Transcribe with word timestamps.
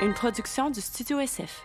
une 0.00 0.14
production 0.14 0.70
du 0.70 0.80
Studio 0.80 1.18
SF. 1.18 1.64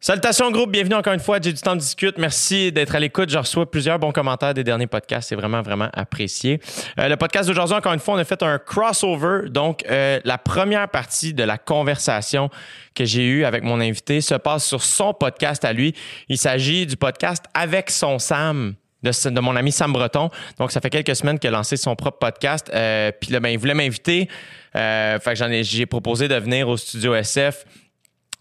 Salutations 0.00 0.50
groupe, 0.50 0.70
bienvenue 0.70 0.96
encore 0.96 1.14
une 1.14 1.20
fois. 1.20 1.38
J'ai 1.40 1.54
du 1.54 1.60
temps 1.62 1.74
de 1.74 1.80
discuter. 1.80 2.20
Merci 2.20 2.70
d'être 2.70 2.94
à 2.94 3.00
l'écoute. 3.00 3.30
Je 3.30 3.38
reçois 3.38 3.70
plusieurs 3.70 3.98
bons 3.98 4.12
commentaires 4.12 4.52
des 4.52 4.62
derniers 4.62 4.86
podcasts. 4.86 5.30
C'est 5.30 5.34
vraiment, 5.34 5.62
vraiment 5.62 5.88
apprécié. 5.94 6.60
Euh, 6.98 7.08
le 7.08 7.16
podcast 7.16 7.48
d'aujourd'hui, 7.48 7.74
encore 7.74 7.94
une 7.94 8.00
fois, 8.00 8.14
on 8.14 8.18
a 8.18 8.24
fait 8.24 8.42
un 8.42 8.58
crossover. 8.58 9.48
Donc, 9.48 9.82
euh, 9.88 10.20
la 10.24 10.36
première 10.36 10.90
partie 10.90 11.32
de 11.32 11.42
la 11.42 11.56
conversation 11.56 12.50
que 12.94 13.06
j'ai 13.06 13.26
eue 13.26 13.44
avec 13.46 13.62
mon 13.62 13.80
invité 13.80 14.20
se 14.20 14.34
passe 14.34 14.66
sur 14.66 14.82
son 14.82 15.14
podcast 15.14 15.64
à 15.64 15.72
lui. 15.72 15.94
Il 16.28 16.36
s'agit 16.36 16.86
du 16.86 16.98
podcast 16.98 17.46
Avec 17.54 17.90
son 17.90 18.18
Sam. 18.18 18.74
De, 19.04 19.40
mon 19.40 19.54
ami 19.54 19.70
Sam 19.70 19.92
Breton. 19.92 20.30
Donc, 20.58 20.72
ça 20.72 20.80
fait 20.80 20.90
quelques 20.90 21.14
semaines 21.14 21.38
qu'il 21.38 21.48
a 21.48 21.52
lancé 21.52 21.76
son 21.76 21.94
propre 21.94 22.18
podcast. 22.18 22.70
Euh, 22.72 23.12
puis 23.20 23.32
là, 23.32 23.40
ben, 23.40 23.50
il 23.50 23.58
voulait 23.58 23.74
m'inviter. 23.74 24.28
Euh, 24.76 25.18
fait 25.20 25.62
j'ai 25.62 25.86
proposé 25.86 26.26
de 26.26 26.34
venir 26.34 26.68
au 26.68 26.76
studio 26.76 27.14
SF 27.14 27.64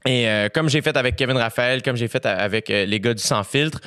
et 0.06 0.28
euh, 0.28 0.50
comme 0.50 0.68
j'ai 0.68 0.82
fait 0.82 0.98
avec 0.98 1.16
Kevin 1.16 1.38
Raphaël, 1.38 1.82
comme 1.84 1.96
j'ai 1.96 2.08
fait 2.08 2.26
avec 2.26 2.70
les 2.70 3.00
gars 3.00 3.14
du 3.14 3.22
Sans 3.22 3.44
Filtre. 3.44 3.80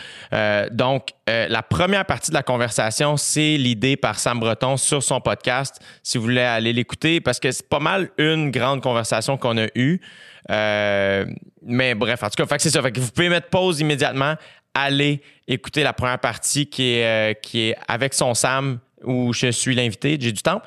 Donc, 0.70 1.09
la 1.27 1.62
première 1.62 2.05
partie 2.05 2.30
de 2.30 2.36
la 2.36 2.42
conversation, 2.42 3.16
c'est 3.16 3.56
l'idée 3.56 3.97
par 3.97 4.19
Sam 4.19 4.38
Breton 4.38 4.77
sur 4.77 5.02
son 5.02 5.20
podcast. 5.20 5.80
Si 6.02 6.19
vous 6.19 6.24
voulez 6.24 6.41
aller 6.41 6.72
l'écouter, 6.72 7.20
parce 7.20 7.41
que 7.41 7.50
c'est 7.50 7.69
pas 7.69 7.80
mal 7.80 8.11
une 8.19 8.50
grande 8.50 8.83
conversation 8.83 9.36
qu'on 9.36 9.58
a 9.58 9.66
eue. 9.74 10.00
mais 10.48 11.95
bref, 11.95 12.22
en 12.22 12.30
tout 12.30 12.45
cas, 12.45 12.56
c'est 12.58 12.70
ça. 12.70 12.83
Fait 12.83 12.92
que 12.92 13.00
vous 13.00 13.11
pouvez 13.11 13.28
mettre 13.28 13.48
pause 13.48 13.80
immédiatement, 13.80 14.36
aller 14.77 15.22
écouter 15.48 15.82
la 15.82 15.92
première 15.92 16.18
partie 16.18 16.66
qui 16.66 16.95
est, 16.95 17.41
qui 17.41 17.68
est 17.68 17.77
avec 17.88 18.14
son 18.14 18.34
Sam, 18.34 18.78
où 19.05 19.32
je 19.32 19.50
suis 19.50 19.74
l'invité, 19.74 20.19
j'ai 20.20 20.32
du 20.32 20.42
temps. 20.42 20.62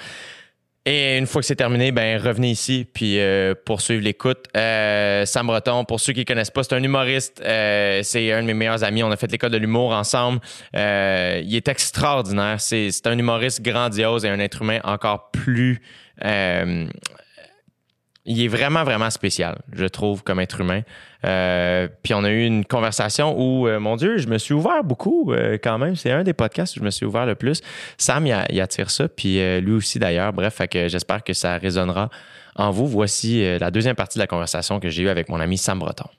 Et 0.86 1.18
une 1.18 1.28
fois 1.28 1.42
que 1.42 1.46
c'est 1.46 1.56
terminé, 1.56 1.92
ben 1.92 2.20
revenez 2.20 2.50
ici 2.50 2.88
puis 2.92 3.20
euh, 3.20 3.54
poursuivre 3.66 4.02
l'écoute. 4.04 4.46
Euh, 4.56 5.26
Sam 5.26 5.46
Breton, 5.46 5.84
pour 5.84 6.00
ceux 6.00 6.14
qui 6.14 6.22
ne 6.22 6.26
connaissent 6.26 6.50
pas, 6.50 6.64
c'est 6.64 6.74
un 6.74 6.82
humoriste. 6.82 7.44
Euh, 7.46 8.00
c'est 8.02 8.32
un 8.32 8.42
de 8.42 8.48
mes 8.48 8.54
meilleurs 8.54 8.84
amis. 8.84 9.04
On 9.04 9.12
a 9.12 9.18
fait 9.18 9.30
l'école 9.32 9.52
de 9.52 9.58
l'humour 9.58 9.92
ensemble. 9.92 10.40
Euh, 10.76 11.42
il 11.44 11.56
est 11.56 11.68
extraordinaire. 11.68 12.60
C'est 12.60 13.06
un 13.06 13.18
humoriste 13.18 13.62
grandiose 13.62 14.26
et 14.26 14.30
un 14.30 14.40
être 14.40 14.62
humain 14.62 14.80
encore 14.84 15.30
plus 15.32 15.82
il 18.30 18.44
est 18.44 18.48
vraiment, 18.48 18.84
vraiment 18.84 19.10
spécial, 19.10 19.58
je 19.74 19.86
trouve, 19.86 20.24
comme 20.24 20.40
être 20.40 20.62
humain. 20.62 20.82
Euh, 21.26 21.88
puis 22.04 22.14
on 22.14 22.24
a 22.24 22.30
eu 22.30 22.46
une 22.46 22.64
conversation 22.64 23.36
où, 23.36 23.68
euh, 23.68 23.80
mon 23.80 23.96
Dieu, 23.96 24.20
je 24.20 24.28
me 24.28 24.38
suis 24.38 24.54
ouvert 24.54 24.84
beaucoup 24.84 25.34
euh, 25.34 25.58
quand 25.62 25.80
même. 25.80 25.96
C'est 25.96 26.12
un 26.12 26.24
des 26.24 26.34
podcasts 26.34 26.78
où 26.78 26.80
je 26.80 26.86
me 26.86 26.92
suis 26.92 27.08
ouvert 27.08 27.26
le 27.26 27.34
plus. 27.34 27.62
Sam, 27.98 28.28
il, 28.28 28.62
attire 28.62 28.92
ça, 28.92 29.08
puis 29.10 29.42
lui 29.62 29.72
aussi 29.72 29.98
d'ailleurs. 29.98 30.32
Bref, 30.32 30.62
j'espère 30.72 31.24
que 31.24 31.34
ça 31.34 31.58
résonnera 31.58 32.12
en 32.56 32.70
vous. 32.70 32.86
Voici 32.86 33.44
la 33.58 33.72
deuxième 33.72 33.96
partie 33.96 34.20
de 34.20 34.24
la 34.24 34.28
conversation 34.28 34.80
que 34.80 34.90
j'ai 34.90 35.04
eue 35.04 35.10
avec 35.10 35.28
mon 35.28 35.40
ami 35.40 35.58
Sam 35.58 35.80
Breton. 35.80 36.10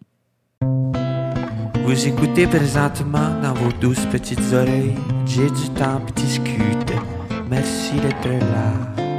Vous 1.84 2.08
écoutez 2.08 2.48
présentement 2.48 3.40
dans 3.40 3.54
vos 3.54 3.72
douces 3.80 4.06
petites 4.06 4.52
oreilles. 4.52 4.96
J'ai 5.26 5.48
du 5.48 5.70
temps 5.78 6.00
puis 6.00 6.24
discute. 6.24 6.92
Merci 7.48 7.94
d'être 8.00 8.28
là. 8.28 9.09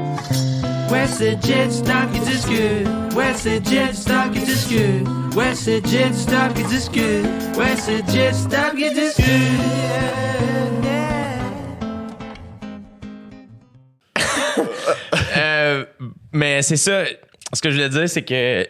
Mais 16.33 16.61
c'est 16.61 16.75
ça. 16.75 17.05
Ce 17.53 17.61
que 17.61 17.69
je 17.69 17.75
voulais 17.75 17.87
dire, 17.87 18.09
c'est 18.09 18.23
que 18.23 18.67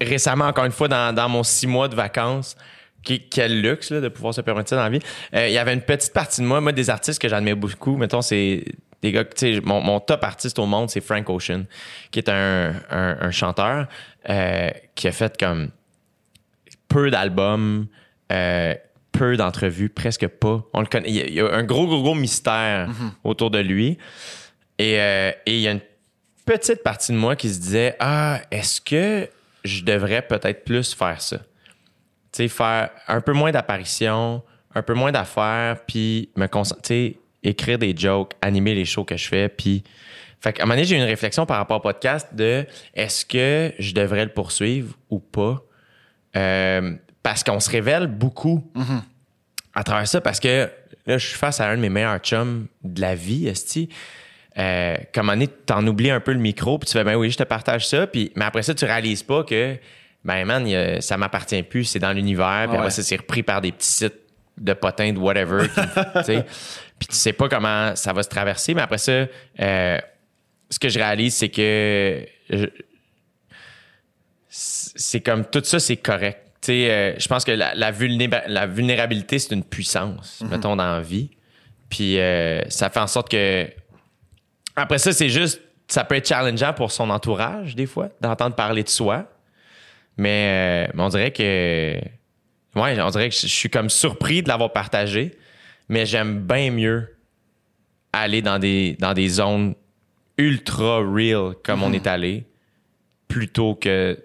récemment, 0.00 0.44
encore 0.44 0.66
une 0.66 0.70
fois, 0.70 0.86
dans, 0.86 1.12
dans 1.12 1.28
mon 1.28 1.42
six 1.42 1.66
mois 1.66 1.88
de 1.88 1.96
vacances, 1.96 2.54
quel 3.02 3.60
luxe 3.60 3.90
de 3.90 4.08
pouvoir 4.08 4.34
se 4.34 4.40
permettre 4.40 4.70
ça 4.70 4.76
dans 4.76 4.84
la 4.84 4.90
vie. 4.90 5.00
Euh, 5.34 5.48
il 5.48 5.52
y 5.52 5.58
avait 5.58 5.74
une 5.74 5.82
petite 5.82 6.12
partie 6.12 6.42
de 6.42 6.46
moi, 6.46 6.60
moi, 6.60 6.70
des 6.70 6.90
artistes 6.90 7.20
que 7.20 7.28
j'admire 7.28 7.56
beaucoup. 7.56 7.96
Mettons, 7.96 8.22
c'est 8.22 8.66
des 9.02 9.12
gars, 9.12 9.24
tu 9.24 9.54
sais, 9.54 9.60
mon, 9.60 9.80
mon, 9.80 10.00
top 10.00 10.24
artiste 10.24 10.58
au 10.58 10.66
monde, 10.66 10.90
c'est 10.90 11.00
Frank 11.00 11.28
Ocean, 11.30 11.64
qui 12.10 12.18
est 12.18 12.28
un, 12.28 12.74
un, 12.90 13.30
chanteur 13.30 13.86
euh, 14.28 14.70
qui 14.94 15.06
a 15.06 15.12
fait 15.12 15.38
comme 15.38 15.70
peu 16.88 17.10
d'albums, 17.10 17.86
euh, 18.32 18.74
peu 19.12 19.36
d'entrevues, 19.36 19.88
presque 19.88 20.26
pas. 20.26 20.64
On 20.72 20.80
le 20.80 20.86
connaît. 20.86 21.10
Il 21.10 21.32
y 21.32 21.40
a 21.40 21.52
un 21.52 21.62
gros, 21.62 21.86
gros, 21.86 22.02
gros 22.02 22.14
mystère 22.14 22.88
mm-hmm. 22.88 23.10
autour 23.24 23.50
de 23.50 23.58
lui. 23.58 23.98
Et, 24.78 25.00
euh, 25.00 25.30
et 25.46 25.56
il 25.56 25.60
y 25.60 25.68
a 25.68 25.72
une 25.72 25.80
petite 26.44 26.82
partie 26.82 27.12
de 27.12 27.16
moi 27.16 27.36
qui 27.36 27.48
se 27.48 27.60
disait 27.60 27.96
Ah, 28.00 28.40
est-ce 28.50 28.80
que 28.80 29.28
je 29.64 29.84
devrais 29.84 30.22
peut-être 30.22 30.64
plus 30.64 30.92
faire 30.94 31.20
ça? 31.20 31.38
Tu 31.38 31.44
sais, 32.32 32.48
faire 32.48 32.90
un 33.06 33.20
peu 33.20 33.32
moins 33.32 33.52
d'apparitions, 33.52 34.42
un 34.74 34.82
peu 34.82 34.94
moins 34.94 35.12
d'affaires, 35.12 35.78
puis 35.86 36.30
me 36.36 36.46
concentrer 36.46 37.18
écrire 37.48 37.78
des 37.78 37.94
jokes, 37.96 38.32
animer 38.42 38.74
les 38.74 38.84
shows 38.84 39.04
que 39.04 39.16
je 39.16 39.28
fais. 39.28 39.48
Puis, 39.48 39.82
fait 40.40 40.52
qu'à 40.52 40.62
un 40.62 40.66
moment 40.66 40.76
donné, 40.76 40.86
j'ai 40.86 40.96
eu 40.96 40.98
une 40.98 41.04
réflexion 41.04 41.46
par 41.46 41.56
rapport 41.56 41.78
au 41.78 41.80
podcast 41.80 42.28
de 42.34 42.66
est-ce 42.94 43.24
que 43.24 43.72
je 43.78 43.92
devrais 43.92 44.24
le 44.24 44.32
poursuivre 44.32 44.94
ou 45.10 45.18
pas? 45.18 45.62
Euh, 46.36 46.94
parce 47.22 47.42
qu'on 47.42 47.60
se 47.60 47.70
révèle 47.70 48.06
beaucoup 48.06 48.70
à 49.74 49.82
travers 49.82 50.06
ça, 50.06 50.20
parce 50.20 50.40
que 50.40 50.70
là, 51.06 51.18
je 51.18 51.26
suis 51.26 51.36
face 51.36 51.60
à 51.60 51.68
un 51.68 51.76
de 51.76 51.82
mes 51.82 51.88
meilleurs 51.88 52.18
chums 52.18 52.66
de 52.84 53.00
la 53.00 53.14
vie, 53.14 53.48
Esti. 53.48 53.88
Euh, 54.58 54.96
comme 55.12 55.30
un 55.30 55.34
moment 55.34 55.44
donné, 55.44 55.48
t'en 55.66 55.86
oublies 55.86 56.10
un 56.10 56.20
peu 56.20 56.32
le 56.32 56.38
micro, 56.38 56.78
puis 56.78 56.86
tu 56.86 56.92
fais, 56.92 57.04
ben 57.04 57.16
oui, 57.16 57.30
je 57.30 57.38
te 57.38 57.44
partage 57.44 57.86
ça, 57.86 58.06
puis, 58.06 58.32
mais 58.34 58.44
après 58.44 58.62
ça, 58.62 58.74
tu 58.74 58.84
réalises 58.84 59.22
pas 59.22 59.44
que, 59.44 59.76
ben 60.24 60.44
man, 60.44 61.00
ça 61.00 61.16
m'appartient 61.16 61.62
plus, 61.62 61.84
c'est 61.84 62.00
dans 62.00 62.12
l'univers, 62.12 62.66
puis 62.68 62.76
après 62.76 62.90
ça, 62.90 63.02
c'est 63.02 63.16
repris 63.16 63.42
par 63.42 63.60
des 63.60 63.72
petits 63.72 63.86
sites 63.86 64.18
de 64.60 64.72
potins, 64.72 65.12
de 65.12 65.18
whatever. 65.18 65.68
puis 66.98 67.08
tu 67.08 67.14
sais 67.14 67.32
pas 67.32 67.48
comment 67.48 67.94
ça 67.96 68.12
va 68.12 68.22
se 68.22 68.28
traverser, 68.28 68.74
mais 68.74 68.82
après 68.82 68.98
ça, 68.98 69.26
euh, 69.60 69.98
ce 70.70 70.78
que 70.78 70.88
je 70.88 70.98
réalise, 70.98 71.34
c'est 71.34 71.48
que 71.48 72.26
c'est 74.48 75.20
comme 75.20 75.44
tout 75.44 75.62
ça, 75.64 75.78
c'est 75.78 75.96
correct. 75.96 76.40
Tu 76.60 76.66
sais, 76.72 76.90
euh, 76.90 77.18
je 77.18 77.28
pense 77.28 77.44
que 77.44 77.52
la, 77.52 77.74
la, 77.74 77.92
vulnérabilité, 78.66 79.38
c'est 79.38 79.54
une 79.54 79.62
puissance, 79.62 80.40
mhm. 80.40 80.50
mettons, 80.50 80.74
dans 80.74 80.92
la 80.92 81.00
vie. 81.00 81.30
Puis 81.88 82.18
euh, 82.18 82.62
ça 82.68 82.90
fait 82.90 83.00
en 83.00 83.06
sorte 83.06 83.30
que. 83.30 83.68
Après 84.74 84.98
ça, 84.98 85.12
c'est 85.12 85.28
juste. 85.28 85.60
Ça 85.86 86.04
peut 86.04 86.16
être 86.16 86.28
challengeant 86.28 86.74
pour 86.74 86.90
son 86.90 87.08
entourage, 87.08 87.74
des 87.74 87.86
fois, 87.86 88.10
d'entendre 88.20 88.54
parler 88.54 88.82
de 88.82 88.88
soi. 88.88 89.30
Mais, 90.16 90.90
mais 90.92 91.02
on 91.02 91.08
dirait 91.08 91.30
que. 91.30 91.96
Ouais, 92.74 93.00
on 93.00 93.10
dirait 93.10 93.28
que 93.30 93.34
je 93.34 93.46
suis 93.46 93.70
comme 93.70 93.88
surpris 93.88 94.42
de 94.42 94.48
l'avoir 94.48 94.72
partagé 94.72 95.38
mais 95.88 96.06
j'aime 96.06 96.40
bien 96.40 96.70
mieux 96.70 97.16
aller 98.12 98.42
dans 98.42 98.58
des, 98.58 98.96
dans 98.98 99.14
des 99.14 99.28
zones 99.28 99.74
ultra 100.36 101.00
real 101.00 101.54
comme 101.64 101.82
on 101.82 101.88
mhm. 101.88 101.94
est 101.94 102.06
allé 102.06 102.44
plutôt 103.26 103.74
que 103.74 104.18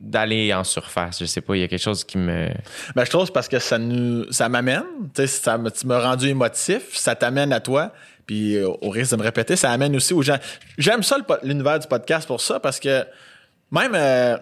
d'aller 0.00 0.52
en 0.52 0.64
surface. 0.64 1.20
Je 1.20 1.26
sais 1.26 1.40
pas, 1.40 1.56
il 1.56 1.60
y 1.60 1.62
a 1.62 1.68
quelque 1.68 1.82
chose 1.82 2.02
qui 2.02 2.18
me. 2.18 2.48
Ben, 2.96 3.04
je 3.04 3.10
trouve 3.10 3.30
parce 3.30 3.48
que 3.48 3.60
ça 3.60 3.78
nous 3.78 4.30
ça 4.32 4.48
m'amène. 4.48 4.82
Ça 5.26 5.58
m'a 5.58 6.00
rendu 6.00 6.28
émotif, 6.28 6.94
ça 6.94 7.14
t'amène 7.14 7.52
à 7.52 7.60
toi. 7.60 7.92
Puis 8.26 8.56
euh, 8.56 8.68
au 8.80 8.90
risque 8.90 9.12
de 9.12 9.16
me 9.16 9.22
répéter, 9.22 9.54
ça 9.54 9.70
amène 9.70 9.94
aussi 9.94 10.12
aux 10.12 10.22
gens. 10.22 10.38
J'aime 10.76 11.02
ça 11.02 11.18
l'univers 11.42 11.78
du 11.78 11.86
podcast 11.86 12.26
pour 12.26 12.40
ça 12.40 12.58
parce 12.58 12.80
que 12.80 13.04
même 13.70 13.94
euh, 13.94 14.36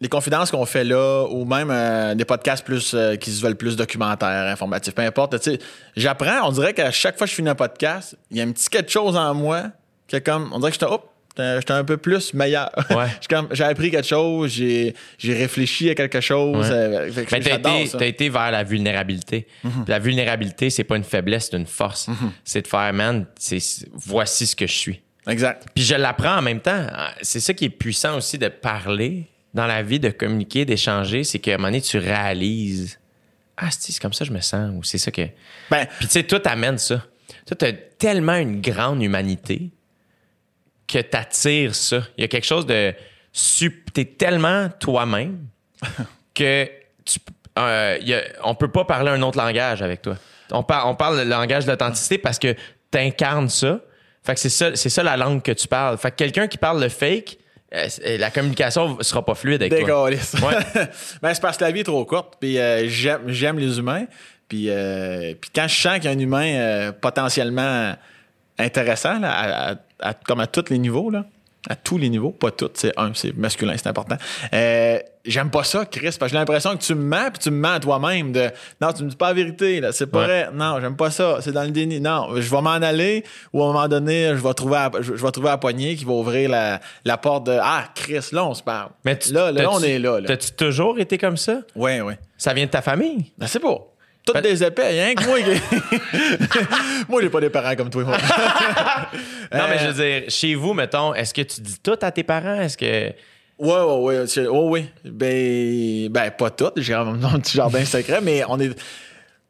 les 0.00 0.08
confidences 0.08 0.50
qu'on 0.50 0.66
fait 0.66 0.84
là, 0.84 1.24
ou 1.30 1.44
même 1.44 1.70
euh, 1.70 2.14
des 2.14 2.24
podcasts 2.24 2.64
plus 2.64 2.92
euh, 2.94 3.16
qui 3.16 3.30
se 3.30 3.42
veulent 3.42 3.56
plus 3.56 3.76
documentaires, 3.76 4.52
informatifs, 4.52 4.94
peu 4.94 5.02
importe. 5.02 5.48
J'apprends, 5.96 6.48
on 6.48 6.52
dirait 6.52 6.74
qu'à 6.74 6.90
chaque 6.90 7.16
fois 7.16 7.26
que 7.26 7.30
je 7.30 7.36
finis 7.36 7.48
un 7.48 7.54
podcast, 7.54 8.16
il 8.30 8.38
y 8.38 8.40
a 8.40 8.44
un 8.44 8.52
petit 8.52 8.68
quelque 8.68 8.90
chose 8.90 9.16
en 9.16 9.34
moi 9.34 9.70
qui 10.08 10.16
est 10.16 10.20
comme. 10.20 10.50
On 10.52 10.58
dirait 10.58 10.72
que 10.72 10.78
j'étais 11.36 11.72
un 11.72 11.84
peu 11.84 11.96
plus 11.96 12.34
meilleur. 12.34 12.70
j'ai 13.52 13.64
appris 13.64 13.90
quelque 13.90 14.06
chose, 14.06 14.50
j'ai, 14.50 14.94
réfléchi 15.22 15.88
à 15.90 15.94
quelque 15.94 16.20
chose. 16.20 16.68
Euh, 16.70 17.10
Mais 17.32 17.40
t'as 17.40 18.06
été, 18.06 18.28
vers 18.28 18.50
la 18.50 18.64
vulnérabilité. 18.64 19.46
Mhm. 19.62 19.84
La 19.86 20.00
vulnérabilité, 20.00 20.70
c'est 20.70 20.84
pas 20.84 20.96
une 20.96 21.04
faiblesse, 21.04 21.48
c'est 21.50 21.56
une 21.56 21.66
force. 21.66 22.08
Mhm. 22.08 22.32
C'est 22.44 22.62
de 22.62 22.68
faire, 22.68 22.92
man, 22.92 23.26
c'est, 23.38 23.60
voici 23.94 24.46
ce 24.46 24.56
que 24.56 24.66
je 24.66 24.74
suis. 24.74 25.00
Exact. 25.26 25.66
Puis 25.74 25.84
je 25.84 25.94
l'apprends 25.94 26.36
en 26.36 26.42
même 26.42 26.60
temps. 26.60 26.86
C'est 27.22 27.40
ça 27.40 27.54
qui 27.54 27.66
est 27.66 27.70
puissant 27.70 28.18
aussi 28.18 28.36
de 28.36 28.48
parler 28.48 29.28
dans 29.54 29.66
la 29.66 29.82
vie 29.82 30.00
de 30.00 30.10
communiquer, 30.10 30.64
d'échanger, 30.64 31.24
c'est 31.24 31.38
qu'à 31.38 31.54
un 31.54 31.56
moment 31.56 31.68
donné, 31.68 31.80
tu 31.80 31.98
réalises 31.98 32.98
Ah, 33.56 33.70
c'est 33.70 33.98
comme 34.00 34.12
ça 34.12 34.24
que 34.24 34.30
je 34.30 34.34
me 34.34 34.40
sens, 34.40 34.70
ou 34.74 34.82
c'est 34.82 34.98
ça 34.98 35.10
que. 35.10 35.22
Ben, 35.70 35.86
Puis 35.98 36.08
tu 36.08 36.12
sais, 36.12 36.22
tout 36.24 36.42
amène 36.44 36.76
ça. 36.76 37.04
Toi, 37.46 37.56
tu 37.56 37.64
as 37.64 37.72
tellement 37.72 38.34
une 38.34 38.60
grande 38.60 39.02
humanité 39.02 39.70
que 40.88 40.98
tu 40.98 41.16
attires 41.16 41.74
ça. 41.74 42.02
Il 42.18 42.22
y 42.22 42.24
a 42.24 42.28
quelque 42.28 42.46
chose 42.46 42.66
de. 42.66 42.94
Tu 43.32 43.72
es 43.96 44.04
tellement 44.04 44.68
toi-même 44.80 45.46
que 46.34 46.68
tu, 47.04 47.18
euh, 47.58 47.98
y 48.00 48.14
on 48.42 48.54
peut 48.54 48.70
pas 48.70 48.84
parler 48.84 49.10
un 49.10 49.22
autre 49.22 49.38
langage 49.38 49.82
avec 49.82 50.02
toi. 50.02 50.16
On, 50.50 50.64
on 50.84 50.94
parle 50.94 51.18
le 51.18 51.24
langage 51.24 51.64
de 51.64 51.70
l'authenticité 51.70 52.18
parce 52.18 52.38
que 52.38 52.54
tu 52.90 52.98
incarnes 52.98 53.48
ça. 53.48 53.80
Fait 54.22 54.34
que 54.34 54.40
c'est 54.40 54.48
ça, 54.48 54.74
c'est 54.74 54.88
ça 54.88 55.02
la 55.02 55.16
langue 55.16 55.42
que 55.42 55.52
tu 55.52 55.68
parles. 55.68 55.98
Fait 55.98 56.10
que 56.10 56.16
quelqu'un 56.16 56.48
qui 56.48 56.58
parle 56.58 56.80
le 56.80 56.88
fake, 56.88 57.38
la 58.18 58.30
communication 58.30 58.96
sera 59.02 59.24
pas 59.24 59.34
fluide 59.34 59.62
avec 59.62 59.84
toi. 59.84 60.08
Décalisse. 60.10 60.34
Ouais. 60.34 60.56
ben, 61.22 61.34
c'est 61.34 61.40
parce 61.42 61.56
que 61.56 61.64
la 61.64 61.70
vie 61.72 61.80
est 61.80 61.84
trop 61.84 62.04
courte. 62.04 62.34
Puis 62.40 62.58
euh, 62.58 62.88
j'aime, 62.88 63.22
j'aime 63.28 63.58
les 63.58 63.78
humains. 63.78 64.06
Puis, 64.48 64.66
euh, 64.68 65.34
puis 65.40 65.50
quand 65.54 65.66
je 65.68 65.74
sens 65.80 65.94
qu'il 65.94 66.04
y 66.04 66.08
a 66.08 66.10
un 66.10 66.18
humain 66.18 66.46
euh, 66.54 66.92
potentiellement 66.92 67.94
intéressant, 68.58 69.18
là, 69.18 69.30
à, 69.32 69.72
à- 69.72 69.76
à- 70.10 70.14
comme 70.14 70.40
à 70.40 70.46
tous 70.46 70.70
les 70.70 70.78
niveaux, 70.78 71.10
là, 71.10 71.24
à 71.68 71.76
tous 71.76 71.96
les 71.98 72.08
niveaux, 72.10 72.30
pas 72.30 72.50
tous, 72.50 72.70
c'est 72.74 72.92
un, 72.98 73.12
c'est 73.14 73.34
masculin, 73.36 73.74
c'est 73.76 73.86
important. 73.88 74.16
Euh, 74.52 74.98
j'aime 75.24 75.50
pas 75.50 75.64
ça, 75.64 75.86
Chris, 75.86 76.02
parce 76.02 76.18
que 76.18 76.28
j'ai 76.28 76.34
l'impression 76.36 76.76
que 76.76 76.82
tu 76.82 76.94
me 76.94 77.02
mens, 77.04 77.30
puis 77.30 77.38
tu 77.38 77.50
me 77.50 77.56
mens 77.56 77.72
à 77.74 77.80
toi-même. 77.80 78.32
De, 78.32 78.50
non, 78.80 78.92
tu 78.92 79.02
me 79.04 79.08
dis 79.08 79.16
pas 79.16 79.28
la 79.28 79.32
vérité, 79.34 79.80
là, 79.80 79.90
c'est 79.92 80.06
pas 80.06 80.18
Ouais. 80.20 80.24
vrai. 80.26 80.48
Non, 80.52 80.78
j'aime 80.80 80.96
pas 80.96 81.10
ça, 81.10 81.38
c'est 81.40 81.52
dans 81.52 81.62
le 81.64 81.70
déni. 81.70 82.00
Non, 82.00 82.28
je 82.36 82.50
vais 82.50 82.60
m'en 82.60 82.70
aller, 82.72 83.24
ou 83.52 83.62
à 83.62 83.64
un 83.64 83.72
moment 83.72 83.88
donné, 83.88 84.28
je 84.30 84.46
vais 84.46 84.52
trouver, 84.54 84.76
à, 84.76 84.90
je, 85.00 85.14
je 85.16 85.24
vais 85.24 85.30
trouver 85.30 85.48
la 85.48 85.58
poignée 85.58 85.96
qui 85.96 86.04
va 86.04 86.12
ouvrir 86.12 86.50
la, 86.50 86.80
la 87.04 87.16
porte 87.16 87.46
de 87.46 87.58
Ah, 87.60 87.84
Chris, 87.94 88.20
là, 88.32 88.44
on 88.44 88.52
se 88.54 88.62
parle. 88.62 88.90
Mais 89.04 89.18
tu- 89.18 89.32
là, 89.32 89.50
là, 89.50 89.70
on 89.72 89.80
est 89.80 89.98
là. 89.98 90.20
là. 90.20 90.26
T'as-tu 90.28 90.52
toujours 90.52 90.98
été 90.98 91.16
comme 91.16 91.36
ça? 91.38 91.60
Ouais, 91.74 92.00
ouais. 92.02 92.18
Ça 92.36 92.52
vient 92.52 92.66
de 92.66 92.70
ta 92.70 92.82
famille? 92.82 93.32
Ben, 93.38 93.46
c'est 93.46 93.60
pas. 93.60 93.78
Toutes 94.26 94.40
des 94.42 94.62
épais, 94.64 94.88
rien 94.88 95.14
que 95.14 95.24
moi. 97.08 97.20
j'ai 97.20 97.28
pas 97.30 97.40
des 97.40 97.50
parents 97.50 97.74
comme 97.76 97.90
toi. 97.90 98.04
moi. 98.04 98.16
Non, 99.52 99.64
mais 99.68 99.76
Euh, 99.76 99.78
je 99.78 99.86
veux 99.88 99.92
dire, 100.20 100.22
chez 100.30 100.54
vous, 100.54 100.72
mettons, 100.72 101.14
est-ce 101.14 101.32
que 101.34 101.42
tu 101.42 101.60
dis 101.60 101.78
tout 101.82 101.98
à 102.00 102.10
tes 102.10 102.22
parents? 102.22 102.60
Est-ce 102.60 102.76
que. 102.78 103.12
Ouais, 103.58 103.80
ouais, 103.80 104.24
ouais. 104.24 104.38
ouais, 104.48 104.48
ouais. 104.48 104.84
Ben, 105.04 106.08
ben, 106.10 106.30
pas 106.32 106.50
toutes. 106.50 106.80
J'ai 106.80 106.94
un 106.94 107.14
petit 107.38 107.56
jardin 107.56 107.84
secret, 107.84 108.20
mais 108.22 108.42
on 108.48 108.58
est. 108.58 108.70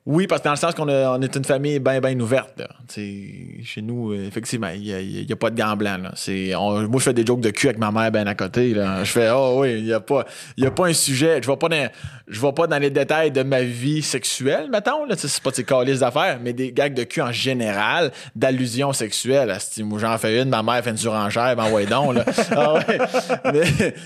Oui, 0.06 0.26
parce 0.26 0.42
que 0.42 0.44
dans 0.44 0.50
le 0.52 0.58
sens 0.58 0.74
qu'on 0.74 0.86
est 1.22 1.36
une 1.36 1.44
famille 1.44 1.78
bien, 1.78 1.98
bien 1.98 2.18
ouverte. 2.20 2.58
Là. 2.58 2.68
Chez 2.94 3.80
nous, 3.80 4.12
euh, 4.12 4.26
effectivement, 4.26 4.68
il 4.68 4.82
n'y 4.82 5.32
a, 5.32 5.36
pas 5.36 5.48
de 5.48 5.56
gants 5.56 5.74
moi, 5.76 6.98
je 6.98 7.04
fais 7.04 7.14
des 7.14 7.24
jokes 7.24 7.40
de 7.40 7.48
cul 7.48 7.68
avec 7.68 7.78
ma 7.78 7.90
mère 7.90 8.12
bien 8.12 8.26
à 8.26 8.34
côté. 8.34 8.74
Je 8.74 9.04
fais, 9.10 9.30
oh 9.30 9.60
oui, 9.60 9.78
il 9.78 9.84
n'y 9.84 9.92
a, 9.94 10.00
pas- 10.00 10.26
a 10.62 10.70
pas 10.70 10.88
un 10.88 10.92
sujet. 10.92 11.40
Je 11.42 11.48
ne 11.50 11.54
vais, 11.54 12.52
pas 12.52 12.66
dans- 12.66 12.78
les 12.78 12.90
détails 12.90 13.30
de 13.30 13.42
ma 13.42 13.62
vie 13.62 14.02
sexuelle, 14.02 14.68
mettons. 14.70 15.06
Là. 15.06 15.14
C'est 15.16 15.42
pas 15.42 15.52
tes 15.52 15.64
calices 15.64 16.00
d'affaires, 16.00 16.38
mais 16.42 16.52
des 16.52 16.70
gags 16.70 16.92
de 16.92 17.04
cul 17.04 17.22
en 17.22 17.32
général, 17.32 18.12
d'allusions 18.36 18.92
sexuelles. 18.92 19.56
Moi, 19.78 19.98
j'en 19.98 20.18
fais 20.18 20.42
une, 20.42 20.50
ma 20.50 20.62
mère 20.62 20.84
fait 20.84 20.90
une 20.90 20.98
surenchère, 20.98 21.56
ben 21.56 21.70
ouais 21.70 21.86
donc. 21.86 22.16
Ah 22.54 22.74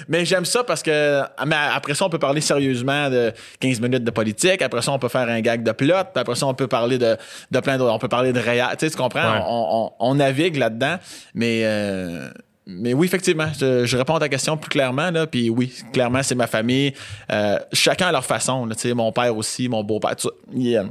mais, 0.08 0.24
j'aime 0.24 0.44
ça 0.44 0.62
parce 0.62 0.82
que 0.84 1.22
après 1.36 1.94
ça, 1.94 2.06
on 2.06 2.10
peut 2.10 2.18
parler 2.20 2.40
sérieusement 2.40 3.10
de 3.10 3.32
15 3.58 3.80
minutes 3.80 4.04
de 4.04 4.10
politique. 4.12 4.62
Après 4.62 4.80
ça, 4.80 4.92
on 4.92 4.98
peut 5.00 5.08
faire 5.08 5.28
un 5.28 5.40
gag 5.40 5.64
de 5.64 5.72
Puis 5.92 6.20
après 6.20 6.34
ça, 6.34 6.46
on 6.46 6.54
peut 6.54 6.66
parler 6.68 6.98
de, 6.98 7.16
de 7.50 7.60
plein 7.60 7.76
d'autres. 7.78 7.92
On 7.92 7.98
peut 7.98 8.08
parler 8.08 8.32
de 8.32 8.40
réel. 8.40 8.66
Tu 8.78 8.86
sais, 8.86 8.90
tu 8.90 8.96
comprends? 8.96 9.20
Ouais. 9.32 9.42
On, 9.46 9.66
on- 10.00 10.10
on 10.10 10.14
navigue 10.14 10.56
là-dedans. 10.56 10.96
Mais, 11.34 11.60
euh, 11.64 12.28
mais 12.66 12.92
oui, 12.94 13.06
effectivement, 13.06 13.48
je, 13.58 13.84
je 13.86 13.96
réponds 13.96 14.16
à 14.16 14.20
ta 14.20 14.28
question 14.28 14.56
plus 14.56 14.68
clairement. 14.68 15.10
Là, 15.10 15.26
puis 15.26 15.50
oui, 15.50 15.72
clairement, 15.92 16.22
c'est 16.22 16.34
ma 16.34 16.46
famille. 16.46 16.92
Euh, 17.32 17.58
chacun 17.72 18.08
à 18.08 18.12
leur 18.12 18.24
façon. 18.24 18.66
Là, 18.66 18.74
tu 18.74 18.82
sais, 18.88 18.94
mon 18.94 19.10
père 19.12 19.36
aussi, 19.36 19.68
mon 19.68 19.82
beau-père. 19.82 20.14
euh, 20.56 20.84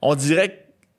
on 0.00 0.14
dirait 0.14 0.48
que 0.48 0.54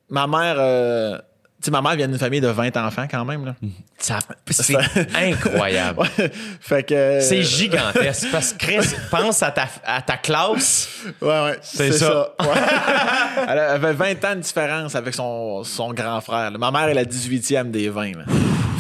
ma 0.10 0.28
mère... 0.28 0.56
euh, 0.58 1.18
sais, 1.66 1.72
ma 1.72 1.82
mère 1.82 1.96
vient 1.96 2.08
d'une 2.08 2.18
famille 2.18 2.42
de 2.42 2.48
20 2.48 2.76
enfants 2.78 3.06
quand 3.10 3.24
même. 3.26 3.46
Là. 3.46 3.56
Ça- 3.98 4.20
C'est 4.50 4.76
incroyable. 5.16 6.00
Ouais. 6.18 6.32
fait 6.60 6.84
que... 6.84 7.20
C'est 7.22 7.44
gigantesque. 7.44 8.28
Parce 8.32 8.54
que 8.54 8.58
Chris, 8.60 8.96
pense 9.12 9.42
à 9.44 9.52
ta, 9.52 9.68
à 9.86 10.02
ta 10.02 10.18
classe. 10.18 10.88
Ouais, 11.22 11.28
ouais. 11.28 11.60
C'est 11.62 11.92
ça. 11.92 12.34
ça. 12.40 12.46
Ouais. 12.46 12.60
Elle 13.50 13.60
avait 13.60 13.94
20 13.94 14.26
ans 14.26 14.36
de 14.36 14.42
différence 14.42 14.96
avec 14.96 15.14
son, 15.14 15.64
son 15.64 15.94
grand 15.94 16.20
frère. 16.22 16.52
là. 16.52 16.58
Ma 16.58 16.72
mère 16.72 16.88
est 16.90 16.94
la 16.94 17.06
18e 17.06 17.72
des 17.72 17.90
20. 17.90 18.12
là. 18.18 18.24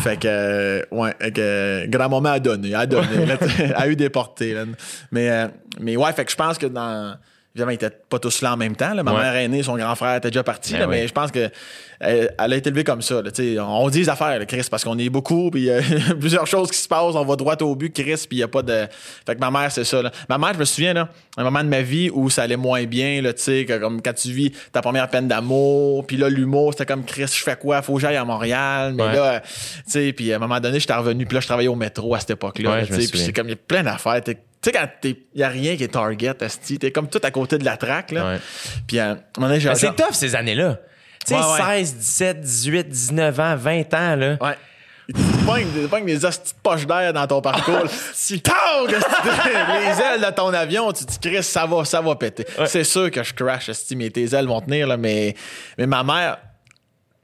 Fait 0.03 0.17
que, 0.19 0.27
euh, 0.27 0.81
ouais, 0.91 1.13
que, 1.33 1.85
grand-maman 1.87 2.31
a 2.33 2.39
donné, 2.39 2.75
a 2.75 2.85
donné, 2.85 3.07
a 3.75 3.87
eu 3.87 3.95
des 3.95 4.09
portées. 4.09 4.53
là. 4.53 4.63
Mais, 5.11 5.29
euh, 5.29 5.47
mais 5.79 5.95
ouais, 5.95 6.11
fait 6.11 6.25
que 6.25 6.31
je 6.31 6.35
pense 6.35 6.57
que 6.57 6.65
dans. 6.65 7.15
Évidemment, 7.55 7.71
ils 7.71 7.75
étaient 7.75 7.91
pas 8.09 8.17
tous 8.17 8.41
là 8.41 8.53
en 8.53 8.57
même 8.57 8.75
temps. 8.75 8.95
là. 8.95 9.03
Ma 9.03 9.13
Ouais. 9.13 9.21
mère 9.21 9.35
aînée, 9.35 9.61
son 9.61 9.77
grand 9.77 9.93
frère 9.93 10.15
était 10.15 10.31
déjà 10.31 10.41
parti, 10.41 10.73
Ben 10.73 10.79
là, 10.79 10.87
oui. 10.87 10.95
mais 11.01 11.07
je 11.07 11.13
pense 11.13 11.29
que 11.29 11.51
elle, 11.99 12.33
elle 12.39 12.53
a 12.53 12.55
été 12.55 12.69
élevée 12.69 12.83
comme 12.83 13.03
ça. 13.03 13.21
là. 13.21 13.29
Tu 13.31 13.53
sais, 13.53 13.59
on 13.59 13.87
dit 13.89 13.99
les 13.99 14.09
affaires, 14.09 14.39
là, 14.39 14.45
Chris, 14.47 14.65
parce 14.71 14.83
qu'on 14.83 14.97
est 14.97 15.09
beaucoup, 15.09 15.51
puis 15.51 15.61
il 15.61 15.65
y 15.65 15.71
a 15.71 15.79
plusieurs 16.19 16.47
choses 16.47 16.71
qui 16.71 16.79
se 16.79 16.87
passent, 16.87 17.13
on 17.13 17.23
va 17.23 17.35
droit 17.35 17.55
au 17.61 17.75
but, 17.75 17.93
Chris, 17.93 18.25
puis 18.27 18.27
il 18.31 18.35
n'y 18.37 18.43
a 18.43 18.47
pas 18.47 18.63
de. 18.63 18.87
Fait 19.23 19.35
que 19.35 19.39
ma 19.39 19.51
mère, 19.51 19.71
c'est 19.71 19.83
ça. 19.83 20.01
là. 20.01 20.11
Ma 20.29 20.39
mère, 20.39 20.55
je 20.55 20.59
me 20.59 20.65
souviens, 20.65 20.93
là, 20.93 21.09
un 21.37 21.43
moment 21.43 21.63
de 21.63 21.69
ma 21.69 21.81
vie 21.83 22.09
où 22.11 22.27
ça 22.31 22.41
allait 22.41 22.57
moins 22.57 22.85
bien, 22.85 23.21
là, 23.21 23.33
tu 23.33 23.43
sais, 23.43 23.65
que 23.65 23.77
comme 23.77 24.01
quand 24.01 24.13
tu 24.13 24.31
vis 24.31 24.51
ta 24.71 24.81
première 24.81 25.07
peine 25.09 25.27
d'amour, 25.27 26.07
puis 26.07 26.17
là, 26.17 26.29
l'humour, 26.29 26.73
c'était 26.73 26.87
comme 26.87 27.05
Chris, 27.05 27.27
je 27.27 27.43
fais 27.43 27.55
quoi? 27.55 27.83
Faut 27.83 27.93
que 27.95 28.01
j'aille 28.01 28.15
à 28.15 28.25
Montréal. 28.25 28.93
Mais 28.95 29.03
Ouais. 29.03 29.13
là, 29.15 29.41
tu 29.41 29.51
sais, 29.85 30.11
puis 30.11 30.33
à 30.33 30.37
un 30.37 30.39
moment 30.39 30.59
donné, 30.59 30.79
j'étais 30.79 30.93
revenu, 30.95 31.27
puis 31.27 31.35
là, 31.35 31.41
je 31.41 31.45
travaillais 31.45 31.69
au 31.69 31.75
métro 31.75 32.15
à 32.15 32.19
cette 32.19 32.31
époque-là. 32.31 32.71
Ouais, 32.71 32.85
puis 32.85 33.07
c'est 33.13 33.31
comme, 33.31 33.45
il 33.47 33.51
y 33.51 33.53
a 33.53 33.57
plein 33.57 33.83
d'affaires. 33.83 34.19
Tu 34.63 34.69
sais, 34.69 34.71
quand 34.71 34.87
il 35.03 35.17
n'y 35.35 35.43
a 35.43 35.49
rien 35.49 35.75
qui 35.75 35.83
est 35.83 35.89
target, 35.89 36.41
asti, 36.41 36.79
t'es 36.79 36.91
comme 36.91 37.09
tout 37.09 37.19
à 37.21 37.31
côté 37.31 37.57
de 37.57 37.65
la 37.65 37.75
traque, 37.75 38.11
là. 38.11 38.25
Ouais. 38.25 38.39
Puis 38.87 38.97
à 38.97 39.11
un 39.11 39.17
moment 39.37 39.49
donné, 39.49 39.59
j'ai 39.59 39.75
c'est 39.75 39.93
tough 39.93 40.13
ces 40.13 40.35
années-là. 40.35 40.79
Tu 41.25 41.33
sais, 41.33 41.35
Ouais, 41.35 41.63
ouais. 41.65 41.83
16, 41.83 41.95
17, 41.97 42.41
18, 42.41 42.87
19 42.87 43.39
ans, 43.41 43.55
20 43.57 43.93
ans, 43.93 44.15
là. 44.15 44.37
Ouais. 44.39 44.55
Il 45.09 45.15
te 45.15 45.87
pogne 45.89 46.05
des, 46.05 46.25
hosties 46.25 46.53
de 46.53 46.59
poches 46.63 46.87
d'air 46.87 47.11
dans 47.11 47.27
ton 47.27 47.41
parcours. 47.41 47.83
Si 48.13 48.41
tu 48.41 48.49
fais? 48.49 48.87
les 49.81 50.01
ailes 50.01 50.21
de 50.21 50.33
ton 50.33 50.53
avion, 50.53 50.93
tu 50.93 51.05
te 51.05 51.11
dis, 51.11 51.19
Chris, 51.19 51.43
ça 51.43 51.65
va, 51.65 51.83
ça 51.83 51.99
va 51.99 52.15
péter. 52.15 52.45
Ouais. 52.57 52.67
C'est 52.67 52.85
sûr 52.85 53.11
que 53.11 53.21
je 53.21 53.33
crash, 53.33 53.69
mais 53.97 54.09
tes 54.11 54.33
ailes 54.33 54.47
vont 54.47 54.61
tenir, 54.61 54.87
là, 54.87 54.95
mais, 54.95 55.35
mais 55.77 55.87
ma 55.87 56.03
mère. 56.03 56.37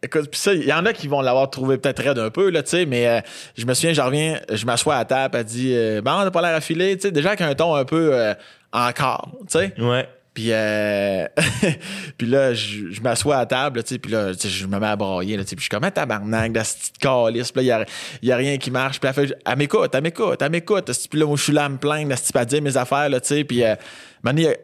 Écoute, 0.01 0.29
pis 0.31 0.37
ça, 0.39 0.53
il 0.53 0.63
y 0.63 0.71
en 0.71 0.85
a 0.85 0.93
qui 0.93 1.07
vont 1.09 1.19
l'avoir 1.21 1.49
trouvé 1.49 1.77
peut-être 1.77 2.01
raide 2.01 2.19
un 2.19 2.29
peu, 2.29 2.49
là, 2.49 2.63
tu 2.63 2.69
sais, 2.69 2.85
mais 2.85 3.05
euh, 3.07 3.19
je 3.57 3.65
me 3.65 3.73
souviens, 3.73 3.91
je 3.93 4.01
reviens, 4.01 4.39
je 4.49 4.65
m'assois 4.65 4.95
à 4.95 4.99
la 4.99 5.05
table, 5.05 5.37
elle 5.37 5.43
dit, 5.43 5.73
euh, 5.75 6.01
ben, 6.01 6.15
on 6.15 6.23
n'a 6.23 6.31
pas 6.31 6.41
l'air 6.41 6.55
affilé, 6.55 6.95
tu 6.95 7.01
sais, 7.03 7.11
déjà 7.11 7.29
avec 7.29 7.41
un 7.41 7.53
ton 7.53 7.75
un 7.75 7.83
peu 7.83 8.11
euh, 8.13 8.33
encore, 8.71 9.29
tu 9.41 9.59
sais. 9.59 9.73
Ouais. 9.77 10.07
Puis, 10.33 10.53
euh, 10.53 11.25
puis 12.17 12.27
là, 12.27 12.53
je, 12.53 12.91
je 12.91 13.01
m'assois 13.01 13.37
à 13.39 13.45
table, 13.45 13.83
tu 13.83 13.95
sais, 13.95 13.99
puis 13.99 14.09
là, 14.11 14.33
tu 14.33 14.41
sais, 14.41 14.47
je 14.49 14.67
me 14.67 14.79
mets 14.79 14.87
à 14.87 14.95
brailler, 14.95 15.35
là, 15.35 15.43
tu 15.43 15.49
sais, 15.49 15.55
puis 15.57 15.63
je 15.63 15.65
suis 15.65 15.69
comme 15.69 15.83
un 15.83 15.91
tabarnak, 15.91 16.53
de 16.53 16.63
cette 16.63 16.77
petite 16.79 16.97
calice, 16.99 17.51
puis 17.51 17.65
là, 17.65 17.85
il 18.21 18.27
y 18.29 18.31
a, 18.31 18.35
a 18.35 18.37
rien 18.37 18.57
qui 18.57 18.71
marche, 18.71 19.01
puis 19.01 19.09
elle 19.09 19.27
fait, 19.27 19.35
elle 19.45 19.57
m'écoute, 19.57 19.91
elle 19.93 20.01
m'écoute, 20.03 20.41
elle 20.41 20.49
m'écoute, 20.51 20.89
puis 21.09 21.19
là, 21.19 21.25
moi, 21.25 21.35
je 21.35 21.43
suis 21.43 21.51
là 21.51 21.65
à 21.65 21.69
me 21.69 21.77
plaindre, 21.77 22.15
de 22.15 22.37
à 22.37 22.45
dire 22.45 22.61
mes 22.61 22.77
affaires, 22.77 23.09
là, 23.09 23.19
tu 23.19 23.27
sais, 23.27 23.43
puis, 23.43 23.65
euh, 23.65 23.75
maintenant, 24.23 24.41
il 24.41 24.45
y 24.45 24.47
a- 24.47 24.55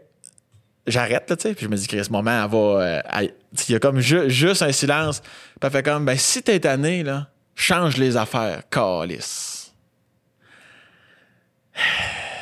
j'arrête, 0.87 1.29
là, 1.29 1.35
tu 1.35 1.43
sais, 1.43 1.53
puis 1.53 1.65
je 1.65 1.69
me 1.69 1.75
dis, 1.75 1.87
Chris, 1.87 2.03
ce 2.05 2.11
moment, 2.11 2.43
elle 2.43 2.49
va, 2.49 2.57
euh, 2.57 3.27
il 3.67 3.71
y 3.73 3.75
a 3.75 3.79
comme 3.79 3.99
ju- 3.99 4.29
juste 4.29 4.61
un 4.61 4.71
silence, 4.71 5.19
puis 5.21 5.29
elle 5.63 5.71
fait 5.71 5.83
comme, 5.83 6.05
ben, 6.05 6.17
si 6.17 6.41
t'es 6.43 6.59
tanné, 6.59 7.03
là, 7.03 7.27
change 7.55 7.97
les 7.97 8.17
affaires, 8.17 8.61
calice. 8.69 9.73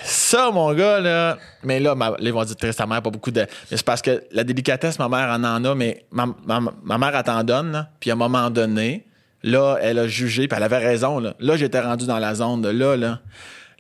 Ça, 0.04 0.52
mon 0.52 0.74
gars, 0.74 1.00
là. 1.00 1.38
Mais 1.64 1.80
là, 1.80 1.96
ma, 1.96 2.14
ils 2.20 2.34
vont 2.34 2.44
dire 2.44 2.56
triste 2.56 2.78
ta 2.78 2.86
mère, 2.86 3.02
pas 3.02 3.10
beaucoup 3.10 3.32
de. 3.32 3.42
Mais 3.42 3.78
c'est 3.78 3.86
parce 3.86 4.02
que 4.02 4.24
la 4.32 4.44
délicatesse, 4.44 5.00
ma 5.00 5.08
mère 5.10 5.30
en 5.30 5.44
en 5.44 5.64
a, 5.64 5.76
mais 5.76 6.06
ma, 6.12 6.28
ma, 6.46 6.60
ma 6.84 6.98
mère, 6.98 7.16
elle 7.16 7.24
t'en 7.24 7.44
donne, 7.44 7.72
là. 7.72 7.90
Puis 8.00 8.10
à 8.12 8.14
un 8.14 8.18
moment 8.18 8.50
donné, 8.50 9.08
là, 9.44 9.78
elle 9.82 10.00
a 10.00 10.08
jugé, 10.08 10.48
puis 10.48 10.58
elle 10.58 10.64
avait 10.64 10.78
raison, 10.78 11.20
là. 11.20 11.34
Là, 11.40 11.56
j'étais 11.56 11.80
rendu 11.80 12.06
dans 12.06 12.20
la 12.20 12.36
zone 12.36 12.62
de 12.62 12.70
là, 12.70 12.96
là. 12.98 13.20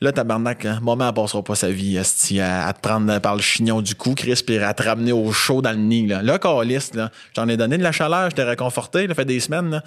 Là, 0.03 0.11
tabarnak, 0.11 0.65
là, 0.65 0.79
maman, 0.81 1.07
elle 1.07 1.13
passera 1.13 1.41
pas 1.41 1.55
sa 1.55 1.69
vie, 1.69 1.97
à, 1.97 2.03
te 2.73 2.81
prendre 2.81 3.19
par 3.19 3.37
le 3.37 3.41
chignon 3.41 3.81
du 3.81 3.95
cou, 3.95 4.15
Chris, 4.15 4.43
puis 4.45 4.57
à 4.57 4.73
te 4.73 4.83
ramener 4.83 5.13
au 5.13 5.31
chaud 5.31 5.61
dans 5.61 5.71
le 5.71 5.77
nid, 5.77 6.07
là. 6.07 6.21
Là, 6.21 6.37
caliste, 6.39 6.95
là. 6.95 7.09
Je 7.29 7.35
t'en 7.35 7.47
ai 7.47 7.55
donné 7.55 7.77
de 7.77 7.83
la 7.83 7.93
chaleur, 7.93 8.29
je 8.29 8.35
t'ai 8.35 8.43
réconforté, 8.43 9.07
ça 9.07 9.15
fait 9.15 9.23
des 9.23 9.39
semaines, 9.39 9.69
là. 9.69 9.81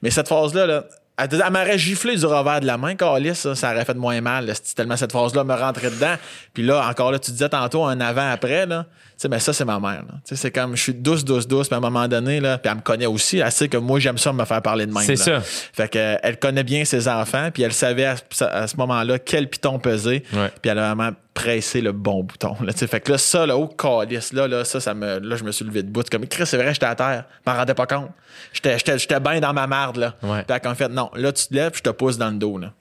Mais 0.00 0.08
cette 0.08 0.26
phase-là, 0.26 0.64
là, 0.64 0.84
elle, 1.18 1.42
elle 1.44 1.52
m'aurait 1.52 1.78
giflé 1.78 2.16
du 2.16 2.24
revers 2.26 2.60
de 2.60 2.66
la 2.66 2.78
main, 2.78 2.94
Calis, 2.94 3.34
ça, 3.34 3.54
ça 3.54 3.72
aurait 3.72 3.84
fait 3.84 3.96
moins 3.96 4.20
mal. 4.20 4.46
là, 4.46 4.54
tellement 4.74 4.96
cette 4.96 5.12
phase-là 5.12 5.44
me 5.44 5.54
rentrait 5.54 5.90
dedans. 5.90 6.14
Puis 6.54 6.62
là, 6.62 6.86
encore 6.88 7.12
là, 7.12 7.18
tu 7.18 7.30
disais 7.32 7.48
tantôt 7.48 7.84
un 7.84 8.00
avant-après, 8.00 8.66
là. 8.66 8.84
Tu 8.84 9.22
sais, 9.22 9.28
mais 9.28 9.40
ça, 9.40 9.52
c'est 9.52 9.64
ma 9.64 9.80
mère. 9.80 10.04
Tu 10.06 10.14
sais, 10.26 10.36
c'est 10.36 10.50
comme 10.52 10.76
je 10.76 10.82
suis 10.82 10.94
douce, 10.94 11.24
douce, 11.24 11.48
douce, 11.48 11.66
puis 11.66 11.74
à 11.74 11.78
un 11.78 11.80
moment 11.80 12.06
donné, 12.06 12.38
là, 12.38 12.56
puis 12.56 12.70
elle 12.70 12.76
me 12.76 12.82
connaît 12.82 13.06
aussi. 13.06 13.38
Elle 13.38 13.50
sait 13.50 13.66
que 13.68 13.76
moi, 13.76 13.98
j'aime 13.98 14.16
ça 14.16 14.32
me 14.32 14.44
faire 14.44 14.62
parler 14.62 14.86
de 14.86 14.92
même. 14.92 15.02
C'est 15.02 15.16
ça. 15.16 15.40
Fait 15.40 15.88
que, 15.88 16.16
elle 16.22 16.38
connaît 16.38 16.62
bien 16.62 16.84
ses 16.84 17.08
enfants, 17.08 17.48
puis 17.52 17.64
elle 17.64 17.72
savait 17.72 18.04
à, 18.04 18.14
ce- 18.30 18.44
à 18.44 18.68
ce 18.68 18.76
moment-là 18.76 19.18
quel 19.18 19.48
piton 19.50 19.80
peser. 19.80 20.22
Ouais. 20.32 20.52
Puis 20.62 20.70
elle 20.70 20.78
a 20.78 20.94
vraiment 20.94 21.10
pressé 21.38 21.80
le 21.80 21.92
bon 21.92 22.24
bouton. 22.24 22.56
Là, 22.62 22.72
fait 22.72 23.00
que 23.00 23.12
là, 23.12 23.18
ça, 23.18 23.46
là, 23.46 23.56
au 23.56 23.68
calice, 23.68 24.32
là, 24.32 24.48
là, 24.48 24.64
ça, 24.64 24.80
ça 24.80 24.92
me, 24.92 25.20
là, 25.20 25.36
je 25.36 25.44
me 25.44 25.52
suis 25.52 25.64
levé 25.64 25.84
de 25.84 25.88
bout. 25.88 26.08
Comme, 26.10 26.26
Chris, 26.26 26.46
c'est 26.46 26.56
vrai, 26.56 26.74
j'étais 26.74 26.86
à 26.86 26.96
terre. 26.96 27.24
Je 27.46 27.50
m'en 27.50 27.56
rendais 27.56 27.74
pas 27.74 27.86
compte. 27.86 28.10
J'étais, 28.52 28.76
j'étais, 28.76 28.98
j'étais 28.98 29.20
bien 29.20 29.38
dans 29.38 29.52
ma 29.52 29.68
marde, 29.68 29.98
là. 29.98 30.16
Ouais. 30.24 30.44
A 30.50 30.74
fait, 30.74 30.88
non, 30.88 31.10
là, 31.14 31.32
tu 31.32 31.46
te 31.46 31.54
lèves, 31.54 31.72
je 31.76 31.82
te 31.82 31.90
pousse 31.90 32.18
dans 32.18 32.30
le 32.30 32.38
dos, 32.38 32.58
là. 32.58 32.72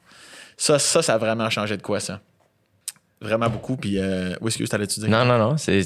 Ça, 0.57 0.79
ça, 0.79 1.03
ça 1.03 1.13
a 1.13 1.17
vraiment 1.19 1.47
changé 1.51 1.77
de 1.77 1.83
quoi, 1.83 1.99
ça? 1.99 2.19
Vraiment 3.21 3.47
beaucoup. 3.47 3.77
Puis, 3.77 3.99
euh, 3.99 4.33
où 4.41 4.47
est-ce 4.47 4.57
que 4.57 4.63
t'allais-tu 4.63 5.01
dire? 5.01 5.09
Non, 5.09 5.23
non, 5.23 5.37
non, 5.37 5.57
c'est 5.57 5.81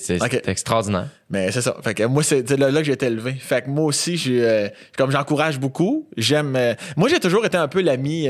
extraordinaire. 0.45 1.07
Mais 1.29 1.51
c'est 1.51 1.61
ça. 1.61 1.75
Fait 1.83 1.93
que 1.93 2.03
moi, 2.03 2.23
c'est 2.23 2.47
c'est 2.47 2.57
là, 2.57 2.71
là 2.71 2.79
que 2.79 2.85
j'ai 2.85 2.93
été 2.93 3.07
élevé. 3.07 3.33
Fait 3.33 3.61
que 3.63 3.69
moi 3.69 3.85
aussi, 3.85 4.15
j'ai, 4.15 4.45
euh, 4.45 4.69
comme 4.97 5.11
j'encourage 5.11 5.59
beaucoup, 5.59 6.07
j'aime. 6.15 6.55
euh, 6.55 6.73
moi, 6.95 7.09
j'ai 7.09 7.19
toujours 7.19 7.45
été 7.45 7.57
un 7.57 7.67
peu 7.67 7.81
l'ami 7.81 8.27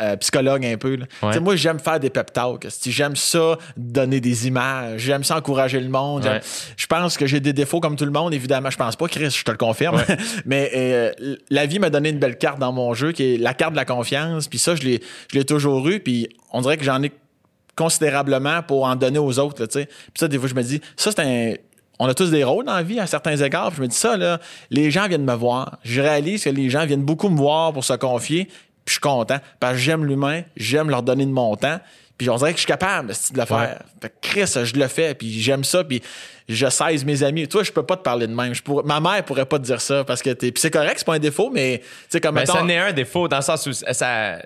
euh, 0.00 0.16
psychologue 0.16 0.64
un 0.64 0.76
peu. 0.76 0.98
Moi, 1.40 1.56
j'aime 1.56 1.78
faire 1.78 2.00
des 2.00 2.10
pep 2.10 2.32
talks. 2.32 2.66
J'aime 2.86 3.16
ça, 3.16 3.58
donner 3.76 4.20
des 4.20 4.46
images. 4.46 5.00
J'aime 5.00 5.24
ça, 5.24 5.36
encourager 5.36 5.80
le 5.80 5.88
monde. 5.88 6.24
Ouais. 6.24 6.40
Je 6.76 6.86
pense 6.86 7.16
que 7.16 7.26
j'ai 7.26 7.40
des 7.40 7.52
défauts 7.52 7.80
comme 7.80 7.96
tout 7.96 8.04
le 8.04 8.10
monde, 8.10 8.32
évidemment. 8.34 8.70
Je 8.70 8.76
pense 8.76 8.96
pas, 8.96 9.08
Chris, 9.08 9.30
je 9.30 9.44
te 9.44 9.50
le 9.50 9.56
confirme. 9.56 10.02
Mais 10.46 10.70
euh, 10.74 11.36
la 11.50 11.66
vie 11.66 11.78
m'a 11.78 11.90
donné 11.90 12.10
une 12.10 12.18
belle 12.18 12.38
carte 12.38 12.58
dans 12.58 12.72
mon 12.72 12.94
jeu, 12.94 13.12
qui 13.12 13.34
est 13.34 13.36
la 13.38 13.54
carte 13.54 13.72
de 13.72 13.76
la 13.76 13.84
confiance. 13.84 14.48
Puis 14.48 14.58
ça, 14.58 14.74
je 14.74 14.98
l'ai 15.32 15.44
toujours 15.44 15.88
eu. 15.88 16.00
Puis 16.00 16.28
on 16.52 16.60
dirait 16.60 16.76
que 16.76 16.84
j'en 16.84 17.02
ai 17.02 17.12
considérablement 17.78 18.62
pour 18.62 18.84
en 18.84 18.96
donner 18.96 19.18
aux 19.20 19.38
autres. 19.38 19.62
là. 19.62 19.68
Puis 19.68 19.86
ça, 20.14 20.28
des 20.28 20.38
fois, 20.38 20.48
je 20.48 20.54
me 20.54 20.62
dis, 20.62 20.80
ça, 20.96 21.10
c'est 21.12 21.20
un. 21.20 21.54
On 22.00 22.06
a 22.06 22.14
tous 22.14 22.30
des 22.30 22.44
rôles 22.44 22.64
dans 22.64 22.76
la 22.76 22.84
vie 22.84 23.00
à 23.00 23.08
certains 23.08 23.36
égards. 23.36 23.70
Puis 23.70 23.78
je 23.78 23.82
me 23.82 23.88
dis 23.88 23.96
ça, 23.96 24.16
là, 24.16 24.38
les 24.70 24.90
gens 24.90 25.08
viennent 25.08 25.24
me 25.24 25.34
voir. 25.34 25.78
Je 25.82 26.00
réalise 26.00 26.44
que 26.44 26.50
les 26.50 26.70
gens 26.70 26.86
viennent 26.86 27.02
beaucoup 27.02 27.28
me 27.28 27.36
voir 27.36 27.72
pour 27.72 27.84
se 27.84 27.94
confier. 27.94 28.48
Puis 28.88 28.94
je 28.94 29.00
suis 29.00 29.00
content. 29.00 29.38
Parce 29.60 29.74
que 29.74 29.80
j'aime 29.80 30.06
l'humain, 30.06 30.44
j'aime 30.56 30.88
leur 30.88 31.02
donner 31.02 31.26
de 31.26 31.30
mon 31.30 31.54
temps. 31.56 31.78
Puis 32.16 32.30
on 32.30 32.36
dirait 32.36 32.52
que 32.52 32.56
je 32.56 32.62
suis 32.62 32.66
capable 32.66 33.08
de 33.08 33.38
le 33.38 33.44
faire. 33.44 33.82
Fait 34.00 34.08
que 34.08 34.14
Chris, 34.22 34.64
je 34.64 34.74
le 34.76 34.88
fais. 34.88 35.14
Puis 35.14 35.42
j'aime 35.42 35.62
ça. 35.62 35.84
Puis 35.84 36.02
je 36.48 37.04
mes 37.04 37.22
amis. 37.22 37.46
Toi, 37.46 37.62
je 37.62 37.70
peux 37.72 37.82
pas 37.82 37.96
te 37.96 38.02
parler 38.02 38.26
de 38.26 38.34
même. 38.34 38.54
Je 38.54 38.62
pourrais- 38.62 38.84
ma 38.84 39.00
mère 39.00 39.22
pourrait 39.24 39.44
pas 39.46 39.58
te 39.58 39.64
dire 39.64 39.80
ça 39.80 40.04
parce 40.04 40.22
que 40.22 40.30
t'es. 40.30 40.50
Puis 40.50 40.60
c'est 40.60 40.70
correct, 40.70 40.94
c'est 40.98 41.04
pas 41.06 41.14
un 41.14 41.18
défaut, 41.18 41.50
mais 41.52 41.82
tu 42.10 42.20
comme 42.20 42.34
Ben, 42.34 42.40
mettons- 42.42 42.54
ça 42.54 42.62
n'est 42.62 42.78
un 42.78 42.92
défaut 42.92 43.28
dans 43.28 43.36
le 43.36 43.42
sens 43.42 43.66
où 43.66 43.72
ça, 43.72 44.38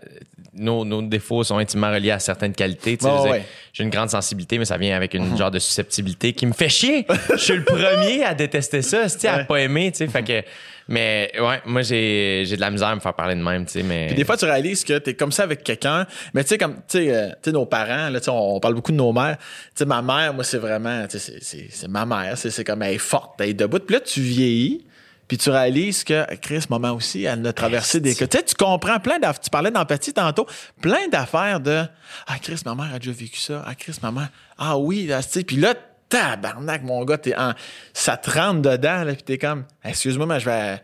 nos, 0.54 0.84
nos 0.84 1.00
défauts 1.02 1.44
sont 1.44 1.58
intimement 1.58 1.90
reliés 1.90 2.10
à 2.10 2.18
certaines 2.18 2.52
qualités. 2.54 2.96
tu 2.96 3.06
Ouais, 3.06 3.44
J'ai 3.72 3.84
une 3.84 3.90
grande 3.90 4.10
sensibilité, 4.10 4.58
mais 4.58 4.64
ça 4.64 4.76
vient 4.76 4.96
avec 4.96 5.14
une 5.14 5.36
genre 5.36 5.50
de 5.50 5.58
susceptibilité 5.58 6.32
qui 6.32 6.44
me 6.46 6.52
fait 6.52 6.68
chier. 6.68 7.06
Je 7.30 7.36
suis 7.36 7.54
le 7.56 7.64
premier 7.64 8.24
à 8.24 8.34
détester 8.34 8.82
ça, 8.82 9.08
tu 9.08 9.26
à 9.26 9.44
pas 9.44 9.60
aimer. 9.60 9.90
tu 9.92 9.98
sais, 9.98 10.08
Fait 10.08 10.22
que, 10.22 10.42
mais 10.88 11.32
ouais, 11.40 11.62
moi, 11.64 11.80
j'ai 11.82 12.44
de 12.44 12.60
la 12.60 12.70
misère 12.70 12.88
à 12.88 12.94
me 12.94 13.00
faire 13.00 13.14
parler 13.14 13.34
de 13.34 13.40
même. 13.42 13.64
tu 13.64 13.82
Mais... 13.82 14.08
Puis 14.08 14.16
des 14.16 14.24
fois, 14.24 14.36
tu 14.36 14.44
réalises 14.44 14.84
que 14.84 14.98
t'es 14.98 15.14
comme 15.14 15.32
ça 15.32 15.44
avec 15.44 15.62
quelqu'un. 15.64 16.06
Mais 16.34 16.42
tu 16.42 16.50
sais, 16.50 16.58
comme, 16.58 16.76
tu 16.86 16.98
euh, 16.98 17.28
tu 17.42 17.50
nos 17.52 17.64
parents, 17.64 18.10
là, 18.10 18.20
tu 18.20 18.28
on, 18.28 18.56
on 18.56 18.60
parle 18.60 18.74
beaucoup 18.74 18.92
de 18.92 18.96
nos 18.98 19.12
mères. 19.12 19.38
Tu 19.74 19.84
ma 19.86 20.02
mère, 20.02 20.34
moi, 20.34 20.44
c'est 20.44 20.58
vraiment, 20.58 21.06
tu 21.06 21.18
c'est 21.18 21.88
ma 21.92 22.06
mère. 22.06 22.36
C'est 22.36 22.64
comme, 22.64 22.82
elle 22.82 22.94
est 22.94 22.98
forte, 22.98 23.34
elle 23.40 23.50
est 23.50 23.54
debout. 23.54 23.78
Puis 23.78 23.94
là, 23.94 24.00
tu 24.00 24.20
vieillis. 24.20 24.86
Puis 25.28 25.38
tu 25.38 25.50
réalises 25.50 26.04
que 26.04 26.26
Chris, 26.36 26.64
maman 26.68 26.92
aussi, 26.92 27.24
elle 27.24 27.46
a 27.46 27.52
traversé 27.52 28.00
des... 28.00 28.14
Tu 28.14 28.26
sais, 28.30 28.42
tu 28.42 28.54
comprends 28.54 28.98
plein 28.98 29.18
d'affaires. 29.18 29.40
Tu 29.40 29.50
parlais 29.50 29.70
d'empathie 29.70 30.12
tantôt. 30.12 30.46
Plein 30.80 31.08
d'affaires 31.08 31.60
de... 31.60 31.84
Ah, 32.26 32.38
Chris, 32.42 32.60
ma 32.66 32.74
mère 32.74 32.94
a 32.94 32.98
déjà 32.98 33.12
vécu 33.12 33.38
ça. 33.38 33.64
Ah, 33.66 33.74
Chris, 33.74 33.96
maman... 34.02 34.26
Ah 34.58 34.76
oui, 34.76 35.06
là, 35.06 35.22
tu 35.22 35.30
sais. 35.30 35.44
Puis 35.44 35.56
là, 35.56 35.74
tabarnak, 36.08 36.82
mon 36.82 37.02
gars, 37.04 37.16
t'es 37.16 37.34
en... 37.36 37.54
Ça 37.94 38.16
te 38.16 38.30
rentre 38.30 38.60
dedans, 38.60 39.04
là, 39.04 39.14
puis 39.14 39.22
t'es 39.22 39.38
comme... 39.38 39.64
Excuse-moi, 39.84 40.26
mais 40.26 40.40
je 40.40 40.46
vais... 40.46 40.82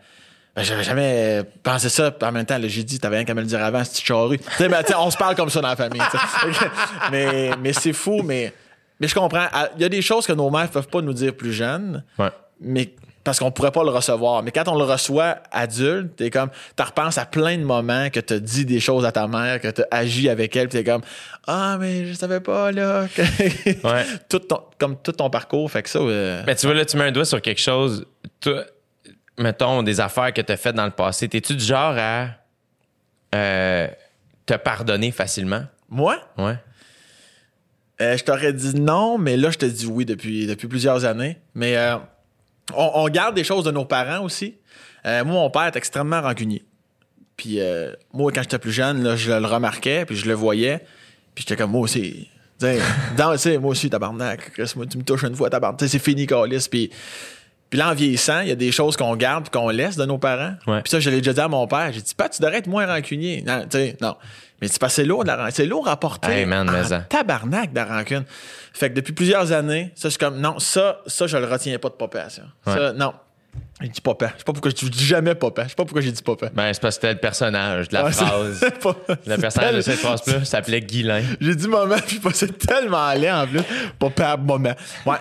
Ben, 0.55 0.63
j'avais 0.63 0.83
jamais 0.83 1.43
pensé 1.61 1.89
ça. 1.89 2.11
En 2.19 2.31
même 2.31 2.45
temps, 2.45 2.57
j'ai 2.63 2.83
dit, 2.83 2.97
t'avais 2.99 3.17
rien 3.17 3.25
qu'à 3.25 3.35
me 3.35 3.41
le 3.41 3.47
dire 3.47 3.63
avant, 3.63 3.83
c'est 3.83 4.03
charrue. 4.03 4.39
Tu 4.39 4.45
sais, 4.57 4.67
ben, 4.67 4.83
on 4.97 5.11
se 5.11 5.17
parle 5.17 5.35
comme 5.35 5.49
ça 5.49 5.61
dans 5.61 5.67
la 5.67 5.75
famille. 5.75 6.01
mais, 7.11 7.51
mais 7.61 7.73
c'est 7.73 7.93
fou, 7.93 8.23
mais, 8.23 8.51
mais 8.99 9.07
je 9.07 9.15
comprends. 9.15 9.47
Il 9.75 9.81
y 9.81 9.85
a 9.85 9.89
des 9.89 10.01
choses 10.01 10.25
que 10.27 10.33
nos 10.33 10.49
mères 10.49 10.69
peuvent 10.69 10.87
pas 10.87 11.01
nous 11.01 11.13
dire 11.13 11.35
plus 11.35 11.53
jeunes, 11.53 12.03
Ouais. 12.17 12.29
mais 12.61 12.93
parce 13.23 13.37
qu'on 13.37 13.51
pourrait 13.51 13.71
pas 13.71 13.83
le 13.83 13.89
recevoir. 13.89 14.41
Mais 14.43 14.51
quand 14.51 14.67
on 14.69 14.75
le 14.77 14.85
reçoit 14.85 15.37
adulte, 15.51 16.15
t'es 16.15 16.29
comme, 16.31 16.49
t'en 16.75 16.85
repenses 16.85 17.17
à 17.17 17.25
plein 17.25 17.57
de 17.57 17.63
moments 17.63 18.09
que 18.09 18.19
t'as 18.21 18.39
dit 18.39 18.65
des 18.65 18.79
choses 18.79 19.05
à 19.05 19.11
ta 19.11 19.27
mère, 19.27 19.59
que 19.61 19.67
t'as 19.67 19.83
agi 19.91 20.29
avec 20.29 20.55
elle, 20.55 20.67
puis 20.69 20.79
t'es 20.79 20.89
comme, 20.89 21.01
ah, 21.45 21.77
mais 21.79 22.05
je 22.07 22.13
savais 22.13 22.39
pas, 22.39 22.71
là. 22.71 23.05
Ouais. 23.83 24.05
tout 24.29 24.39
ton, 24.39 24.61
comme 24.79 24.95
tout 24.97 25.11
ton 25.11 25.29
parcours. 25.29 25.69
Fait 25.69 25.83
que 25.83 25.89
ça, 25.89 25.99
euh, 25.99 26.41
Ben, 26.43 26.55
tu 26.55 26.65
vois, 26.65 26.73
là, 26.75 26.85
tu 26.85 26.97
mets 26.97 27.03
un 27.03 27.11
doigt 27.11 27.25
sur 27.25 27.41
quelque 27.41 27.61
chose. 27.61 28.05
Toi, 28.39 28.63
mettons, 29.37 29.83
des 29.83 29.99
affaires 29.99 30.33
que 30.33 30.41
tu 30.41 30.51
as 30.53 30.57
faites 30.57 30.75
dans 30.75 30.85
le 30.85 30.91
passé. 30.91 31.27
T'es-tu 31.27 31.55
du 31.55 31.63
genre 31.63 31.95
à 31.97 32.27
euh, 33.35 33.87
te 34.45 34.53
pardonner 34.55 35.11
facilement? 35.11 35.63
moi, 35.89 36.17
Ouais. 36.37 36.55
Euh, 38.01 38.17
je 38.17 38.23
t'aurais 38.23 38.53
dit 38.53 38.75
non, 38.75 39.17
mais 39.17 39.35
là, 39.35 39.51
je 39.51 39.57
te 39.57 39.65
dis 39.65 39.85
oui 39.85 40.05
depuis, 40.05 40.47
depuis 40.47 40.67
plusieurs 40.67 41.05
années. 41.05 41.37
Mais 41.53 41.77
euh, 41.77 41.97
on, 42.73 43.07
garde 43.09 43.35
des 43.35 43.43
choses 43.43 43.65
de 43.65 43.71
nos 43.71 43.85
parents 43.85 44.23
aussi. 44.23 44.55
Euh, 45.05 45.23
moi, 45.25 45.35
mon 45.35 45.49
père 45.49 45.63
est 45.63 45.75
extrêmement 45.75 46.21
rancunier. 46.21 46.63
Puis 47.35 47.59
moi, 48.11 48.31
quand 48.33 48.41
j'étais 48.41 48.59
plus 48.59 48.73
jeune, 48.73 49.01
là, 49.01 49.15
je 49.15 49.31
le 49.31 49.45
remarquais, 49.45 50.05
puis 50.05 50.17
je 50.17 50.27
le 50.27 50.33
voyais. 50.33 50.79
Puis 51.33 51.45
j'étais 51.47 51.55
comme, 51.55 51.71
moi 51.71 51.81
aussi. 51.81 52.27
Dans- 53.17 53.35
moi 53.61 53.71
aussi, 53.71 53.89
tabarnak. 53.89 54.51
Tu 54.53 54.77
me 54.97 55.03
touches 55.03 55.23
une 55.23 55.35
fois, 55.35 55.49
tabarnak. 55.49 55.79
C'est 55.87 55.99
fini, 55.99 56.27
Calis. 56.27 56.67
Puis, 56.69 56.89
puis 57.69 57.77
là, 57.79 57.89
en 57.89 57.93
vieillissant, 57.93 58.41
il 58.41 58.49
y 58.49 58.51
a 58.51 58.55
des 58.55 58.71
choses 58.71 58.97
qu'on 58.97 59.15
garde 59.15 59.43
puis 59.49 59.51
qu'on 59.59 59.69
laisse 59.69 59.95
de 59.95 60.05
nos 60.05 60.17
parents. 60.17 60.53
Ouais. 60.67 60.81
Puis 60.81 60.89
ça, 60.91 60.99
je 60.99 61.09
l'ai 61.09 61.17
déjà 61.17 61.33
dit 61.33 61.39
à 61.39 61.47
mon 61.47 61.67
père. 61.67 61.91
J'ai 61.93 62.01
dit, 62.01 62.15
pas, 62.15 62.27
tu 62.29 62.41
devrais 62.41 62.57
être 62.57 62.67
moins 62.67 62.85
rancunier. 62.87 63.43
Non, 63.45 63.61
tu 63.63 63.77
sais, 63.77 63.97
non. 64.01 64.15
Mais 64.61 64.67
c'est 64.67 64.85
c'est 64.89 65.05
lourd, 65.05 65.23
de 65.23 65.27
la 65.29 65.35
ran- 65.37 65.49
c'est 65.51 65.65
lourd 65.65 65.87
à 65.87 65.97
porter. 65.97 66.31
Hey, 66.31 66.45
man, 66.45 66.67
en 66.69 66.71
mais 66.73 66.83
ça. 66.83 66.99
tabarnak 67.01 67.71
de 67.71 67.75
la 67.77 67.85
rancune. 67.85 68.25
Fait 68.73 68.89
que 68.89 68.95
depuis 68.95 69.13
plusieurs 69.13 69.51
années, 69.51 69.91
ça, 69.95 70.09
je 70.09 70.09
suis 70.09 70.17
comme, 70.17 70.39
non, 70.41 70.59
ça, 70.59 70.99
ça, 71.07 71.27
je 71.27 71.37
le 71.37 71.45
retiens 71.45 71.77
pas 71.79 71.89
de 71.89 71.93
papa, 71.93 72.29
ça. 72.29 72.41
Ça, 72.65 72.91
non. 72.93 73.13
Il 73.81 73.89
dit 73.89 74.01
papa. 74.01 74.27
Je 74.33 74.39
sais 74.39 74.43
pas 74.43 74.53
pourquoi 74.53 74.71
je 74.71 74.85
dis 74.87 75.03
jamais 75.05 75.33
papa. 75.33 75.63
Je 75.63 75.69
sais 75.69 75.75
pas 75.75 75.83
pourquoi 75.85 76.01
j'ai 76.01 76.11
dit 76.11 76.21
papa. 76.21 76.49
Ben, 76.53 76.71
c'est 76.73 76.81
parce 76.81 76.95
que 76.97 77.01
c'était 77.01 77.13
le 77.13 77.19
personnage 77.19 77.87
de 77.89 77.93
la 77.95 78.03
Ouais, 78.05 78.11
phrase. 78.11 78.59
pas- 78.81 78.95
Le 79.25 79.37
personnage 79.37 79.75
de 79.75 79.81
cette 79.81 79.99
phrase-là 79.99 80.43
s'appelait 80.45 80.81
Guilain. 80.81 81.23
J'ai 81.39 81.55
dit 81.55 81.67
maman, 81.67 81.95
puis 82.07 82.19
pas- 82.19 82.29
c'est 82.33 82.57
tellement 82.57 83.11
laid 83.13 83.31
en 83.31 83.47
plus. 83.47 83.61
Papa, 83.97 84.37
maman. 84.37 84.73
Ouais. 85.05 85.15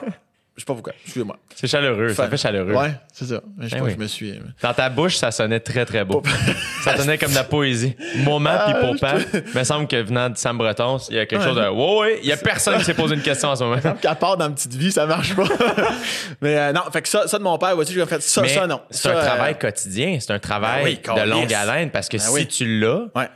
Je 0.59 0.62
sais 0.62 0.67
pas 0.67 0.75
pourquoi. 0.75 0.93
Excusez-moi. 1.05 1.37
C'est 1.55 1.69
chaleureux, 1.69 2.12
ça 2.15 2.29
fait 2.29 2.37
chaleureux. 2.37 2.75
Ouais, 2.75 2.91
c'est 3.12 3.27
ça. 3.27 3.41
Je 3.61 3.69
sais 3.69 3.77
Ben 3.77 3.79
pas, 3.81 3.85
oui. 3.87 3.93
je 3.95 4.03
me 4.03 4.07
suis. 4.09 4.31
euh, 4.33 4.41
Dans 4.61 4.75
ta 4.75 4.91
bouche, 4.91 5.15
ça 5.17 5.31
sonnait 5.31 5.61
très, 5.61 5.85
très 5.87 6.05
beau. 6.05 6.21
ça 6.83 6.97
sonnait 6.97 7.17
comme 7.17 7.31
de 7.31 7.37
la 7.37 7.45
poésie. 7.45 7.95
Moment 8.17 8.50
puis 8.67 8.75
Ah, 8.77 8.93
papa. 9.00 9.19
Il 9.55 9.57
me 9.59 9.62
semble 9.65 9.87
que 9.87 9.97
venant 10.03 10.29
de 10.31 10.37
Sam 10.37 10.59
Breton, 10.59 10.99
il 11.11 11.15
y 11.17 11.19
a 11.21 11.27
quelque 11.27 11.41
Ouais. 11.41 11.47
chose 11.47 11.57
de. 11.57 11.69
Ouais, 11.69 11.99
ouais, 12.00 12.19
il 12.25 12.29
y 12.29 12.33
a 12.33 12.37
personne 12.37 12.77
qui 12.79 12.85
s'est 12.85 12.95
posé 12.95 13.15
une 13.15 13.23
question 13.23 13.50
en 13.50 13.55
ce 13.57 13.62
moment. 13.62 13.81
Qu'à 14.03 14.17
part 14.17 14.37
dans 14.37 14.50
Petite 14.53 14.75
Vie, 14.75 14.91
ça 14.91 15.07
marche 15.07 15.37
pas. 15.37 15.45
mais 16.41 16.59
euh, 16.59 16.73
non, 16.73 16.83
fait 16.93 17.03
que 17.03 17.09
ça, 17.09 17.29
ça 17.29 17.38
de 17.38 17.45
mon 17.45 17.57
père, 17.57 17.77
vois-tu, 17.77 17.93
j'ai 17.93 18.05
fait 18.07 18.21
ça, 18.21 18.43
Mais 18.43 18.49
ça, 18.49 18.67
non. 18.67 18.81
C'est 18.91 19.09
un 19.09 19.12
euh, 19.17 19.25
travail 19.25 19.57
quotidien, 19.59 20.19
c'est 20.21 20.33
un 20.33 20.41
travail 20.41 20.99
Ben 21.05 21.12
oui, 21.15 21.21
de 21.25 21.31
longue 21.31 21.55
haleine 21.55 21.91
parce 21.91 22.09
que 22.09 22.17
Ben 22.17 22.23
si 22.25 22.31
oui. 22.33 22.47
tu 22.49 22.81
l'as, 22.81 23.03
Ouais. 23.15 23.29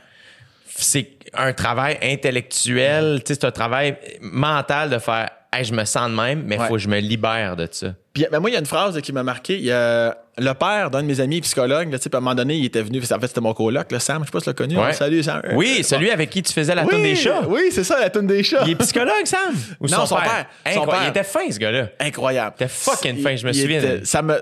c'est 0.75 1.09
un 1.35 1.53
travail 1.53 1.97
intellectuel, 2.03 3.21
tu 3.25 3.33
sais, 3.33 3.39
c'est 3.39 3.47
un 3.47 3.51
travail 3.51 3.95
mental 4.21 4.89
de 4.89 4.99
faire 4.99 5.29
hey, 5.57 5.63
je 5.65 5.73
me 5.73 5.85
sens 5.85 6.09
de 6.09 6.15
même, 6.15 6.43
mais 6.45 6.55
il 6.55 6.59
Ouais. 6.61 6.67
faut 6.67 6.73
que 6.73 6.79
je 6.79 6.87
me 6.87 6.99
libère 6.99 7.55
de 7.55 7.67
ça. 7.71 7.87
Puis 8.13 8.25
ben, 8.31 8.39
moi, 8.39 8.49
il 8.49 8.53
y 8.53 8.55
a 8.55 8.59
une 8.59 8.65
phrase 8.65 8.99
qui 9.01 9.11
m'a 9.13 9.23
marqué. 9.23 9.55
Il 9.57 9.63
y 9.65 9.71
a 9.71 10.15
le 10.37 10.53
père 10.53 10.89
d'un 10.91 11.01
de 11.01 11.07
mes 11.07 11.19
amis 11.19 11.41
psychologues, 11.41 11.91
là, 11.91 11.97
à 11.97 12.17
un 12.17 12.19
moment 12.19 12.35
donné, 12.35 12.55
il 12.55 12.65
était 12.65 12.81
venu. 12.81 12.99
En 12.99 13.19
fait, 13.19 13.27
c'était 13.27 13.41
mon 13.41 13.53
coloc, 13.53 13.91
le 13.91 13.99
Sam. 13.99 14.21
Je 14.21 14.25
sais 14.27 14.31
pas 14.31 14.39
si 14.39 14.43
tu 14.43 14.49
l'as 14.49 14.53
connu. 14.53 14.77
Ouais. 14.77 14.83
hein. 14.89 14.93
Salut, 14.93 15.23
Sam. 15.23 15.41
Oui, 15.53 15.83
celui 15.83 16.11
avec 16.11 16.29
qui 16.29 16.43
tu 16.43 16.53
faisais 16.53 16.75
la 16.75 16.83
oui, 16.83 16.89
toune 16.89 17.01
des 17.03 17.15
chats. 17.15 17.41
Oui, 17.47 17.69
c'est 17.71 17.83
ça, 17.83 17.99
la 17.99 18.09
tune 18.09 18.27
des 18.27 18.43
chats. 18.43 18.63
Il 18.65 18.71
est 18.71 18.75
psychologue, 18.75 19.25
Sam? 19.25 19.39
Ou 19.79 19.87
Non, 19.87 20.05
son 20.05 20.15
père? 20.17 20.45
Son 20.73 20.85
père. 20.85 21.01
Il 21.03 21.09
était 21.09 21.23
fin, 21.23 21.49
ce 21.49 21.57
gars-là. 21.59 21.87
Incroyable. 21.99 22.55
C'était 22.59 22.71
fucking 22.71 23.15
Il- 23.17 23.23
fin, 23.23 23.35
je 23.35 23.45
me 23.47 23.51
il 23.51 23.61
souviens 23.61 23.79
était- 23.79 24.05
ça 24.05 24.21
me. 24.21 24.39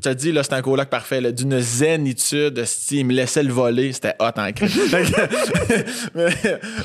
Tu 0.00 0.08
as 0.08 0.14
dit, 0.14 0.32
là, 0.32 0.42
c'était 0.42 0.54
un 0.54 0.62
coloc 0.62 0.88
parfait, 0.88 1.20
d'une 1.32 1.60
zénitude. 1.60 2.64
sti, 2.64 3.00
Il 3.00 3.06
me 3.06 3.12
laissait 3.12 3.42
le 3.42 3.52
voler. 3.52 3.92
C'était 3.92 4.14
hot 4.18 4.30
en 4.36 4.52
que- 4.52 4.64
Mais 6.14 6.24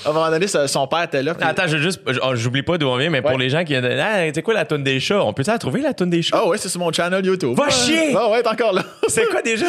à 0.05 0.09
un 0.09 0.13
moment 0.13 0.29
donné, 0.29 0.47
son 0.47 0.87
père 0.87 1.03
était 1.03 1.23
là. 1.23 1.33
puis- 1.33 1.47
Attends, 1.47 1.67
je 1.67 1.77
juste. 1.77 2.01
oh, 2.21 2.35
J'oublie 2.35 2.63
pas 2.63 2.77
d'où 2.77 2.87
on 2.87 2.97
vient, 2.97 3.09
mais 3.09 3.21
pour 3.21 3.37
les 3.37 3.49
gens 3.49 3.63
qui. 3.63 3.75
Ah, 3.75 4.25
c'est 4.33 4.41
quoi 4.41 4.53
la 4.53 4.65
toune 4.65 4.83
des 4.83 4.99
chats? 4.99 5.23
On 5.23 5.33
peut-tu 5.33 5.49
la 5.49 5.57
trouver, 5.57 5.81
la 5.81 5.93
toune 5.93 6.09
des 6.09 6.21
chats? 6.21 6.37
Ah 6.41 6.47
ouais, 6.47 6.57
c'est 6.57 6.69
sur 6.69 6.79
mon 6.79 6.91
channel 6.91 7.25
YouTube. 7.25 7.55
Va 7.57 7.65
Ouais. 7.65 7.71
chier! 7.71 8.13
Ah 8.15 8.29
ouais, 8.29 8.41
t'es 8.43 8.49
encore 8.49 8.73
là. 8.73 8.83
C'est 9.07 9.25
quoi 9.29 9.41
déjà? 9.41 9.65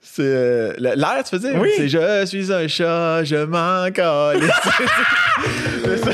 C'est 0.00 0.22
euh, 0.22 0.72
l'air, 0.78 1.22
tu 1.28 1.36
veux 1.36 1.40
dire? 1.50 1.60
Oui. 1.60 1.70
C'est 1.76 1.88
je 1.88 2.24
suis 2.26 2.52
un 2.52 2.68
chat, 2.68 3.24
je 3.24 3.36
m'en. 3.44 3.84
Mais 3.86 5.96
ça- 5.96 6.10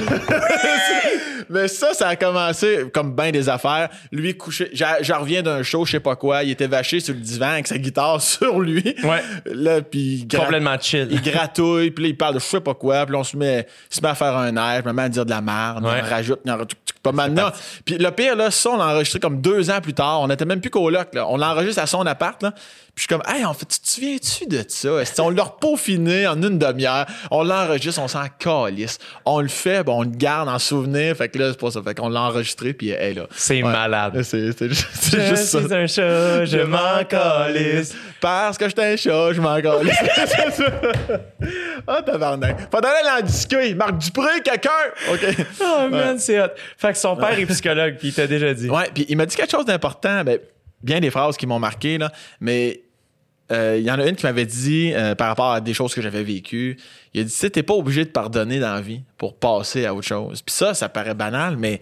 Mais 1.53 1.69
ça, 1.69 1.93
ça 1.95 2.09
a 2.09 2.17
commencé 2.17 2.87
comme 2.93 3.15
bien 3.15 3.31
des 3.31 3.49
affaires. 3.49 3.89
Lui 4.11 4.37
couché, 4.37 4.71
j'en 4.73 5.21
reviens 5.21 5.43
d'un 5.43 5.63
show, 5.63 5.85
je 5.85 5.93
sais 5.93 6.01
pas 6.01 6.17
quoi, 6.17 6.43
il 6.43 6.51
était 6.51 6.67
vaché 6.67 7.01
sur 7.01 7.15
le 7.15 7.21
divan 7.21 7.51
avec 7.51 7.67
sa 7.67 7.79
guitare 7.79 8.21
sur 8.23 8.59
lui. 8.61 8.83
Ouais. 9.05 9.23
Là, 9.47 9.83
puis 9.83 10.27
Complètement 10.35 10.77
chill. 10.81 11.09
Il 11.11 11.21
gratouille, 11.23 11.91
puis 11.91 12.05
là, 12.05 12.09
il 12.11 12.17
parle 12.17 12.35
de 12.35 12.41
je 12.41 12.45
sais 12.45 12.61
pas 12.61 12.75
quoi, 12.75 13.05
puis 13.07 13.15
on 13.15 13.25
se 13.25 13.37
met, 13.37 13.67
se 13.91 14.01
met 14.01 14.09
à 14.09 14.15
faire 14.15 14.37
un 14.37 14.57
air, 14.57 14.83
je 14.85 14.89
me 14.89 14.93
mets 14.95 15.03
à 15.03 15.09
dire 15.09 15.25
de 15.25 15.31
la 15.31 15.41
merde, 15.41 15.85
Ouais. 15.85 16.01
on 16.05 16.09
rajoute, 16.11 16.41
on 16.47 16.53
rajoute 16.53 16.77
pas 17.03 17.13
maintenant. 17.13 17.51
Puis 17.85 17.99
le 17.99 18.11
pire, 18.13 18.37
là, 18.37 18.51
ça, 18.53 18.71
on 18.71 18.77
l'a 18.77 18.87
enregistré 18.87 19.19
comme 19.19 19.41
deux 19.41 19.71
ans 19.71 19.81
plus 19.81 19.93
tard. 19.95 20.21
On 20.21 20.31
était 20.31 20.45
même 20.45 20.61
plus 20.61 20.71
coloc, 20.71 21.13
là. 21.15 21.27
On 21.29 21.37
l'enregistre 21.37 21.83
à 21.83 21.87
son 21.87 22.07
appart, 22.07 22.41
là. 22.43 22.55
Puis 22.95 23.07
je 23.09 23.15
suis 23.15 23.21
comme, 23.21 23.35
hey, 23.35 23.43
en 23.43 23.55
fait, 23.55 23.65
tu 23.65 23.81
te 23.81 23.89
souviens-tu 23.89 24.47
de 24.49 24.63
ça? 24.69 24.91
On 25.21 25.31
l'a 25.31 25.47
peaufiné 25.47 26.27
en 26.27 26.35
une 26.43 26.59
demi-heure? 26.59 27.07
On 27.31 27.43
l'enregistre, 27.43 28.03
on 28.03 28.07
s'en 28.09 28.27
calisse. 28.39 28.99
On 29.25 29.41
le 29.41 29.49
fait, 29.49 29.83
bon, 29.83 30.01
on 30.01 30.03
le 30.03 30.11
garde 30.11 30.51
en 30.51 30.59
souvenir. 30.59 31.17
Fait 31.17 31.31
que 31.31 31.39
là, 31.39 31.49
c'est 31.53 31.59
pas 31.59 31.71
ça. 31.71 31.83
Fait 31.83 31.95
qu'on 31.95 32.11
l'a 32.11 32.21
enregistré, 32.21 32.75
puis 32.75 32.91
hey, 32.91 33.15
là. 33.15 33.27
C'est 33.35 33.63
malade. 33.63 34.17
Là, 34.17 34.23
C'est 34.23 34.47
juste, 34.51 34.63
Je 35.11 35.21
juste 35.21 35.45
ça. 35.45 35.63
suis 35.63 35.75
un 35.75 35.87
chat, 35.87 36.45
je 36.45 36.59
m'en 36.65 37.03
calisse. 37.09 37.95
Parce 38.21 38.59
que 38.59 38.69
j'étais 38.69 38.85
un 38.93 38.97
chat, 38.97 39.33
je 39.33 39.41
m'en 39.41 39.59
calisse. 39.63 39.97
C'est 40.27 40.51
ça. 40.51 40.65
Ah, 41.87 42.03
tabarnak. 42.03 42.71
Faudrait 42.71 42.91
aller 42.91 43.23
en 43.23 43.27
discuter. 43.27 43.75
Marc 43.75 43.97
Dupré, 43.97 44.43
quelqu'un? 44.45 44.71
OK. 45.11 45.21
Oh 45.63 45.89
man, 45.89 46.19
c'est 46.19 46.39
hot. 46.41 46.49
Fait 46.77 46.93
que 46.93 46.99
son 46.99 47.17
père 47.17 47.39
est 47.39 47.47
psychologue, 47.47 47.97
puis 47.99 48.09
il 48.09 48.15
t'a 48.15 48.27
déjà 48.27 48.53
dit. 48.53 48.69
Ouais, 48.69 48.91
puis 48.95 49.07
il 49.09 49.17
m'a 49.17 49.25
dit 49.25 49.35
quelque 49.35 49.51
chose 49.51 49.65
d'important. 49.65 50.23
Ben, 50.25 50.39
bien 50.83 51.01
des 51.01 51.11
phrases 51.11 51.37
qui 51.37 51.47
m'ont 51.47 51.59
marqué, 51.59 51.99
là. 51.99 52.13
Mais 52.41 52.83
euh, 53.51 53.77
il 53.79 53.85
y 53.85 53.91
en 53.91 53.99
a 53.99 54.07
une 54.07 54.17
qui 54.17 54.25
m'avait 54.25 54.47
dit, 54.47 54.93
euh, 54.95 55.15
par 55.15 55.29
rapport 55.29 55.53
à 55.53 55.61
des 55.61 55.75
choses 55.75 55.95
que 55.95 56.01
j'avais 56.01 56.23
vécues, 56.23 56.79
il 57.13 57.21
a 57.21 57.25
dit, 57.25 57.31
tu 57.31 57.37
sais, 57.37 57.51
t'es 57.51 57.63
pas 57.63 57.75
obligé 57.75 58.05
de 58.05 58.11
pardonner 58.11 58.59
dans 58.59 58.75
la 58.75 58.81
vie 58.81 59.03
pour 59.19 59.37
passer 59.37 59.85
à 59.85 59.95
autre 59.95 60.07
chose. 60.07 60.43
Puis 60.43 60.55
ça, 60.55 60.75
ça 60.75 60.89
paraît 60.89 61.15
banal, 61.15 61.57
mais 61.57 61.81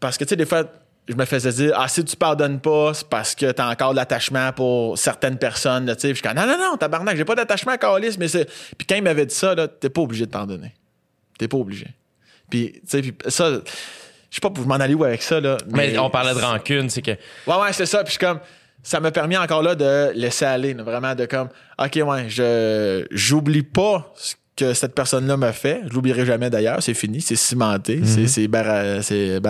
parce 0.00 0.16
que, 0.16 0.24
tu 0.24 0.30
sais, 0.30 0.36
des 0.36 0.46
fois, 0.46 0.64
je 1.08 1.14
me 1.14 1.24
faisais 1.24 1.50
dire, 1.52 1.72
ah, 1.76 1.88
si 1.88 2.04
tu 2.04 2.16
pardonnes 2.16 2.60
pas, 2.60 2.92
c'est 2.94 3.08
parce 3.08 3.34
que 3.34 3.50
t'as 3.50 3.70
encore 3.70 3.92
de 3.92 3.96
l'attachement 3.96 4.52
pour 4.52 4.98
certaines 4.98 5.38
personnes, 5.38 5.86
tu 5.96 6.08
je 6.08 6.14
suis 6.14 6.22
non, 6.28 6.46
non, 6.46 6.58
non, 6.58 6.76
tabarnak, 6.76 7.16
j'ai 7.16 7.24
pas 7.24 7.34
d'attachement 7.34 7.72
à 7.72 7.78
Carlis, 7.78 8.16
mais 8.18 8.28
c'est. 8.28 8.44
Puis 8.76 8.86
quand 8.86 8.96
il 8.96 9.02
m'avait 9.02 9.26
dit 9.26 9.34
ça, 9.34 9.54
là, 9.54 9.66
t'es 9.66 9.88
pas 9.88 10.02
obligé 10.02 10.26
de 10.26 10.30
pardonner. 10.30 10.74
T'es 11.38 11.48
pas 11.48 11.56
obligé. 11.56 11.86
Puis, 12.50 12.80
tu 12.88 13.02
sais, 13.02 13.14
ça, 13.28 13.60
je 14.30 14.36
sais 14.36 14.40
pas 14.40 14.50
pour 14.50 14.66
m'en 14.66 14.74
aller 14.76 14.94
où 14.94 15.04
avec 15.04 15.22
ça, 15.22 15.40
là. 15.40 15.56
Mais, 15.70 15.96
on 15.98 16.10
parlait 16.10 16.34
de 16.34 16.40
rancune, 16.40 16.90
c'est 16.90 17.02
que. 17.02 17.12
Ouais, 17.46 17.56
ouais, 17.60 17.72
c'est 17.72 17.86
ça. 17.86 17.98
Puis 18.04 18.08
je 18.14 18.18
suis 18.18 18.26
comme, 18.26 18.40
ça 18.82 19.00
m'a 19.00 19.10
permis 19.10 19.36
encore 19.36 19.62
là 19.62 19.74
de 19.74 20.12
laisser 20.14 20.44
aller, 20.44 20.74
vraiment 20.74 21.14
de 21.14 21.24
comme, 21.26 21.48
ok, 21.78 21.98
ouais, 22.06 22.26
je, 22.28 23.06
j'oublie 23.10 23.62
pas 23.62 24.12
ce 24.16 24.34
que 24.56 24.74
cette 24.74 24.94
personne-là 24.94 25.36
m'a 25.36 25.52
fait. 25.52 25.82
Je 25.88 25.94
l'oublierai 25.94 26.26
jamais 26.26 26.50
d'ailleurs. 26.50 26.82
C'est 26.82 26.94
fini, 26.94 27.20
c'est 27.20 27.36
cimenté, 27.36 28.00
c'est, 28.04 28.26
c'est, 28.26 28.48
bara- 28.48 29.02
c'est 29.02 29.40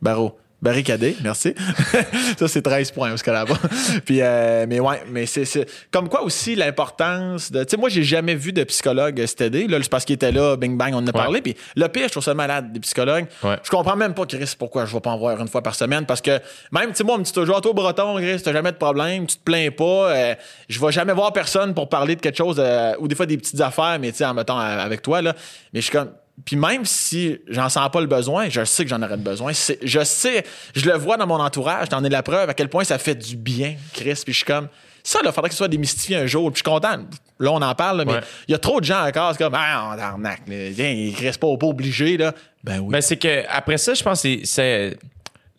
barreau. 0.00 0.38
Barricadé, 0.62 1.16
merci. 1.24 1.54
ça, 2.38 2.46
c'est 2.46 2.62
13 2.62 2.92
points 2.92 3.10
jusqu'à 3.10 3.32
là-bas. 3.32 3.58
Puis, 4.04 4.20
euh, 4.22 4.64
mais 4.68 4.78
ouais, 4.78 5.02
mais 5.10 5.26
c'est, 5.26 5.44
c'est 5.44 5.66
comme 5.90 6.08
quoi 6.08 6.22
aussi 6.22 6.54
l'importance 6.54 7.50
de. 7.50 7.64
Tu 7.64 7.70
sais, 7.70 7.76
moi, 7.76 7.88
j'ai 7.88 8.04
jamais 8.04 8.36
vu 8.36 8.52
de 8.52 8.62
psychologue 8.62 9.26
s'aider. 9.26 9.66
Là, 9.66 9.78
c'est 9.82 9.90
parce 9.90 10.04
qu'il 10.04 10.14
était 10.14 10.30
là, 10.30 10.56
bing 10.56 10.78
bang, 10.78 10.92
on 10.94 10.98
en 10.98 11.06
a 11.08 11.12
parlé. 11.12 11.42
Puis 11.42 11.56
le 11.74 11.88
pire, 11.88 12.04
je 12.04 12.12
trouve 12.12 12.22
ça 12.22 12.34
malade, 12.34 12.72
des 12.72 12.78
psychologues. 12.78 13.26
Ouais. 13.42 13.56
Je 13.64 13.70
comprends 13.70 13.96
même 13.96 14.14
pas, 14.14 14.24
Chris, 14.24 14.54
pourquoi 14.56 14.86
je 14.86 14.94
vais 14.94 15.00
pas 15.00 15.10
en 15.10 15.18
voir 15.18 15.40
une 15.40 15.48
fois 15.48 15.62
par 15.62 15.74
semaine. 15.74 16.06
Parce 16.06 16.20
que 16.20 16.38
même, 16.70 16.90
tu 16.90 16.96
sais, 16.96 17.04
moi, 17.04 17.16
on 17.16 17.18
me 17.18 17.24
dit 17.24 17.32
toujours, 17.32 17.60
toi, 17.60 17.72
breton, 17.72 18.16
Chris, 18.18 18.40
t'as 18.40 18.52
jamais 18.52 18.70
de 18.70 18.76
problème, 18.76 19.26
tu 19.26 19.36
te 19.36 19.42
plains 19.42 19.70
pas. 19.70 20.12
euh, 20.12 20.34
je 20.68 20.80
vais 20.80 20.92
jamais 20.92 21.12
voir 21.12 21.32
personne 21.32 21.74
pour 21.74 21.88
parler 21.88 22.14
de 22.14 22.20
quelque 22.20 22.38
chose, 22.38 22.56
euh, 22.60 22.92
ou 23.00 23.08
des 23.08 23.16
fois 23.16 23.26
des 23.26 23.36
petites 23.36 23.60
affaires, 23.60 23.98
mais 24.00 24.12
tu 24.12 24.18
sais, 24.18 24.24
en 24.24 24.34
mettant 24.34 24.58
avec 24.58 25.02
toi, 25.02 25.22
là. 25.22 25.34
Mais 25.72 25.80
je 25.80 25.86
suis 25.86 25.92
comme. 25.92 26.10
Puis 26.44 26.56
même 26.56 26.84
si 26.86 27.38
j'en 27.48 27.68
sens 27.68 27.90
pas 27.90 28.00
le 28.00 28.06
besoin, 28.06 28.48
je 28.48 28.64
sais 28.64 28.84
que 28.84 28.90
j'en 28.90 29.02
aurais 29.02 29.16
besoin. 29.18 29.52
Je 29.52 30.04
sais, 30.04 30.44
je 30.74 30.86
le 30.88 30.96
vois 30.96 31.16
dans 31.16 31.26
mon 31.26 31.38
entourage, 31.40 31.90
t'en 31.90 32.02
es 32.04 32.08
la 32.08 32.22
preuve 32.22 32.48
à 32.48 32.54
quel 32.54 32.68
point 32.68 32.84
ça 32.84 32.98
fait 32.98 33.14
du 33.14 33.36
bien, 33.36 33.74
Chris. 33.92 34.14
Puis 34.24 34.32
je 34.32 34.38
suis 34.38 34.44
comme, 34.46 34.68
ça, 35.04 35.20
là, 35.22 35.30
faudrait 35.30 35.50
que 35.50 35.54
ce 35.54 35.58
soit 35.58 35.68
démystifié 35.68 36.16
un 36.16 36.26
jour. 36.26 36.50
Puis 36.50 36.62
je 36.64 36.68
suis 36.68 36.74
content. 36.74 37.04
Là, 37.38 37.50
on 37.52 37.60
en 37.60 37.74
parle, 37.74 37.98
là, 37.98 38.04
mais 38.06 38.12
il 38.12 38.16
Ouais. 38.16 38.22
y 38.48 38.54
a 38.54 38.58
trop 38.58 38.80
de 38.80 38.84
gens 38.86 39.06
encore, 39.06 39.32
c'est 39.32 39.38
comme, 39.44 39.54
ah, 39.56 39.92
on 39.94 39.98
arnaque, 39.98 40.42
là. 40.48 40.70
Viens, 40.70 40.90
il 40.90 41.14
reste 41.14 41.38
pas, 41.40 41.54
pas 41.56 41.66
obligé, 41.66 42.16
là. 42.16 42.32
Ben 42.64 42.78
oui. 42.80 42.90
Ben, 42.92 43.00
c'est 43.02 43.16
que 43.18 43.42
après 43.48 43.76
ça, 43.78 43.92
je 43.94 44.02
pense 44.02 44.22
que 44.22 44.28
c'est- 44.28 44.46
c'est 44.46 44.96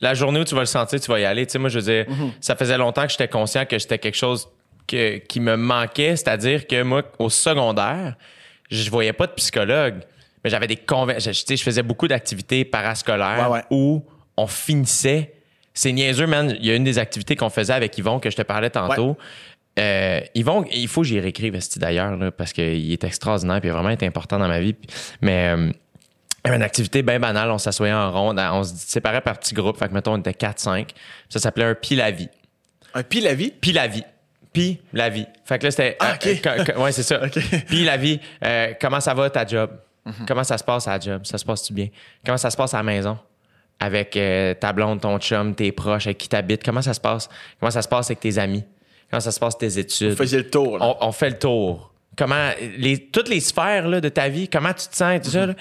la 0.02 0.14
journée 0.16 0.40
où 0.40 0.44
tu 0.44 0.56
vas 0.56 0.62
le 0.62 0.66
sentir, 0.66 1.00
tu 1.00 1.12
vas 1.12 1.20
y 1.20 1.26
aller. 1.26 1.46
Tu 1.46 1.52
sais, 1.52 1.60
moi, 1.60 1.70
je 1.70 1.80
veux 1.80 1.86
dire, 1.86 2.06
Mhm. 2.10 2.32
ça 2.42 2.56
faisait 2.56 2.78
longtemps 2.78 3.04
que 3.04 3.12
j'étais 3.12 3.28
conscient 3.28 3.66
que 3.66 3.78
j'étais 3.78 4.00
quelque 4.00 4.16
chose 4.18 4.48
que- 4.88 5.18
qui 5.18 5.40
me 5.40 5.56
manquait, 5.56 6.16
c'est-à-dire 6.16 6.66
que 6.68 6.82
moi, 6.82 7.04
au 7.20 7.30
secondaire, 7.30 8.16
je 8.72 8.90
voyais 8.90 9.14
pas 9.14 9.28
de 9.28 9.34
psychologue, 9.34 10.02
mais 10.44 10.50
j'avais 10.50 10.68
des 10.68 10.76
conversations. 10.78 11.32
Je, 11.32 11.40
tu 11.42 11.46
sais, 11.48 11.56
je 11.58 11.64
faisais 11.64 11.84
beaucoup 11.84 12.08
d'activités 12.08 12.66
parascolaires 12.66 13.50
Ouais, 13.50 13.58
ouais. 13.58 13.64
où 13.72 14.04
on 14.38 14.48
finissait. 14.48 15.34
C'est 15.74 15.92
niaiseux, 15.92 16.28
man. 16.28 16.56
Il 16.60 16.66
y 16.66 16.72
a 16.72 16.76
une 16.76 16.84
des 16.84 17.00
activités 17.00 17.36
qu'on 17.36 17.50
faisait 17.50 17.74
avec 17.74 17.98
Yvon 17.98 18.20
que 18.20 18.30
je 18.30 18.36
te 18.36 18.42
parlais 18.44 18.70
tantôt. 18.70 19.18
Euh, 19.80 20.22
Yvon, 20.36 20.66
il 20.72 20.88
faut 20.88 21.02
que 21.02 21.08
j'y 21.08 21.20
réécrive, 21.20 21.58
d'ailleurs, 21.78 22.16
parce 22.38 22.54
qu'il 22.54 22.92
est 22.92 23.04
extraordinaire 23.04 23.60
et 23.64 23.70
vraiment 23.70 23.90
est 23.90 24.04
important 24.04 24.38
dans 24.38 24.48
ma 24.48 24.60
vie. 24.60 24.74
Puis- 24.74 24.88
Mais 25.22 25.48
euh, 25.48 25.70
il 25.70 25.74
y 26.46 26.48
avait 26.50 26.58
une 26.58 26.64
activité 26.64 27.02
bien 27.02 27.20
banale. 27.20 27.50
On 27.50 27.58
s'assoyait 27.58 27.94
en 27.94 28.12
ronde. 28.12 28.40
On 28.40 28.64
se 28.64 28.74
séparait 28.76 29.22
par 29.22 29.40
petits 29.40 29.56
groupes. 29.56 29.78
Fait 29.80 29.88
que, 29.88 29.94
mettons, 29.94 30.14
on 30.14 30.18
était 30.18 30.32
4-5. 30.34 30.90
Ça 31.30 31.40
s'appelait 31.40 31.66
un 31.66 31.74
pis 31.76 31.96
la 31.96 32.12
vie. 32.12 32.30
Un 32.94 33.02
pis 33.02 33.22
la 33.22 33.34
vie? 33.34 33.50
Pis 33.50 33.72
la 33.72 33.88
vie. 33.88 34.04
Pis 34.52 34.80
la 34.94 35.10
vie. 35.10 35.26
Fait 35.46 35.58
que 35.58 35.64
là, 35.64 35.72
c'était. 35.72 35.98
Ah, 36.00 36.14
OK. 36.14 36.28
euh, 36.28 36.36
que- 36.36 36.72
que- 36.72 36.78
ouais, 36.78 36.92
c'est 36.92 37.02
ça. 37.02 37.20
OK. 37.26 37.40
Pis 37.68 37.84
la 37.84 37.98
vie. 37.98 38.20
Euh, 38.46 38.74
comment 38.80 39.00
ça 39.00 39.16
va 39.16 39.28
ta 39.32 39.44
job? 39.48 39.72
Mhm. 40.06 40.26
Comment 40.28 40.44
ça 40.44 40.58
se 40.58 40.64
passe 40.64 40.88
à 40.88 40.92
la 40.92 41.00
job? 41.00 41.22
Ça 41.26 41.38
se 41.38 41.46
passe-tu 41.46 41.74
bien? 41.74 41.88
Comment 42.26 42.38
ça 42.38 42.50
se 42.50 42.58
passe 42.58 42.74
à 42.74 42.78
la 42.78 42.84
maison? 42.84 43.18
Avec 43.80 44.16
euh, 44.18 44.54
ta 44.54 44.72
blonde, 44.74 45.02
ton 45.02 45.18
chum, 45.20 45.56
tes 45.56 45.72
proches, 45.72 46.08
avec 46.08 46.18
qui 46.18 46.30
t'habites? 46.30 46.64
Comment 46.64 46.82
ça 46.82 46.94
se 46.94 47.00
passe? 47.02 47.30
Comment 47.60 47.72
ça 47.72 47.82
se 47.82 47.88
passe 47.88 48.08
avec 48.08 48.20
tes 48.20 48.38
amis? 48.38 48.64
Comment 49.10 49.20
ça 49.22 49.32
se 49.32 49.40
passe 49.40 49.58
tes 49.58 49.78
études? 49.80 50.12
Vous 50.12 50.16
faisiez 50.18 50.40
le 50.40 50.50
tour, 50.50 50.78
on, 50.80 50.96
on 51.02 51.12
fait 51.12 51.30
le 51.32 51.40
tour. 51.40 51.90
Comment 52.16 52.50
les, 52.78 53.08
toutes 53.10 53.28
les 53.30 53.40
sphères 53.40 53.88
là, 53.88 54.00
de 54.00 54.10
ta 54.10 54.30
vie, 54.30 54.48
comment 54.48 54.72
tu 54.74 54.88
te 54.88 54.96
sens, 54.96 55.20
tout 55.24 55.32
ça, 55.32 55.48
là? 55.48 55.54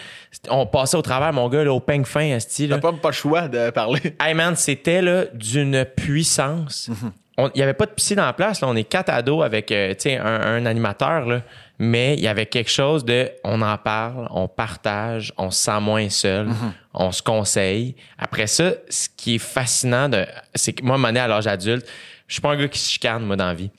on 0.50 0.66
passait 0.66 0.98
au 0.98 1.02
travers, 1.02 1.32
mon 1.32 1.48
gars, 1.48 1.64
là, 1.64 1.72
au 1.72 1.80
peigne 1.80 2.04
fin, 2.04 2.20
esti, 2.20 2.66
là. 2.66 2.76
T'as 2.76 2.92
pas, 2.92 2.98
pas 2.98 3.08
le 3.08 3.14
choix 3.14 3.48
de 3.48 3.70
parler. 3.70 4.00
Hey 4.20 4.34
man, 4.34 4.54
c'était 4.56 5.00
là 5.00 5.24
d'une 5.32 5.86
puissance. 5.96 6.90
On- 7.38 7.48
Il 7.54 7.56
n'y 7.58 7.62
avait 7.62 7.72
pas 7.72 7.86
de 7.86 7.92
piscine 7.92 8.20
en 8.20 8.32
place. 8.34 8.60
Là. 8.60 8.68
On 8.68 8.76
est 8.76 8.84
quatre 8.84 9.08
ados 9.08 9.42
avec 9.42 9.72
euh, 9.72 9.94
un, 10.06 10.24
un 10.26 10.66
animateur, 10.66 11.24
là. 11.26 11.40
Mais 11.84 12.14
il 12.14 12.20
y 12.20 12.28
avait 12.28 12.46
quelque 12.46 12.70
chose 12.70 13.04
de 13.04 13.32
on 13.42 13.60
en 13.60 13.76
parle, 13.76 14.28
on 14.30 14.46
partage, 14.46 15.32
on 15.36 15.50
se 15.50 15.64
sent 15.64 15.80
moins 15.80 16.08
seul, 16.10 16.48
on 16.94 17.10
se 17.10 17.20
conseille. 17.24 17.96
Après 18.16 18.46
ça, 18.46 18.74
ce 18.88 19.08
qui 19.16 19.34
est 19.34 19.38
fascinant, 19.38 20.08
de, 20.08 20.24
c'est 20.54 20.74
que 20.74 20.84
moi, 20.84 20.96
mon 20.96 21.08
à 21.16 21.26
l'âge 21.26 21.48
adulte, 21.48 21.84
je 22.28 22.34
suis 22.34 22.40
pas 22.40 22.52
un 22.52 22.56
gars 22.56 22.68
qui 22.68 22.78
se 22.78 22.88
chicane, 22.88 23.24
moi, 23.24 23.34
dans 23.34 23.46
la 23.46 23.54
vie. 23.54 23.72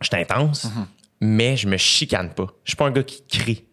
Je 0.00 0.06
suis 0.06 0.16
intense, 0.16 0.68
mais 1.20 1.58
je 1.58 1.68
me 1.68 1.76
chicane 1.76 2.32
pas. 2.32 2.46
Je 2.64 2.70
suis 2.70 2.76
pas 2.76 2.86
un 2.86 2.90
gars 2.90 3.02
qui 3.02 3.22
crie. 3.28 3.66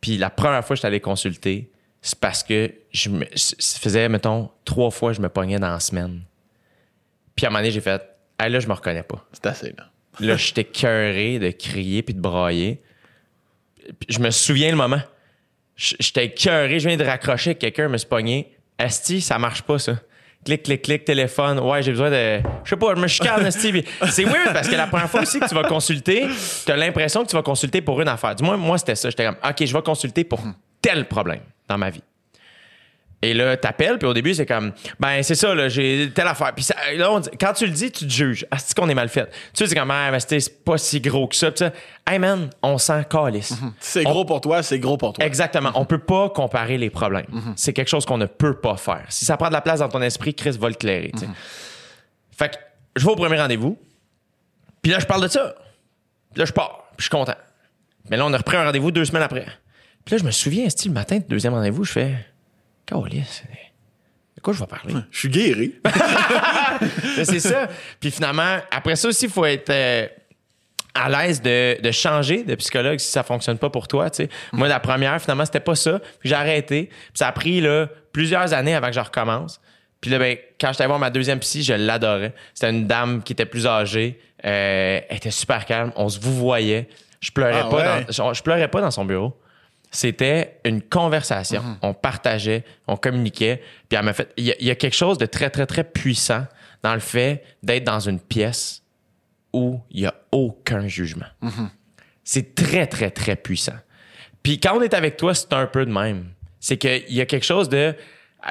Puis 0.00 0.16
la 0.16 0.30
première 0.30 0.64
fois 0.64 0.68
que 0.68 0.76
je 0.76 0.80
suis 0.80 0.86
allé 0.86 1.00
consulter, 1.00 1.70
c'est 2.00 2.18
parce 2.18 2.42
que 2.42 2.72
je 2.90 3.10
me, 3.10 3.26
ça 3.34 3.78
faisait, 3.78 4.08
mettons, 4.08 4.48
trois 4.64 4.90
fois 4.90 5.10
que 5.10 5.18
je 5.18 5.20
me 5.20 5.28
pognais 5.28 5.58
dans 5.58 5.72
la 5.72 5.80
semaine. 5.80 6.22
Puis 7.36 7.44
à 7.44 7.50
un 7.50 7.50
moment 7.50 7.60
donné, 7.60 7.70
j'ai 7.70 7.82
fait, 7.82 8.00
hey, 8.38 8.50
là, 8.50 8.60
je 8.60 8.66
me 8.66 8.72
reconnais 8.72 9.02
pas. 9.02 9.22
C'est 9.34 9.44
assez, 9.44 9.74
là. 9.76 9.90
Là, 10.20 10.38
j'étais 10.38 10.64
cœuré 10.64 11.38
de 11.38 11.50
crier 11.50 12.02
puis 12.02 12.14
de 12.14 12.20
brailler. 12.20 12.82
Je 14.08 14.18
me 14.18 14.30
souviens 14.30 14.70
le 14.70 14.76
moment. 14.76 15.00
J'étais 15.76 16.32
cœuré, 16.32 16.78
je 16.78 16.88
viens 16.88 16.96
de 16.96 17.04
raccrocher 17.04 17.54
quelqu'un, 17.54 17.88
me 17.88 17.96
suis 17.96 18.08
pogné. 18.08 18.54
Asti, 18.78 19.20
ça 19.20 19.38
marche 19.38 19.62
pas, 19.62 19.78
ça. 19.78 19.96
Clic, 20.44 20.62
clic, 20.62 20.82
clic, 20.82 21.04
téléphone. 21.04 21.58
Ouais, 21.58 21.82
j'ai 21.82 21.92
besoin 21.92 22.10
de. 22.10 22.40
Je 22.64 22.70
sais 22.70 22.76
pas, 22.76 22.94
je 22.94 23.00
me 23.00 23.06
chicane, 23.06 23.44
Asti. 23.44 23.84
C'est 24.10 24.24
weird 24.24 24.52
parce 24.52 24.68
que 24.68 24.76
la 24.76 24.86
première 24.86 25.10
fois 25.10 25.22
aussi 25.22 25.38
que 25.38 25.48
tu 25.48 25.54
vas 25.54 25.64
consulter, 25.64 26.26
tu 26.64 26.72
as 26.72 26.76
l'impression 26.76 27.24
que 27.24 27.30
tu 27.30 27.36
vas 27.36 27.42
consulter 27.42 27.82
pour 27.82 28.00
une 28.00 28.08
affaire. 28.08 28.34
Du 28.34 28.42
moins, 28.42 28.56
moi, 28.56 28.78
c'était 28.78 28.94
ça. 28.94 29.10
J'étais 29.10 29.26
comme, 29.26 29.36
OK, 29.42 29.64
je 29.64 29.72
vais 29.72 29.82
consulter 29.82 30.24
pour 30.24 30.42
tel 30.80 31.06
problème 31.06 31.42
dans 31.68 31.76
ma 31.78 31.90
vie. 31.90 32.02
Et 33.22 33.34
là, 33.34 33.54
t'appelles, 33.58 33.98
puis 33.98 34.08
au 34.08 34.14
début, 34.14 34.32
c'est 34.32 34.46
comme, 34.46 34.72
ben, 34.98 35.22
c'est 35.22 35.34
ça, 35.34 35.54
là, 35.54 35.68
j'ai 35.68 36.10
telle 36.14 36.26
affaire. 36.26 36.54
Puis 36.54 36.64
ça- 36.64 36.74
là, 36.96 37.12
on 37.12 37.20
dit- 37.20 37.28
quand 37.38 37.52
tu 37.52 37.66
le 37.66 37.72
dis, 37.72 37.90
tu 37.92 38.06
te 38.06 38.10
juges. 38.10 38.46
Ah, 38.50 38.56
c'est 38.58 38.74
qu'on 38.74 38.88
est 38.88 38.94
mal 38.94 39.10
fait? 39.10 39.26
Tu 39.26 39.32
sais, 39.52 39.66
c'est 39.66 39.74
comme, 39.74 39.90
ah, 39.90 40.10
ben, 40.10 40.18
c'est 40.18 40.64
pas 40.64 40.78
si 40.78 41.02
gros 41.02 41.28
que 41.28 41.36
ça. 41.36 41.50
Puis 41.50 41.58
ça, 41.58 41.72
hey 42.10 42.18
man, 42.18 42.48
on 42.62 42.78
s'en 42.78 43.02
calisse. 43.04 43.48
Si 43.48 43.54
c'est 43.80 44.06
On- 44.06 44.10
gros 44.12 44.24
pour 44.24 44.40
toi, 44.40 44.62
c'est 44.62 44.78
gros 44.78 44.96
pour 44.96 45.12
toi. 45.12 45.22
Exactement. 45.22 45.70
On 45.74 45.84
peut 45.84 45.98
pas 45.98 46.30
comparer 46.30 46.78
les 46.78 46.88
problèmes. 46.88 47.26
C'est 47.56 47.74
quelque 47.74 47.88
chose 47.88 48.06
qu'on 48.06 48.16
ne 48.16 48.24
peut 48.24 48.58
pas 48.58 48.78
faire. 48.78 49.04
Si 49.10 49.26
ça 49.26 49.36
prend 49.36 49.48
de 49.48 49.52
la 49.52 49.60
place 49.60 49.80
dans 49.80 49.88
ton 49.90 50.00
esprit, 50.00 50.32
Chris 50.34 50.56
va 50.58 50.68
le 50.68 50.74
clairer. 50.74 51.12
sais. 51.14 51.28
Fait 52.30 52.48
que 52.48 52.56
je 52.96 53.04
vais 53.04 53.12
au 53.12 53.16
premier 53.16 53.38
rendez-vous. 53.38 53.78
Puis 54.80 54.92
là, 54.92 54.98
je 54.98 55.04
parle 55.04 55.22
de 55.24 55.28
ça. 55.28 55.54
Puis 56.32 56.38
là, 56.38 56.46
je 56.46 56.52
pars. 56.52 56.84
Puis 56.96 57.00
je 57.00 57.02
suis 57.04 57.10
content. 57.10 57.34
Mais 58.08 58.16
là, 58.16 58.24
on 58.24 58.32
a 58.32 58.38
repris 58.38 58.56
un 58.56 58.64
rendez-vous 58.64 58.90
deux 58.90 59.04
semaines 59.04 59.22
après. 59.24 59.44
Puis 60.06 60.14
là, 60.14 60.18
je 60.18 60.24
me 60.24 60.30
souviens, 60.30 60.66
le 60.86 60.90
matin 60.92 61.18
du 61.18 61.26
deuxième 61.28 61.52
rendez-vous, 61.52 61.84
je 61.84 61.92
fais 61.92 62.14
Calice, 62.90 63.42
de 64.36 64.40
quoi 64.42 64.52
je 64.54 64.60
vais 64.60 64.66
parler? 64.66 64.94
Je 65.10 65.18
suis 65.18 65.28
guéri. 65.28 65.74
C'est 67.24 67.40
ça. 67.40 67.68
Puis 68.00 68.10
finalement, 68.10 68.58
après 68.70 68.96
ça 68.96 69.08
aussi, 69.08 69.26
il 69.26 69.30
faut 69.30 69.44
être 69.44 69.70
euh, 69.70 70.06
à 70.94 71.08
l'aise 71.10 71.42
de, 71.42 71.80
de 71.80 71.90
changer 71.90 72.42
de 72.42 72.54
psychologue 72.54 72.98
si 72.98 73.10
ça 73.10 73.22
fonctionne 73.22 73.58
pas 73.58 73.70
pour 73.70 73.86
toi. 73.86 74.08
Moi, 74.52 74.68
la 74.68 74.80
première, 74.80 75.20
finalement, 75.20 75.44
c'était 75.44 75.60
pas 75.60 75.74
ça. 75.74 75.98
Puis 76.20 76.28
j'ai 76.30 76.34
arrêté. 76.34 76.86
Puis 76.86 77.10
ça 77.14 77.28
a 77.28 77.32
pris 77.32 77.60
là, 77.60 77.88
plusieurs 78.12 78.52
années 78.54 78.74
avant 78.74 78.86
que 78.88 78.94
je 78.94 79.00
recommence. 79.00 79.60
Puis 80.00 80.10
là, 80.10 80.18
ben, 80.18 80.38
quand 80.58 80.72
j'étais 80.72 80.86
voir 80.86 80.98
ma 80.98 81.10
deuxième 81.10 81.38
psy, 81.40 81.62
je 81.62 81.74
l'adorais. 81.74 82.32
C'était 82.54 82.70
une 82.70 82.86
dame 82.86 83.22
qui 83.22 83.34
était 83.34 83.44
plus 83.44 83.66
âgée. 83.66 84.18
Euh, 84.44 85.00
elle 85.06 85.16
était 85.16 85.30
super 85.30 85.66
calme. 85.66 85.92
On 85.96 86.08
se 86.08 86.18
vous 86.18 86.34
voyait. 86.34 86.88
Je 87.20 87.30
pleurais 87.30 87.62
Ah 87.64 87.68
pas 87.68 87.76
ouais? 87.76 88.04
dans, 88.06 88.32
je, 88.32 88.38
je 88.38 88.42
pleurais 88.42 88.68
pas 88.68 88.80
dans 88.80 88.90
son 88.90 89.04
bureau. 89.04 89.38
C'était 89.90 90.60
une 90.64 90.82
conversation. 90.82 91.62
Mhm. 91.62 91.76
On 91.82 91.94
partageait, 91.94 92.64
on 92.86 92.96
communiquait. 92.96 93.60
Puis 93.88 93.98
elle 93.98 94.04
m'a 94.04 94.12
fait. 94.12 94.32
Il 94.36 94.44
y, 94.44 94.52
a- 94.52 94.56
il 94.60 94.66
y 94.66 94.70
a 94.70 94.74
quelque 94.76 94.94
chose 94.96 95.18
de 95.18 95.26
très, 95.26 95.50
très, 95.50 95.66
très 95.66 95.84
puissant 95.84 96.46
dans 96.82 96.94
le 96.94 97.00
fait 97.00 97.42
d'être 97.62 97.84
dans 97.84 97.98
une 98.00 98.20
pièce 98.20 98.82
où 99.52 99.80
il 99.90 100.02
n'y 100.02 100.06
a 100.06 100.14
aucun 100.30 100.86
jugement. 100.86 101.26
Mhm. 101.42 101.70
C'est 102.22 102.54
très, 102.54 102.86
très, 102.86 103.10
très 103.10 103.34
puissant. 103.34 103.74
Puis 104.42 104.60
quand 104.60 104.76
on 104.78 104.82
est 104.82 104.94
avec 104.94 105.16
toi, 105.16 105.34
c'est 105.34 105.52
un 105.52 105.66
peu 105.66 105.84
de 105.84 105.90
même. 105.92 106.26
C'est 106.60 106.76
qu'il 106.76 107.12
y 107.12 107.20
a 107.20 107.26
quelque 107.26 107.44
chose 107.46 107.68
de. 107.68 107.94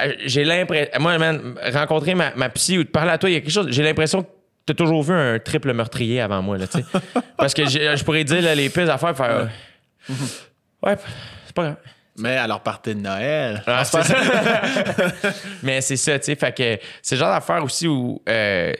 euh, 0.02 0.12
J'ai 0.26 0.44
l'impression. 0.44 0.90
Moi, 1.00 1.16
man, 1.18 1.54
rencontrer 1.72 2.14
ma, 2.14 2.34
ma 2.34 2.50
psy 2.50 2.76
ou 2.78 2.84
de 2.84 2.88
parler 2.90 3.12
à 3.12 3.18
toi, 3.18 3.30
il 3.30 3.32
y 3.32 3.36
a 3.36 3.40
quelque 3.40 3.50
chose. 3.50 3.68
J'ai 3.70 3.82
l'impression 3.82 4.22
que 4.24 4.28
tu 4.66 4.72
as 4.72 4.74
toujours 4.74 5.02
vu 5.02 5.14
un 5.14 5.38
triple 5.38 5.72
meurtrier 5.72 6.20
avant 6.20 6.42
moi, 6.42 6.58
là, 6.58 6.66
tu 6.66 6.78
sais. 6.80 6.84
Parce 7.38 7.54
que 7.54 7.64
je 7.66 8.04
pourrais 8.04 8.24
dire 8.24 8.42
là, 8.42 8.54
les 8.54 8.68
pires 8.68 8.90
affaires, 8.90 9.16
faire. 9.16 9.48
euh, 10.10 10.14
Ouais, 10.82 10.96
c'est 11.46 11.54
pas 11.54 11.62
grave. 11.64 11.76
Mais 12.16 12.36
à 12.36 12.46
leur 12.46 12.60
partie 12.62 12.94
de 12.94 13.00
Noël. 13.00 13.62
Ah, 13.66 13.84
c'est 13.84 14.02
ça. 14.02 14.14
Mais 15.62 15.80
c'est 15.80 15.96
ça, 15.96 16.18
tu 16.18 16.26
sais. 16.26 16.34
Fait 16.36 16.54
que 16.54 16.78
c'est 17.02 17.14
le 17.14 17.20
genre 17.20 17.32
d'affaire 17.32 17.62
aussi 17.64 17.86
où 17.88 18.20
euh, 18.28 18.72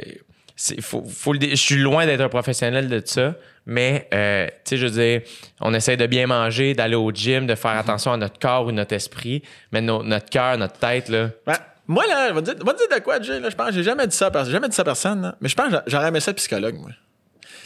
faut, 0.80 1.04
faut 1.04 1.32
le 1.32 1.40
je 1.40 1.54
suis 1.54 1.76
loin 1.76 2.04
d'être 2.06 2.20
un 2.20 2.28
professionnel 2.28 2.88
de 2.88 3.00
ça, 3.04 3.34
mais 3.66 4.08
euh, 4.12 4.46
tu 4.46 4.52
sais, 4.70 4.76
je 4.76 4.86
veux 4.86 4.92
dire, 4.92 5.22
on 5.60 5.72
essaie 5.72 5.96
de 5.96 6.06
bien 6.06 6.26
manger, 6.26 6.74
d'aller 6.74 6.96
au 6.96 7.10
gym, 7.12 7.46
de 7.46 7.54
faire 7.54 7.70
attention 7.72 8.12
à 8.12 8.16
notre 8.18 8.38
corps 8.38 8.66
ou 8.66 8.72
notre 8.72 8.94
esprit, 8.94 9.42
mais 9.72 9.80
no- 9.80 10.02
notre 10.02 10.28
cœur, 10.28 10.58
notre 10.58 10.78
tête, 10.78 11.08
là. 11.08 11.30
Ouais. 11.46 11.54
Moi, 11.86 12.04
là, 12.06 12.28
je 12.28 12.34
vais 12.34 12.42
te 12.42 12.50
dire, 12.50 12.64
va 12.64 12.72
te 12.74 12.78
dire 12.86 12.98
de 12.98 13.02
quoi, 13.02 13.20
Jay, 13.22 13.40
là, 13.40 13.48
je 13.50 13.56
pense, 13.56 13.72
j'ai 13.72 13.82
jamais 13.82 14.06
dit 14.06 14.14
ça 14.16 14.26
à 14.26 14.30
personne, 14.30 14.46
j'ai 14.50 14.56
jamais 14.56 14.68
dit 14.68 14.76
ça 14.76 14.82
à 14.82 14.84
personne, 14.84 15.22
là, 15.22 15.36
mais 15.40 15.48
je 15.48 15.54
pense 15.56 15.66
que 15.66 15.72
j'a- 15.72 15.84
j'aurais 15.86 16.08
aimé 16.08 16.20
ça 16.20 16.32
psychologue, 16.34 16.74
moi. 16.76 16.90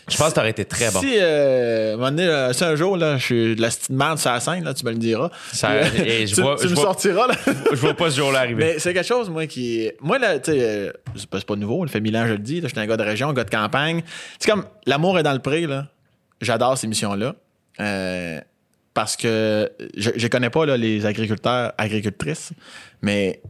Je 0.08 0.16
pense 0.16 0.30
que 0.30 0.34
t'aurais 0.34 0.50
été 0.50 0.64
très 0.64 0.90
bon. 0.90 1.00
Si, 1.00 1.14
euh, 1.18 1.94
un 1.94 1.96
moment 1.96 2.10
donné, 2.10 2.26
là, 2.26 2.52
si 2.52 2.62
un 2.64 2.76
jour, 2.76 2.96
là, 2.96 3.16
je 3.16 3.24
suis 3.24 3.56
de 3.56 3.62
la 3.62 3.68
petite 3.68 3.90
merde 3.90 4.18
sur 4.18 4.30
la 4.30 4.40
scène, 4.40 4.62
là, 4.64 4.74
tu 4.74 4.84
me 4.84 4.90
le 4.90 4.98
diras. 4.98 5.30
Ça- 5.52 5.68
Puis, 5.92 6.00
euh, 6.00 6.04
et 6.06 6.26
je 6.26 6.34
tu, 6.34 6.42
vois- 6.42 6.56
tu 6.56 6.64
je 6.64 6.68
me 6.70 6.74
vois- 6.74 6.84
sortiras, 6.84 7.26
là. 7.26 7.34
Je 7.70 7.76
vois 7.76 7.94
pas 7.94 8.10
ce 8.10 8.16
jour-là 8.18 8.40
arriver. 8.40 8.64
Mais 8.64 8.78
c'est 8.78 8.92
quelque 8.92 9.06
chose, 9.06 9.30
moi, 9.30 9.46
qui. 9.46 9.90
Moi, 10.00 10.18
là, 10.18 10.38
tu 10.38 10.52
sais, 10.52 10.58
euh, 10.60 10.92
c'est 11.16 11.28
pas, 11.28 11.40
pas 11.40 11.56
nouveau, 11.56 11.86
ça 11.86 11.92
fait 11.92 12.00
mille 12.00 12.16
ans, 12.16 12.26
je 12.26 12.32
le 12.32 12.38
dis. 12.38 12.60
Je 12.62 12.68
suis 12.68 12.78
un 12.78 12.86
gars 12.86 12.96
de 12.96 13.02
région, 13.02 13.30
un 13.30 13.32
gars 13.34 13.44
de 13.44 13.50
campagne. 13.50 14.02
C'est 14.38 14.50
comme 14.50 14.64
L'amour 14.86 15.18
est 15.18 15.22
dans 15.22 15.32
le 15.32 15.38
pré, 15.38 15.66
là. 15.66 15.86
J'adore 16.40 16.76
ces 16.76 16.86
missions-là. 16.86 17.34
Euh, 17.80 18.40
parce 18.92 19.16
que 19.16 19.72
je, 19.96 20.10
je 20.14 20.26
connais 20.28 20.50
pas 20.50 20.66
là, 20.66 20.76
les 20.76 21.06
agriculteurs, 21.06 21.72
agricultrices, 21.78 22.50
mais 23.02 23.40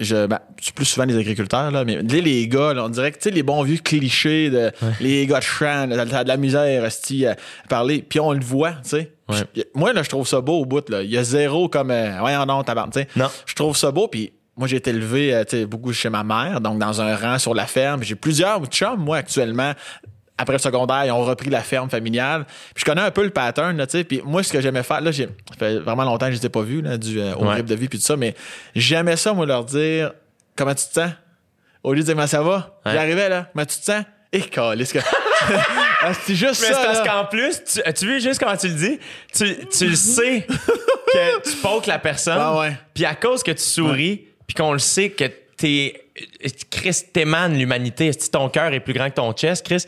je 0.00 0.26
ben, 0.26 0.40
c'est 0.60 0.74
plus 0.74 0.86
souvent 0.86 1.04
les 1.04 1.16
agriculteurs 1.16 1.70
là, 1.70 1.84
mais 1.84 2.02
les, 2.02 2.20
les 2.20 2.48
gars, 2.48 2.74
là, 2.74 2.84
on 2.84 2.88
dirait 2.88 3.12
que 3.12 3.18
tu 3.18 3.24
sais 3.24 3.30
les 3.30 3.42
bons 3.42 3.62
vieux 3.62 3.78
clichés 3.78 4.50
de 4.50 4.72
les 5.00 5.26
gars 5.26 5.38
de 5.38 5.44
champ, 5.44 5.88
t'as 5.88 6.24
de 6.24 6.28
la 6.28 6.36
misère 6.36 6.84
esti, 6.84 7.26
à 7.26 7.36
parler, 7.68 8.04
puis 8.06 8.18
on 8.18 8.32
le 8.32 8.40
voit, 8.40 8.72
tu 8.82 8.90
sais. 8.90 9.12
Ouais. 9.28 9.64
Moi 9.74 9.92
là, 9.92 10.02
je 10.02 10.08
trouve 10.08 10.26
ça 10.26 10.40
beau 10.40 10.60
au 10.60 10.64
bout 10.64 10.88
là. 10.88 11.02
Il 11.02 11.10
y 11.10 11.16
a 11.16 11.22
zéro 11.22 11.68
comme 11.68 11.90
euh, 11.90 12.16
voyons 12.18 12.44
non 12.46 12.64
tabarnak, 12.64 12.94
tu 12.94 13.00
sais. 13.00 13.08
Non. 13.14 13.28
Je 13.46 13.54
trouve 13.54 13.76
ça 13.76 13.92
beau 13.92 14.08
puis 14.08 14.32
moi, 14.56 14.68
j'ai 14.68 14.76
été 14.76 14.90
élevé 14.90 15.34
euh, 15.34 15.44
tu 15.44 15.56
sais, 15.56 15.66
beaucoup 15.66 15.90
chez 15.92 16.10
ma 16.10 16.22
mère, 16.22 16.60
donc 16.60 16.78
dans 16.78 17.00
un 17.00 17.16
rang 17.16 17.38
sur 17.38 17.54
la 17.54 17.66
ferme. 17.66 18.02
J'ai 18.02 18.14
plusieurs 18.14 18.62
chums, 18.66 19.00
moi, 19.00 19.16
actuellement. 19.16 19.72
Après 20.40 20.54
le 20.54 20.58
secondaire, 20.58 21.04
ils 21.04 21.10
ont 21.10 21.22
repris 21.22 21.50
la 21.50 21.60
ferme 21.60 21.90
familiale. 21.90 22.46
Puis 22.74 22.80
je 22.80 22.84
connais 22.86 23.02
un 23.02 23.10
peu 23.10 23.22
le 23.24 23.30
pattern, 23.30 23.76
là, 23.76 23.86
tu 23.86 23.98
sais. 23.98 24.04
Puis 24.04 24.22
moi, 24.24 24.42
ce 24.42 24.50
que 24.50 24.60
j'aimais 24.60 24.82
faire, 24.82 25.02
là, 25.02 25.10
j'ai, 25.10 25.26
ça 25.26 25.56
fait 25.58 25.78
vraiment 25.78 26.04
longtemps 26.04 26.26
que 26.28 26.32
je 26.32 26.40
ai 26.44 26.48
pas 26.48 26.62
vus, 26.62 26.80
là, 26.80 26.96
du 26.96 27.20
euh, 27.20 27.34
au 27.34 27.44
Ouais. 27.44 27.56
rythme 27.56 27.68
de 27.68 27.74
vie 27.74 27.88
puis 27.88 27.98
tout 27.98 28.04
ça, 28.06 28.16
mais 28.16 28.34
j'aimais 28.74 29.16
ça, 29.16 29.34
moi, 29.34 29.44
leur 29.44 29.64
dire 29.64 30.12
comment 30.56 30.74
tu 30.74 30.86
te 30.86 30.92
sens. 30.94 31.10
Au 31.82 31.92
lieu 31.92 32.00
de 32.00 32.06
dire 32.06 32.14
comment 32.14 32.26
ça 32.26 32.40
va, 32.42 32.78
Ouais. 32.86 32.92
j'arrivais 32.92 33.28
là, 33.28 33.48
comment 33.52 33.66
tu 33.66 33.78
te 33.78 33.84
sens? 33.84 34.02
Et 34.32 34.40
calisse 34.40 34.92
que. 34.92 34.98
Ah, 36.02 36.12
c'est 36.14 36.34
juste 36.34 36.62
Mais 36.62 36.68
ça. 36.72 36.80
c'est 36.80 36.86
parce 36.86 37.06
qu'en 37.08 37.24
plus, 37.26 37.62
tu, 37.64 37.82
as-tu 37.82 38.06
vu 38.06 38.20
juste 38.22 38.38
comment 38.40 38.56
tu 38.56 38.68
le 38.68 38.74
dis? 38.74 38.98
Tu, 39.34 39.56
tu 39.68 39.86
le 39.86 39.94
sais 39.96 40.46
que 41.12 41.42
tu 41.50 41.56
pokes 41.56 41.86
la 41.86 41.98
personne. 41.98 42.38
Ah 42.38 42.58
ouais. 42.58 42.72
Puis 42.94 43.04
à 43.04 43.14
cause 43.14 43.42
que 43.42 43.50
tu 43.50 43.62
souris, 43.62 44.24
puis 44.46 44.54
qu'on 44.54 44.72
le 44.72 44.78
sait 44.78 45.10
que 45.10 45.24
t'es. 45.58 46.02
Chris 46.70 47.04
t'émane 47.12 47.56
l'humanité. 47.58 48.12
Si 48.12 48.30
ton 48.30 48.48
cœur 48.48 48.72
est 48.72 48.80
plus 48.80 48.92
grand 48.94 49.08
que 49.10 49.14
ton 49.16 49.32
chest, 49.32 49.64
Chris, 49.66 49.84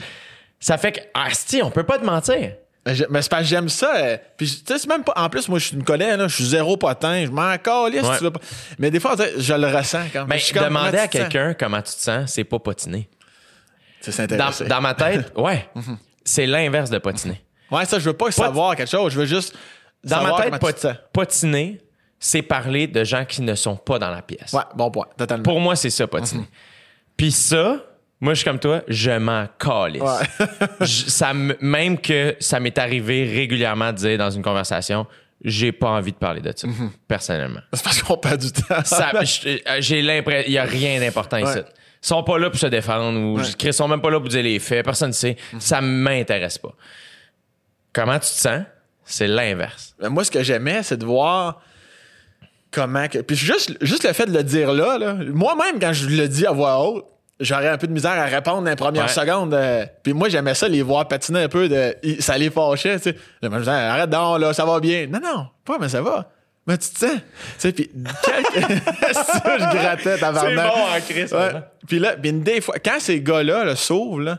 ça 0.63 0.79
fait 0.79 0.93
que. 0.93 1.01
Ah, 1.15 1.27
si, 1.33 1.63
on 1.63 1.71
peut 1.71 1.83
pas 1.85 1.99
te 1.99 2.05
mentir. 2.05 2.53
Mais 2.87 2.95
je- 2.97 3.05
mais 3.11 3.23
c'est 3.23 3.29
parce 3.31 3.43
que 3.43 3.49
j'aime 3.49 3.69
ça. 3.69 3.95
euh, 3.97 4.17
Puis, 4.37 4.47
tu 4.49 4.73
sais, 4.73 4.79
c'est 4.79 4.89
même 4.89 5.05
pas. 5.05 5.13
En 5.17 5.29
plus, 5.29 5.49
moi, 5.49 5.59
je 5.59 5.77
me 5.77 5.83
connais, 5.83 6.17
là. 6.17 6.27
Je 6.29 6.35
suis 6.35 6.45
zéro 6.47 6.77
potin. 6.77 7.25
Je 7.25 7.31
m'en 7.31 7.57
calisse, 7.59 8.03
Ouais. 8.03 8.19
tu 8.19 8.25
veux 8.25 8.31
pas. 8.31 8.41
Mais 8.79 8.91
des 8.91 8.99
fois, 8.99 9.15
je 9.37 9.55
le 9.55 9.67
ressens 9.77 10.05
quand 10.13 10.25
Ben, 10.25 10.37
je 10.39 10.45
suis 10.45 10.55
comme, 10.55 10.65
demander 10.65 10.99
à 10.99 11.07
quelqu'un 11.09 11.55
comment 11.55 11.79
tu 11.83 11.93
te 11.93 12.01
sens, 12.01 12.31
c'est 12.33 12.45
pas 12.45 12.59
potiner. 12.59 13.09
C'est 14.01 14.27
Dans, 14.37 14.51
dans 14.67 14.81
ma 14.81 14.95
tête, 14.95 15.33
ouais, 15.37 15.69
c'est 16.25 16.47
l'inverse 16.47 16.91
de 16.91 16.99
potiner. 16.99 17.41
Ouais, 17.71 17.85
ça, 17.85 17.99
je 18.01 18.05
veux 18.07 18.17
pas 18.17 18.31
savoir 18.33 18.75
quelque 18.75 18.91
chose. 18.91 19.13
Je 19.13 19.19
veux 19.21 19.27
juste. 19.27 19.55
Dans 20.03 20.17
savoir 20.17 20.39
ma 20.51 20.59
tête, 20.59 20.81
tu 20.81 20.87
pot- 20.89 20.97
potiner, 21.13 21.81
c'est 22.19 22.43
parler 22.43 22.89
de 22.89 23.05
gens 23.05 23.25
qui 23.25 23.43
ne 23.43 23.55
sont 23.55 23.77
pas 23.77 24.01
dans 24.01 24.11
la 24.11 24.23
pièce. 24.23 24.53
Ouais, 24.53 24.63
bon 24.75 24.91
point. 24.91 25.07
Totalement. 25.17 25.45
Pour 25.45 25.61
moi, 25.61 25.77
c'est 25.77 25.91
ça, 25.91 26.09
patiner. 26.09 26.49
Puis 27.17 27.31
ça, 27.31 27.77
moi, 28.23 28.33
je 28.35 28.39
suis 28.39 28.45
comme 28.49 28.59
toi, 28.59 28.83
je 28.89 29.11
m'en 29.11 29.47
calisse. 29.59 30.01
Ouais. 30.01 30.47
Je- 30.81 31.11
ça 31.11 31.31
m- 31.33 31.55
même 31.61 31.99
que 31.99 32.35
ça 32.41 32.59
m'est 32.61 32.79
arrivé 32.79 33.25
régulièrement 33.25 33.93
de 33.93 33.99
dire 33.99 34.17
dans 34.19 34.31
une 34.31 34.43
conversation, 34.43 35.07
j'ai 35.45 35.73
pas 35.73 35.89
envie 35.91 36.13
de 36.13 36.17
parler 36.17 36.41
de 36.41 36.53
ça, 36.55 36.69
personnellement. 37.09 37.61
C'est 37.73 37.83
parce 37.85 38.01
qu'on 38.03 38.17
perd 38.17 38.41
du 38.41 38.53
temps. 38.53 38.77
Euh, 38.77 39.25
j'ai 39.81 40.01
l'impression, 40.03 40.45
il 40.47 40.53
y 40.53 40.59
a 40.59 40.65
rien 40.65 41.01
d'important 41.01 41.37
ici. 41.39 41.59
Ils 41.59 42.07
sont 42.07 42.23
pas 42.23 42.39
là 42.39 42.49
pour 42.51 42.59
se 42.59 42.67
défendre 42.67 43.19
ou 43.19 43.39
Ouais. 43.39 43.45
ils 43.65 43.73
sont 43.75 43.89
même 43.89 44.01
pas 44.01 44.11
là 44.11 44.19
pour 44.21 44.29
dire 44.29 44.43
les 44.43 44.59
faits, 44.61 44.85
personne 44.85 45.09
ne 45.09 45.15
sait. 45.15 45.37
Ça 45.59 45.81
m'intéresse 45.81 46.59
pas. 46.59 46.75
Comment 47.93 48.15
tu 48.15 48.21
te 48.21 48.27
sens? 48.27 48.63
C'est 49.05 49.27
l'inverse. 49.27 49.95
Mais 50.01 50.09
moi, 50.09 50.25
ce 50.25 50.31
que 50.31 50.43
j'aimais, 50.45 50.83
c'est 50.85 50.97
de 50.97 51.05
voir 51.05 51.61
comment. 52.71 53.09
Que... 53.09 53.19
Puis 53.19 53.37
juste, 53.37 53.77
juste 53.81 54.05
le 54.05 54.13
fait 54.13 54.27
de 54.27 54.33
le 54.33 54.45
dire 54.45 54.73
là, 54.73 54.97
là, 54.99 55.15
moi-même, 55.15 55.79
quand 55.81 55.93
je 55.93 56.09
le 56.09 56.29
dis 56.29 56.47
à 56.47 56.53
voix 56.53 56.83
haute, 56.89 57.05
j'aurais 57.41 57.69
un 57.69 57.79
peu 57.79 57.87
de 57.87 57.93
misère 57.93 58.13
à 58.13 58.25
répondre 58.27 58.63
dans 58.63 58.71
les 58.71 58.77
premières 58.77 59.05
Ouais. 59.05 59.09
secondes. 59.09 59.55
euh, 59.55 59.85
Puis 60.03 60.13
moi, 60.13 60.29
j'aimais 60.29 60.55
ça, 60.55 60.69
les 60.69 60.83
voir 60.83 61.09
patiner 61.09 61.43
un 61.45 61.49
peu. 61.49 61.69
De... 61.69 61.97
Ça 62.21 62.37
les 62.39 62.51
fâchait, 62.51 62.97
tu 62.99 63.11
sais. 63.11 63.17
Je 63.43 63.49
disais, 63.49 63.71
arrête 63.71 64.11
donc, 64.11 64.41
là, 64.41 64.53
ça 64.53 64.65
va 64.65 64.79
bien. 64.81 65.07
Non, 65.07 65.21
non, 65.23 65.47
pas, 65.65 65.79
mais 65.81 65.89
ça 65.89 66.03
va. 66.03 66.31
Mais 66.67 66.79
tu 66.79 66.91
te 66.91 66.99
sens. 67.01 67.11
Tu 67.11 67.19
sais, 67.59 67.73
puis 67.73 67.91
quand- 68.25 68.33
ça, 69.13 69.59
je 69.59 69.77
grattais 69.77 70.19
ta 70.19 70.33
C'est 70.35 70.55
bon 70.55 70.63
en 70.63 71.01
Christ, 71.09 71.33
Ouais. 71.33 71.51
hein? 71.57 71.65
Puis 71.89 71.99
là, 71.99 72.15
bien 72.15 72.35
des 72.35 72.61
fois, 72.61 72.77
quand 72.79 73.01
ces 73.01 73.21
gars-là 73.21 73.65
là, 73.65 73.75
s'ouvrent, 73.75 74.21
là, 74.21 74.39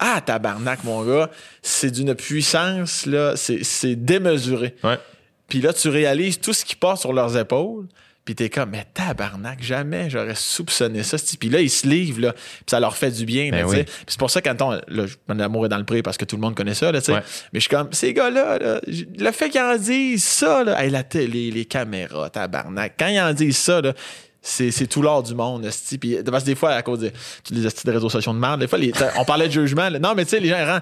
ah, 0.00 0.20
tabarnak, 0.20 0.82
mon 0.82 1.04
gars, 1.04 1.30
c'est 1.62 1.92
d'une 1.92 2.16
puissance, 2.16 3.06
là, 3.06 3.36
c'est 3.36 3.62
c'est 3.62 3.94
démesuré. 3.94 4.74
Ouais. 4.82 4.98
Puis 5.46 5.60
là, 5.60 5.72
tu 5.72 5.88
réalises 5.88 6.40
tout 6.40 6.52
ce 6.52 6.64
qui 6.64 6.74
passe 6.74 7.00
sur 7.02 7.12
leurs 7.12 7.36
épaules. 7.36 7.86
Puis 8.24 8.34
t'es 8.34 8.48
comme, 8.48 8.70
mais 8.70 8.86
tabarnak, 8.94 9.62
jamais 9.62 10.08
j'aurais 10.08 10.34
soupçonné 10.34 11.02
ça. 11.02 11.18
Puis 11.38 11.50
là, 11.50 11.60
ils 11.60 11.68
se 11.68 11.86
livrent, 11.86 12.20
là. 12.22 12.32
Puis 12.32 12.64
ça 12.70 12.80
leur 12.80 12.96
fait 12.96 13.10
du 13.10 13.26
bien, 13.26 13.50
Ben 13.50 13.66
oui. 13.66 13.84
C'est 14.06 14.18
pour 14.18 14.30
ça, 14.30 14.40
quand 14.40 14.60
on, 14.62 14.70
là, 14.70 15.04
mon 15.28 15.38
amour 15.40 15.66
est 15.66 15.68
dans 15.68 15.76
le 15.76 15.84
pré 15.84 16.02
parce 16.02 16.16
que 16.16 16.24
tout 16.24 16.36
le 16.36 16.40
monde 16.40 16.54
connaît 16.54 16.72
ça, 16.74 16.90
là, 16.90 17.00
tu 17.00 17.06
sais. 17.06 17.12
Ouais. 17.12 17.22
Mais 17.52 17.60
je 17.60 17.66
suis 17.68 17.68
comme, 17.76 17.92
ces 17.92 18.14
gars-là, 18.14 18.58
là, 18.58 18.80
le 18.86 19.30
fait 19.30 19.50
qu'ils 19.50 19.60
en 19.60 19.76
disent 19.76 20.24
ça, 20.24 20.64
là, 20.64 20.82
hey, 20.82 20.90
la 20.90 21.02
télé, 21.02 21.50
les 21.50 21.66
caméras, 21.66 22.30
tabarnak, 22.30 22.94
quand 22.98 23.08
ils 23.08 23.20
en 23.20 23.34
disent 23.34 23.58
ça, 23.58 23.82
là, 23.82 23.92
c'est, 24.40 24.86
tout 24.88 25.00
l'art 25.02 25.22
du 25.22 25.34
monde, 25.34 25.64
esti. 25.66 25.98
Puis, 25.98 26.16
parce 26.22 26.44
que 26.44 26.48
des 26.50 26.54
fois, 26.54 26.72
à 26.72 26.82
cause 26.82 27.00
de 27.00 27.10
tous 27.46 27.52
les 27.54 27.66
estis 27.66 27.86
de 27.86 27.92
réseaux 27.92 28.10
sociaux 28.10 28.32
de 28.32 28.38
merde, 28.38 28.60
des 28.60 28.68
fois, 28.68 28.78
les- 28.78 28.92
on 29.18 29.24
parlait 29.26 29.48
de 29.48 29.52
jugement. 29.52 29.88
là. 29.88 29.98
Non, 29.98 30.14
mais 30.14 30.24
tu 30.24 30.30
sais, 30.30 30.40
les 30.40 30.48
gens, 30.48 30.78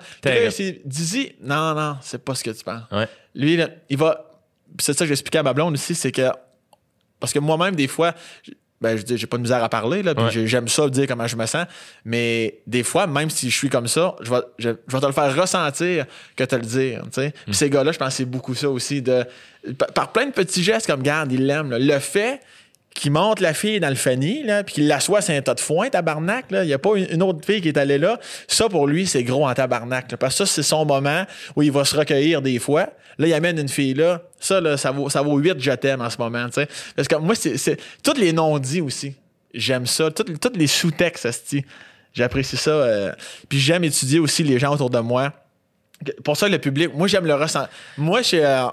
c'est- 0.51 0.81
Dizzy, 0.85 1.33
non, 1.43 1.75
non, 1.75 1.97
c'est 2.03 2.25
pas 2.25 2.35
ce 2.37 2.43
que 2.45 2.51
tu 2.51 2.63
penses. 2.65 2.83
Ouais. 2.93 3.09
Lui, 3.35 3.57
là, 3.57 3.69
il 3.89 3.97
va. 3.97 4.29
C'est 4.81 4.93
ça 4.97 5.05
que 5.05 5.09
j'expliquais 5.09 5.39
à 5.39 5.43
ma 5.45 5.53
blonde 5.55 5.75
aussi, 5.75 5.95
c'est 5.97 6.13
que. 6.13 6.29
Parce 7.23 7.33
que 7.33 7.39
moi-même, 7.39 7.77
des 7.77 7.87
fois, 7.87 8.15
ben, 8.81 8.97
je 8.99 9.03
dis, 9.05 9.17
j'ai 9.17 9.29
pas 9.29 9.37
de 9.37 9.43
misère 9.43 9.63
à 9.63 9.69
parler, 9.69 10.03
là, 10.03 10.13
puis 10.13 10.25
Ouais. 10.25 10.47
j'aime 10.49 10.67
ça 10.67 10.89
dire 10.89 11.07
comment 11.07 11.29
je 11.29 11.37
me 11.37 11.47
sens. 11.47 11.67
Mais 12.05 12.59
des 12.67 12.83
fois, 12.83 13.07
même 13.07 13.31
si 13.31 13.49
je 13.49 13.57
suis 13.57 13.69
comme 13.69 13.87
ça, 13.87 14.17
je 14.21 14.29
vais, 14.29 14.41
je, 14.59 14.71
je 14.89 14.97
vais 14.97 15.01
te 15.01 15.07
le 15.07 15.13
faire 15.13 15.37
ressentir 15.41 16.07
que 16.35 16.43
te 16.43 16.57
le 16.57 16.63
dire. 16.63 17.03
tu 17.05 17.11
sais. 17.13 17.29
Mm. 17.29 17.33
Puis 17.47 17.55
ces 17.55 17.71
gars-là, 17.71 17.93
je 17.93 17.99
c'est 18.11 18.25
beaucoup 18.25 18.57
ça 18.57 18.69
aussi. 18.69 19.01
de 19.01 19.25
par, 19.95 20.11
plein 20.11 20.27
de 20.27 20.33
petits 20.33 20.65
gestes 20.65 20.89
comme 20.89 21.03
garde, 21.05 21.31
ils 21.31 21.47
l'aiment. 21.47 21.77
Le 21.79 21.99
fait 22.01 22.41
qu'il 22.93 23.13
monte 23.13 23.39
la 23.39 23.55
fille 23.55 23.79
dans 23.79 23.89
le 23.89 23.95
fanny, 23.95 24.43
là, 24.43 24.65
puis 24.65 24.75
qu'il 24.75 24.89
l'assoit 24.89 25.23
sur 25.23 25.33
un 25.33 25.41
tas 25.41 25.55
de 25.55 25.61
foin, 25.61 25.89
tabarnak, 25.89 26.51
là. 26.51 26.65
Il 26.65 26.67
n'y 26.67 26.73
a 26.75 26.79
pas 26.79 26.97
une, 26.97 27.07
une 27.09 27.23
autre 27.23 27.47
fille 27.47 27.61
qui 27.61 27.69
est 27.69 27.79
allée 27.79 27.99
là. 27.99 28.19
Ça, 28.49 28.69
pour 28.69 28.89
lui, 28.89 29.07
c'est 29.07 29.23
gros 29.23 29.47
en 29.47 29.55
tabarnak, 29.55 30.11
là, 30.11 30.17
parce 30.19 30.37
que 30.37 30.45
ça, 30.45 30.53
c'est 30.53 30.63
son 30.65 30.85
moment 30.85 31.25
où 31.55 31.63
il 31.63 31.71
va 31.71 31.85
se 31.85 31.97
recueillir 31.97 32.43
des 32.43 32.59
fois. 32.59 32.89
Là, 33.19 33.27
il 33.27 33.35
amène 33.35 33.59
une 33.59 33.69
fille 33.69 33.95
là. 33.95 34.23
Ça, 34.41 34.61
là, 34.61 34.77
ça 34.77 34.91
vaut, 34.91 35.09
ça 35.11 35.23
vaut 35.23 35.37
8 35.39 35.55
je 35.59 35.71
t'aime 35.73 36.01
en 36.01 36.11
ce 36.11 36.19
moment, 36.19 36.47
tu 36.47 36.55
sais. 36.55 36.69
Parce 36.97 37.09
que 37.09 37.17
moi, 37.17 37.35
c'est, 37.35 37.79
tous 38.03 38.15
les 38.19 38.33
non-dits 38.33 38.81
aussi. 38.81 39.15
J'aime 39.55 39.87
ça. 39.87 40.11
Tous 40.11 40.25
les 40.55 40.67
sous-textes. 40.67 41.57
J'apprécie 42.15 42.57
ça. 42.57 42.71
euh, 42.71 43.13
puis 43.49 43.59
j'aime 43.59 43.85
étudier 43.85 44.19
aussi 44.19 44.43
les 44.45 44.59
gens 44.59 44.73
autour 44.75 44.91
de 44.91 44.99
moi. 44.99 45.33
Pour 46.25 46.37
ça, 46.37 46.49
le 46.49 46.59
public, 46.59 46.93
moi, 46.95 47.07
j'aime 47.07 47.27
le 47.27 47.35
ressent. 47.35 47.67
Moi, 47.97 48.23
je 48.23 48.37
euh, 48.37 48.67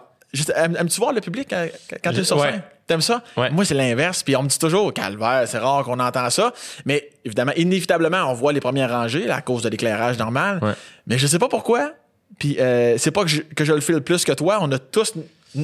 aimes-tu 0.56 1.00
voir 1.00 1.14
le 1.14 1.22
public 1.22 1.48
quand, 1.50 1.66
quand 2.04 2.12
tu 2.12 2.20
es 2.20 2.24
sur 2.24 2.38
Ouais. 2.38 2.52
scène? 2.52 2.62
T'aimes 2.88 3.02
ça? 3.02 3.22
Ouais. 3.38 3.52
Moi, 3.52 3.66
c'est 3.66 3.76
l'inverse. 3.76 4.24
Puis 4.24 4.36
on 4.36 4.42
me 4.44 4.48
dit 4.48 4.58
toujours, 4.58 4.92
calvaire, 4.94 5.44
c'est 5.48 5.60
rare 5.60 5.84
qu'on 5.84 6.00
entend 6.00 6.28
ça. 6.32 6.52
Mais 6.86 7.10
évidemment, 7.24 7.52
inévitablement, 7.56 8.24
on 8.32 8.34
voit 8.34 8.52
les 8.52 8.60
premières 8.60 8.90
rangées 8.90 9.26
là, 9.28 9.36
à 9.36 9.42
cause 9.42 9.62
de 9.62 9.70
l'éclairage 9.70 10.18
normal. 10.18 10.58
Ouais. 10.64 10.74
Mais 11.06 11.18
je 11.20 11.28
sais 11.28 11.38
pas 11.38 11.50
pourquoi. 11.50 11.92
Puis 12.38 12.58
euh, 12.60 12.98
c'est 12.98 13.12
pas 13.12 13.24
que 13.24 13.30
je, 13.30 13.42
que 13.42 13.66
je 13.66 13.74
le 13.74 13.82
file 13.82 14.02
plus 14.02 14.24
que 14.24 14.32
toi. 14.34 14.60
On 14.62 14.72
a 14.72 14.80
tous 14.80 15.14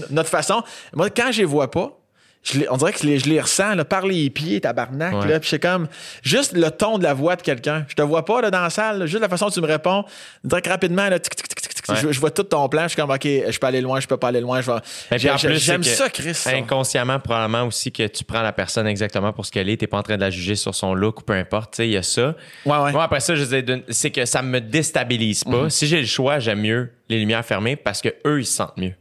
notre 0.10 0.30
façon. 0.30 0.64
Moi, 0.94 1.10
quand 1.10 1.32
je 1.32 1.40
les 1.40 1.46
vois 1.46 1.70
pas, 1.70 1.98
je 2.44 2.60
les- 2.60 2.70
on 2.70 2.78
dirait 2.78 2.92
que 2.94 3.00
je 3.00 3.06
les, 3.08 3.20
je 3.20 3.30
les 3.30 3.40
ressens 3.40 3.76
là, 3.76 3.86
par 3.86 4.06
les 4.06 4.30
pieds, 4.30 4.60
tabarnak. 4.62 5.14
Ouais. 5.14 5.28
Là, 5.28 5.40
puis 5.40 5.50
c'est 5.50 5.60
comme 5.60 5.88
juste 6.22 6.54
le 6.54 6.70
ton 6.72 6.98
de 6.98 7.04
la 7.04 7.14
voix 7.14 7.36
de 7.36 7.42
quelqu'un. 7.42 7.86
Je 7.88 7.96
te 7.96 8.02
vois 8.02 8.26
pas 8.26 8.42
là, 8.42 8.52
dans 8.52 8.62
la 8.62 8.70
salle, 8.70 9.00
là, 9.00 9.06
juste 9.06 9.22
la 9.22 9.30
façon 9.30 9.46
dont 9.46 9.52
tu 9.52 9.62
me 9.62 9.68
réponds. 9.68 10.04
On 10.44 10.48
dirait 10.48 10.62
que 10.62 10.70
rapidement, 10.70 11.08
là, 11.10 11.20
tic, 11.20 11.36
tic, 11.36 11.48
tic, 11.48 11.65
Ouais. 11.94 11.96
je, 12.02 12.12
je 12.12 12.20
vois 12.20 12.32
tout 12.32 12.44
ton 12.44 12.68
plan. 12.70 12.84
Je 12.84 12.90
suis 12.90 12.96
comme, 13.02 13.12
OK, 13.12 13.24
je 13.24 13.58
peux 13.60 13.68
aller 13.68 13.82
loin, 13.82 14.00
je 14.00 14.08
peux 14.08 14.18
pas 14.18 14.30
aller 14.30 14.42
loin. 14.42 14.62
Je 14.62 14.72
vais... 14.72 14.78
Et 15.12 15.16
puis 15.18 15.30
en 15.30 15.38
J'aime- 15.38 15.84
ça, 15.84 16.10
Chris. 16.10 16.36
Inconsciemment, 16.46 17.20
probablement 17.20 17.64
aussi 17.64 17.92
que 17.92 18.08
tu 18.08 18.24
prends 18.24 18.42
la 18.42 18.54
personne 18.54 18.88
exactement 18.88 19.34
pour 19.34 19.46
ce 19.46 19.52
qu'elle 19.52 19.70
est. 19.70 19.78
T'es 19.78 19.88
pas 19.88 19.98
en 19.98 20.04
train 20.04 20.16
de 20.16 20.22
la 20.22 20.30
juger 20.30 20.56
sur 20.56 20.74
son 20.74 20.94
look 20.94 21.22
ou 21.22 21.24
peu 21.24 21.34
importe. 21.34 21.74
Tu 21.74 21.78
sais, 21.78 21.88
il 21.88 21.92
y 21.94 21.98
a 21.98 22.04
ça. 22.04 22.36
Ouais, 22.66 22.78
ouais. 22.78 22.92
Moi, 22.92 23.04
après 23.04 23.20
ça, 23.20 23.36
je 23.36 23.44
c'est 23.90 24.12
que 24.12 24.26
ça 24.26 24.42
me 24.42 24.60
déstabilise 24.62 25.44
pas. 25.44 25.64
Mhm. 25.64 25.70
Si 25.70 25.88
j'ai 25.88 26.00
le 26.02 26.08
choix, 26.08 26.40
j'aime 26.40 26.62
mieux 26.62 26.92
les 27.10 27.20
lumières 27.20 27.46
fermées 27.46 27.76
parce 27.76 28.02
que 28.02 28.10
eux, 28.26 28.40
ils 28.42 28.46
se 28.46 28.54
sentent 28.54 28.78
mieux. 28.78 28.94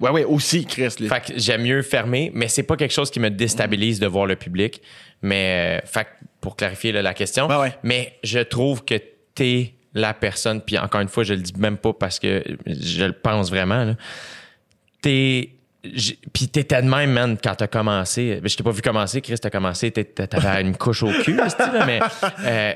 Ouais, 0.00 0.10
ouais, 0.10 0.24
aussi, 0.24 0.64
Chris. 0.66 0.88
les- 0.98 1.08
Fait 1.08 1.20
que 1.24 1.32
j'aime 1.38 1.62
mieux 1.62 1.80
fermer, 1.82 2.32
mais 2.34 2.48
c'est 2.48 2.64
pas 2.64 2.76
quelque 2.76 2.92
chose 2.92 3.10
qui 3.10 3.20
me 3.20 3.30
déstabilise 3.30 4.00
de 4.00 4.06
voir 4.08 4.26
le 4.26 4.34
public. 4.34 4.82
Mais, 5.22 5.78
euh, 5.80 5.86
fait 5.86 6.08
pour 6.40 6.56
clarifier 6.56 6.90
là, 6.90 7.02
la 7.02 7.14
question, 7.14 7.46
Ouais, 7.46 7.56
ouais. 7.56 7.72
mais 7.84 8.14
je 8.24 8.40
trouve 8.40 8.84
que 8.84 8.94
t'es 9.36 9.74
la 9.94 10.14
personne, 10.14 10.60
puis 10.60 10.78
encore 10.78 11.00
une 11.00 11.08
fois, 11.08 11.24
je 11.24 11.34
le 11.34 11.40
dis 11.40 11.52
même 11.58 11.76
pas 11.76 11.92
parce 11.92 12.18
que 12.18 12.42
je 12.66 13.04
le 13.04 13.12
pense 13.12 13.50
vraiment, 13.50 13.84
là. 13.84 13.94
T'es. 15.00 15.50
Puis 16.32 16.46
t'étais 16.46 16.80
de 16.80 16.88
même, 16.88 17.10
man, 17.10 17.36
quand 17.42 17.56
t'as 17.56 17.66
commencé. 17.66 18.38
Ben, 18.40 18.48
Je 18.48 18.56
t'ai 18.56 18.62
pas 18.62 18.70
vu 18.70 18.82
commencer, 18.82 19.20
Chris, 19.20 19.34
t'as 19.40 19.50
commencé, 19.50 19.90
t'avais 19.90 20.60
une 20.62 20.76
couche 20.76 21.02
au 21.02 21.10
cul, 21.10 21.34
là, 21.34 21.48
mais 21.84 22.00
euh, 22.44 22.72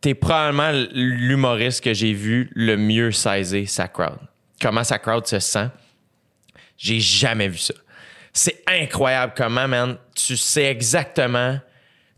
t'es 0.00 0.14
probablement 0.14 0.70
l'humoriste 0.92 1.84
que 1.84 1.92
j'ai 1.92 2.14
vu 2.14 2.50
le 2.54 2.76
mieux 2.76 3.12
saisir 3.12 3.68
sa 3.68 3.86
crowd. 3.86 4.18
Comment 4.60 4.82
sa 4.82 4.98
crowd 4.98 5.26
se 5.26 5.38
sent. 5.38 5.68
J'ai 6.78 7.00
jamais 7.00 7.48
vu 7.48 7.58
ça. 7.58 7.74
C'est 8.32 8.62
incroyable 8.66 9.34
comment, 9.36 9.68
man, 9.68 9.98
tu 10.14 10.36
sais 10.36 10.64
exactement. 10.64 11.58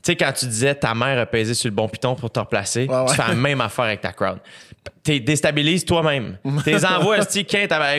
Tu 0.02 0.12
sais, 0.12 0.16
quand 0.16 0.32
tu 0.32 0.46
disais 0.46 0.74
ta 0.74 0.94
mère 0.94 1.18
a 1.18 1.26
pesé 1.26 1.52
sur 1.52 1.68
le 1.68 1.74
bon 1.74 1.86
piton 1.88 2.14
pour 2.14 2.30
te 2.30 2.40
replacer, 2.40 2.86
Ouais, 2.88 2.96
ouais. 3.00 3.06
tu 3.10 3.14
fais 3.16 3.28
la 3.28 3.34
même 3.34 3.60
affaire 3.60 3.84
avec 3.84 4.00
ta 4.00 4.12
crowd. 4.12 4.38
T'es 5.02 5.20
déstabilises 5.20 5.84
toi-même. 5.84 6.38
T'es 6.64 6.84
envoies, 6.86 7.18
esti, 7.18 7.46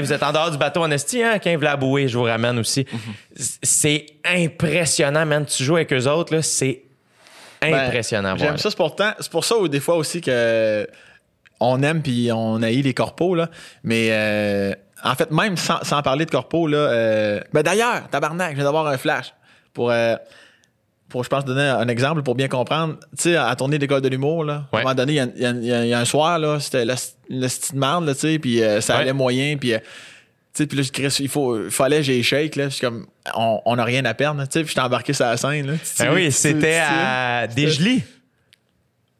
vous 0.02 0.14
êtes 0.14 0.24
en 0.24 0.32
dehors 0.32 0.50
du 0.50 0.58
bateau 0.58 0.82
en 0.82 0.90
esti, 0.90 1.22
hein, 1.22 1.38
quand 1.44 1.54
vous 1.56 1.62
la 1.62 1.76
bouée, 1.78 2.08
je 2.08 2.18
vous 2.18 2.24
ramène 2.24 2.58
aussi. 2.58 2.86
C'est 3.36 4.06
impressionnant, 4.26 5.26
man. 5.26 5.46
Tu 5.46 5.64
joues 5.64 5.76
avec 5.76 5.94
eux 5.94 6.08
autres, 6.08 6.34
là, 6.36 6.42
c'est 6.42 6.82
Ben, 7.62 7.74
impressionnant. 7.76 8.36
J'aime 8.38 8.58
ça, 8.58 8.70
c'est 8.72 8.76
pourtant, 8.78 9.12
c'est 9.20 9.32
pour 9.32 9.46
ça 9.46 9.58
où 9.58 9.68
des 9.68 9.80
fois 9.80 9.96
aussi 9.96 10.22
que 10.22 10.88
on 11.60 11.84
aime 11.84 12.02
puis 12.02 12.32
on 12.34 12.62
haït 12.64 12.82
les 12.82 12.96
corpos, 12.96 13.36
là. 13.36 13.50
Mais 13.84 14.08
euh, 14.12 14.74
en 15.04 15.14
fait, 15.14 15.30
même 15.30 15.58
sans, 15.58 15.84
sans 15.84 16.02
parler 16.02 16.26
de 16.26 16.32
corpos, 16.32 16.66
là. 16.68 16.78
euh, 16.78 17.40
ben 17.54 17.62
d'ailleurs, 17.62 18.08
tabarnak, 18.10 18.52
je 18.52 18.56
viens 18.56 18.64
d'avoir 18.64 18.88
un 18.88 18.98
flash 18.98 19.34
pour. 19.74 19.92
euh, 19.92 20.16
pour, 21.12 21.24
je 21.24 21.30
pense, 21.30 21.46
donner 21.46 21.62
un 21.62 21.88
exemple 21.88 22.24
pour 22.24 22.34
bien 22.36 22.48
comprendre. 22.48 22.96
Tu 23.18 23.24
sais, 23.24 23.36
à 23.36 23.56
tourner 23.56 23.78
d'école 23.78 24.02
de 24.02 24.08
l'humour, 24.08 24.44
là, 24.44 24.66
à 24.72 24.78
un 24.78 24.82
moment 24.82 24.96
donné, 24.96 25.14
il 25.14 25.42
y 25.42 25.46
a- 25.46 25.52
y, 25.86 25.90
y 25.90 25.94
un 25.94 26.06
soir, 26.06 26.40
là, 26.40 26.60
c'était 26.60 26.86
le, 26.86 26.96
le 27.30 27.48
style 27.48 27.76
de 27.76 27.80
marde, 27.80 28.06
là, 28.06 28.14
tu 28.16 28.22
sais, 28.22 28.40
puis 28.40 28.64
euh, 28.64 28.82
ça 28.82 28.96
Ouais. 28.96 29.02
allait 29.02 29.14
moyen, 29.14 29.58
puis... 29.58 29.74
euh, 29.74 29.80
tu 30.54 30.64
sais, 30.64 30.68
puis 30.68 30.78
là, 30.78 30.84
je 30.84 31.22
il 31.24 31.30
faut, 31.30 31.64
il 31.66 31.72
fallait, 31.72 32.04
j'ai 32.04 32.22
shake, 32.24 32.58
là. 32.58 32.66
Je 32.66 32.76
suis 32.76 32.82
comme, 32.86 33.06
on 33.36 33.76
n'a 33.78 33.86
rien 33.86 34.04
à 34.04 34.14
perdre, 34.14 34.42
tu 34.44 34.48
sais, 34.52 34.60
puis 34.64 34.70
j'étais 34.70 34.82
embarqué 34.82 35.14
sur 35.14 35.26
la 35.26 35.38
scène, 35.38 35.66
là. 35.68 35.74
Ben 36.00 36.14
oui, 36.14 36.30
c'était 36.32 36.80
à 36.86 37.48
Desjely. 37.48 38.04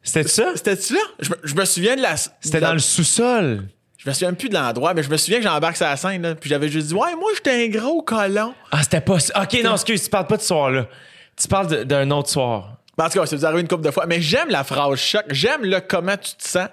C'était 0.04 0.28
ça? 0.28 0.52
C'était-tu 0.56 0.94
là? 0.94 1.00
Je 1.20 1.30
me, 1.30 1.36
je 1.44 1.56
me 1.56 1.64
souviens 1.66 1.96
de 1.96 2.02
la. 2.02 2.16
C'était 2.18 2.60
dans 2.60 2.74
le 2.74 2.80
sous-sol. 2.80 3.64
Je 3.98 4.10
me 4.10 4.14
souviens 4.16 4.34
plus 4.34 4.50
de 4.50 4.56
l'endroit, 4.56 4.96
mais 4.96 5.04
je 5.04 5.10
me 5.12 5.16
souviens 5.18 5.38
que 5.38 5.44
j'embarque 5.44 5.78
sur 5.78 5.86
la 5.86 5.96
scène, 5.96 6.24
là, 6.24 6.34
puis 6.36 6.50
j'avais 6.50 6.70
juste 6.70 6.88
dit, 6.88 6.94
ouais, 6.96 7.16
moi, 7.16 7.30
j'étais 7.36 7.66
un 7.66 7.68
gros 7.70 8.02
colon. 8.02 8.54
Ah, 8.72 8.82
c'était 8.82 9.00
pas 9.00 9.20
ça. 9.20 9.44
OK, 9.44 9.60
non, 9.64 9.74
excuse, 9.76 10.04
tu 10.04 10.10
parles 10.10 10.26
pas 10.26 10.38
de 10.38 10.42
ce 10.42 10.48
soir-là. 10.48 10.88
Tu 11.42 11.48
parles 11.48 11.86
d'un 11.86 12.12
autre 12.12 12.30
soir. 12.30 12.78
Ben, 12.98 13.06
En 13.06 13.10
tout 13.10 13.20
cas, 13.20 13.26
ça 13.26 13.36
vous 13.36 13.42
est 13.42 13.46
arrivé 13.46 13.62
une 13.62 13.68
couple 13.68 13.84
de 13.86 13.92
fois. 13.92 14.06
Mais 14.06 14.22
j'aime 14.22 14.50
la 14.50 14.64
phrase 14.64 15.00
choc. 15.00 15.24
J'aime 15.30 15.64
le 15.64 15.80
comment 15.80 16.18
tu 16.18 16.36
te 16.36 16.48
sens 16.48 16.68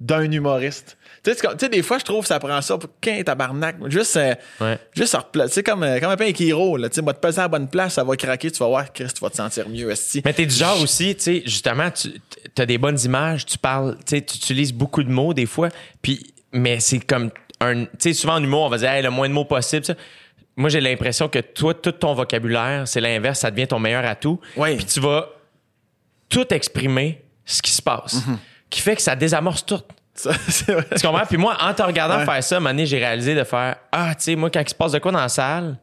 d'un 0.00 0.30
humoriste. 0.30 0.96
Tu 1.22 1.32
sais, 1.32 1.68
des 1.70 1.82
fois, 1.82 1.98
je 1.98 2.04
trouve 2.04 2.20
que 2.22 2.28
ça 2.28 2.38
prend 2.38 2.60
ça 2.60 2.76
pour 2.76 2.90
qu'un 3.00 3.22
tabarnak. 3.22 3.76
Juste, 3.88 4.16
euh, 4.16 4.34
Ouais. 4.60 4.78
juste 4.92 5.16
Tu 5.32 5.48
sais, 5.48 5.62
comme, 5.62 5.82
euh, 5.82 5.98
comme 5.98 6.10
un 6.10 6.26
un 6.26 6.32
Kiro, 6.32 6.76
là. 6.76 6.90
Tu 6.90 7.00
sais, 7.00 7.02
te 7.02 7.12
peser 7.12 7.38
à 7.38 7.42
la 7.42 7.48
bonne 7.48 7.68
place, 7.68 7.94
ça 7.94 8.04
va 8.04 8.14
craquer, 8.14 8.50
tu 8.50 8.58
vas 8.58 8.66
voir, 8.66 8.92
Chris, 8.92 9.06
tu 9.14 9.20
vas 9.20 9.30
te 9.30 9.36
sentir 9.36 9.66
mieux, 9.68 9.90
esti. 9.90 10.20
Mais 10.24 10.34
t'es 10.34 10.44
du 10.44 10.54
genre 10.54 10.78
aussi, 10.82 11.14
tu 11.14 11.22
sais, 11.22 11.42
justement, 11.46 11.90
tu 11.90 12.12
as 12.58 12.66
des 12.66 12.76
bonnes 12.76 12.98
images, 13.02 13.46
tu 13.46 13.56
parles, 13.56 13.96
tu 14.04 14.16
sais, 14.16 14.22
tu 14.22 14.36
utilises 14.36 14.72
beaucoup 14.74 15.02
de 15.02 15.10
mots 15.10 15.32
des 15.32 15.46
fois, 15.46 15.70
puis, 16.02 16.34
mais 16.52 16.78
c'est 16.80 16.98
comme 17.00 17.30
un. 17.60 17.84
Tu 17.84 17.90
sais, 18.00 18.12
souvent 18.12 18.34
en 18.34 18.42
humour, 18.44 18.64
on 18.64 18.68
va 18.68 18.76
dire, 18.76 18.90
hey, 18.90 19.02
le 19.02 19.10
moins 19.10 19.28
de 19.28 19.32
mots 19.34 19.46
possible. 19.46 19.84
ça. 19.86 19.94
Moi, 20.56 20.68
j'ai 20.70 20.80
l'impression 20.80 21.28
que 21.28 21.40
toi, 21.40 21.74
tout 21.74 21.92
ton 21.92 22.14
vocabulaire, 22.14 22.86
c'est 22.86 23.00
l'inverse, 23.00 23.40
ça 23.40 23.50
devient 23.50 23.66
ton 23.66 23.78
meilleur 23.80 24.04
atout. 24.04 24.40
Oui. 24.56 24.76
Puis 24.76 24.86
tu 24.86 25.00
vas 25.00 25.28
tout 26.28 26.52
exprimer 26.54 27.22
ce 27.44 27.60
qui 27.60 27.70
se 27.72 27.82
passe, 27.82 28.26
Mhm. 28.26 28.38
qui 28.70 28.80
fait 28.80 28.96
que 28.96 29.02
ça 29.02 29.16
désamorce 29.16 29.66
tout. 29.66 29.80
Ça, 30.14 30.32
c'est 30.48 30.72
vrai. 30.72 30.86
Tu 30.96 31.06
comprends? 31.06 31.26
Puis 31.26 31.36
moi, 31.36 31.56
en 31.60 31.74
te 31.74 31.82
regardant 31.82 32.18
Ouais. 32.18 32.24
faire 32.24 32.42
ça, 32.44 32.56
à 32.58 32.60
donné, 32.60 32.86
j'ai 32.86 32.98
réalisé 32.98 33.34
de 33.34 33.42
faire 33.44 33.76
Ah, 33.90 34.14
tu 34.14 34.22
sais, 34.22 34.36
moi, 34.36 34.48
quand 34.50 34.60
il 34.60 34.68
se 34.68 34.74
passe 34.74 34.92
de 34.92 34.98
quoi 35.00 35.10
dans 35.12 35.18
la 35.20 35.28
salle, 35.28 35.76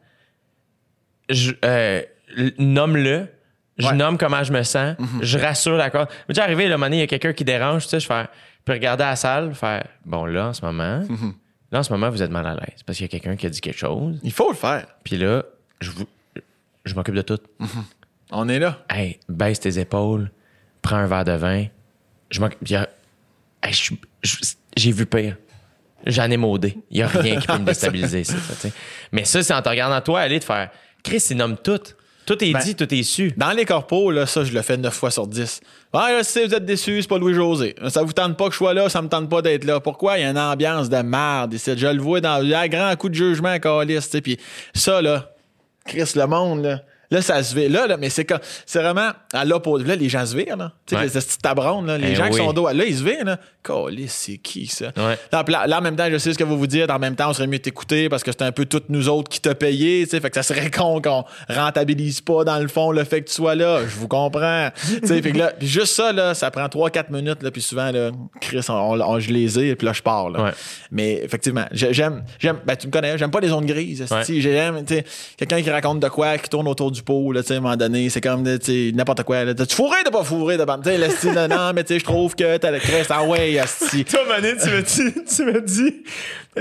je, 1.28 1.52
euh, 1.64 2.02
l- 2.36 2.54
nomme-le, 2.58 3.28
je 3.78 3.86
Ouais. 3.86 3.92
Mhm. 3.92 3.98
nomme 3.98 4.18
comment 4.18 4.42
je 4.42 4.52
me 4.52 4.62
sens, 4.62 4.96
je 5.20 5.38
rassure 5.38 5.76
la 5.76 5.90
corde. 5.90 6.08
Mais 6.28 6.34
déjà 6.34 6.44
arrivé, 6.44 6.66
là, 6.68 6.74
à 6.76 6.78
donné, 6.78 6.96
il 6.96 7.00
y 7.00 7.02
a 7.02 7.06
quelqu'un 7.06 7.32
qui 7.32 7.44
dérange, 7.44 7.84
tu 7.84 7.90
sais, 7.90 8.00
je 8.00 8.06
fais, 8.06 8.24
puis 8.64 8.74
regarder 8.74 9.04
la 9.04 9.16
salle, 9.16 9.54
faire 9.54 9.84
Bon, 10.04 10.24
là, 10.24 10.48
en 10.48 10.52
ce 10.52 10.64
moment, 10.64 11.00
Mhm. 11.08 11.34
Là, 11.72 11.80
en 11.80 11.82
ce 11.82 11.92
moment, 11.92 12.10
vous 12.10 12.22
êtes 12.22 12.30
mal 12.30 12.46
à 12.46 12.54
l'aise 12.54 12.82
parce 12.86 12.98
qu'il 12.98 13.04
y 13.04 13.08
a 13.08 13.10
quelqu'un 13.10 13.34
qui 13.36 13.46
a 13.46 13.50
dit 13.50 13.60
quelque 13.60 13.78
chose, 13.78 14.18
Il 14.22 14.32
faut 14.32 14.50
le 14.50 14.56
faire. 14.56 14.86
puis 15.02 15.16
là, 15.16 15.42
je, 15.80 15.90
vous, 15.90 16.06
je 16.84 16.94
m'occupe 16.94 17.14
de 17.14 17.22
tout. 17.22 17.38
On 18.30 18.48
est 18.48 18.58
là. 18.58 18.84
Hey, 18.88 19.18
baisse 19.28 19.60
tes 19.60 19.78
épaules, 19.78 20.30
prends 20.80 20.96
un 20.96 21.06
verre 21.06 21.24
de 21.24 21.32
vin. 21.32 21.66
Je 22.30 22.40
m'occupe. 22.40 22.62
Hey, 23.62 23.72
je 23.72 23.94
J'ai 24.76 24.92
vu 24.92 25.06
pire. 25.06 25.36
J'en 26.06 26.30
ai 26.30 26.36
maudé. 26.36 26.76
Il 26.90 26.96
n'y 26.96 27.02
a 27.02 27.06
rien 27.08 27.38
qui 27.38 27.46
peut 27.46 27.58
me 27.58 27.64
déstabiliser. 27.66 28.24
ça, 28.24 28.36
ça. 28.38 28.68
Mais 29.12 29.24
ça, 29.24 29.42
c'est 29.42 29.54
en 29.54 29.62
te 29.62 29.68
regardant 29.68 30.00
toi 30.00 30.20
aller 30.20 30.38
de 30.38 30.44
faire 30.44 30.70
Chris, 31.04 31.22
il 31.30 31.36
nomme 31.36 31.56
tout. 31.56 31.80
Tout 32.24 32.42
est 32.44 32.52
Ben, 32.52 32.60
dit, 32.60 32.74
tout 32.74 32.92
est 32.94 33.02
su. 33.02 33.32
Dans 33.36 33.50
les 33.50 33.64
corpos, 33.64 34.12
là, 34.12 34.26
ça, 34.26 34.44
je 34.44 34.52
le 34.52 34.62
fais 34.62 34.76
9 34.76 34.94
fois 34.94 35.10
sur 35.10 35.26
10. 35.26 35.60
Ouais, 35.92 36.12
là, 36.12 36.22
si 36.22 36.44
vous 36.44 36.54
êtes 36.54 36.64
déçus, 36.64 37.02
c'est 37.02 37.08
pas 37.08 37.18
Louis-José. 37.18 37.74
Ça 37.88 38.02
vous 38.02 38.12
tente 38.12 38.36
pas 38.36 38.46
que 38.46 38.52
je 38.52 38.58
sois 38.58 38.74
là, 38.74 38.88
ça 38.88 39.02
me 39.02 39.08
tente 39.08 39.28
pas 39.28 39.42
d'être 39.42 39.64
là. 39.64 39.80
Pourquoi? 39.80 40.18
Il 40.18 40.22
y 40.22 40.24
a 40.24 40.30
une 40.30 40.38
ambiance 40.38 40.88
de 40.88 40.98
merde 40.98 41.52
ici. 41.54 41.72
Je 41.76 41.86
le 41.88 42.00
vois 42.00 42.20
dans 42.20 42.40
un 42.44 42.68
grand 42.68 42.94
coup 42.96 43.08
de 43.08 43.14
jugement, 43.14 43.58
Calis. 43.58 44.08
Puis 44.22 44.38
ça, 44.74 45.02
là, 45.02 45.32
Chris, 45.84 46.12
le 46.14 46.26
monde, 46.26 46.62
là. 46.62 46.82
Là, 47.12 47.22
ça 47.22 47.42
se 47.42 47.54
vire. 47.54 47.70
Là, 47.70 47.86
là, 47.86 47.96
mais 47.96 48.10
c'est 48.10 48.24
comme, 48.24 48.40
c'est 48.66 48.80
vraiment 48.80 49.10
à 49.32 49.44
l'opposé. 49.44 49.84
Là, 49.84 49.94
les 49.96 50.08
gens 50.08 50.26
se 50.26 50.36
virent, 50.36 50.56
là. 50.56 50.72
Tu 50.86 50.94
sais, 50.94 51.00
Ouais. 51.00 51.06
les 51.06 51.10
petites 51.12 51.42
tabronnes, 51.42 51.86
là. 51.86 51.98
Les 51.98 52.12
Eh 52.12 52.14
gens 52.14 52.28
qui 52.30 52.38
sont 52.38 52.52
dos, 52.52 52.66
là, 52.68 52.84
ils 52.84 52.96
se 52.96 53.04
virent, 53.04 53.24
là. 53.24 53.38
C'est 54.08 54.38
qui, 54.38 54.66
ça? 54.66 54.86
Ouais. 54.96 55.16
Là, 55.30 55.44
puis 55.44 55.52
là, 55.52 55.66
là, 55.68 55.78
en 55.78 55.82
même 55.82 55.94
temps, 55.94 56.08
je 56.10 56.18
sais 56.18 56.32
ce 56.32 56.38
que 56.38 56.42
vous 56.44 56.58
vous 56.58 56.66
dites. 56.66 56.90
En 56.90 56.98
même 56.98 57.14
temps, 57.14 57.30
on 57.30 57.32
serait 57.32 57.46
mieux 57.46 57.60
t'écouter 57.60 58.08
parce 58.08 58.24
que 58.24 58.32
c'est 58.32 58.42
un 58.42 58.50
peu 58.50 58.64
toutes 58.64 58.88
nous 58.88 59.08
autres 59.08 59.28
qui 59.28 59.40
t'a 59.40 59.54
payé. 59.54 60.02
tu 60.04 60.10
sais. 60.10 60.20
Fait 60.20 60.30
que 60.30 60.34
ça 60.36 60.42
serait 60.42 60.70
con 60.72 61.00
qu'on 61.00 61.24
rentabilise 61.48 62.20
pas, 62.20 62.44
dans 62.44 62.58
le 62.58 62.68
fond, 62.68 62.90
le 62.90 63.04
fait 63.04 63.22
que 63.22 63.28
tu 63.28 63.34
sois 63.34 63.54
là. 63.54 63.80
Je 63.82 63.94
vous 63.96 64.08
comprends. 64.08 64.70
Tu 65.02 65.06
sais, 65.06 65.22
fait 65.22 65.32
que 65.32 65.38
là, 65.38 65.52
juste 65.60 65.94
ça, 65.94 66.12
là, 66.12 66.34
ça 66.34 66.50
prend 66.50 66.66
3-4 66.66 67.10
minutes. 67.12 67.42
Là, 67.42 67.50
puis 67.50 67.62
souvent, 67.62 67.90
là, 67.90 68.10
Chris, 68.40 68.60
on, 68.68 68.72
on- 68.72 69.00
on- 69.00 69.20
je 69.20 69.30
les 69.30 69.58
ai, 69.58 69.76
puis 69.76 69.86
là, 69.86 69.92
je 69.92 70.02
pars. 70.02 70.30
Là. 70.30 70.44
Ouais. 70.44 70.50
Mais 70.90 71.20
effectivement, 71.22 71.64
j'ai- 71.72 71.92
j'aime, 71.92 72.24
j'aime, 72.38 72.58
ben, 72.66 72.76
tu 72.76 72.86
me 72.86 72.92
connais, 72.92 73.16
j'aime 73.18 73.30
pas 73.30 73.40
les 73.40 73.48
zones 73.48 73.66
grises. 73.66 74.04
J'aime, 74.28 74.84
tu 74.84 74.94
sais, 74.94 75.04
quelqu'un 75.36 75.62
qui 75.62 75.70
raconte 75.70 76.00
de 76.00 76.08
quoi, 76.08 76.38
qui 76.38 76.48
tourne 76.48 76.66
autour 76.68 76.90
du 76.90 77.01
pot, 77.02 77.32
là, 77.32 77.42
tu 77.42 77.48
sais, 77.48 77.54
à 77.54 77.56
un 77.58 77.60
moment 77.60 77.76
donné, 77.76 78.08
c'est 78.10 78.20
comme, 78.20 78.44
tu 78.58 78.64
sais, 78.90 78.92
n'importe 78.94 79.22
quoi. 79.24 79.44
là. 79.44 79.54
T'as-tu 79.54 79.74
fourré, 79.74 79.98
t'as 80.04 80.10
pas 80.10 80.24
fourré, 80.24 80.56
t'as 80.56 80.66
pas, 80.66 80.78
tu 80.78 80.90
sais, 80.90 81.32
là, 81.32 81.48
non, 81.48 81.72
mais 81.74 81.84
tu 81.84 81.94
sais, 81.94 81.98
je 82.00 82.04
trouve 82.04 82.34
que 82.34 82.56
t'as 82.56 82.70
le 82.70 82.78
Chris, 82.78 83.04
ah 83.10 83.24
ouais, 83.24 83.52
esti. 83.52 84.04
Toi, 84.10 84.20
Mané, 84.28 84.54
tu 84.56 84.68
me 84.70 84.82
dis, 84.82 85.12
tu 85.24 85.44
me 85.44 85.60
dis, 85.60 86.02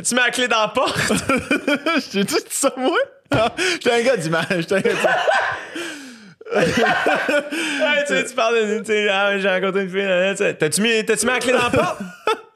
tu 0.04 0.15
mets 0.15 0.21
la 0.21 0.30
clé 0.32 0.47
dans 0.47 0.62
la 0.62 0.67
porte? 0.69 0.99
J'ai 2.13 2.23
dit 2.23 2.36
ça, 2.49 2.73
moi? 2.77 2.97
Ah, 3.32 3.54
J'étais 3.73 3.91
un 3.93 4.01
gars 4.01 4.17
d'image. 4.17 4.45
J'étais 4.58 4.75
un 4.75 4.82
gars 4.82 4.93
d'image. 4.93 5.15
Ouais, 6.54 6.65
tu 8.08 8.13
sais, 8.13 8.25
tu 8.25 8.34
parles 8.36 8.56
de, 8.56 8.80
tu 8.80 8.86
sais, 8.88 9.08
ah, 9.10 9.38
j'ai 9.39 9.47
rencontré 9.47 9.84
une 9.84 9.89
fille, 9.89 10.36
tu 10.38 10.58
t'as-tu 10.58 10.82
mis, 10.82 11.06
t'as-tu 11.06 11.25
mis 11.25 11.32
la 11.32 11.39
clé 11.39 11.54
dans 11.54 11.63
la 11.63 11.69
porte? 11.69 11.99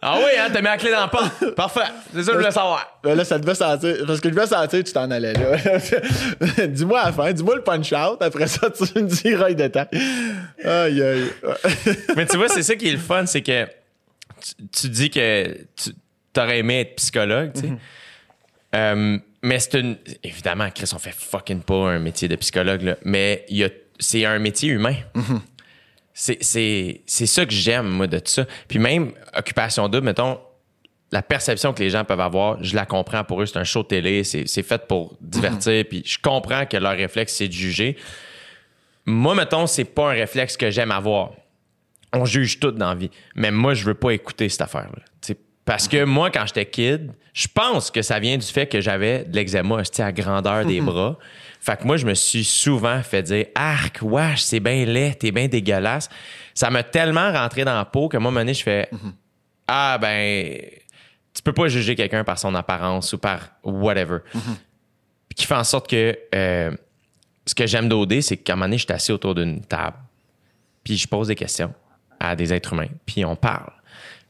Ah 0.08 0.18
oui, 0.20 0.32
hein, 0.40 0.50
t'as 0.54 0.60
mis 0.62 0.66
la 0.68 0.78
clé 0.78 0.92
dans 0.92 1.00
la 1.02 1.08
porte. 1.08 1.52
Parfait. 1.56 1.82
C'est 2.14 2.22
ça 2.24 2.28
que 2.28 2.34
je 2.34 2.38
voulais 2.38 2.52
savoir. 2.52 3.00
Ben 3.04 3.16
là, 3.16 3.26
ça 3.26 3.40
devait 3.40 3.56
sentir. 3.56 3.96
Parce 4.06 4.22
que 4.22 4.30
je 4.30 4.36
devais 4.36 4.46
sentir 4.48 4.80
que 4.80 4.86
tu 4.86 4.94
t'en 4.94 5.10
allais 5.10 5.34
là. 5.34 6.68
dis-moi 6.68 7.00
à 7.00 7.06
la 7.08 7.12
fin, 7.14 7.34
dis-moi 7.34 7.56
le 7.56 7.64
punch-out. 7.64 8.22
Après 8.22 8.46
ça, 8.48 8.70
tu 8.70 8.84
me 9.02 9.08
diras 9.08 9.50
les 9.50 9.56
détails. 9.56 9.88
Aïe, 10.64 11.02
aïe. 11.02 11.26
Mais 12.16 12.26
tu 12.28 12.38
vois, 12.38 12.50
c'est 12.50 12.62
ça 12.64 12.76
qui 12.76 12.88
est 12.90 12.92
le 12.94 13.00
fun, 13.00 13.26
c'est 13.26 13.42
que 13.42 13.66
tu, 13.66 14.68
tu 14.82 14.90
dis 14.90 15.10
que 15.10 15.58
tu 15.76 15.92
aurais 16.40 16.60
aimé 16.60 16.82
être 16.82 16.96
psychologue, 16.98 17.52
tu 17.56 17.62
sais. 17.62 17.74
Euh, 18.76 19.18
mais 19.42 19.60
c'est 19.60 19.80
une. 19.80 19.96
Évidemment, 20.24 20.70
Chris, 20.74 20.92
on 20.94 21.00
fait 21.00 21.14
fucking 21.16 21.62
pas 21.62 21.92
un 21.92 22.00
métier 22.00 22.28
de 22.28 22.36
psychologue, 22.36 22.82
là, 22.82 22.96
mais 23.04 23.46
il 23.48 23.58
y 23.58 23.64
a- 23.64 23.70
c'est 24.00 24.26
un 24.26 24.38
métier 24.40 24.70
humain. 24.70 24.96
C'est- 26.18 26.42
C'est 26.42 27.02
c'est 27.06 27.26
ça 27.28 27.46
que 27.46 27.52
j'aime, 27.54 27.88
moi, 27.90 28.08
de 28.08 28.18
tout 28.20 28.32
ça. 28.32 28.46
Puis 28.70 28.80
même, 28.80 29.12
Occupation 29.38 29.88
Double, 29.90 30.06
mettons, 30.06 30.40
la 31.12 31.22
perception 31.22 31.74
que 31.74 31.84
les 31.84 31.90
gens 31.90 32.04
peuvent 32.06 32.20
avoir, 32.22 32.64
je 32.64 32.74
la 32.76 32.86
comprends 32.86 33.24
pour 33.26 33.42
eux. 33.42 33.46
C'est 33.46 33.58
un 33.60 33.64
show 33.66 33.84
de 33.84 33.88
télé, 33.90 34.24
c'est 34.24 34.48
c'est 34.48 34.64
fait 34.64 34.88
pour 34.88 35.16
divertir. 35.22 35.84
Puis 35.90 36.02
je 36.06 36.18
comprends 36.20 36.66
que 36.66 36.78
leur 36.78 36.94
réflexe, 36.96 37.36
c'est 37.36 37.48
de 37.50 37.54
juger. 37.54 37.98
Moi, 39.06 39.36
mettons, 39.36 39.68
c'est 39.68 39.84
pas 39.86 40.08
un 40.12 40.14
réflexe 40.14 40.58
que 40.58 40.72
j'aime 40.72 40.92
avoir 40.92 41.32
on 42.18 42.24
juge 42.24 42.62
tout 42.62 42.72
dans 42.72 42.90
la 42.90 42.96
vie. 42.96 43.12
Mais 43.36 43.52
moi, 43.52 43.74
je 43.74 43.84
veux 43.84 43.94
pas 43.94 44.12
écouter 44.12 44.48
cette 44.48 44.62
affaire-là. 44.62 45.36
Parce 45.66 45.88
que 45.90 46.06
moi, 46.06 46.30
quand 46.32 46.46
j'étais 46.46 46.66
kid, 46.66 47.12
je 47.34 47.48
pense 47.54 47.92
que 47.92 48.02
ça 48.02 48.20
vient 48.20 48.38
du 48.38 48.46
fait 48.46 48.68
que 48.68 48.80
j'avais 48.80 49.26
de 49.26 49.36
l'eczéma 49.36 49.82
à 50.00 50.12
grandeur 50.14 50.64
des 50.66 50.80
bras. 50.80 51.18
Fait 51.66 51.78
que 51.78 51.86
moi, 51.86 51.98
je 51.98 52.06
me 52.06 52.14
suis 52.14 52.44
souvent 52.44 53.02
fait 53.02 53.24
dire 53.24 53.48
Arc, 53.56 54.00
wesh, 54.02 54.42
c'est 54.42 54.60
bien 54.60 54.86
laid, 54.86 55.16
t'es 55.16 55.32
bien 55.32 55.48
dégueulasse. 55.48 56.10
Ça 56.54 56.70
m'a 56.70 56.84
tellement 56.84 57.32
rentré 57.32 57.66
dans 57.66 57.76
la 57.76 57.86
peau 57.86 58.08
que 58.08 58.18
moi, 58.18 58.28
à 58.28 58.30
un 58.30 58.32
moment 58.32 58.42
donné, 58.42 58.54
je 58.54 58.64
fais 58.64 58.90
Ah, 59.68 59.98
ben, 60.00 60.60
tu 61.34 61.42
peux 61.42 61.54
pas 61.54 61.68
juger 61.68 61.96
quelqu'un 61.96 62.24
par 62.24 62.38
son 62.38 62.54
apparence 62.54 63.14
ou 63.14 63.18
par 63.18 63.50
whatever. 63.64 64.20
Puis 64.32 65.36
qui 65.36 65.46
fait 65.46 65.56
en 65.56 65.64
sorte 65.64 65.90
que 65.90 66.18
euh, 66.36 66.72
ce 67.48 67.56
que 67.56 67.66
j'aime 67.66 67.90
d'OD, 67.90 68.22
c'est 68.22 68.38
qu'à 68.38 68.54
un 68.54 68.56
moment 68.58 68.66
donné, 68.68 68.78
je 68.78 68.86
suis 68.86 68.94
assis 68.94 69.12
autour 69.12 69.34
d'une 69.34 69.62
table 69.62 69.98
puis 70.86 70.96
je 70.96 71.08
pose 71.08 71.28
des 71.28 71.36
questions 71.36 71.74
à 72.22 72.38
des 72.38 72.54
êtres 72.54 72.72
humains, 72.72 72.88
puis 73.06 73.26
on 73.26 73.36
parle. 73.36 73.74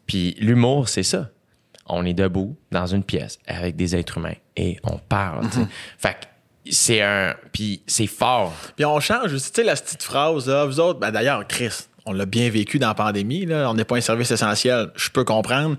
Puis 0.07 0.35
l'humour, 0.39 0.89
c'est 0.89 1.03
ça. 1.03 1.29
On 1.85 2.03
est 2.05 2.13
debout 2.15 2.57
dans 2.71 2.87
une 2.87 3.03
pièce 3.03 3.37
avec 3.45 3.75
des 3.75 3.95
êtres 3.95 4.17
humains 4.17 4.33
et 4.55 4.79
on 4.83 4.97
parle. 4.97 5.51
sais. 5.51 5.67
Fait 5.99 6.13
que 6.13 6.25
c'est 6.71 7.01
un. 7.01 7.35
Puis 7.51 7.81
c'est 7.87 8.07
fort. 8.07 8.53
Puis 8.75 8.85
on 8.85 8.99
change 8.99 9.33
aussi, 9.33 9.51
tu 9.51 9.61
sais, 9.61 9.63
la 9.63 9.75
petite 9.75 10.03
phrase, 10.03 10.47
là, 10.47 10.65
vous 10.65 10.79
autres, 10.79 10.99
ben 10.99 11.11
d'ailleurs, 11.11 11.45
Chris, 11.47 11.87
on 12.05 12.13
l'a 12.13 12.25
bien 12.25 12.49
vécu 12.49 12.79
dans 12.79 12.89
la 12.89 12.93
pandémie, 12.93 13.45
là, 13.45 13.69
on 13.69 13.73
n'est 13.73 13.85
pas 13.85 13.97
un 13.97 14.01
service 14.01 14.31
essentiel, 14.31 14.91
je 14.95 15.09
peux 15.09 15.23
comprendre, 15.23 15.75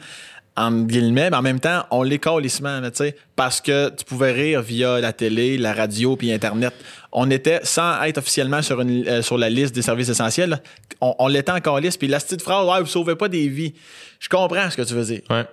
en 0.57 0.73
guillemets, 0.73 1.31
mais 1.31 1.37
en 1.37 1.43
même 1.43 1.61
temps, 1.61 1.85
on 1.91 2.03
là, 2.03 2.19
tu 2.19 2.49
sais, 2.95 3.17
parce 3.37 3.61
que 3.61 3.91
tu 3.91 4.05
pouvais 4.05 4.33
rire 4.33 4.63
via 4.63 5.01
la 5.01 5.13
télé, 5.13 5.59
la 5.59 5.73
radio, 5.75 6.17
puis 6.17 6.33
Internet. 6.33 6.73
On 7.13 7.31
était, 7.31 7.61
sans 7.63 8.03
être 8.03 8.19
officiellement 8.19 8.63
sur, 8.63 8.81
une, 8.81 9.07
euh, 9.07 9.23
sur 9.23 9.37
la 9.39 9.51
liste 9.51 9.75
des 9.75 9.83
services 9.83 10.09
essentiels, 10.09 10.51
là, 10.51 10.61
on, 11.01 11.15
on 11.19 11.29
l'était 11.29 11.53
en 11.53 11.61
calice, 11.61 11.97
puis 11.97 12.09
la 12.09 12.19
petite 12.19 12.43
phrase, 12.43 12.67
ouais, 12.67 12.81
vous 12.81 12.87
sauvez 12.87 13.17
pas 13.17 13.29
des 13.29 13.49
vies. 13.49 13.75
Je 14.19 14.29
comprends 14.29 14.71
ce 14.71 14.77
que 14.77 14.83
tu 14.83 14.95
veux 14.95 15.05
dire 15.05 15.21
Ouais. 15.29 15.45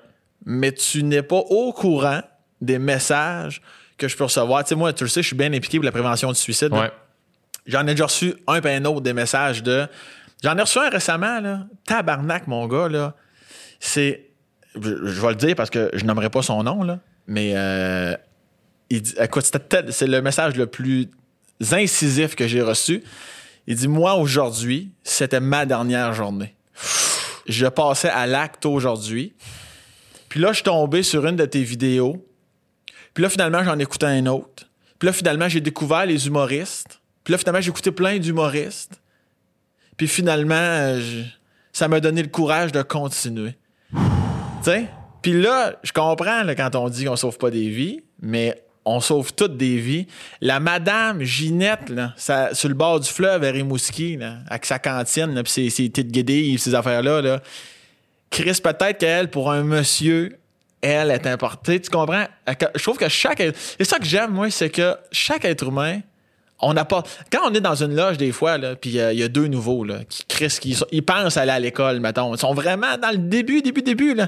mais 0.46 0.72
tu 0.72 1.04
n'es 1.04 1.22
pas 1.22 1.43
au 1.50 1.74
courant 1.74 2.22
des 2.62 2.80
messages 2.80 3.62
que 4.08 4.12
je 4.12 4.18
peux 4.18 4.24
recevoir. 4.26 4.63
Tu 4.63 4.70
sais, 4.70 4.76
moi, 4.76 4.94
tu 4.94 5.04
le 5.04 5.10
sais, 5.10 5.22
je 5.22 5.28
suis 5.28 5.36
bien 5.36 5.52
impliqué 5.54 5.78
pour 5.78 5.86
la 5.86 5.92
prévention 5.92 6.30
du 6.32 6.39
suicide. 6.39 6.72
Ouais. 6.74 6.92
J'en 7.66 7.82
ai 7.88 7.92
déjà 7.92 8.06
reçu 8.06 8.34
un 8.48 8.60
peu 8.62 8.70
un 8.70 8.84
autre 8.86 9.02
des 9.02 9.13
messages 9.13 9.63
de. 9.63 9.88
J'en 10.44 10.58
ai 10.58 10.62
reçu 10.62 10.80
un 10.80 10.89
récemment, 10.89 11.39
là. 11.39 11.66
Tabarnak, 11.86 12.48
mon 12.48 12.68
gars, 12.68 12.89
là. 12.89 13.16
C'est. 13.80 14.30
Je, 14.76 14.82
je 15.06 15.22
vais 15.22 15.30
le 15.30 15.36
dire 15.36 15.56
parce 15.56 15.70
que 15.70 15.89
je 15.94 16.04
nommerai 16.06 16.30
pas 16.30 16.42
son 16.42 16.63
nom, 16.63 16.84
là. 16.84 17.00
Mais. 17.28 17.54
euh, 17.56 18.16
il 18.89 19.02
dit, 19.02 19.16
écoute, 19.20 19.50
c'est 19.89 20.08
le 20.08 20.22
message 20.22 20.56
le 20.56 20.68
plus 20.68 21.10
incisif 21.72 22.36
que 22.36 22.48
j'ai 22.48 22.62
reçu. 22.62 23.04
Il 23.66 23.76
dit 23.76 23.88
Moi, 23.88 24.13
aujourd'hui, 24.16 24.92
c'était 25.04 25.39
ma 25.39 25.66
dernière 25.66 26.13
journée. 26.13 26.54
Je 27.48 27.66
passais 27.66 28.10
à 28.10 28.28
l'acte 28.28 28.66
aujourd'hui. 28.66 29.34
Puis 30.30 30.39
là, 30.39 30.50
je 30.50 30.56
suis 30.56 30.63
tombé 30.63 31.02
sur 31.02 31.26
une 31.26 31.36
de 31.36 31.46
tes 31.46 31.63
vidéos. 31.63 32.24
Puis 33.13 33.21
là, 33.21 33.30
finalement, 33.30 33.63
j'en 33.63 33.78
écoutais 33.80 34.08
un 34.08 34.26
autre. 34.26 34.67
Puis 34.99 35.08
là, 35.08 35.13
finalement, 35.13 35.49
j'ai 35.49 35.62
découvert 35.62 36.06
les 36.06 36.28
humoristes. 36.28 36.99
Puis 37.23 37.32
là, 37.32 37.38
finalement, 37.38 37.62
j'ai 37.62 37.69
écouté 37.69 37.91
plein 37.91 38.17
d'humoristes. 38.17 38.99
Puis 39.97 40.08
finalement, 40.08 40.56
euh, 40.56 41.23
ça 41.71 41.88
m'a 41.88 41.99
donné 41.99 42.21
le 42.21 42.30
courage 42.30 42.71
de 42.71 42.82
continuer. 42.82 43.56
Tu 43.91 43.99
sais? 44.63 44.86
Puis 45.21 45.41
là, 45.41 45.76
je 45.84 45.91
comprends 45.91 46.43
quand 46.58 46.76
on 46.76 46.89
dit 46.89 47.06
qu'on 47.06 47.15
sauve 47.15 47.38
pas 47.38 47.49
des 47.49 47.69
vies, 47.69 48.02
mais 48.21 48.62
on 48.86 48.99
sauve 48.99 49.34
toutes 49.34 49.56
des 49.56 49.78
vies. 49.78 50.08
La 50.41 50.60
madame 50.60 51.23
Ginette, 51.23 51.89
là, 51.89 52.13
sur 52.54 52.67
le 52.67 52.76
bord 52.76 52.99
du 52.99 53.10
fleuve 53.10 53.43
à 53.43 53.52
Rimouski, 53.52 54.17
là, 54.17 54.39
avec 54.49 54.65
sa 54.65 54.80
cantine, 54.80 55.34
puis 55.43 55.52
ses, 55.52 55.69
ses 55.69 55.89
petites 55.89 56.60
ces 56.60 56.76
affaires-là, 56.76 57.21
là, 57.21 57.41
Chris, 58.30 58.60
peut-être 58.62 58.97
qu'elle, 58.97 59.30
pour 59.30 59.52
un 59.52 59.63
monsieur, 59.63 60.38
elle 60.84 61.12
est 61.12 61.26
importée. 61.28 61.80
Tu 61.82 61.89
comprends? 61.89 62.26
Je 62.76 62.84
trouve 62.84 62.98
que 62.98 63.10
chaque. 63.10 63.39
être- 63.39 63.58
C'est 63.58 63.84
ça 63.86 63.98
que 64.00 64.06
j'aime, 64.06 64.32
moi, 64.32 64.50
c'est 64.52 64.69
que 64.69 64.96
chaque 65.12 65.46
être 65.46 65.67
humain, 65.67 66.02
on 66.60 66.74
n'a 66.74 66.86
pas. 66.86 67.04
Quand 67.32 67.39
on 67.50 67.54
est 67.54 67.62
dans 67.62 67.76
une 67.76 67.96
loge, 67.96 68.17
des 68.17 68.32
fois, 68.32 68.58
puis 68.80 69.00
euh, 69.00 69.12
il 69.13 69.19
y 69.19 69.24
a 69.24 69.28
deux 69.28 69.48
nouveaux, 69.48 69.84
là, 69.84 70.00
qui 70.08 70.24
Chris, 70.28 70.58
qui 70.62 70.76
sont- 70.76 70.86
ils 70.91 71.04
pensent 71.04 71.38
aller 71.38 71.52
à 71.52 71.60
l'école, 71.60 72.00
mettons. 72.00 72.34
Ils 72.36 72.38
sont 72.39 72.54
vraiment 72.54 72.98
dans 72.98 73.12
le 73.12 73.17
début, 73.17 73.62
début, 73.62 73.82
début, 73.82 74.13
là. 74.13 74.28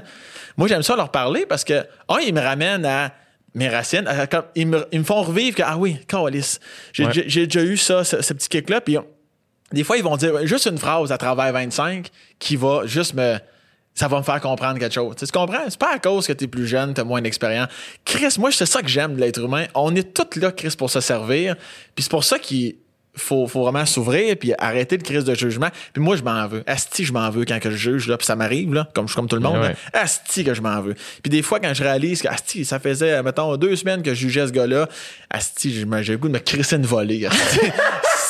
Moi, 0.56 0.68
j'aime 0.68 0.82
ça 0.82 0.96
leur 0.96 1.10
parler 1.10 1.46
parce 1.46 1.64
que, 1.64 1.84
un, 2.08 2.18
ils 2.18 2.34
me 2.34 2.40
ramènent 2.40 2.84
à 2.84 3.12
mes 3.54 3.68
racines. 3.68 4.06
à- 4.06 4.26
comme- 4.26 4.44
ils, 4.54 4.66
me, 4.66 4.86
ils 4.92 4.98
me 5.00 5.04
font 5.04 5.22
revivre 5.22 5.56
que, 5.56 5.62
ah 5.64 5.76
oui, 5.78 5.96
câlisse, 6.08 6.60
J'ai 6.92 7.06
Ouais. 7.06 7.12
déjà 7.46 7.62
eu 7.62 7.76
ça, 7.76 8.04
ce, 8.04 8.20
ce 8.20 8.32
petit 8.34 8.48
kick-là, 8.48 8.80
puis 8.82 8.98
des 9.72 9.82
fois, 9.84 9.96
ils 9.96 10.02
vont 10.04 10.16
dire 10.16 10.46
juste 10.46 10.66
une 10.66 10.78
phrase 10.78 11.10
à 11.12 11.18
travers 11.18 11.52
25 11.52 12.08
qui 12.38 12.56
va 12.56 12.82
juste 12.84 13.14
me. 13.14 13.36
Ça 13.96 14.08
va 14.08 14.18
me 14.18 14.22
faire 14.22 14.40
comprendre 14.42 14.78
quelque 14.78 14.92
chose. 14.92 15.14
Tu, 15.16 15.20
sais, 15.20 15.32
tu 15.32 15.38
comprends? 15.38 15.64
C'est 15.68 15.78
pas 15.78 15.94
à 15.94 15.98
cause 15.98 16.26
que 16.26 16.32
t'es 16.34 16.46
plus 16.46 16.66
jeune, 16.66 16.92
t'as 16.92 17.02
moins 17.02 17.22
d'expérience. 17.22 17.68
Chris, 18.04 18.36
moi, 18.38 18.52
c'est 18.52 18.66
ça 18.66 18.82
que 18.82 18.88
j'aime 18.88 19.14
de 19.16 19.20
l'être 19.20 19.42
humain. 19.42 19.64
On 19.74 19.96
est 19.96 20.12
tous 20.12 20.38
là, 20.38 20.52
Chris, 20.52 20.74
pour 20.76 20.90
se 20.90 21.00
servir. 21.00 21.56
Puis 21.94 22.02
c'est 22.02 22.10
pour 22.10 22.22
ça 22.22 22.38
qu'il 22.38 22.76
faut, 23.14 23.46
faut 23.46 23.62
vraiment 23.62 23.86
s'ouvrir 23.86 24.36
puis 24.36 24.52
arrêter 24.58 24.98
le 24.98 25.02
crise 25.02 25.24
de 25.24 25.34
jugement. 25.34 25.68
Puis 25.94 26.02
moi, 26.02 26.14
je 26.14 26.22
m'en 26.22 26.46
veux. 26.46 26.62
Asti, 26.66 27.06
je 27.06 27.12
m'en 27.14 27.30
veux 27.30 27.46
quand 27.46 27.58
que 27.58 27.70
je 27.70 27.76
juge, 27.76 28.06
là, 28.06 28.18
puis 28.18 28.26
ça 28.26 28.36
m'arrive, 28.36 28.74
là, 28.74 28.86
comme 28.94 29.06
je 29.06 29.12
suis 29.12 29.16
comme 29.16 29.28
tout 29.28 29.36
le 29.36 29.42
monde. 29.42 29.60
Ouais. 29.60 29.74
là. 29.94 30.00
Asti, 30.02 30.44
que 30.44 30.52
je 30.52 30.60
m'en 30.60 30.78
veux. 30.82 30.94
Puis 31.22 31.30
des 31.30 31.40
fois, 31.40 31.58
quand 31.58 31.72
je 31.72 31.82
réalise 31.82 32.20
que, 32.20 32.28
Asti, 32.28 32.66
ça 32.66 32.78
faisait, 32.78 33.22
mettons, 33.22 33.56
deux 33.56 33.76
semaines 33.76 34.02
que 34.02 34.12
je 34.12 34.20
jugeais 34.20 34.46
ce 34.46 34.52
gars-là, 34.52 34.90
Asti, 35.30 35.72
j'ai 35.72 35.84
le 35.86 36.18
goût 36.18 36.28
de 36.28 36.34
me 36.34 36.38
crisser 36.38 36.76
une 36.76 36.86
volée. 36.86 37.20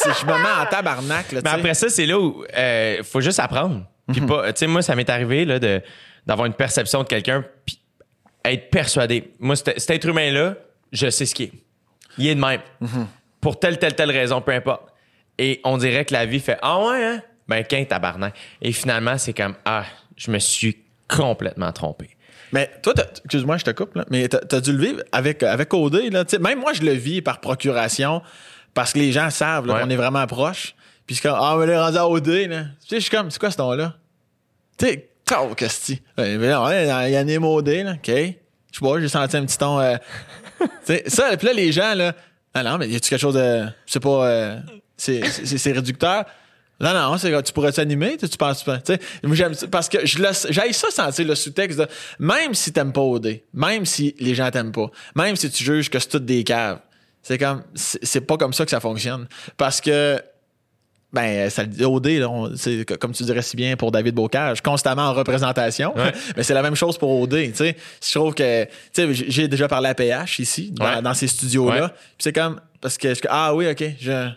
je 0.05 0.26
me 0.26 0.33
mets 0.33 0.62
en 0.62 0.66
tabarnak, 0.66 1.33
là, 1.33 1.40
Mais 1.42 1.50
après 1.50 1.74
ça, 1.74 1.88
c'est 1.88 2.07
là 2.07 2.20
où 2.20 2.44
il 2.57 3.02
faut 3.02 3.20
juste 3.20 3.40
apprendre. 3.40 3.83
Puis 4.12 4.21
Mhm. 4.21 4.27
pas, 4.29 4.53
tu 4.53 4.61
sais, 4.61 4.66
moi, 4.66 4.83
ça 4.83 4.95
m'est 4.95 5.09
arrivé 5.11 5.45
là, 5.45 5.59
de, 5.59 5.83
d'avoir 6.27 6.47
une 6.47 6.55
perception 6.55 7.03
de 7.03 7.09
quelqu'un, 7.09 7.45
puis 7.64 7.81
être 8.45 8.71
persuadé. 8.71 9.33
Moi, 9.40 9.57
cet, 9.57 9.90
être 9.90 10.07
humain-là, 10.09 10.55
je 10.92 11.11
sais 11.11 11.27
ce 11.27 11.35
qu'il 11.35 11.47
est. 11.47 11.53
Il 12.19 12.27
est 12.29 12.35
de 12.35 12.40
même. 12.40 12.61
Mhm. 12.81 13.07
Pour 13.40 13.59
telle, 13.59 13.79
telle, 13.79 13.95
telle 13.95 14.11
raison, 14.11 14.40
peu 14.40 14.53
importe. 14.53 14.83
Et 15.38 15.61
on 15.64 15.77
dirait 15.77 16.05
que 16.05 16.14
la 16.14 16.25
vie 16.27 16.40
fait 16.40 16.59
Ah 16.62 16.79
ouais, 16.85 17.05
hein? 17.05 17.23
Ben, 17.49 17.62
qu'un 17.64 17.85
tabarnak. 17.85 18.35
Et 18.62 18.73
finalement, 18.73 19.19
c'est 19.19 19.33
comme 19.33 19.55
Ah, 19.64 19.85
je 20.16 20.31
me 20.31 20.38
suis 20.38 20.79
complètement 21.09 21.73
trompé. 21.73 22.11
Mais 22.53 22.71
toi, 22.83 22.95
excuse-moi, 23.25 23.57
je 23.59 23.64
te 23.64 23.71
coupe, 23.73 23.95
là, 23.97 24.05
mais 24.11 24.29
t'as 24.29 24.57
as 24.57 24.61
dû 24.61 24.73
le 24.73 24.79
vivre 24.79 25.03
avec, 25.12 25.42
avec 25.42 25.75
OD. 25.75 26.11
Là, 26.12 26.25
même 26.40 26.61
moi, 26.61 26.73
je 26.73 26.83
le 26.83 26.92
vis 26.92 27.21
par 27.23 27.40
procuration 27.40 28.23
parce 28.73 28.92
que 28.92 28.99
les 29.01 29.11
gens 29.12 29.31
savent 29.31 29.66
Ouais. 29.69 29.81
qu'on 29.81 29.90
est 29.90 29.97
vraiment 29.97 30.27
proche. 30.27 30.75
Puis 31.07 31.16
c'est 31.16 31.23
comme, 31.23 31.38
ah, 31.40 31.57
mais 31.59 31.66
là, 31.66 31.85
rendu 31.85 31.99
à 31.99 32.09
OD, 32.09 32.27
là. 32.27 32.64
Tu 32.83 32.88
sais, 32.88 32.97
je 32.97 33.01
suis 33.01 33.11
comme, 33.11 33.31
c'est 33.31 33.38
quoi 33.38 33.51
ce 33.51 33.59
nom-là? 33.59 33.97
Tu 34.79 34.87
sais, 34.87 35.09
oh, 35.38 35.55
c'est? 35.69 36.03
Il 36.19 36.40
y 36.40 37.16
a 37.16 37.25
name 37.25 37.45
OD, 37.45 37.69
là, 37.69 37.92
OK? 37.92 38.07
Je 38.09 38.79
sais 38.79 38.81
pas, 38.81 39.01
j'ai 39.01 39.09
senti 39.09 39.37
un 39.37 39.47
petit 39.47 39.59
ton. 39.59 39.81
euh, 39.81 39.97
tu 40.61 40.66
sais, 40.85 41.05
ça, 41.07 41.37
puis 41.37 41.47
là, 41.47 41.53
les 41.53 41.73
gens, 41.73 41.95
là, 41.95 42.12
non, 42.62 42.79
mais 42.79 42.88
y 42.88 42.97
a-tu 42.97 43.09
quelque 43.11 43.21
chose 43.21 43.35
de. 43.35 43.66
Je 43.87 43.92
sais 43.92 44.01
pas, 44.01 44.27
euh, 44.27 44.61
c'est- 44.97 45.73
réducteur? 45.73 46.25
Non, 46.79 46.92
non, 46.92 47.16
c'est 47.16 47.42
tu 47.42 47.53
pourrais 47.55 47.73
t'animer, 47.73 48.19
tu 48.19 48.29
tu 48.29 48.37
penses 48.37 48.62
pas. 48.62 48.79
Tu 48.79 48.95
sais, 48.95 49.01
moi, 49.23 49.35
j'aime 49.35 49.55
ça 49.55 49.66
parce 49.66 49.88
que 49.88 50.05
je 50.05 50.19
j'aille 50.51 50.75
ça 50.75 50.90
sentir 50.90 51.27
le 51.27 51.35
sous-texte 51.35 51.79
de 51.79 51.87
même 52.19 52.53
si 52.53 52.71
t'aimes 52.71 52.92
pas 52.92 53.01
OD, 53.01 53.40
même 53.55 53.87
si 53.87 54.14
les 54.19 54.35
gens 54.35 54.51
t'aiment 54.51 54.73
pas, 54.73 54.90
même 55.14 55.37
si 55.37 55.51
tu 55.51 55.64
juges 55.64 55.88
que 55.88 55.99
c'est 55.99 56.09
toutes 56.09 56.27
des 56.27 56.45
caves, 56.45 56.81
c'est 57.23 57.38
comme, 57.38 57.62
c'est 57.75 58.21
pas 58.21 58.37
comme 58.37 58.53
ça 58.53 58.64
que 58.66 58.71
ça 58.71 58.81
fonctionne. 58.81 59.27
Parce 59.57 59.81
que, 59.81 60.21
ben, 61.16 61.50
ça, 61.50 61.62
le 61.62 61.68
dit, 61.68 61.85
OD, 61.85 62.07
là, 62.20 62.29
on- 62.31 62.52
comme 63.00 63.11
tu 63.12 63.24
dirais 63.24 63.42
si 63.42 63.57
bien 63.57 63.76
pour 63.76 63.90
David 63.90 64.14
Bocage, 64.14 64.61
constamment 64.61 65.02
en 65.09 65.14
représentation. 65.14 65.96
Ouais. 65.96 66.12
Mais 66.37 66.44
c'est 66.44 66.55
la 66.55 66.62
même 66.62 66.76
chose 66.76 66.96
pour 66.96 67.20
OD, 67.20 67.31
tu 67.50 67.55
sais. 67.55 67.76
Je 68.07 68.12
trouve 68.14 68.35
que, 68.35 68.64
tu 68.64 68.70
sais, 68.92 69.14
j'ai- 69.14 69.48
déjà 69.48 69.66
parlé 69.66 69.88
à 69.88 69.94
PH 69.94 70.38
ici, 70.38 70.70
dans, 70.70 70.85
Ouais. 70.85 71.02
dans 71.02 71.14
ces 71.14 71.26
studios-là. 71.26 71.83
Ouais. 71.87 71.88
Puis 71.88 72.20
c'est 72.20 72.33
comme, 72.33 72.61
parce 72.81 72.96
que, 72.96 73.14
je- 73.14 73.20
ah 73.29 73.55
oui, 73.55 73.66
ok, 73.68 73.85
je, 74.00 74.29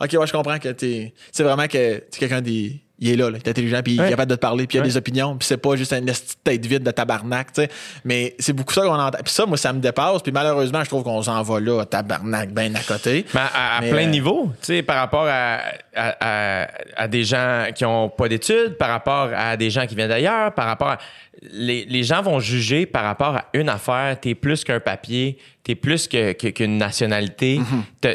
ok, 0.00 0.12
ouais, 0.20 0.26
je 0.26 0.32
comprends 0.32 0.58
que 0.58 0.68
t'es, 0.68 1.14
c'est 1.32 1.42
vraiment 1.44 1.66
que 1.66 1.98
t'es 1.98 2.18
quelqu'un 2.18 2.42
des, 2.42 2.80
il 3.00 3.10
est 3.10 3.16
là, 3.16 3.28
là, 3.28 3.38
il 3.38 3.46
est 3.46 3.48
intelligent, 3.50 3.80
puis 3.82 3.94
il 3.94 3.98
est 4.00 4.02
Ouais. 4.04 4.10
capable 4.10 4.30
de 4.30 4.36
te 4.36 4.40
parler, 4.40 4.66
puis 4.66 4.76
il 4.76 4.80
a 4.80 4.82
Ouais. 4.82 4.88
des 4.88 4.96
opinions, 4.96 5.36
puis 5.36 5.46
c'est 5.48 5.56
pas 5.56 5.74
juste 5.76 5.92
une 5.92 6.10
tête 6.44 6.64
vide 6.64 6.82
de 6.84 6.90
tabarnak, 6.92 7.52
tu 7.52 7.62
sais. 7.62 7.68
Mais 8.04 8.36
c'est 8.38 8.52
beaucoup 8.52 8.72
ça 8.72 8.82
qu'on 8.82 8.94
entend. 8.98 9.18
Puis 9.24 9.32
ça, 9.32 9.46
moi, 9.46 9.56
ça 9.56 9.72
me 9.72 9.80
dépasse, 9.80 10.22
puis 10.22 10.30
malheureusement, 10.32 10.82
je 10.84 10.88
trouve 10.88 11.02
qu'on 11.02 11.20
s'en 11.22 11.42
va 11.42 11.60
là, 11.60 11.84
tabarnak, 11.84 12.52
ben 12.52 12.74
à 12.76 12.80
côté. 12.80 13.26
Mais 13.34 13.40
à, 13.40 13.76
à 13.76 13.80
Mais, 13.80 13.90
plein 13.90 14.02
euh, 14.02 14.06
de 14.06 14.10
niveaux, 14.10 14.46
tu 14.60 14.66
sais, 14.66 14.82
par 14.82 14.96
rapport 14.96 15.26
à, 15.28 15.60
à, 15.94 16.66
à- 16.96 17.08
des 17.08 17.24
gens 17.24 17.66
qui 17.74 17.84
ont 17.84 18.08
pas 18.08 18.28
d'études, 18.28 18.76
par 18.78 18.88
rapport 18.90 19.30
à 19.36 19.56
des 19.56 19.70
gens 19.70 19.86
qui 19.86 19.94
viennent 19.94 20.08
d'ailleurs, 20.08 20.52
par 20.54 20.66
rapport 20.66 20.88
à... 20.88 20.98
Les, 21.52 21.84
les 21.86 22.04
gens 22.04 22.22
vont 22.22 22.38
juger 22.40 22.86
par 22.86 23.02
rapport 23.04 23.36
à 23.36 23.44
une 23.52 23.68
affaire. 23.68 24.18
T'es 24.18 24.34
plus 24.34 24.64
qu'un 24.64 24.80
papier, 24.80 25.36
t'es 25.62 25.74
plus 25.74 26.08
que- 26.08 26.32
que- 26.32 26.48
qu'une 26.48 26.78
nationalité. 26.78 27.60
T'as- 28.00 28.14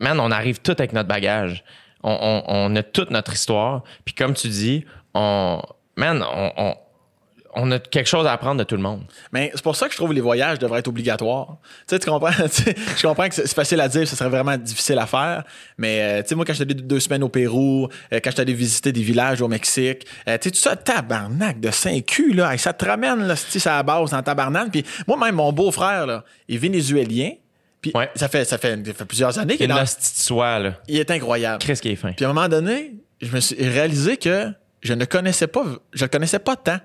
Man, 0.00 0.18
on 0.20 0.30
arrive 0.30 0.58
tout 0.60 0.72
avec 0.76 0.92
notre 0.92 1.08
bagage. 1.08 1.64
On, 2.08 2.76
a 2.76 2.82
toute 2.84 3.10
notre 3.10 3.32
histoire. 3.32 3.82
Puis 4.04 4.14
comme 4.14 4.34
tu 4.34 4.48
dis, 4.48 4.84
on... 5.14 5.60
Man, 5.96 6.22
on... 6.22 6.74
on 7.56 7.70
a 7.72 7.78
quelque 7.78 8.06
chose 8.06 8.26
à 8.26 8.32
apprendre 8.32 8.58
de 8.58 8.64
tout 8.64 8.76
le 8.76 8.82
monde. 8.82 9.02
Mais 9.32 9.50
c'est 9.54 9.62
pour 9.62 9.74
ça 9.74 9.86
que 9.86 9.92
je 9.92 9.96
trouve 9.96 10.10
que 10.10 10.14
les 10.14 10.20
voyages 10.20 10.58
devraient 10.58 10.78
être 10.80 10.88
obligatoires. 10.88 11.56
Tu 11.88 11.94
sais, 11.94 11.98
tu 11.98 12.08
comprends? 12.08 12.30
Je 12.96 13.02
comprends 13.02 13.28
que 13.28 13.34
c'est 13.34 13.52
facile 13.52 13.80
à 13.80 13.88
dire, 13.88 14.06
ce 14.06 14.14
serait 14.14 14.28
vraiment 14.28 14.56
difficile 14.56 14.98
à 14.98 15.06
faire. 15.06 15.42
Mais, 15.78 16.00
euh, 16.02 16.22
tu 16.22 16.28
sais, 16.28 16.34
moi, 16.34 16.44
quand 16.44 16.52
j'étais 16.52 16.74
deux 16.74 17.00
semaines 17.00 17.24
au 17.24 17.28
Pérou, 17.28 17.88
euh, 18.12 18.20
quand 18.22 18.30
j'étais 18.30 18.42
allé 18.42 18.52
visiter 18.52 18.92
des 18.92 19.02
villages 19.02 19.40
au 19.40 19.48
Mexique, 19.48 20.06
euh, 20.28 20.36
tu 20.38 20.48
sais, 20.48 20.50
tout 20.50 20.58
ça, 20.58 20.76
tabarnak 20.76 21.58
de 21.58 21.70
5 21.70 22.04
culs, 22.04 22.36
là, 22.36 22.56
ça 22.58 22.74
te 22.74 22.84
ramène, 22.84 23.26
là, 23.26 23.34
à 23.34 23.68
la 23.68 23.82
base 23.82 24.14
en 24.14 24.22
tabarnak. 24.22 24.70
Puis 24.70 24.84
moi-même, 25.06 25.36
mon 25.36 25.52
beau-frère, 25.52 26.06
là, 26.06 26.24
est 26.48 26.58
vénézuélien. 26.58 27.32
Puis 27.92 27.98
Ouais. 27.98 28.10
ça, 28.14 28.28
fait, 28.28 28.44
ça, 28.44 28.58
fait, 28.58 28.84
ça 28.86 28.92
fait 28.94 29.04
plusieurs 29.04 29.38
années 29.38 29.56
qu'il 29.56 29.64
est 29.64 29.68
dans... 29.68 29.74
là. 30.58 30.80
Il 30.88 30.98
est 30.98 31.10
incroyable. 31.10 31.58
Qu'est-ce 31.64 31.82
est 31.86 31.96
fin? 31.96 32.12
Puis 32.12 32.24
à 32.24 32.30
un 32.30 32.32
moment 32.32 32.48
donné, 32.48 32.94
je 33.20 33.30
me 33.30 33.40
suis 33.40 33.56
réalisé 33.68 34.16
que 34.16 34.52
je 34.82 34.92
ne 34.94 35.04
connaissais 35.04 35.46
pas, 35.46 35.64
je 35.92 36.04
le 36.04 36.08
connaissais 36.08 36.38
pas 36.38 36.56
tant. 36.56 36.78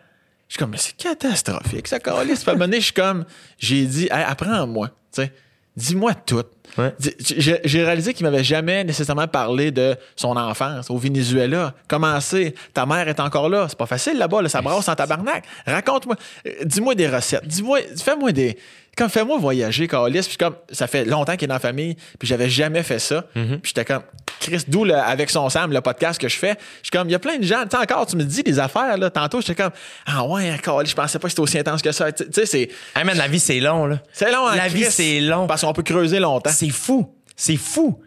Je 0.48 0.54
suis 0.56 0.60
comme, 0.60 0.72
mais 0.72 0.78
c'est 0.78 0.98
catastrophique, 0.98 1.88
ça. 1.88 2.00
Puis 2.00 2.50
à 2.50 2.52
un 2.52 2.54
moment 2.54 2.66
donné, 2.66 2.80
je 2.80 2.86
suis 2.86 2.94
comme, 2.94 3.26
j'ai 3.58 3.86
dit, 3.86 4.04
Hey, 4.12 4.24
apprends-moi, 4.28 4.88
tu 4.90 5.22
sais, 5.22 5.32
dis-moi 5.78 6.14
tout. 6.14 6.44
Ouais. 6.78 6.94
J'ai 7.20 7.84
réalisé 7.84 8.14
qu'il 8.14 8.26
m'avait 8.26 8.44
jamais 8.44 8.84
nécessairement 8.84 9.28
parlé 9.28 9.72
de 9.72 9.96
son 10.16 10.38
enfance 10.38 10.90
au 10.90 10.98
Venezuela. 10.98 11.74
Comment 11.88 12.20
c'est? 12.22 12.54
Ta 12.74 12.86
mère 12.86 13.08
est 13.08 13.20
encore 13.20 13.50
là. 13.50 13.66
C'est 13.70 13.78
pas 13.78 13.86
facile 13.88 14.18
là-bas, 14.18 14.42
là, 14.42 14.50
ça 14.50 14.62
brasse 14.62 14.88
en 14.88 14.96
tabarnak. 14.96 15.44
Raconte-moi. 15.66 16.16
euh, 16.48 16.52
Dis-moi 16.64 16.96
des 16.96 17.08
recettes. 17.10 17.46
Dis-moi, 17.46 17.80
fais-moi 18.02 18.32
des. 18.32 18.58
Comme 18.98 19.10
fais-moi 19.10 19.38
voyager, 19.38 19.88
Carlis. 19.88 20.22
Puis 20.28 20.36
comme 20.38 20.56
ça 20.70 20.86
fait 20.86 21.06
longtemps 21.06 21.34
qu'il 21.38 21.46
est 21.46 21.48
dans 21.48 21.54
la 21.56 21.60
famille, 21.62 21.96
puis 22.20 22.28
j'avais 22.28 22.50
jamais 22.50 22.84
fait 22.84 23.00
ça. 23.00 23.24
Puis 23.34 23.60
j'étais 23.64 23.86
comme 23.86 24.02
Chris, 24.42 24.64
d'où 24.68 24.84
avec 24.92 25.30
son 25.30 25.48
Sam, 25.50 25.72
le 25.72 25.80
podcast 25.80 26.20
que 26.20 26.28
je 26.28 26.36
fais. 26.38 26.56
Je 26.82 26.88
suis 26.88 26.92
comme, 26.92 27.08
il 27.08 27.12
y 27.14 27.16
a 27.16 27.20
plein 27.20 27.38
de 27.38 27.44
gens. 27.44 27.62
Tu 27.64 27.70
sais, 27.72 27.78
encore, 27.78 28.06
tu 28.06 28.18
me 28.18 28.24
dis 28.24 28.44
des 28.44 28.60
affaires, 28.60 28.98
là. 28.98 29.10
Tantôt, 29.10 29.40
j'étais 29.40 29.56
comme, 29.64 29.72
ah 30.06 30.26
ouais, 30.26 30.60
Carlis, 30.62 30.90
je 30.90 30.96
pensais 30.96 31.20
pas 31.20 31.28
que 31.28 31.30
c'était 31.30 31.42
aussi 31.42 31.58
intense 31.60 31.82
que 31.82 31.92
ça. 31.94 32.12
Tu 32.12 32.26
sais, 32.34 32.46
c'est. 32.46 32.70
Hey 32.96 33.06
man, 33.06 33.16
la 33.18 33.30
vie, 33.30 33.40
c'est 33.40 33.62
long, 33.62 33.86
là. 33.86 34.00
C'est 34.12 34.30
long, 34.30 34.46
hein, 34.48 34.56
La 34.58 34.68
vie, 34.68 34.84
c'est 34.90 35.22
long. 35.22 35.48
Parce 35.48 35.62
qu'on 35.62 35.72
peut 35.74 35.84
creuser 35.84 36.20
longtemps. 36.20 36.51
C'est 36.52 36.70
fou. 36.70 37.16
C'est 37.36 37.58
fou. 37.58 38.00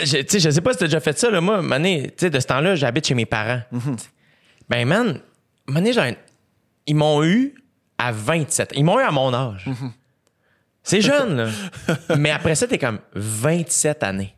Je, 0.00 0.18
tu 0.18 0.24
sais, 0.28 0.40
je 0.40 0.50
sais 0.50 0.60
pas 0.60 0.72
si 0.72 0.78
t'as 0.78 0.86
déjà 0.86 1.00
fait 1.00 1.18
ça, 1.18 1.30
là. 1.30 1.40
Moi, 1.40 1.60
mané, 1.62 2.04
tu 2.08 2.14
sais, 2.18 2.30
de 2.30 2.40
ce 2.40 2.46
temps-là, 2.46 2.74
j'habite 2.74 3.06
chez 3.06 3.14
mes 3.14 3.26
parents. 3.26 3.60
Ben, 4.68 4.86
man, 4.86 5.20
mané, 5.66 5.96
un- 5.98 6.14
ils 6.86 6.96
m'ont 6.96 7.22
eu 7.22 7.54
à 7.98 8.10
27. 8.12 8.72
Ils 8.76 8.84
m'ont 8.84 8.98
eu 8.98 9.02
à 9.02 9.10
mon 9.10 9.32
âge. 9.34 9.66
C'est 10.82 11.00
jeune, 11.00 11.36
là. 11.36 11.50
Mais 12.18 12.30
après 12.30 12.54
ça, 12.54 12.66
t'es 12.66 12.78
comme 12.78 12.98
27 13.14 14.02
années. 14.02 14.34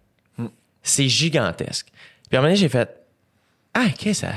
C'est 0.83 1.09
gigantesque. 1.09 1.89
Puis 2.29 2.37
à 2.37 2.39
un 2.39 2.43
moment 2.43 2.49
donné, 2.53 2.57
j'ai 2.61 2.69
fait 2.69 2.89
Ah, 3.75 3.87
OK, 3.89 4.15
ça. 4.15 4.29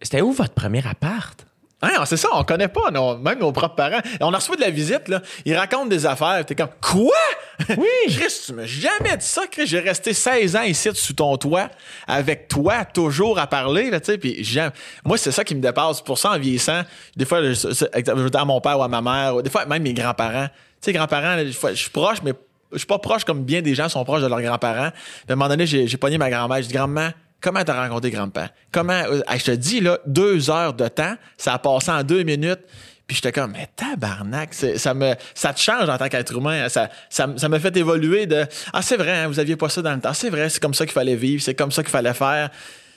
C'était 0.00 0.20
où 0.20 0.30
votre 0.32 0.54
premier 0.54 0.84
appart? 0.86 1.44
Hein, 1.80 2.04
c'est 2.06 2.16
ça, 2.16 2.28
on 2.32 2.42
connaît 2.42 2.66
pas, 2.66 2.90
non, 2.90 3.18
même 3.18 3.38
nos 3.38 3.52
propres 3.52 3.76
parents. 3.76 4.00
On 4.20 4.32
a 4.32 4.38
reçu 4.38 4.50
de 4.56 4.60
la 4.60 4.70
visite, 4.70 5.06
là. 5.06 5.22
Ils 5.44 5.56
racontent 5.56 5.86
des 5.86 6.06
affaires. 6.06 6.44
T'es 6.44 6.56
comme, 6.56 6.70
quoi? 6.80 7.12
Oui! 7.76 7.86
Chris, 8.16 8.32
tu 8.46 8.52
m'as 8.52 8.66
jamais 8.66 9.16
dit 9.16 9.24
ça, 9.26 9.42
Chris. 9.50 9.66
J'ai 9.66 9.78
resté 9.80 10.12
16 10.12 10.56
ans 10.56 10.62
ici, 10.62 10.88
sous 10.94 11.12
ton 11.12 11.36
toit, 11.36 11.68
avec 12.08 12.48
toi, 12.48 12.84
toujours 12.84 13.38
à 13.38 13.46
parler, 13.46 13.90
là, 13.90 14.00
tu 14.00 14.06
sais. 14.12 14.18
Puis. 14.18 14.58
Moi, 15.04 15.18
c'est 15.18 15.30
ça 15.32 15.44
qui 15.44 15.54
me 15.54 15.60
dépasse. 15.60 16.00
Pour 16.00 16.18
ça, 16.18 16.32
en 16.32 16.38
vieillissant, 16.38 16.82
des 17.16 17.24
fois, 17.24 17.42
je, 17.42 17.52
je- 17.52 17.70
je 17.72 18.12
veux 18.12 18.30
dire 18.30 18.40
à 18.40 18.44
mon 18.44 18.60
père 18.60 18.78
ou 18.78 18.82
à 18.82 18.88
ma 18.88 19.00
mère, 19.00 19.36
ou 19.36 19.42
des 19.42 19.50
fois, 19.50 19.64
même 19.66 19.82
mes 19.82 19.94
grands-parents. 19.94 20.46
Tu 20.48 20.54
sais, 20.80 20.92
grands-parents, 20.92 21.36
je 21.44 21.74
suis 21.74 21.90
proche, 21.90 22.18
mais 22.24 22.32
je 22.72 22.78
suis 22.78 22.86
pas 22.86 22.98
proche 22.98 23.24
comme 23.24 23.44
bien 23.44 23.62
des 23.62 23.74
gens 23.74 23.88
sont 23.88 24.04
proches 24.04 24.22
de 24.22 24.26
leurs 24.26 24.42
grands-parents. 24.42 24.90
À 25.28 25.32
un 25.32 25.34
moment 25.36 25.48
donné, 25.48 25.64
j'ai 25.66 25.86
j'ai 25.86 25.96
pogné 25.96 26.18
ma 26.18 26.28
grand-mère. 26.30 26.58
J'ai 26.62 26.68
dit, 26.68 26.74
grand-mère, 26.74 27.12
Comment 27.40 27.62
t'as 27.64 27.80
rencontré 27.86 28.10
grand-père? 28.10 28.50
Comment, 28.72 28.92
euh, 29.08 29.20
hey, 29.28 29.38
je 29.38 29.44
te 29.44 29.50
dis, 29.52 29.80
là, 29.80 29.98
deux 30.06 30.50
heures 30.50 30.74
de 30.74 30.88
temps, 30.88 31.14
ça 31.36 31.54
a 31.54 31.58
passé 31.58 31.90
en 31.90 32.02
deux 32.02 32.22
minutes. 32.24 32.60
Puis 33.06 33.16
j'étais 33.16 33.32
comme, 33.32 33.52
mais 33.52 33.68
tabarnak, 33.74 34.52
ça 34.52 34.92
me, 34.92 35.14
ça 35.34 35.54
te 35.54 35.60
change 35.60 35.88
en 35.88 35.96
tant 35.96 36.08
qu'être 36.08 36.36
humain. 36.36 36.68
Ça, 36.68 36.90
ça, 37.08 37.26
me- 37.26 37.38
ça 37.38 37.48
me 37.48 37.58
fait 37.58 37.74
évoluer 37.76 38.26
de, 38.26 38.44
ah, 38.72 38.82
c'est 38.82 38.96
vrai, 38.98 39.12
hein, 39.12 39.28
vous 39.28 39.38
aviez 39.38 39.56
pas 39.56 39.68
ça 39.70 39.80
dans 39.80 39.94
le 39.94 40.00
temps. 40.00 40.12
C'est 40.12 40.28
vrai, 40.30 40.48
c'est 40.50 40.60
comme 40.60 40.74
ça 40.74 40.84
qu'il 40.84 40.92
fallait 40.92 41.16
vivre, 41.16 41.42
c'est 41.42 41.54
comme 41.54 41.72
ça 41.72 41.82
qu'il 41.82 41.90
fallait 41.90 42.12
faire. 42.12 42.50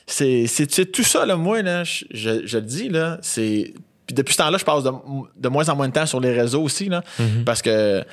C'est, 0.07 0.47
tout 0.91 1.03
ça, 1.03 1.25
là, 1.25 1.37
moi, 1.37 1.61
là, 1.61 1.83
je, 1.85 2.03
je, 2.11 2.45
je 2.45 2.57
le 2.57 2.63
dis, 2.63 2.89
là, 2.89 3.19
c'est, 3.21 3.73
puis 4.07 4.13
depuis 4.13 4.33
ce 4.33 4.39
temps-là, 4.39 4.57
je 4.57 4.65
passe 4.65 4.83
de, 4.83 4.91
de 5.37 5.47
moins 5.47 5.69
en 5.69 5.75
moins 5.77 5.87
de 5.87 5.93
temps 5.93 6.05
sur 6.05 6.19
les 6.19 6.33
réseaux 6.33 6.63
aussi, 6.63 6.89
là, 6.89 7.01
parce 7.45 7.61
que, 7.61 8.03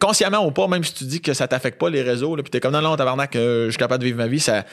consciemment 0.00 0.46
ou 0.46 0.50
pas, 0.50 0.66
même 0.68 0.82
si 0.84 0.94
tu 0.94 1.04
dis 1.04 1.20
que 1.20 1.34
ça 1.34 1.46
t'affecte 1.46 1.78
pas 1.78 1.90
les 1.90 2.00
réseaux, 2.00 2.36
là, 2.36 2.42
puis 2.42 2.50
t'es 2.50 2.60
comme 2.60 2.72
non, 2.72 2.80
non, 2.80 2.96
tabarnak, 2.96 3.36
euh, 3.36 3.66
je 3.66 3.70
suis 3.72 3.78
capable 3.78 4.00
de 4.00 4.06
vivre 4.06 4.16
ma 4.18 4.28
vie, 4.28 4.40
ça, 4.40 4.64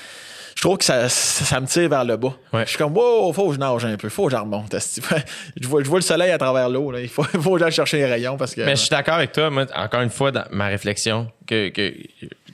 je 0.56 0.62
trouve 0.62 0.78
que 0.78 0.84
ça, 0.86 1.08
ça, 1.10 1.46
ça 1.46 1.60
me 1.60 1.68
tire 1.68 1.90
vers 1.90 2.04
le 2.06 2.18
bas. 2.18 2.34
Ouais. 2.54 2.64
Je 2.66 2.70
suis 2.70 2.78
comme, 2.78 2.96
wow, 2.96 3.32
faut 3.34 3.48
que 3.50 3.54
je 3.56 3.60
nage 3.60 3.86
un 3.86 3.98
peu, 3.98 4.10
faut 4.10 4.26
que 4.26 4.32
je 4.32 4.38
remonte. 4.38 4.76
je, 5.62 5.68
vois, 5.68 5.82
je 5.84 5.88
vois 5.90 6.00
le 6.00 6.04
soleil 6.04 6.32
à 6.32 6.38
travers 6.38 6.70
l'eau, 6.70 6.96
il 6.98 7.08
faut, 7.10 7.24
faut 7.42 7.54
que 7.54 7.60
j'aille 7.60 7.72
chercher 7.72 7.98
les 7.98 8.06
rayons 8.06 8.38
parce 8.38 8.54
que. 8.56 8.62
Mais 8.62 8.76
je 8.76 8.82
suis 8.82 8.90
d'accord 8.90 9.16
avec 9.16 9.32
toi. 9.32 9.50
Moi, 9.50 9.66
encore 9.76 10.02
une 10.02 10.10
fois, 10.10 10.32
dans 10.32 10.46
ma 10.52 10.68
réflexion 10.68 11.32
que, 11.48 11.70
que, 11.70 11.94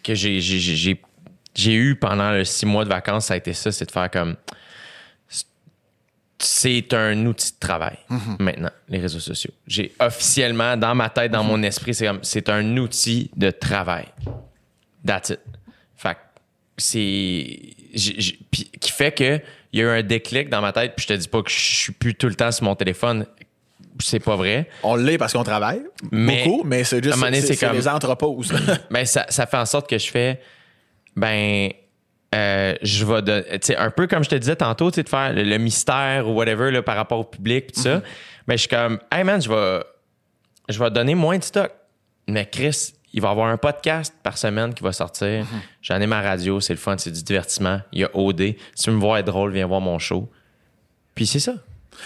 que 0.04 0.16
j'ai, 0.16 0.39
j'ai, 0.39 0.60
j'ai- 0.60 0.76
j'ai, 0.76 1.02
j'ai 1.56 1.74
eu 1.74 1.95
pendant 1.95 2.32
le 2.32 2.45
six 2.45 2.66
mois 2.66 2.84
de 2.84 2.89
vacances, 2.89 3.26
ça 3.26 3.34
a 3.34 3.38
été 3.38 3.52
ça, 3.54 3.72
c'est 3.72 3.86
de 3.86 3.91
faire 3.91 4.10
comme. 4.12 4.36
C'est 6.39 6.93
un 6.93 7.26
outil 7.26 7.54
de 7.54 7.58
travail 7.60 7.98
maintenant, 8.38 8.70
les 8.89 9.00
réseaux 9.00 9.20
sociaux. 9.20 9.50
J'ai 9.66 9.91
officiellement, 10.00 10.78
dans 10.78 10.93
ma 10.93 11.10
tête, 11.10 11.32
dans 11.32 11.43
mon 11.43 11.64
esprit, 11.64 11.95
c'est 11.95 12.06
comme 12.06 12.20
c'est 12.22 12.48
un 12.50 12.78
outil 12.78 13.32
de 13.36 13.50
travail. 13.50 14.06
That's 15.06 15.30
it. 15.32 15.39
C'est. 16.78 17.59
qui 17.95 18.91
fait 18.91 19.11
que 19.11 19.39
il 19.73 19.80
y 19.80 19.84
a 19.84 19.86
eu 19.86 19.99
un 19.99 20.03
déclic 20.03 20.49
dans 20.49 20.61
ma 20.61 20.71
tête, 20.71 20.93
puis 20.95 21.03
je 21.07 21.13
te 21.13 21.19
dis 21.19 21.28
pas 21.28 21.41
que 21.43 21.49
je 21.51 21.59
suis 21.59 21.93
plus 21.93 22.15
tout 22.15 22.28
le 22.28 22.36
temps 22.36 22.51
sur 22.51 22.63
mon 22.65 22.75
téléphone. 22.75 23.25
C'est 23.99 24.19
pas 24.19 24.36
vrai. 24.36 24.69
On 24.84 24.95
l'est 24.95 25.17
parce 25.17 25.34
qu'on 25.34 25.43
travaille 25.43 25.82
Mais- 26.11 26.45
beaucoup, 26.45 26.63
mais 26.63 26.84
c'est 26.84 27.03
juste 27.03 27.17
c'est, 27.45 27.57
comme- 27.57 27.75
les 27.75 27.88
entreposes. 27.88 28.53
Mais 28.91 29.05
ça, 29.05 29.25
ça 29.30 29.47
fait 29.47 29.57
en 29.57 29.65
sorte 29.65 29.89
que 29.89 29.97
je 29.97 30.09
fais, 30.09 30.39
ben, 31.15 31.69
euh, 32.36 32.75
je 32.84 33.05
vais, 33.05 33.59
sais, 33.61 33.75
un 33.75 33.89
peu 33.89 34.05
comme 34.05 34.23
je 34.23 34.30
te 34.30 34.36
disais 34.36 34.55
tantôt, 34.55 34.91
tu 34.91 35.01
de 35.01 35.09
faire 35.09 35.34
le, 35.34 35.41
le 35.43 35.57
mystère 35.57 36.28
ou 36.30 36.34
whatever 36.36 36.69
là, 36.69 36.84
par 36.84 36.95
rapport 36.95 37.19
au 37.19 37.23
public, 37.23 37.67
pis 37.67 37.73
tout 37.73 37.82
ça. 37.82 38.03
Mais 38.47 38.55
je 38.55 38.61
suis 38.61 38.69
comme, 38.69 38.99
hey 39.11 39.23
man, 39.23 39.41
je 39.41 39.49
vais, 39.49 39.84
je 40.69 40.78
vais 40.78 40.91
donner 40.91 41.15
moins 41.15 41.39
de 41.39 41.43
stock. 41.43 41.71
Mais 42.28 42.45
Chris, 42.45 42.93
il 43.18 43.22
va 43.22 43.30
y 43.30 43.32
avoir 43.32 43.47
un 43.47 43.57
podcast 43.57 44.13
par 44.22 44.38
semaine 44.38 44.76
qui 44.76 44.84
va 44.84 44.91
sortir. 44.91 45.43
J'en 45.82 45.99
ai 45.99 46.05
ma 46.05 46.22
radio, 46.22 46.59
c'est 46.61 46.74
le 46.74 46.78
fun, 46.80 46.95
c'est 46.99 47.09
du 47.11 47.24
divertissement. 47.24 47.82
Il 47.91 48.01
y 48.01 48.03
a 48.03 48.09
OD. 48.13 48.41
Si 48.76 48.84
tu 48.84 48.89
veux 48.91 48.95
me 48.95 49.01
voir 49.01 49.18
être 49.18 49.26
drôle, 49.26 49.51
viens 49.51 49.65
voir 49.65 49.82
mon 49.82 49.97
show. 49.97 50.30
Puis 51.15 51.26
c'est 51.26 51.39
ça. 51.39 51.53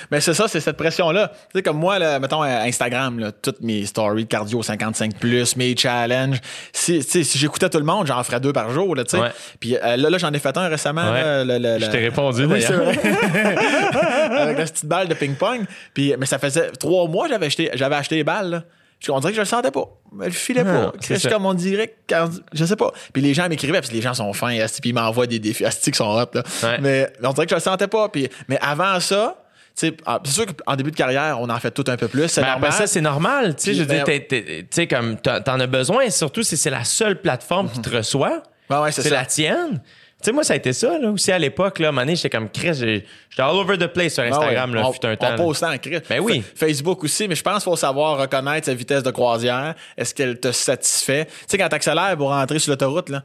Mais 0.09 0.21
c'est 0.21 0.33
ça, 0.33 0.47
c'est 0.47 0.61
cette 0.61 0.77
pression-là. 0.77 1.27
Tu 1.27 1.35
sais, 1.55 1.63
comme 1.63 1.75
moi, 1.77 1.99
là, 1.99 2.17
mettons, 2.17 2.41
euh, 2.45 2.47
Instagram, 2.63 3.19
là, 3.19 3.33
toutes 3.33 3.59
mes 3.59 3.85
stories 3.85 4.23
de 4.23 4.29
cardio 4.29 4.61
55+, 4.61 5.57
mes 5.57 5.75
challenges. 5.75 6.39
Si, 6.71 7.01
j'écoutais 7.35 7.69
tout 7.69 7.77
le 7.77 7.83
monde, 7.83 8.07
j'en 8.07 8.23
ferais 8.23 8.39
deux 8.39 8.53
par 8.53 8.69
jour, 8.71 8.95
là, 8.95 9.03
tu 9.03 9.09
sais. 9.17 9.19
Ouais. 9.21 9.31
Puis 9.59 9.75
euh, 9.75 9.97
là, 9.97 10.09
là, 10.09 10.17
j'en 10.17 10.31
ai 10.31 10.39
fait 10.39 10.55
un 10.55 10.69
récemment. 10.69 11.11
Ouais. 11.11 11.21
là, 11.21 11.43
le- 11.43 11.57
le- 11.57 11.79
Je 11.79 11.87
t'ai 11.91 11.97
répondu, 11.99 12.45
Oui, 12.45 12.61
c'est 12.61 12.69
d'ailleurs. 12.69 12.85
vrai. 12.93 13.55
Avec 14.39 14.57
la 14.59 14.63
petite 14.63 14.85
balle 14.85 15.09
de 15.09 15.13
ping-pong. 15.13 15.65
Puis, 15.93 16.13
mais 16.17 16.25
ça 16.25 16.39
faisait 16.39 16.71
trois 16.71 17.05
mois 17.09 17.25
que 17.27 17.33
j'avais 17.33 17.47
acheté, 17.47 17.69
j'avais 17.73 17.95
acheté 17.97 18.15
les 18.15 18.23
balles, 18.23 18.49
là. 18.49 18.63
On 19.09 19.19
dirait 19.19 19.31
que 19.31 19.35
je 19.37 19.41
le 19.41 19.45
sentais 19.47 19.71
pas. 19.71 19.85
Je 20.19 20.25
le 20.25 20.31
filais 20.31 20.63
Non, 20.63 20.91
pas. 20.91 20.97
c'est 21.01 21.29
comme 21.29 21.45
on 21.45 21.53
dirait, 21.53 21.95
quand- 22.07 22.29
je 22.53 22.65
sais 22.65 22.75
pas. 22.75 22.91
Puis 23.13 23.21
les 23.21 23.33
gens 23.33 23.49
m'écrivaient, 23.49 23.79
parce 23.79 23.89
que 23.89 23.95
les 23.95 24.01
gens 24.01 24.13
sont 24.13 24.31
fins, 24.33 24.55
puis 24.81 24.89
ils 24.91 24.93
m'envoient 24.93 25.25
des 25.27 25.39
défis, 25.39 25.65
asti, 25.65 25.91
qui 25.91 25.97
sont 25.97 26.05
hot, 26.09 26.25
là. 26.33 26.43
Ouais. 26.63 26.77
Mais 26.81 27.11
on 27.23 27.33
dirait 27.33 27.45
que 27.47 27.51
je 27.51 27.55
le 27.55 27.61
sentais 27.61 27.87
pas. 27.87 28.09
Puis, 28.09 28.29
mais 28.47 28.59
avant 28.61 28.99
ça, 28.99 29.43
tu 29.75 29.87
sais, 29.87 29.97
ah, 30.05 30.19
c'est 30.23 30.31
sûr 30.33 30.45
qu'en 30.45 30.75
début 30.75 30.91
de 30.91 30.95
carrière, 30.95 31.39
on 31.39 31.49
en 31.49 31.59
fait 31.59 31.71
tout 31.71 31.85
un 31.87 31.95
peu 31.97 32.07
plus. 32.07 32.27
C'est 32.27 32.41
normal. 32.41 32.57
après 32.65 32.71
ça, 32.77 32.87
c'est 32.87 33.01
normal. 33.01 33.55
Tu 33.55 33.63
sais, 33.63 33.73
je 33.73 33.79
veux 33.83 33.85
dire, 33.87 34.03
ben- 34.05 34.21
tu 34.29 34.65
sais, 34.69 34.85
comme, 34.87 35.17
t'en 35.17 35.59
as 35.59 35.67
besoin, 35.67 36.09
surtout 36.09 36.43
si 36.43 36.57
c'est 36.57 36.69
la 36.69 36.83
seule 36.83 37.21
plateforme 37.21 37.69
qui 37.71 37.79
te 37.81 37.89
reçoit. 37.95 38.43
Ouais, 38.69 38.77
ouais, 38.77 38.91
c'est 38.91 39.09
la 39.09 39.25
tienne. 39.25 39.81
Tu 40.21 40.25
sais, 40.27 40.31
moi, 40.31 40.43
ça 40.43 40.53
a 40.53 40.55
été 40.57 40.71
ça, 40.73 40.97
là, 40.99 41.09
aussi 41.09 41.31
à 41.31 41.39
l'époque, 41.39 41.79
là, 41.79 41.89
à 41.89 42.05
j'étais 42.15 42.29
comme 42.29 42.49
Chris, 42.49 42.73
j'étais 42.75 43.05
all 43.37 43.55
over 43.55 43.77
the 43.77 43.87
place 43.87 44.13
sur 44.13 44.23
Ah 44.23 44.27
Instagram, 44.27 44.71
ouais. 44.71 44.79
là, 44.79 44.87
on, 44.87 44.91
fut 44.93 45.05
un 45.05 45.13
on 45.13 45.15
temps. 45.15 45.29
là. 45.29 45.35
poste 45.35 45.63
en 45.63 45.77
crise. 45.77 46.01
Ben 46.09 46.19
oui. 46.19 46.41
Fa- 46.41 46.65
Facebook 46.67 47.03
aussi, 47.03 47.27
mais 47.27 47.35
je 47.35 47.41
pense 47.43 47.55
qu'il 47.63 47.71
faut 47.71 47.75
savoir 47.75 48.17
reconnaître 48.19 48.65
sa 48.67 48.73
vitesse 48.73 49.03
de 49.03 49.11
croisière. 49.11 49.73
Est-ce 49.97 50.13
qu'elle 50.13 50.39
te 50.39 50.51
satisfait? 50.51 51.25
Tu 51.25 51.31
sais, 51.47 51.57
quand 51.57 51.69
t'accélères 51.69 52.15
pour 52.17 52.29
rentrer 52.29 52.59
sur 52.59 52.71
l'autoroute, 52.71 53.09
là. 53.09 53.23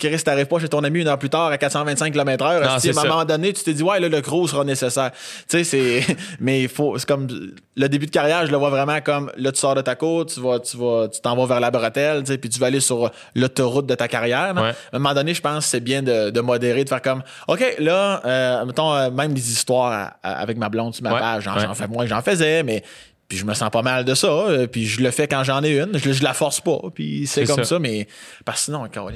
Chris, 0.00 0.18
t'arrives 0.24 0.46
pas 0.46 0.58
chez 0.58 0.68
ton 0.68 0.82
ami 0.82 1.02
une 1.02 1.06
heure 1.06 1.18
plus 1.18 1.30
tard 1.30 1.46
à 1.46 1.58
425 1.58 2.12
km 2.12 2.44
heure. 2.44 2.68
À 2.68 2.76
un 2.76 2.92
moment 3.08 3.24
donné, 3.24 3.52
tu 3.52 3.62
t'es 3.62 3.72
dit, 3.72 3.84
ouais, 3.84 4.00
là, 4.00 4.08
le 4.08 4.20
crew 4.20 4.48
sera 4.48 4.64
nécessaire. 4.64 5.12
Tu 5.48 5.62
sais, 5.62 5.64
c'est, 5.64 6.16
mais 6.40 6.62
il 6.62 6.68
faut, 6.68 6.98
c'est 6.98 7.06
comme, 7.06 7.28
le 7.76 7.88
début 7.88 8.06
de 8.06 8.10
carrière, 8.10 8.46
je 8.46 8.50
le 8.50 8.56
vois 8.56 8.70
vraiment 8.70 9.00
comme, 9.00 9.30
là, 9.36 9.52
tu 9.52 9.60
sors 9.60 9.76
de 9.76 9.80
ta 9.80 9.94
côte, 9.94 10.34
tu 10.34 10.40
vas, 10.40 10.58
tu 10.58 10.76
vas, 10.76 11.06
tu 11.06 11.20
t'en 11.20 11.36
vas 11.36 11.46
vers 11.46 11.60
la 11.60 11.70
bretelle, 11.70 12.24
tu 12.24 12.32
sais, 12.32 12.38
puis 12.38 12.50
tu 12.50 12.58
vas 12.58 12.66
aller 12.66 12.80
sur 12.80 13.12
l'autoroute 13.36 13.86
de 13.86 13.94
ta 13.94 14.08
carrière. 14.08 14.54
Ouais. 14.56 14.62
À 14.70 14.96
un 14.96 14.98
moment 14.98 15.14
donné, 15.14 15.34
je 15.34 15.40
pense 15.40 15.62
que 15.64 15.70
c'est 15.70 15.80
bien 15.80 16.02
de, 16.02 16.30
de 16.30 16.40
modérer, 16.40 16.82
de 16.82 16.88
faire 16.88 17.02
comme, 17.02 17.22
OK, 17.46 17.64
là, 17.78 18.22
euh, 18.24 18.64
mettons, 18.64 18.92
euh, 18.92 19.10
même 19.12 19.34
des 19.34 19.52
histoires 19.52 19.92
à- 19.92 20.16
à- 20.28 20.40
avec 20.40 20.58
ma 20.58 20.68
blonde 20.68 20.94
sur 20.96 21.04
ma 21.04 21.12
Ouais, 21.14 21.20
page, 21.20 21.44
j'en 21.44 21.54
ouais. 21.54 21.74
fais 21.76 21.86
moins 21.86 22.06
j'en 22.06 22.22
faisais, 22.22 22.64
mais 22.64 22.82
puis 23.28 23.38
je 23.38 23.44
me 23.44 23.54
sens 23.54 23.70
pas 23.70 23.82
mal 23.82 24.04
de 24.04 24.14
ça, 24.14 24.28
euh, 24.28 24.66
puis 24.66 24.86
je 24.86 25.02
le 25.02 25.10
fais 25.10 25.26
quand 25.28 25.44
j'en 25.44 25.62
ai 25.62 25.78
une, 25.78 25.98
je, 25.98 26.12
je 26.12 26.22
la 26.22 26.34
force 26.34 26.60
pas, 26.60 26.80
puis 26.94 27.26
c'est 27.26 27.44
comme 27.44 27.58
ça. 27.58 27.64
ça. 27.64 27.78
mais 27.78 28.06
parce 28.44 28.60
que 28.60 28.64
sinon, 28.66 28.84
euh, 28.84 29.10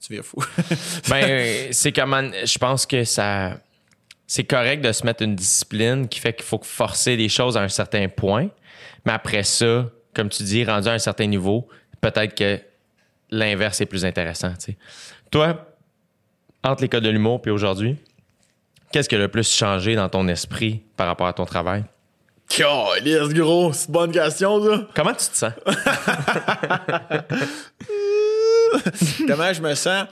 tu 0.00 0.12
viens 0.12 0.22
fou. 0.22 0.42
Ben, 1.08 1.72
c'est 1.72 1.92
comme, 1.92 2.32
je 2.44 2.58
pense 2.58 2.86
que 2.86 3.04
ça, 3.04 3.58
c'est 4.26 4.44
correct 4.44 4.82
de 4.82 4.92
se 4.92 5.04
mettre 5.04 5.22
une 5.22 5.36
discipline 5.36 6.08
qui 6.08 6.20
fait 6.20 6.32
qu'il 6.32 6.44
faut 6.44 6.60
forcer 6.62 7.16
les 7.16 7.28
choses 7.28 7.56
à 7.56 7.60
un 7.60 7.68
certain 7.68 8.08
point. 8.08 8.48
Mais 9.04 9.12
après 9.12 9.42
ça, 9.42 9.90
comme 10.14 10.28
tu 10.28 10.42
dis, 10.42 10.64
rendu 10.64 10.88
à 10.88 10.92
un 10.92 10.98
certain 10.98 11.26
niveau, 11.26 11.68
peut-être 12.00 12.34
que 12.34 12.60
l'inverse 13.30 13.80
est 13.80 13.86
plus 13.86 14.04
intéressant. 14.04 14.52
Toi, 15.30 15.66
entre 16.62 16.82
l'école 16.82 17.00
de 17.02 17.10
l'humour 17.10 17.42
puis 17.42 17.50
aujourd'hui, 17.50 17.96
qu'est-ce 18.92 19.08
qui 19.08 19.14
a 19.14 19.18
le 19.18 19.28
plus 19.28 19.50
changé 19.50 19.96
dans 19.96 20.08
ton 20.08 20.28
esprit 20.28 20.82
par 20.96 21.06
rapport 21.06 21.26
à 21.26 21.32
ton 21.32 21.44
travail? 21.44 21.84
Câlisse, 22.56 23.34
gros, 23.34 23.72
c'est 23.72 23.86
une 23.88 23.92
bonne 23.92 24.12
question, 24.12 24.64
ça. 24.64 24.86
Comment 24.94 25.12
tu 25.14 25.26
te 25.28 25.36
sens? 25.36 25.52
Comment 29.26 29.52
je 29.52 29.60
me 29.62 29.74
sens? 29.74 30.06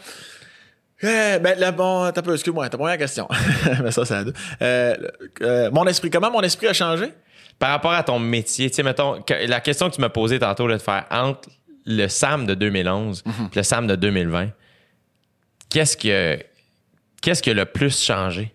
Euh, 1.02 1.38
ben, 1.38 1.58
là, 1.58 1.72
bon, 1.72 2.10
t'as 2.12 2.20
peu, 2.22 2.34
excuse-moi, 2.34 2.68
ta 2.68 2.76
première 2.76 2.98
question. 2.98 3.26
Mais 3.82 3.90
ça, 3.90 4.04
c'est 4.04 4.14
à 4.14 4.24
deux. 4.24 4.34
Euh, 4.60 4.94
euh, 5.42 5.70
mon 5.70 5.86
esprit, 5.86 6.10
comment 6.10 6.30
mon 6.30 6.42
esprit 6.42 6.66
a 6.68 6.72
changé? 6.74 7.12
Par 7.58 7.70
rapport 7.70 7.92
à 7.92 8.02
ton 8.02 8.18
métier, 8.18 8.68
tu 8.70 8.76
sais, 8.76 8.82
mettons, 8.82 9.22
que- 9.22 9.46
la 9.46 9.60
question 9.60 9.88
que 9.90 9.94
tu 9.94 10.00
m'as 10.00 10.08
posée 10.10 10.38
tantôt, 10.38 10.66
là, 10.66 10.76
de 10.76 10.82
faire 10.82 11.04
entre 11.10 11.48
le 11.86 12.06
Sam 12.08 12.46
de 12.46 12.54
2011 12.54 13.22
Mhm. 13.24 13.32
puis 13.50 13.58
le 13.58 13.62
Sam 13.62 13.86
de 13.86 13.96
2020, 13.96 14.48
qu'est-ce 15.70 15.96
que 15.96 16.38
qu'est-ce 17.22 17.42
qui 17.42 17.50
a 17.50 17.54
le 17.54 17.64
plus 17.66 18.02
changé? 18.02 18.54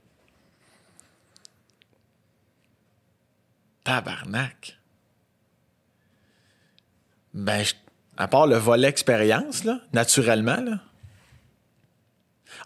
Tabarnak. 3.85 4.77
Ben, 7.33 7.63
je- 7.63 7.73
à 8.17 8.27
part 8.27 8.47
le 8.47 8.55
volet 8.57 8.87
expérience, 8.87 9.63
là, 9.63 9.79
naturellement, 9.93 10.59
là. 10.61 10.79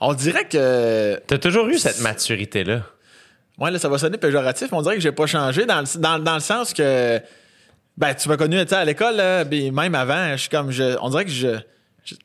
On 0.02 0.14
dirait 0.14 0.48
que. 0.48 1.20
T'as 1.28 1.38
toujours 1.38 1.68
eu 1.68 1.78
cette 1.78 2.02
maturité-là? 2.02 2.84
Ouais, 3.58 3.72
là, 3.72 3.80
ça 3.80 3.90
va 3.90 3.98
sonner 3.98 4.18
péjoratif, 4.18 4.72
mais 4.72 4.78
on 4.78 4.82
dirait 4.82 4.96
que 4.96 5.02
j'ai 5.02 5.12
pas 5.12 5.26
changé 5.26 5.66
dans 5.66 5.82
le, 5.82 6.00
dans, 6.00 6.20
dans 6.20 6.36
le 6.36 6.40
sens 6.40 6.74
que. 6.74 7.20
Ben, 7.98 8.14
tu 8.14 8.30
m'as 8.30 8.38
connu, 8.38 8.58
tu 8.64 8.70
sais, 8.70 8.76
à 8.76 8.86
l'école, 8.86 9.18
là, 9.18 9.44
même 9.44 9.96
avant, 9.96 10.32
je 10.32 10.38
suis 10.38 10.50
comme. 10.50 10.72
Je, 10.72 10.96
on 11.02 11.10
dirait 11.10 11.26
que 11.26 11.32
je. 11.32 11.58
je- 12.06 12.16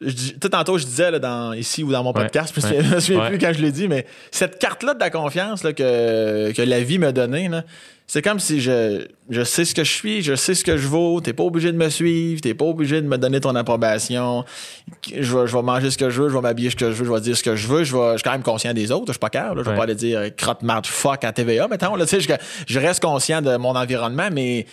je 0.00 0.32
tout 0.32 0.48
tantôt, 0.48 0.78
je 0.78 0.86
disais 0.86 1.10
là, 1.10 1.18
dans, 1.18 1.52
ici 1.52 1.84
ou 1.84 1.92
dans 1.92 2.02
mon 2.02 2.14
podcast, 2.14 2.56
ouais, 2.56 2.82
je 2.82 2.94
me 2.94 3.00
souviens 3.00 3.20
ouais. 3.20 3.28
plus 3.28 3.38
quand 3.38 3.52
je 3.52 3.60
l'ai 3.60 3.70
dit, 3.70 3.86
mais 3.86 4.06
cette 4.32 4.58
carte-là 4.58 4.94
de 4.94 4.98
la 5.00 5.10
confiance 5.10 5.62
là, 5.62 5.74
que, 5.74 6.50
que 6.52 6.62
la 6.62 6.80
vie 6.80 6.98
m'a 6.98 7.12
donnée, 7.12 7.48
là, 7.48 7.64
c'est 8.12 8.22
comme 8.22 8.40
si 8.40 8.60
je, 8.60 9.06
je 9.28 9.44
sais 9.44 9.64
ce 9.64 9.72
que 9.72 9.84
je 9.84 9.92
suis, 9.92 10.20
je 10.20 10.34
sais 10.34 10.56
ce 10.56 10.64
que 10.64 10.76
je 10.76 10.88
vaux, 10.88 11.20
t'es 11.20 11.32
pas 11.32 11.44
obligé 11.44 11.70
de 11.70 11.76
me 11.76 11.88
suivre, 11.88 12.40
t'es 12.40 12.54
pas 12.54 12.64
obligé 12.64 13.00
de 13.00 13.06
me 13.06 13.16
donner 13.18 13.38
ton 13.40 13.54
approbation, 13.54 14.44
je 15.14 15.36
vais, 15.36 15.46
je 15.46 15.56
vais 15.56 15.62
manger 15.62 15.92
ce 15.92 15.96
que 15.98 16.10
je 16.10 16.22
veux, 16.22 16.28
je 16.28 16.34
vais 16.34 16.40
m'habiller 16.40 16.70
ce 16.70 16.74
que 16.76 16.90
je 16.90 16.96
veux, 16.96 17.04
je 17.04 17.12
vais 17.12 17.20
dire 17.20 17.36
ce 17.36 17.44
que 17.44 17.54
je 17.54 17.68
veux, 17.68 17.84
je, 17.84 17.96
vais, 17.96 18.12
je 18.12 18.16
suis 18.16 18.24
quand 18.24 18.32
même 18.32 18.42
conscient 18.42 18.74
des 18.74 18.90
autres, 18.90 19.04
je 19.08 19.12
suis 19.12 19.20
pas 19.20 19.30
cœur, 19.30 19.56
je 19.56 19.62
vais 19.62 19.70
Ouais. 19.70 19.76
pas 19.76 19.84
aller 19.84 19.94
dire 19.94 20.18
euh, 20.18 20.30
crotte 20.30 20.62
marde 20.62 20.86
fuck 20.86 21.22
à 21.22 21.32
TVA, 21.32 21.68
mettons, 21.68 21.94
là, 21.94 22.04
tu 22.04 22.20
sais, 22.20 22.20
je, 22.20 22.32
je 22.66 22.80
reste 22.80 23.00
conscient 23.00 23.42
de 23.42 23.56
mon 23.56 23.76
environnement, 23.76 24.28
mais 24.32 24.66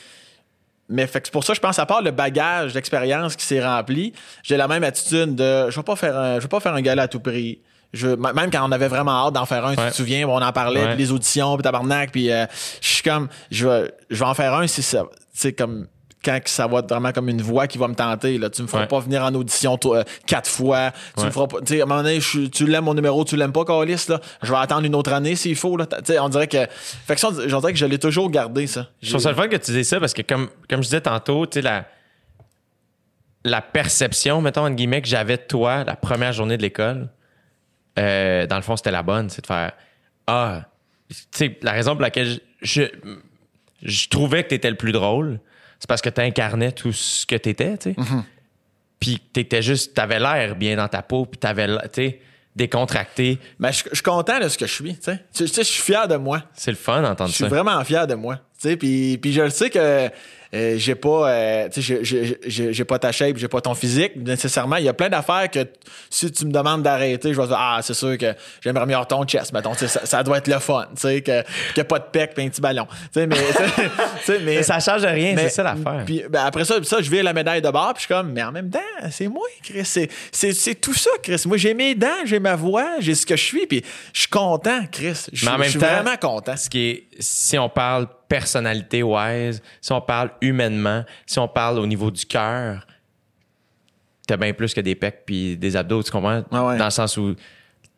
mais 0.90 1.06
fait 1.06 1.20
que 1.22 1.28
c'est 1.28 1.32
pour 1.34 1.44
ça, 1.44 1.54
je 1.54 1.60
pense, 1.60 1.78
à 1.80 1.86
part 1.86 2.02
le 2.02 2.12
bagage 2.12 2.74
d'expérience 2.74 3.36
qui 3.36 3.46
s'est 3.46 3.64
rempli, 3.64 4.14
j'ai 4.42 4.58
la 4.58 4.68
même 4.68 4.84
attitude 4.84 5.36
de 5.36 5.70
je 5.70 5.76
vais 5.76 5.84
pas 5.84 5.96
faire 5.96 6.18
un, 6.18 6.36
je 6.38 6.42
vais 6.44 6.48
pas 6.48 6.60
faire 6.62 6.74
un 6.74 6.82
gala 6.82 7.04
à 7.04 7.08
tout 7.08 7.20
prix. 7.20 7.60
Je, 7.94 8.08
même 8.08 8.52
quand 8.52 8.68
on 8.68 8.72
avait 8.72 8.88
vraiment 8.90 9.26
hâte 9.28 9.34
d'en 9.34 9.46
faire 9.46 9.66
un, 9.66 9.76
tu 9.76 9.82
te 9.82 9.94
souviens, 9.96 10.28
on 10.28 10.42
en 10.42 10.52
parlait, 10.52 10.82
Ouais. 10.84 10.90
puis 10.96 10.98
les 10.98 11.12
auditions, 11.12 11.56
puis 11.56 11.64
tabarnak, 11.64 12.12
puis 12.12 12.30
euh, 12.32 12.46
je 12.82 12.88
suis 12.90 13.04
comme, 13.04 13.28
je 13.50 13.68
vais, 13.68 13.92
je 14.10 14.20
vais 14.20 14.26
en 14.26 14.34
faire 14.34 14.54
un 14.54 14.68
si 14.68 14.82
ça, 14.84 15.04
tu 15.04 15.18
sais, 15.34 15.54
comme, 15.54 15.88
quand 16.26 16.44
que 16.44 16.50
ça 16.50 16.68
va 16.68 16.80
être 16.80 16.90
vraiment 16.90 17.14
comme 17.14 17.30
une 17.30 17.42
voix 17.42 17.68
qui 17.68 17.78
va 17.78 17.88
me 17.88 17.94
tenter, 17.96 18.38
là. 18.38 18.50
Tu 18.50 18.62
me 18.62 18.68
feras 18.68 18.82
Ouais. 18.82 18.88
pas 18.88 19.00
venir 19.00 19.24
en 19.24 19.34
audition 19.36 19.78
toi, 19.78 19.98
euh, 20.00 20.04
quatre 20.26 20.50
fois. 20.50 20.92
Tu 21.18 21.24
me 21.24 21.30
feras 21.32 21.48
pas, 21.48 21.60
tu 21.62 21.76
sais, 21.76 21.80
à 21.80 21.84
un 21.84 21.88
moment 21.88 22.02
donné, 22.04 22.20
je 22.20 22.48
tu 22.48 22.66
l'aimes 22.68 22.84
mon 22.84 22.94
numéro, 22.96 23.24
tu 23.24 23.38
l'aimes 23.38 23.54
pas, 23.54 23.64
Calis, 23.64 24.06
là. 24.10 24.20
Je 24.44 24.52
vais 24.52 24.58
attendre 24.58 24.84
une 24.86 24.96
autre 24.96 25.14
année 25.14 25.36
s'il 25.38 25.56
faut, 25.56 25.78
là. 25.78 25.86
Tu 25.86 25.96
sais, 26.04 26.20
on 26.20 26.28
dirait 26.28 26.48
que, 26.48 26.68
fait 27.06 27.16
que 27.16 27.22
ça, 27.22 27.30
on- 27.30 27.48
j'en 27.48 27.60
dirais 27.62 27.72
que 27.72 27.80
je 27.80 27.86
l'ai 27.86 28.00
toujours 28.00 28.30
gardé, 28.30 28.68
ça. 28.68 28.88
Je 29.02 29.10
trouve 29.12 29.22
ça 29.22 29.30
le 29.30 29.36
fun 29.36 29.48
que 29.48 29.56
tu 29.56 29.72
dises 29.72 29.88
ça 29.88 30.00
parce 30.02 30.14
que, 30.14 30.24
comme, 30.24 30.50
comme 30.70 30.80
je 30.82 30.88
disais 30.88 31.02
tantôt, 31.02 31.46
tu 31.46 31.54
sais, 31.60 31.62
la, 31.62 31.86
la 33.46 33.62
perception, 33.62 34.42
mettons, 34.42 34.66
entre 34.66 34.76
guillemets, 34.76 35.02
que 35.02 35.08
j'avais 35.08 35.38
de 35.38 35.44
toi 35.44 35.84
la 35.86 35.96
première 35.96 36.34
journée 36.34 36.58
de 36.58 36.62
l'école, 36.62 37.08
euh, 37.98 38.46
dans 38.48 38.56
le 38.58 38.62
fond, 38.62 38.76
c'était 38.78 38.92
la 38.92 39.04
bonne. 39.04 39.30
C'est 39.30 39.42
de 39.42 39.48
faire 39.48 39.72
Ah, 40.28 40.66
tu 41.10 41.16
sais, 41.32 41.58
la 41.62 41.72
raison 41.72 41.92
pour 41.94 42.02
laquelle 42.02 42.40
je, 42.62 42.82
je, 42.82 42.84
je 43.84 44.08
trouvais 44.10 44.44
que 44.44 44.50
tu 44.50 44.56
étais 44.56 44.70
le 44.70 44.76
plus 44.78 44.92
drôle, 44.92 45.40
c'est 45.80 45.88
parce 45.88 46.02
que 46.02 46.10
tu 46.10 46.22
incarnais 46.22 46.72
tout 46.72 46.92
ce 46.94 47.26
que 47.26 47.36
tu 47.36 47.50
étais, 47.50 47.78
tu 47.78 47.94
sais. 47.94 47.96
Puis 49.00 49.22
tu 49.34 49.40
étais 49.42 49.62
juste, 49.62 49.94
tu 49.94 50.02
avais 50.02 50.20
l'air 50.20 50.56
bien 50.56 50.76
dans 50.76 50.88
ta 50.88 51.02
peau, 51.02 51.26
puis 51.26 51.40
tu 51.40 51.48
avais, 51.48 51.68
tu 51.68 51.74
sais, 51.94 52.20
décontracté. 52.56 53.38
Mais 53.60 53.72
je, 53.72 53.84
je 53.92 53.96
suis 53.96 54.04
content 54.04 54.40
de 54.40 54.50
ce 54.50 54.58
que 54.58 54.66
je 54.66 54.74
suis, 54.74 54.96
tu 54.96 55.04
sais. 55.04 55.24
Tu 55.34 55.48
sais, 55.48 55.64
je 55.64 55.68
suis 55.68 55.84
fier 55.84 56.08
de 56.08 56.16
moi. 56.16 56.42
C'est 56.54 56.72
le 56.72 56.78
fun 56.78 57.02
d'entendre 57.04 57.30
Je 57.30 57.36
suis 57.36 57.44
ça. 57.44 57.50
vraiment 57.50 57.84
fier 57.84 58.08
de 58.08 58.16
moi. 58.16 58.38
Tu 58.60 58.70
sais, 58.70 58.78
puis, 58.78 59.20
puis 59.20 59.32
je 59.34 59.42
le 59.44 59.52
sais 59.52 59.70
que 59.70 60.10
euh, 60.54 60.76
j'ai 60.78 60.96
pas, 60.96 61.30
euh, 61.30 61.70
tu 61.70 61.82
sais, 61.82 62.00
j'ai- 62.04 62.38
j'ai- 62.46 62.74
j'ai 62.74 62.86
pas 62.86 63.00
ta 63.00 63.12
shape, 63.12 63.38
j'ai 63.38 63.48
pas 63.48 63.62
ton 63.62 63.76
physique 63.76 64.16
nécessairement. 64.16 64.78
Il 64.78 64.86
y 64.86 64.90
a 64.90 64.94
plein 64.94 65.10
d'affaires 65.10 65.50
que 65.52 65.66
si 66.10 66.32
tu 66.32 66.46
me 66.46 66.52
demandes 66.52 66.84
d'arrêter, 66.84 67.34
je 67.34 67.40
vais 67.40 67.48
dire 67.48 67.58
ah 67.60 67.80
c'est 67.82 67.94
sûr 67.94 68.18
que 68.18 68.34
j'aimerais 68.62 68.86
mieux 68.86 68.96
ton 69.08 69.24
chest, 69.26 69.54
mettons. 69.54 69.74
Ça, 69.74 69.88
ça 69.88 70.24
doit 70.24 70.38
être 70.38 70.48
le 70.48 70.60
fun, 70.60 70.86
tu 70.96 71.02
sais, 71.02 71.22
que 71.22 71.44
a 71.80 71.84
pas 71.84 72.00
de 72.00 72.06
pec 72.12 72.34
puis 72.34 72.46
un 72.46 72.50
petit 72.50 72.62
ballon. 72.62 72.88
Tu 73.14 73.20
sais, 73.20 73.28
mais, 73.28 73.36
tu 73.38 74.24
sais, 74.24 74.40
mais 74.40 74.64
ça 74.64 74.80
change 74.80 75.04
rien, 75.06 75.34
mais- 75.36 75.44
c'est 75.44 75.56
ça 75.56 75.64
l'affaire. 75.64 76.04
Puis 76.06 76.24
ben, 76.30 76.46
après 76.46 76.66
ça, 76.66 76.76
ça, 76.84 77.02
je 77.02 77.10
vais 77.10 77.24
la 77.24 77.34
médaille 77.34 77.62
de 77.62 77.70
bord, 77.70 77.94
puis 77.94 78.04
je 78.04 78.06
suis 78.06 78.14
comme, 78.14 78.32
mais 78.32 78.44
en 78.44 78.52
même 78.52 78.70
temps, 78.70 78.80
c'est 79.12 79.28
moi, 79.28 79.48
Chris. 79.64 79.86
C'est, 79.86 80.10
c'est, 80.32 80.54
c'est 80.54 80.76
tout 80.76 80.94
ça, 80.94 81.10
Chris. 81.22 81.42
Moi, 81.46 81.58
j'ai 81.58 81.74
mes 81.74 81.96
dents, 81.96 82.26
j'ai 82.26 82.40
ma 82.40 82.56
voix, 82.56 82.96
j'ai 83.00 83.16
ce 83.16 83.26
que 83.26 83.36
je 83.36 83.44
suis, 83.44 83.68
puis 83.68 83.84
je 84.14 84.22
suis 84.22 84.30
content, 84.30 84.82
Chris. 84.92 85.26
Je, 85.32 85.46
suis 85.70 85.80
vraiment 85.80 86.18
content. 86.18 86.56
Ce 86.58 86.70
qui 86.70 86.90
est, 86.90 87.04
si 87.20 87.58
on 87.58 87.70
parle 87.70 88.08
personnalité 88.28 89.04
wise, 89.04 89.62
si 89.82 89.92
on 89.92 90.02
parle 90.02 90.32
humainement, 90.48 91.06
si 91.26 91.40
on 91.40 91.48
parle 91.48 91.80
au 91.80 91.86
niveau 91.88 92.10
du 92.12 92.26
cœur, 92.26 92.86
t'as 94.28 94.38
bien 94.38 94.54
plus 94.54 94.74
que 94.74 94.82
des 94.82 94.96
pecs 94.96 95.24
puis 95.26 95.58
des 95.58 95.76
abdos, 95.76 96.04
tu 96.04 96.12
comprends? 96.12 96.44
Ah 96.52 96.66
ouais. 96.66 96.78
Dans 96.78 96.86
le 96.86 96.92
sens 96.92 97.16
où 97.18 97.36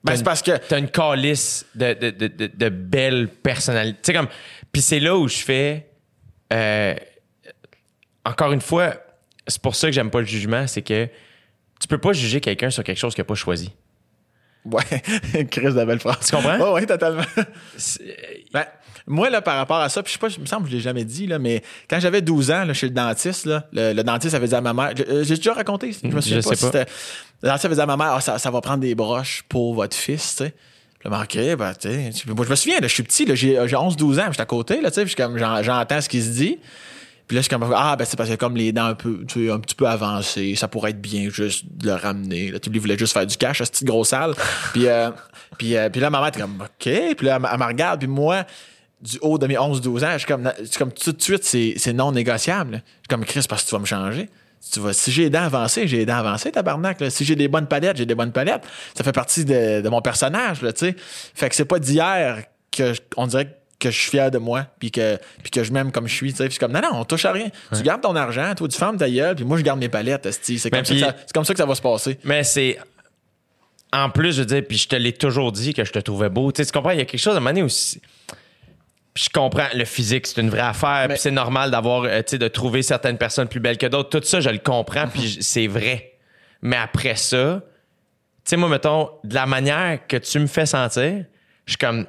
Ben, 0.03 0.13
c'est 0.13 0.19
une- 0.19 0.23
parce 0.25 0.41
que 0.41 0.57
t'as 0.57 0.77
une 0.79 0.89
calice 0.89 1.65
de, 1.75 1.93
de, 1.93 2.09
de, 2.11 2.47
de, 2.47 2.69
belles 2.69 3.27
personnalités. 3.27 3.99
Tu 4.03 4.07
sais, 4.07 4.13
comme. 4.13 4.27
Puis 4.71 4.81
c'est 4.81 4.99
là 4.99 5.17
où 5.17 5.27
je 5.27 5.37
fais. 5.37 5.87
euh, 6.53 6.93
encore 8.25 8.51
une 8.51 8.61
fois, 8.61 8.93
c'est 9.47 9.61
pour 9.61 9.75
ça 9.75 9.87
que 9.87 9.93
j'aime 9.93 10.11
pas 10.11 10.19
le 10.19 10.25
jugement, 10.25 10.67
c'est 10.67 10.81
que 10.83 11.07
tu 11.81 11.87
peux 11.87 11.97
pas 11.97 12.13
juger 12.13 12.41
quelqu'un 12.41 12.69
sur 12.69 12.83
quelque 12.83 12.97
chose 12.97 13.15
qu'il 13.15 13.21
a 13.21 13.25
pas 13.25 13.35
choisi. 13.35 13.71
Ouais, 14.65 14.83
Chris 15.51 15.73
de 15.73 15.85
belle 15.85 15.99
phrase. 15.99 16.19
Tu 16.27 16.35
comprends? 16.35 16.57
Oh, 16.61 16.75
oui, 16.75 16.85
totalement. 16.85 17.23
Ben, 18.53 18.65
moi, 19.09 19.29
là, 19.29 19.41
par 19.41 19.57
rapport 19.57 19.79
à 19.79 19.89
ça, 19.89 20.01
puis 20.03 20.11
je 20.11 20.13
sais 20.13 20.19
pas, 20.19 20.33
il 20.33 20.41
me 20.41 20.45
semble 20.45 20.63
que 20.65 20.71
je 20.71 20.75
l'ai 20.77 20.81
jamais 20.81 21.03
dit, 21.03 21.27
là, 21.27 21.37
mais 21.39 21.61
quand 21.89 21.99
j'avais 21.99 22.21
12 22.21 22.51
ans, 22.51 22.63
là, 22.63 22.73
chez 22.73 22.87
le 22.87 22.93
dentiste, 22.93 23.45
là, 23.45 23.67
le, 23.73 23.91
le 23.93 24.03
dentiste 24.03 24.35
avait 24.35 24.47
dit 24.47 24.55
à 24.55 24.61
ma 24.61 24.73
mère, 24.73 24.91
je- 24.95 25.03
euh, 25.03 25.23
j'ai 25.23 25.35
déjà 25.35 25.53
raconté, 25.53 25.91
je 25.91 26.07
me 26.07 26.21
souviens 26.21 26.39
Je 26.41 26.47
pas, 26.47 26.49
sais 26.51 26.55
si 26.55 26.61
pas. 26.71 26.71
c'était- 26.79 26.91
Le 27.41 27.49
dentiste 27.49 27.65
avait 27.65 27.75
dit 27.75 27.81
à 27.81 27.85
ma 27.85 27.97
mère, 27.97 28.13
Ah, 28.13 28.21
ça, 28.21 28.37
ça 28.37 28.51
va 28.51 28.61
prendre 28.61 28.79
des 28.79 28.95
broches 28.95 29.43
pour 29.49 29.73
votre 29.73 29.95
fils, 29.97 30.35
tu 30.37 30.43
sais. 30.45 30.53
Puis 30.99 31.09
là, 31.09 31.17
ben, 31.17 31.23
OK, 31.23 31.77
tu 31.79 31.89
sais, 31.89 32.09
tu- 32.13 32.29
moi, 32.33 32.45
je 32.45 32.49
me 32.51 32.55
souviens, 32.55 32.79
là, 32.79 32.87
je 32.87 32.93
suis 32.93 33.03
petit, 33.03 33.25
là, 33.25 33.33
j'ai 33.35 33.57
j'ai 33.67 33.75
11-12 33.75 34.19
ans, 34.19 34.25
je 34.27 34.33
suis 34.33 34.41
à 34.41 34.45
côté, 34.45 34.81
là, 34.81 34.91
tu 34.91 34.95
sais, 35.01 35.07
je 35.07 35.15
comme, 35.15 35.37
j'en- 35.37 35.63
j'entends 35.63 36.01
ce 36.01 36.09
qu'il 36.09 36.21
se 36.23 36.29
dit. 36.29 36.59
Puis 37.27 37.35
là, 37.35 37.41
je 37.41 37.47
suis 37.47 37.49
comme, 37.57 37.71
ah, 37.75 37.95
ben, 37.95 38.05
c'est 38.05 38.17
parce 38.17 38.27
que 38.29 38.33
comme 38.35 38.57
les 38.57 38.71
dents 38.71 38.85
un 38.87 38.95
peu, 38.95 39.23
tu 39.27 39.45
sais, 39.45 39.51
un 39.51 39.59
petit 39.59 39.75
peu 39.75 39.87
avancées, 39.87 40.55
ça 40.55 40.67
pourrait 40.67 40.89
être 40.89 40.99
bien 41.01 41.29
juste 41.29 41.63
de 41.77 41.87
le 41.87 41.93
ramener. 41.93 42.49
Là, 42.51 42.59
tu 42.59 42.69
lui 42.71 42.79
voulais 42.79 42.97
juste 42.97 43.13
faire 43.13 43.25
du 43.27 43.37
cash 43.37 43.61
à 43.61 43.65
cette 43.65 43.73
petite 43.75 43.87
grosse 43.87 44.09
salle. 44.09 44.33
puis, 44.73 44.87
euh, 44.87 45.11
puis, 45.57 45.77
euh, 45.77 45.89
puis 45.89 46.01
là, 46.01 46.09
ma 46.09 46.19
mère 46.19 46.29
était 46.29 46.41
comme, 46.41 46.59
OK. 46.59 46.69
Puis 47.15 47.25
là, 47.27 47.37
elle, 47.39 47.47
elle 47.53 47.59
me 47.59 47.65
regarde, 47.65 47.99
puis 47.99 48.07
moi, 48.07 48.45
du 49.01 49.17
haut 49.21 49.37
de 49.37 49.47
mes 49.47 49.55
11-12 49.55 50.05
ans, 50.05 50.11
je 50.13 50.17
suis 50.19 50.27
comme, 50.27 50.51
c'est 50.57 50.77
comme 50.77 50.91
tout 50.91 51.11
de 51.11 51.21
suite, 51.21 51.43
c'est, 51.43 51.73
c'est 51.77 51.93
non 51.93 52.11
négociable. 52.11 52.71
là. 52.73 52.77
Je 52.79 52.91
suis 52.99 53.07
comme, 53.09 53.25
Chris, 53.25 53.45
parce 53.47 53.63
que 53.63 53.69
tu 53.69 53.75
vas 53.75 53.79
me 53.79 53.85
changer. 53.85 54.29
Tu 54.73 54.79
vas, 54.81 54.91
si 54.91 55.11
j'ai 55.11 55.23
les 55.23 55.29
dents 55.29 55.43
avancées, 55.43 55.87
j'ai 55.87 55.97
les 55.99 56.05
dents 56.05 56.17
avancées, 56.17 56.51
tabarnak. 56.51 56.99
Là. 56.99 57.09
Si 57.09 57.23
j'ai 57.23 57.35
des 57.37 57.47
bonnes 57.47 57.67
palettes, 57.67 57.95
j'ai 57.95 58.05
des 58.05 58.15
bonnes 58.15 58.33
palettes. 58.33 58.63
Ça 58.93 59.03
fait 59.05 59.13
partie 59.13 59.45
de, 59.45 59.79
de 59.81 59.89
mon 59.89 60.01
personnage, 60.01 60.61
là, 60.61 60.73
tu 60.73 60.87
sais. 60.87 60.95
Fait 61.33 61.47
que 61.47 61.55
c'est 61.55 61.63
pas 61.65 61.79
d'hier 61.79 62.43
que 62.71 62.93
je- 62.93 62.99
on 63.15 63.25
dirait 63.27 63.55
que 63.79 63.89
je 63.89 63.97
suis 63.97 64.09
fier 64.11 64.29
de 64.29 64.37
moi, 64.37 64.65
puis 64.77 64.91
que, 64.91 65.17
puis 65.41 65.49
que 65.51 65.63
je 65.63 65.71
m'aime 65.71 65.93
comme 65.93 66.09
je 66.09 66.13
suis, 66.13 66.31
tu 66.33 66.37
sais. 66.39 66.49
Puis 66.49 66.57
comme, 66.57 66.73
non, 66.73 66.81
non, 66.81 66.89
on 66.95 67.05
touche 67.05 67.23
à 67.23 67.31
rien. 67.31 67.47
Tu 67.73 67.81
gardes 67.83 68.01
ton 68.01 68.13
argent, 68.17 68.53
toi, 68.53 68.67
tu 68.67 68.77
fermes 68.77 68.97
ta 68.97 69.09
gueule, 69.09 69.35
puis 69.37 69.45
moi, 69.45 69.57
je 69.57 69.63
garde 69.63 69.79
mes 69.79 69.87
palettes. 69.87 70.27
C'est 70.29 70.69
comme, 70.69 70.83
ça 70.83 70.93
puis- 70.93 71.03
comme 71.33 71.45
ça 71.45 71.53
que 71.53 71.57
ça 71.59 71.65
va 71.65 71.75
se 71.75 71.81
passer. 71.81 72.19
Mais 72.25 72.43
c'est. 72.43 72.77
En 73.93 74.09
plus, 74.09 74.33
je 74.33 74.41
veux 74.41 74.45
dire, 74.45 74.61
puis 74.67 74.77
je 74.77 74.87
te 74.89 74.95
l'ai 74.97 75.13
toujours 75.13 75.51
dit 75.53 75.73
que 75.73 75.83
je 75.85 75.91
te 75.91 75.99
trouvais 75.99 76.29
beau. 76.29 76.51
Tu 76.51 76.61
sais, 76.61 76.65
tu 76.69 76.73
comprends? 76.73 76.91
Il 76.91 76.99
y 76.99 77.01
a 77.01 77.05
quelque 77.05 77.19
chose 77.19 77.33
à 77.33 77.37
un 77.37 77.39
moment 77.39 77.51
donné 77.51 77.63
aussi. 77.63 78.01
Je 79.21 79.29
comprends, 79.29 79.67
le 79.73 79.85
physique, 79.85 80.27
c'est 80.27 80.39
une 80.41 80.49
vraie 80.49 80.61
affaire. 80.61 81.07
Puis 81.09 81.17
c'est 81.19 81.31
normal 81.31 81.71
d'avoir, 81.71 82.03
euh, 82.03 82.19
tu 82.19 82.31
sais, 82.31 82.37
de 82.37 82.47
trouver 82.47 82.81
certaines 82.83 83.17
personnes 83.17 83.47
plus 83.47 83.59
belles 83.59 83.77
que 83.77 83.85
d'autres. 83.87 84.17
Tout 84.19 84.25
ça, 84.25 84.39
je 84.39 84.49
le 84.49 84.59
comprends, 84.59 85.07
puis 85.07 85.27
j- 85.27 85.43
c'est 85.43 85.67
vrai. 85.67 86.13
Mais 86.61 86.75
après 86.77 87.15
ça, 87.15 87.61
tu 87.63 88.41
sais, 88.45 88.55
moi, 88.57 88.69
mettons, 88.69 89.09
de 89.23 89.33
la 89.35 89.45
manière 89.45 90.05
que 90.07 90.17
tu 90.17 90.39
me 90.39 90.47
fais 90.47 90.65
sentir, 90.65 91.25
je 91.65 91.71
suis 91.71 91.77
comme, 91.77 92.05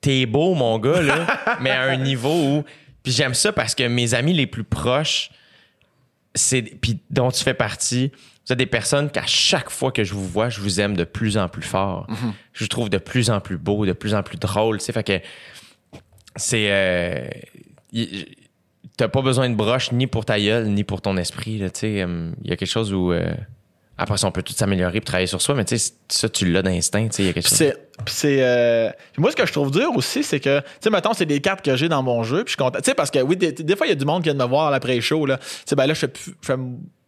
t'es 0.00 0.26
beau, 0.26 0.54
mon 0.54 0.78
gars, 0.78 1.00
là, 1.02 1.26
mais 1.60 1.70
à 1.70 1.82
un 1.82 1.96
niveau 1.96 2.32
où. 2.34 2.64
Puis 3.02 3.12
j'aime 3.12 3.34
ça 3.34 3.52
parce 3.52 3.74
que 3.74 3.82
mes 3.88 4.14
amis 4.14 4.32
les 4.32 4.46
plus 4.46 4.62
proches, 4.64 5.30
c'est 6.34 6.62
puis 6.62 7.00
dont 7.10 7.30
tu 7.30 7.42
fais 7.42 7.54
partie, 7.54 8.10
vous 8.46 8.52
êtes 8.52 8.58
des 8.58 8.66
personnes 8.66 9.10
qu'à 9.10 9.26
chaque 9.26 9.70
fois 9.70 9.92
que 9.92 10.02
je 10.02 10.14
vous 10.14 10.26
vois, 10.26 10.48
je 10.48 10.60
vous 10.60 10.80
aime 10.80 10.96
de 10.96 11.04
plus 11.04 11.36
en 11.36 11.48
plus 11.48 11.62
fort. 11.62 12.06
Je 12.52 12.64
vous 12.64 12.68
trouve 12.68 12.88
de 12.88 12.98
plus 12.98 13.30
en 13.30 13.40
plus 13.40 13.58
beau, 13.58 13.84
de 13.86 13.92
plus 13.92 14.14
en 14.14 14.22
plus 14.22 14.38
drôle. 14.38 14.78
Tu 14.78 14.84
sais, 14.86 14.92
fait 14.92 15.04
que 15.04 15.20
c'est 16.36 16.66
euh, 16.70 17.28
t'as 18.96 19.08
pas 19.08 19.22
besoin 19.22 19.48
de 19.50 19.54
broche 19.54 19.92
ni 19.92 20.06
pour 20.06 20.24
ta 20.24 20.38
gueule 20.38 20.68
ni 20.68 20.84
pour 20.84 21.00
ton 21.00 21.16
esprit. 21.16 21.62
sais, 21.74 22.04
hum, 22.04 22.34
il 22.42 22.50
y 22.50 22.52
a 22.52 22.56
quelque 22.56 22.68
chose 22.68 22.92
où 22.92 23.12
euh, 23.12 23.32
après 23.98 24.16
ça 24.16 24.26
on 24.26 24.32
peut 24.32 24.42
tout 24.42 24.52
s'améliorer 24.52 24.98
et 24.98 25.00
travailler 25.00 25.26
sur 25.26 25.40
soi, 25.40 25.54
mais 25.54 25.64
tu 25.64 25.78
sais 25.78 25.94
ça 26.08 26.28
tu 26.28 26.50
l'as 26.50 26.62
d'instinct. 26.62 27.08
Tu 27.08 27.12
sais, 27.16 27.22
il 27.22 27.26
y 27.26 27.28
a 27.28 27.32
quelque 27.32 27.44
Puis 27.46 27.50
chose. 27.50 27.58
c'est. 27.58 27.76
Puis 28.04 28.14
c'est. 28.14 28.38
euh, 28.42 28.90
moi, 29.18 29.30
ce 29.30 29.36
que 29.36 29.46
je 29.46 29.52
trouve 29.52 29.70
dur 29.70 29.90
aussi, 29.94 30.24
c'est 30.24 30.40
que, 30.40 30.60
tu 30.60 30.66
sais, 30.80 30.90
mettons, 30.90 31.12
c'est 31.12 31.26
des 31.26 31.40
cartes 31.40 31.62
que 31.64 31.76
j'ai 31.76 31.88
dans 31.88 32.02
mon 32.02 32.22
jeu, 32.22 32.38
puis 32.44 32.46
je 32.46 32.50
suis 32.50 32.56
content. 32.56 32.78
Tu 32.78 32.84
sais, 32.84 32.94
parce 32.94 33.10
que 33.10 33.20
oui, 33.20 33.36
des, 33.36 33.52
des 33.52 33.76
fois, 33.76 33.86
il 33.86 33.90
y 33.90 33.92
a 33.92 33.96
du 33.96 34.04
monde 34.06 34.22
qui 34.22 34.30
vient 34.30 34.34
de 34.34 34.42
me 34.42 34.48
voir 34.48 34.72
après 34.72 35.00
show, 35.00 35.26
là. 35.26 35.36
Tu 35.38 35.44
sais, 35.66 35.76
ben 35.76 35.86
là, 35.86 35.94
je 35.94 36.00
fais 36.00 36.08
plus. 36.08 36.34
je 36.40 36.46
fais 36.46 36.56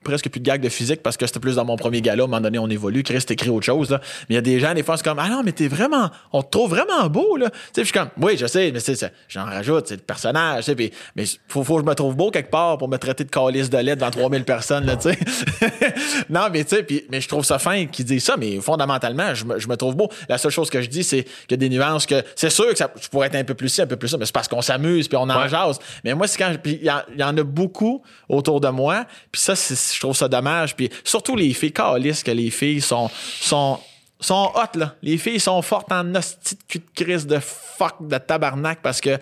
presque 0.04 0.28
plus 0.28 0.40
de 0.40 0.44
gags 0.46 0.60
de 0.60 0.68
physique 0.68 1.02
parce 1.02 1.16
que 1.16 1.26
c'était 1.26 1.40
plus 1.40 1.56
dans 1.56 1.64
mon 1.64 1.76
premier 1.76 2.00
gala. 2.00 2.22
À 2.22 2.24
un 2.24 2.28
moment 2.28 2.40
donné, 2.40 2.58
on 2.58 2.68
évolue. 2.68 3.02
Chris 3.02 3.22
t'écrit 3.24 3.50
autre 3.50 3.66
chose. 3.66 3.90
Là. 3.90 4.00
Mais 4.28 4.34
il 4.34 4.34
y 4.36 4.38
a 4.38 4.42
des 4.42 4.60
gens, 4.60 4.72
des 4.74 4.82
fois, 4.82 4.96
c'est 4.96 5.04
comme 5.04 5.18
Ah 5.18 5.28
non, 5.28 5.42
mais 5.44 5.52
t'es 5.52 5.66
vraiment. 5.68 6.10
On 6.32 6.42
te 6.42 6.50
trouve 6.50 6.70
vraiment 6.70 7.08
beau. 7.08 7.36
Là. 7.36 7.50
Tu 7.50 7.56
sais, 7.56 7.80
je 7.80 7.84
suis 7.84 7.92
comme 7.92 8.08
Oui, 8.20 8.36
je 8.38 8.46
sais, 8.46 8.70
mais. 8.72 8.80
J'en 9.28 9.44
rajoute, 9.44 9.88
c'est 9.88 9.96
le 9.96 10.02
personnage. 10.02 10.64
Tu 10.64 10.70
sais, 10.70 10.74
puis- 10.76 10.92
mais 11.16 11.24
faut, 11.48 11.64
faut 11.64 11.76
que 11.76 11.80
je 11.82 11.86
me 11.86 11.94
trouve 11.94 12.14
beau 12.14 12.30
quelque 12.30 12.50
part 12.50 12.78
pour 12.78 12.88
me 12.88 12.96
traiter 12.98 13.24
de 13.24 13.30
calice 13.30 13.70
de 13.70 13.78
lait 13.78 13.96
devant 13.96 14.10
3000 14.10 14.44
personnes. 14.44 14.84
Là, 14.86 14.96
tu 14.96 15.08
sais. 15.10 15.18
non, 16.30 16.48
mais 16.52 16.64
tu 16.64 16.76
sais, 16.76 16.82
puis- 16.82 17.04
mais 17.10 17.20
je 17.20 17.28
trouve 17.28 17.44
ça 17.44 17.58
fin 17.58 17.86
qu'ils 17.86 18.04
disent 18.04 18.24
ça, 18.24 18.36
mais 18.36 18.60
fondamentalement, 18.60 19.34
je 19.34 19.44
me, 19.44 19.58
je 19.58 19.68
me 19.68 19.76
trouve 19.76 19.96
beau. 19.96 20.08
La 20.28 20.38
seule 20.38 20.50
chose 20.52 20.70
que 20.70 20.80
je 20.82 20.88
dis, 20.88 21.04
c'est 21.04 21.24
qu'il 21.24 21.52
y 21.52 21.54
a 21.54 21.56
des 21.56 21.68
nuances 21.68 22.06
que 22.06 22.22
c'est 22.36 22.50
sûr 22.50 22.68
que 22.68 22.76
ça, 22.76 22.90
je 23.00 23.08
pourrais 23.08 23.28
être 23.28 23.34
un 23.36 23.44
peu 23.44 23.54
plus 23.54 23.68
ci, 23.68 23.82
un 23.82 23.86
peu 23.86 23.96
plus 23.96 24.08
ça, 24.08 24.16
mais 24.16 24.26
c'est 24.26 24.32
parce 24.34 24.48
qu'on 24.48 24.62
s'amuse 24.62 25.08
puis 25.08 25.16
on 25.16 25.22
en 25.22 25.40
Ouais. 25.42 25.48
jase. 25.48 25.78
Mais 26.04 26.14
moi, 26.14 26.26
c'est 26.26 26.38
quand. 26.38 26.52
il 26.64 26.72
y, 26.82 26.86
y 27.18 27.22
en 27.24 27.36
a 27.36 27.42
beaucoup 27.42 28.02
autour 28.28 28.60
de 28.60 28.68
moi. 28.68 29.04
Puis 29.32 29.40
ça, 29.40 29.56
c'est- 29.56 29.74
je 29.94 30.00
trouve 30.00 30.16
ça 30.16 30.28
dommage. 30.28 30.76
Puis 30.76 30.90
surtout 31.04 31.36
les 31.36 31.52
filles, 31.52 31.72
calice 31.72 32.22
que 32.22 32.30
les 32.30 32.50
filles 32.50 32.80
sont. 32.80 33.10
sont 33.40 33.78
sont 34.20 34.50
là. 34.76 34.94
Les 35.02 35.18
filles 35.18 35.40
sont 35.40 35.60
fortes 35.60 35.92
en 35.92 36.14
hostie 36.14 36.54
de 36.54 36.62
cul 36.66 36.78
de 36.78 37.04
crise 37.04 37.26
de 37.26 37.38
fuck 37.40 37.96
de 38.00 38.16
tabarnak 38.16 38.80
parce 38.80 39.00
que 39.00 39.18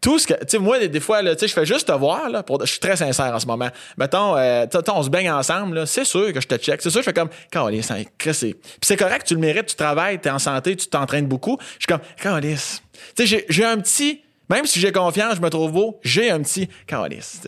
tout 0.00 0.18
ce 0.18 0.26
que. 0.26 0.34
Tu 0.34 0.40
sais, 0.48 0.58
moi, 0.58 0.78
des, 0.86 1.00
fois, 1.00 1.22
là, 1.22 1.34
tu 1.34 1.40
sais, 1.40 1.48
je 1.48 1.52
fais 1.52 1.66
juste 1.66 1.88
te 1.88 1.92
voir, 1.92 2.28
là. 2.28 2.44
je 2.60 2.66
suis 2.66 2.78
très 2.78 2.96
sincère 2.96 3.34
en 3.34 3.40
ce 3.40 3.46
moment. 3.46 3.68
Mettons, 3.96 4.36
euh, 4.36 4.66
tu 4.66 4.78
on 4.90 5.02
se 5.02 5.10
baigne 5.10 5.30
ensemble. 5.30 5.86
C'est 5.86 6.04
sûr 6.04 6.32
que 6.32 6.40
je 6.40 6.46
te 6.46 6.56
check. 6.56 6.80
C'est 6.80 6.90
sûr 6.90 7.00
je 7.00 7.06
fais 7.06 7.12
comme, 7.12 7.30
Calice, 7.50 7.90
hein, 7.90 8.04
c'est. 8.32 8.54
C'est 8.82 8.96
correct, 8.96 9.26
tu 9.26 9.34
le 9.34 9.40
mérites, 9.40 9.66
tu 9.66 9.74
travailles, 9.76 10.20
t'es 10.20 10.30
en 10.30 10.38
santé, 10.38 10.76
tu 10.76 10.86
t'entraînes 10.86 11.26
beaucoup. 11.26 11.58
Je 11.60 11.84
suis 11.84 11.86
comme, 11.88 12.00
Calice. 12.22 12.82
Tu 13.16 13.26
sais, 13.26 13.44
j'ai- 13.48 13.64
un 13.64 13.78
petit. 13.78 14.22
Même 14.48 14.64
si 14.64 14.78
j'ai 14.78 14.92
confiance, 14.92 15.36
je 15.36 15.40
me 15.40 15.50
trouve 15.50 15.72
beau, 15.72 15.98
j'ai 16.04 16.30
un 16.30 16.40
petit. 16.40 16.68
Calice. 16.86 17.40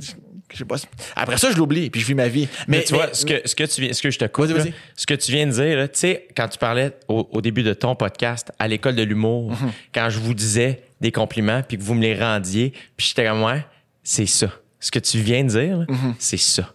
Tu 0.00 0.12
Je 0.52 0.58
sais 0.58 0.64
pas. 0.64 0.76
Après 1.16 1.38
ça, 1.38 1.50
je 1.50 1.56
l'oublie, 1.56 1.90
puis 1.90 2.00
je 2.00 2.06
vis 2.06 2.14
ma 2.14 2.28
vie. 2.28 2.48
Mais, 2.68 2.78
Mais, 2.78 2.84
tu 2.84 2.94
vois, 2.94 3.08
mais- 3.08 3.14
ce 3.14 3.26
que, 3.26 3.48
ce 3.48 3.54
que 3.54 3.64
tu 3.64 3.80
viens, 3.80 3.92
ce 3.92 4.00
que 4.02 4.10
je 4.10 4.18
te 4.18 4.24
coupe, 4.26 4.46
là, 4.48 4.64
ce 4.94 5.06
que 5.06 5.14
tu 5.14 5.32
viens 5.32 5.46
de 5.46 5.52
dire, 5.52 5.90
tu 5.90 5.98
sais, 5.98 6.28
quand 6.36 6.48
tu 6.48 6.58
parlais 6.58 6.92
au, 7.08 7.28
au 7.32 7.40
début 7.40 7.62
de 7.62 7.74
ton 7.74 7.94
podcast 7.96 8.52
à 8.58 8.68
l'école 8.68 8.94
de 8.94 9.02
l'humour, 9.02 9.50
Mhm. 9.52 9.72
quand 9.94 10.08
je 10.10 10.18
vous 10.20 10.34
disais 10.34 10.82
des 11.00 11.10
compliments 11.12 11.62
puis 11.62 11.76
que 11.78 11.82
vous 11.82 11.94
me 11.94 12.02
les 12.02 12.14
rendiez, 12.18 12.72
puis 12.96 13.06
j'étais 13.08 13.26
comme 13.26 13.42
ouais, 13.42 13.64
c'est 14.02 14.26
ça. 14.26 14.48
Ce 14.78 14.90
que 14.90 14.98
tu 15.00 15.18
viens 15.18 15.42
de 15.44 15.48
dire, 15.48 15.84
Mhm. 15.88 16.14
c'est 16.18 16.36
ça. 16.36 16.72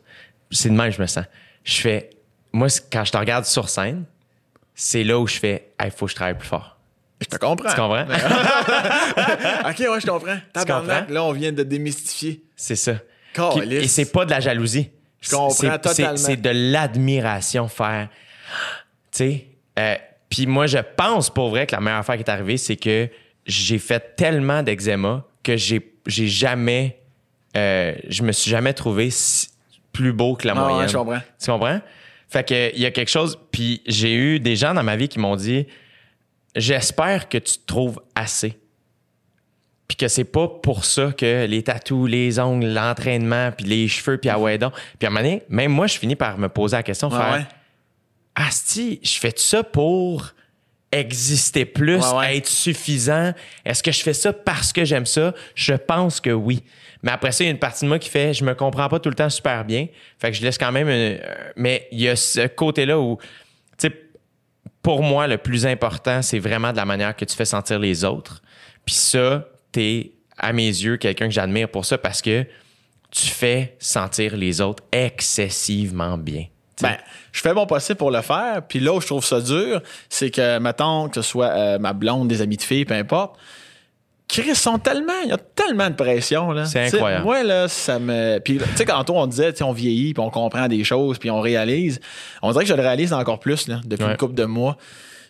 C'est 0.51 0.69
de 0.69 0.73
même 0.75 0.89
que 0.89 0.97
je 0.97 1.01
me 1.01 1.07
sens. 1.07 1.23
Je 1.63 1.79
fais, 1.79 2.09
moi, 2.51 2.67
quand 2.91 3.05
je 3.05 3.11
te 3.11 3.17
regarde 3.17 3.45
sur 3.45 3.69
scène, 3.69 4.03
c'est 4.75 5.03
là 5.05 5.17
où 5.17 5.27
je 5.27 5.37
fais, 5.39 5.69
il 5.83 5.91
faut 5.91 6.05
que 6.07 6.11
je 6.11 6.15
travaille 6.15 6.37
plus 6.37 6.47
fort. 6.47 6.77
Je 7.21 7.27
te 7.27 7.37
comprends. 7.37 7.69
Tu 7.69 7.75
comprends? 7.75 8.03
OK, 9.69 9.79
ouais, 9.79 10.01
je 10.01 10.05
comprends. 10.07 10.37
Tabarnak, 10.53 10.99
comprends? 11.01 11.13
là, 11.13 11.23
on 11.23 11.31
vient 11.31 11.51
de 11.51 11.63
démystifier. 11.63 12.43
C'est 12.55 12.75
ça. 12.75 12.95
Et 13.71 13.87
c'est 13.87 14.11
pas 14.11 14.25
de 14.25 14.31
la 14.31 14.39
jalousie. 14.39 14.89
Je 15.21 15.29
comprends 15.31 15.77
totalement. 15.77 16.17
C'est 16.17 16.41
de 16.41 16.49
l'admiration 16.49 17.67
faire. 17.67 18.09
Tu 19.11 19.17
sais, 19.17 19.47
euh, 19.79 19.95
puis 20.29 20.47
moi, 20.47 20.67
je 20.67 20.77
pense 20.97 21.29
pour 21.29 21.49
vrai 21.49 21.67
que 21.67 21.73
la 21.75 21.81
meilleure 21.81 21.99
affaire 21.99 22.15
qui 22.15 22.23
est 22.23 22.29
arrivée, 22.29 22.57
c'est 22.57 22.75
que 22.77 23.07
j'ai 23.45 23.77
fait 23.79 24.15
tellement 24.15 24.63
d'eczéma 24.63 25.25
que 25.43 25.57
j'ai 25.57 25.93
j'ai 26.07 26.27
jamais. 26.27 26.97
euh, 27.55 27.93
je 28.07 28.23
me 28.23 28.31
suis 28.31 28.49
jamais 28.49 28.73
trouvé 28.73 29.09
si- 29.11 29.49
plus 29.91 30.13
beau 30.13 30.35
que 30.35 30.47
la 30.47 30.53
Ah 30.55 30.65
ouais, 30.65 30.71
moyenne. 30.71 30.89
je 30.89 30.97
comprends. 30.97 31.19
Tu 31.39 31.51
comprends? 31.51 31.81
Fait 32.29 32.47
que 32.47 32.73
il 32.73 32.79
y 32.81 32.85
a 32.85 32.91
quelque 32.91 33.09
chose. 33.11 33.37
Puis 33.51 33.81
j'ai 33.85 34.13
eu 34.15 34.39
des 34.39 34.55
gens 34.55 34.73
dans 34.73 34.83
ma 34.83 34.95
vie 34.95 35.07
qui 35.09 35.19
m'ont 35.19 35.35
dit 35.35 35.67
J'espère 36.55 37.29
que 37.29 37.37
tu 37.37 37.57
te 37.59 37.65
trouves 37.65 38.01
assez. 38.15 38.57
Puis 39.91 39.97
que 39.97 40.07
c'est 40.07 40.23
pas 40.23 40.47
pour 40.47 40.85
ça 40.85 41.11
que 41.11 41.45
les 41.47 41.63
tatous, 41.63 42.09
les 42.09 42.39
ongles, 42.39 42.67
l'entraînement, 42.67 43.51
puis 43.51 43.65
les 43.65 43.89
cheveux, 43.89 44.17
puis 44.17 44.29
ah 44.29 44.39
ouais 44.39 44.57
donc. 44.57 44.71
Puis 44.97 45.05
à 45.05 45.07
un 45.07 45.09
moment 45.09 45.21
donné, 45.21 45.43
même 45.49 45.69
moi, 45.73 45.85
je 45.85 45.97
finis 45.99 46.15
par 46.15 46.37
me 46.37 46.47
poser 46.47 46.77
la 46.77 46.83
question, 46.83 47.09
Ouais, 47.09 47.17
faire 47.17 47.33
ouais. 47.33 47.45
Asti, 48.35 49.01
je 49.03 49.19
fais 49.19 49.33
ça 49.35 49.63
pour 49.63 50.31
exister 50.93 51.65
plus, 51.65 51.99
Ouais, 52.13 52.37
être 52.37 52.47
suffisant? 52.47 53.33
Est-ce 53.65 53.83
que 53.83 53.91
je 53.91 54.01
fais 54.01 54.13
ça 54.13 54.31
parce 54.31 54.71
que 54.71 54.85
j'aime 54.85 55.05
ça? 55.05 55.33
Je 55.55 55.73
pense 55.73 56.21
que 56.21 56.29
oui. 56.29 56.63
Mais 57.03 57.11
après 57.11 57.33
ça, 57.33 57.43
il 57.43 57.47
y 57.47 57.49
a 57.49 57.51
une 57.51 57.59
partie 57.59 57.83
de 57.83 57.89
moi 57.89 57.99
qui 57.99 58.09
fait 58.09 58.33
je 58.33 58.45
me 58.45 58.53
comprends 58.55 58.87
pas 58.87 58.99
tout 59.01 59.09
le 59.09 59.15
temps 59.15 59.29
super 59.29 59.65
bien. 59.65 59.87
Fait 60.19 60.31
que 60.31 60.37
je 60.37 60.41
laisse 60.41 60.57
quand 60.57 60.71
même. 60.71 60.87
une- 60.87 61.19
euh, 61.21 61.51
mais 61.57 61.89
il 61.91 61.99
y 61.99 62.07
a 62.07 62.15
ce 62.15 62.47
côté-là 62.47 62.97
où, 62.97 63.17
tu 63.77 63.89
sais, 63.89 63.93
pour 64.81 65.03
moi, 65.03 65.27
le 65.27 65.37
plus 65.37 65.65
important, 65.65 66.21
c'est 66.21 66.39
vraiment 66.39 66.71
de 66.71 66.77
la 66.77 66.85
manière 66.85 67.13
que 67.13 67.25
tu 67.25 67.35
fais 67.35 67.43
sentir 67.43 67.77
les 67.77 68.05
autres. 68.05 68.41
Puis 68.85 68.95
ça, 68.95 69.45
t'es, 69.71 70.11
à 70.37 70.53
mes 70.53 70.67
yeux, 70.67 70.97
quelqu'un 70.97 71.27
que 71.27 71.33
j'admire 71.33 71.69
pour 71.69 71.85
ça 71.85 71.97
parce 71.97 72.21
que 72.21 72.45
tu 73.11 73.27
fais 73.27 73.75
sentir 73.79 74.37
les 74.37 74.61
autres 74.61 74.83
excessivement 74.91 76.17
bien. 76.17 76.45
Ben, 76.81 76.97
je 77.31 77.41
fais 77.41 77.53
mon 77.53 77.67
possible 77.67 77.97
pour 77.97 78.09
le 78.09 78.21
faire. 78.21 78.61
Puis 78.67 78.79
là 78.79 78.93
où 78.93 79.01
je 79.01 79.05
trouve 79.05 79.23
ça 79.23 79.39
dur, 79.39 79.81
c'est 80.09 80.31
que, 80.31 80.57
mettons, 80.57 81.09
que 81.09 81.15
ce 81.15 81.21
soit 81.21 81.49
euh, 81.49 81.77
ma 81.79 81.93
blonde, 81.93 82.27
des 82.27 82.41
amis 82.41 82.57
de 82.57 82.63
filles, 82.63 82.85
peu 82.85 82.95
importe, 82.95 83.37
Chris, 84.27 84.55
sont 84.55 84.79
tellement, 84.79 85.19
il 85.25 85.29
y 85.29 85.33
a 85.33 85.37
tellement 85.37 85.89
de 85.89 85.95
pression, 85.95 86.51
là. 86.53 86.65
C'est 86.65 86.87
incroyable. 86.87 87.25
Moi, 87.25 87.43
là, 87.43 87.67
ça 87.67 87.99
me. 87.99 88.39
Puis, 88.39 88.57
tu 88.57 88.63
sais, 88.77 88.85
quand 88.85 89.09
on 89.09 89.27
disait, 89.27 89.61
on 89.61 89.73
vieillit, 89.73 90.13
puis 90.13 90.23
on 90.23 90.29
comprend 90.29 90.67
des 90.69 90.83
choses, 90.85 91.19
puis 91.19 91.29
on 91.29 91.41
réalise. 91.41 91.99
On 92.41 92.51
dirait 92.53 92.63
que 92.63 92.69
je 92.69 92.73
le 92.75 92.81
réalise 92.81 93.11
encore 93.11 93.39
plus, 93.39 93.67
là, 93.67 93.81
depuis 93.85 94.05
Ouais. 94.05 94.11
une 94.11 94.17
couple 94.17 94.35
de 94.35 94.45
mois. 94.45 94.77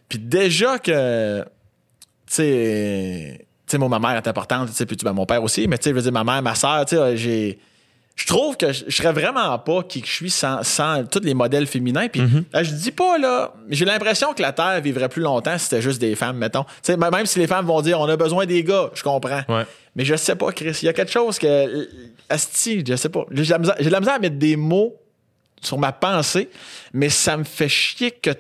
Puis 0.08 0.20
déjà 0.20 0.78
que, 0.78 1.42
tu 1.42 1.48
sais, 2.28 3.48
sais, 3.72 3.78
moi, 3.78 3.90
ma 3.90 4.00
mère 4.00 4.12
est 4.18 4.28
importante, 4.28 4.70
tu 4.70 4.76
sais, 4.76 4.86
puis 4.86 4.96
tu- 4.98 5.04
ben, 5.06 5.14
mon 5.14 5.26
père 5.26 5.44
aussi, 5.44 5.68
mais 5.68 5.78
tu 5.78 5.86
sais, 5.86 5.90
je 5.92 5.96
veux 5.96 6.02
dire, 6.02 6.12
ma 6.12 6.24
mère, 6.24 6.42
ma 6.42 6.56
soeur, 6.56 6.86
tu 6.86 6.96
sais, 6.96 7.18
j'ai. 7.18 7.60
Je 8.16 8.28
trouve 8.28 8.58
que 8.58 8.72
je, 8.74 8.84
je 8.88 8.96
serais 8.96 9.14
vraiment 9.14 9.58
pas 9.58 9.84
qui 9.84 10.02
que 10.02 10.08
je 10.08 10.12
suis 10.14 10.30
sans, 10.30 10.62
sans 10.64 11.06
tous 11.06 11.22
les 11.24 11.34
modèles 11.34 11.66
féminins. 11.66 12.08
Puis 12.10 12.22
euh, 12.22 12.64
je 12.64 12.72
dis 12.74 12.92
pas, 12.92 13.18
là, 13.18 13.54
j'ai 13.70 13.86
l'impression 13.86 14.34
que 14.34 14.42
la 14.42 14.52
Terre 14.52 14.80
vivrait 14.82 15.08
plus 15.10 15.22
longtemps 15.22 15.58
si 15.58 15.64
c'était 15.64 15.82
juste 15.82 16.00
des 16.00 16.16
femmes, 16.16 16.38
mettons. 16.38 16.66
Sais, 16.84 16.98
même 16.98 17.26
si 17.26 17.40
les 17.40 17.48
femmes 17.48 17.66
vont 17.66 17.82
dire 17.82 18.00
on 18.00 18.08
a 18.10 18.18
besoin 18.18 18.46
des 18.46 18.64
gars, 18.64 18.92
je 18.94 19.02
comprends. 19.02 19.42
Ouais. 19.48 19.66
Mais 19.96 20.04
je 20.06 20.16
sais 20.18 20.36
pas, 20.36 20.52
Chris. 20.52 20.78
Il 20.82 20.86
y 20.86 20.90
a 20.90 20.94
quelque 20.94 21.12
chose 21.12 21.40
que. 21.40 21.88
Asti, 22.30 22.84
je 22.88 22.96
sais 22.98 23.10
pas. 23.10 23.26
J'ai 23.32 23.44
de 23.46 23.50
la 23.50 23.58
misère- 23.60 23.76
j'ai 23.80 23.86
de 23.86 23.92
la 23.92 24.00
misère 24.02 24.16
à 24.16 24.20
mettre 24.20 24.38
des 24.38 24.56
mots 24.58 24.96
sur 25.62 25.78
ma 25.80 25.92
pensée, 25.94 26.50
mais 26.94 27.10
ça 27.10 27.38
me 27.38 27.44
fait 27.46 27.70
chier 27.70 28.12
que 28.12 28.32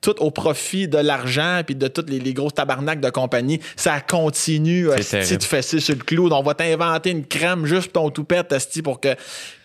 tout 0.00 0.22
au 0.22 0.30
profit 0.30 0.88
de 0.88 0.98
l'argent 0.98 1.62
puis 1.64 1.74
de 1.74 1.88
tous 1.88 2.06
les, 2.08 2.18
les 2.18 2.34
gros 2.34 2.50
tabarnaks 2.50 3.00
de 3.00 3.10
compagnie, 3.10 3.60
ça 3.76 4.00
continue. 4.00 4.88
Terrible. 4.88 5.38
tu 5.38 5.46
fais 5.48 5.62
ça 5.62 5.80
sur 5.80 5.94
le 5.94 6.02
clou. 6.02 6.28
On 6.30 6.42
va 6.42 6.54
t'inventer 6.54 7.10
une 7.10 7.26
crème 7.26 7.66
juste 7.66 7.92
pour 7.92 8.04
ton 8.04 8.10
toupette, 8.10 8.52
Asti, 8.52 8.82
pour 8.82 9.00
que. 9.00 9.14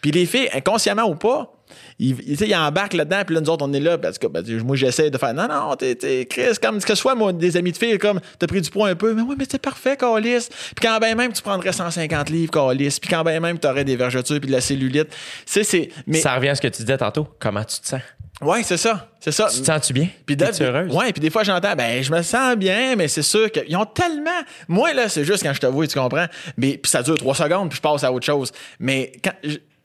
Puis 0.01 0.11
les 0.11 0.25
filles, 0.25 0.49
inconsciemment 0.53 1.07
ou 1.07 1.15
pas, 1.15 1.53
tu 2.01 2.35
sais, 2.35 2.47
ils 2.47 2.55
embarquent 2.55 2.93
là-dedans, 2.93 3.21
puis 3.25 3.35
là, 3.35 3.41
nous 3.41 3.49
autres, 3.49 3.65
on 3.67 3.71
est 3.73 3.79
là, 3.79 3.97
parce 3.97 4.17
que 4.17 4.27
ben, 4.27 4.43
moi, 4.63 4.75
j'essaie 4.75 5.09
de 5.09 5.17
faire 5.17 5.33
non, 5.33 5.47
non, 5.47 5.75
t'es, 5.75 5.95
t'es 5.95 6.25
Chris, 6.25 6.55
comme 6.61 6.79
que 6.79 6.87
ce 6.87 6.95
soit 6.95 7.15
moi, 7.15 7.31
des 7.31 7.57
amis 7.57 7.71
de 7.71 7.77
filles, 7.77 7.97
comme 7.99 8.19
t'as 8.39 8.47
pris 8.47 8.61
du 8.61 8.69
poids 8.69 8.89
un 8.89 8.95
peu, 8.95 9.13
mais 9.13 9.21
oui, 9.21 9.35
mais 9.37 9.45
c'est 9.49 9.61
parfait, 9.61 9.95
Calis. 9.97 10.47
Puis 10.75 10.87
quand 10.87 10.97
ben 10.99 11.15
même 11.15 11.31
tu 11.31 11.41
prendrais 11.41 11.71
150 11.71 12.29
livres, 12.29 12.51
Calis, 12.51 12.97
puis 12.99 13.09
quand 13.09 13.23
ben 13.23 13.39
même 13.39 13.59
t'aurais 13.59 13.83
des 13.83 13.95
vergetures 13.95 14.39
puis 14.39 14.47
de 14.47 14.51
la 14.51 14.61
cellulite. 14.61 15.09
Sais, 15.45 15.63
c'est. 15.63 15.89
Mais, 16.07 16.19
Ça 16.19 16.35
revient 16.35 16.49
à 16.49 16.55
ce 16.55 16.61
que 16.61 16.67
tu 16.67 16.81
disais 16.81 16.97
tantôt. 16.97 17.27
Comment 17.39 17.63
tu 17.63 17.79
te 17.79 17.87
sens? 17.87 18.01
ouais, 18.41 18.63
c'est 18.63 18.77
ça. 18.77 19.07
C'est 19.19 19.31
ça. 19.31 19.47
Tu 19.53 19.61
te 19.61 19.65
sens-tu 19.67 19.93
bien? 19.93 20.07
Puis 20.25 20.35
Dave- 20.35 20.59
heureuse? 20.59 20.95
Ouais, 20.95 21.11
puis 21.13 21.19
des 21.21 21.29
fois 21.29 21.43
j'entends 21.43 21.75
ben 21.75 22.01
je 22.01 22.11
me 22.11 22.23
sens 22.23 22.55
bien, 22.55 22.95
mais 22.95 23.07
c'est 23.07 23.21
sûr 23.21 23.51
qu'ils 23.51 23.77
ont 23.77 23.85
tellement 23.85 24.31
moi 24.67 24.93
là, 24.93 25.09
c'est 25.09 25.23
juste 25.23 25.43
quand 25.43 25.53
je 25.53 25.59
te 25.59 25.67
vois, 25.67 25.85
tu 25.85 25.99
comprends. 25.99 26.25
Mais 26.57 26.79
puis 26.81 26.89
ça 26.89 27.03
dure 27.03 27.17
trois 27.19 27.35
secondes, 27.35 27.69
puis 27.69 27.77
je 27.77 27.81
passe 27.81 28.03
à 28.03 28.11
autre 28.11 28.25
chose. 28.25 28.51
Mais 28.79 29.11
quand 29.23 29.33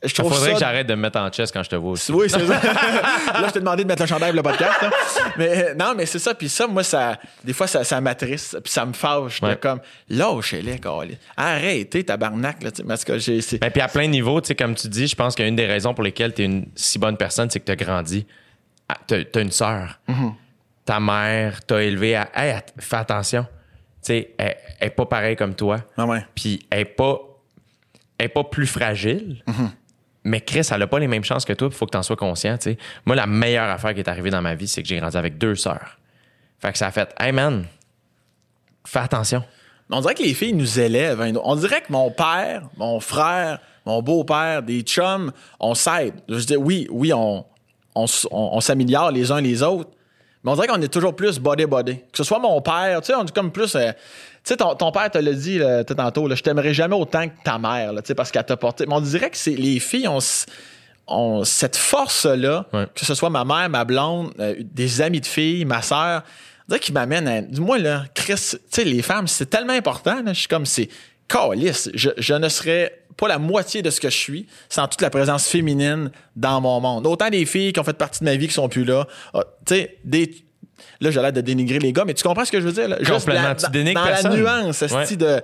je, 0.05 0.15
trouve 0.15 0.33
faudrait 0.33 0.49
ça 0.49 0.55
que 0.55 0.61
j'arrête 0.61 0.87
de 0.87 0.95
me 0.95 1.03
mettre 1.03 1.19
en 1.19 1.29
chest 1.31 1.53
quand 1.53 1.63
je 1.63 1.71
te 1.71 1.77
vois 1.77 1.93
aussi. 1.93 2.13
oui, 2.13 2.29
c'est 2.29 2.39
ça. 2.47 2.61
là, 2.63 3.45
je 3.47 3.53
t'ai 3.53 3.61
demandé 3.61 3.83
de 3.83 3.89
mettre 3.89 4.03
le 4.03 4.09
chandail 4.09 4.31
pour 4.31 4.37
le 4.37 4.43
podcast. 4.43 4.83
là. 4.83 4.91
Mais 5.39 5.49
euh, 5.49 5.75
non, 5.75 5.95
mais 5.97 6.05
c'est 6.05 6.19
ça. 6.19 6.35
Puis 6.35 6.49
ça, 6.49 6.67
moi, 6.67 6.83
ça, 6.83 7.19
des 7.43 7.53
fois, 7.55 7.67
ça, 7.67 7.83
ça 7.83 8.01
m'attriste. 8.01 8.61
Puis 8.61 8.73
ça 8.73 8.85
me 8.85 8.93
fâche. 8.93 9.41
Ouais. 9.43 9.57
comme, 9.57 9.81
lâchez-les. 10.11 10.81
Arrêtez, 11.37 12.05
tabarnak. 12.05 12.63
Là, 12.63 12.71
tu 12.71 12.85
parce 12.85 13.05
que 13.05 13.19
j'ai. 13.19 13.41
Ben, 13.59 13.71
puis 13.71 13.81
à 13.81 13.89
plein 13.89 14.11
tu 14.11 14.23
sais, 14.45 14.55
comme 14.55 14.75
tu 14.75 14.89
dis, 14.89 15.07
je 15.07 15.17
pense 15.17 15.35
qu'une 15.35 15.57
des 15.57 15.67
raisons 15.67 15.95
pour 15.95 16.05
lesquelles 16.05 16.35
tu 16.35 16.43
es 16.43 16.45
une 16.45 16.67
si 16.75 16.99
bonne 16.99 17.17
personne, 17.17 17.49
c'est 17.51 17.61
que 17.61 17.65
tu 17.65 17.73
as 17.73 17.77
grandi. 17.77 18.27
Ah, 18.89 18.97
T'as 19.07 19.17
as 19.35 19.41
une 19.41 19.51
sœur. 19.51 19.99
Mm-hmm. 20.09 20.33
Ta 20.85 21.01
mère 21.01 21.65
t'a 21.65 21.83
élevé 21.83 22.17
à. 22.17 22.29
Hey, 22.35 22.61
fais 22.79 22.97
attention. 22.97 23.43
Tu 23.43 24.13
sais, 24.13 24.35
elle, 24.39 24.57
elle 24.79 24.89
est 24.89 24.91
pas 24.91 25.07
pareille 25.07 25.37
comme 25.37 25.55
toi. 25.55 25.79
Ah 25.97 26.07
ouais. 26.07 26.25
Puis 26.35 26.67
elle 26.71 26.81
est 26.81 26.85
pas, 26.85 27.19
elle 28.19 28.27
est 28.27 28.29
pas 28.29 28.45
plus 28.45 28.67
fragile. 28.67 29.43
Mm-hmm. 29.49 29.71
Mais 30.29 30.41
Chris, 30.41 30.67
elle 30.73 30.83
a 30.83 30.89
pas 30.89 30.99
les 30.99 31.07
mêmes 31.07 31.23
chances 31.23 31.45
que 31.45 31.53
toi. 31.53 31.69
Il 31.71 31.75
faut 31.75 31.87
que 31.87 31.93
tu 31.93 31.97
en 31.97 32.03
sois 32.03 32.17
conscient. 32.17 32.59
Moi, 33.05 33.15
la 33.15 33.27
meilleure 33.27 33.71
affaire 33.71 33.95
qui 33.95 34.01
est 34.01 34.09
arrivée 34.09 34.31
dans 34.31 34.43
ma 34.43 34.57
vie, 34.57 34.67
c'est 34.67 34.83
que 34.83 34.89
j'ai 34.89 34.99
grandi 34.99 35.17
avec 35.17 35.39
deux 35.39 35.55
sœurs. 35.55 35.99
Fait 36.59 36.73
que 36.73 36.79
ça 36.79 36.89
a 36.89 36.91
fait, 36.91 37.15
hey 37.21 37.31
man, 37.31 37.65
fais 38.85 38.99
attention. 38.99 39.45
On 39.89 40.01
dirait 40.01 40.15
que 40.15 40.25
les 40.25 40.35
filles 40.35 40.55
nous 40.55 40.81
élèvent. 40.81 41.21
hein. 41.21 41.33
On 41.45 41.55
dirait 41.55 41.81
que 41.81 41.93
mon 41.93 42.11
père, 42.11 42.69
mon 42.77 42.99
frère, 42.99 43.61
mon 43.85 44.03
beau-père, 44.03 44.65
des 44.65 44.81
chums, 44.81 45.31
on 45.61 45.75
s'aide. 45.75 46.15
Je 46.29 46.45
dis 46.45 46.57
oui, 46.57 46.89
oui, 46.91 47.13
on 47.15 48.61
s'améliore 48.61 49.13
les 49.13 49.31
uns 49.31 49.41
les 49.41 49.63
autres. 49.63 49.91
Mais 50.47 50.53
on 50.53 50.55
dirait 50.55 50.69
qu'on 50.69 50.81
est 50.81 50.89
toujours 50.93 51.15
plus 51.17 51.41
body-body. 51.41 51.97
Que 51.97 52.17
ce 52.17 52.25
soit 52.25 52.39
mon 52.39 52.61
père, 52.63 53.01
tu 53.03 53.09
sais, 53.09 53.15
on 53.17 53.25
est 53.25 53.35
comme 53.35 53.51
plus. 53.51 53.75
euh, 53.75 53.91
tu 53.93 53.99
sais, 54.45 54.57
ton, 54.57 54.77
ton 54.77 54.93
père 54.93 55.11
te 55.11 55.19
l'a 55.19 55.33
dit 55.33 55.59
là, 55.59 55.83
tantôt, 55.83 56.29
là, 56.29 56.37
je 56.37 56.43
t'aimerais 56.43 56.73
jamais 56.73 56.95
autant 56.95 57.27
que 57.29 57.35
ta 57.43 57.59
mère, 57.59 57.93
là, 57.93 58.01
tu 58.01 58.07
sais, 58.09 58.15
parce 58.15 58.31
qu'elle 58.31 58.45
t'a 58.47 58.57
porté. 58.57 58.87
Mais 58.87 58.95
on 58.95 59.01
dirait 59.01 59.29
que 59.29 59.37
c'est 59.37 59.57
les 59.57 59.81
filles, 59.81 60.07
on, 60.07 60.19
s- 60.19 60.47
on, 61.09 61.43
cette 61.45 61.77
force-là, 61.77 62.67
Ouais. 62.73 62.87
que 62.95 63.05
ce 63.05 63.15
soit 63.15 63.29
ma 63.31 63.45
mère, 63.45 63.69
ma 63.69 63.85
blonde, 63.85 64.33
euh, 64.39 64.55
des 64.61 65.01
amis 65.03 65.21
de 65.21 65.27
filles, 65.27 65.65
ma 65.65 65.83
sœur, 65.83 66.23
on 66.23 66.65
dirait 66.69 66.81
qu'ils 66.81 66.95
m'amènent 66.95 67.27
à. 67.29 67.41
Dis-moi, 67.43 67.79
là, 67.79 68.05
Chris, 68.15 68.35
tu 68.35 68.59
sais, 68.71 68.85
les 68.85 69.03
femmes, 69.03 69.27
c'est 69.27 69.47
tellement 69.51 69.73
important, 69.73 70.17
je 70.27 70.33
suis 70.33 70.49
comme, 70.49 70.65
c'est 70.67 70.89
calice. 71.29 71.91
Je, 71.93 72.11
je 72.17 72.35
ne 72.35 72.49
serais 72.49 73.01
pas 73.17 73.29
la 73.29 73.39
moitié 73.39 73.83
de 73.83 73.91
ce 73.91 74.01
que 74.01 74.11
je 74.11 74.17
suis 74.17 74.47
sans 74.69 74.87
toute 74.89 75.01
la 75.03 75.11
présence 75.11 75.49
féminine 75.49 76.11
dans 76.35 76.61
mon 76.61 76.81
monde. 76.81 77.07
Autant 77.07 77.31
des 77.31 77.47
filles 77.47 77.73
qui 77.73 77.81
ont 77.81 77.85
fait 77.85 77.97
partie 77.97 78.21
de 78.21 78.25
ma 78.27 78.37
vie 78.37 78.49
qui 78.49 78.55
sont 78.55 78.69
plus 78.69 78.85
là. 78.85 79.07
Ah, 79.35 79.41
tu 79.67 79.75
sais, 79.75 79.97
des. 80.05 80.31
Là, 81.01 81.11
j'ai 81.11 81.21
l'air 81.21 81.33
de 81.33 81.41
dénigrer 81.41 81.79
les 81.79 81.93
gars, 81.93 82.05
mais 82.07 82.15
tu 82.15 82.23
comprends 82.23 82.45
ce 82.45 82.53
que 82.53 82.61
je 82.61 82.67
veux 82.67 82.73
dire? 82.73 82.89
Là? 82.89 82.97
Juste 82.99 83.11
Complètement. 83.13 83.49
la- 83.49 83.55
Tu 83.55 83.95
dans- 83.95 84.05
la 84.05 84.37
nuance, 84.37 84.83
esti, 84.83 84.95
Ouais. 84.95 85.17
de. 85.17 85.43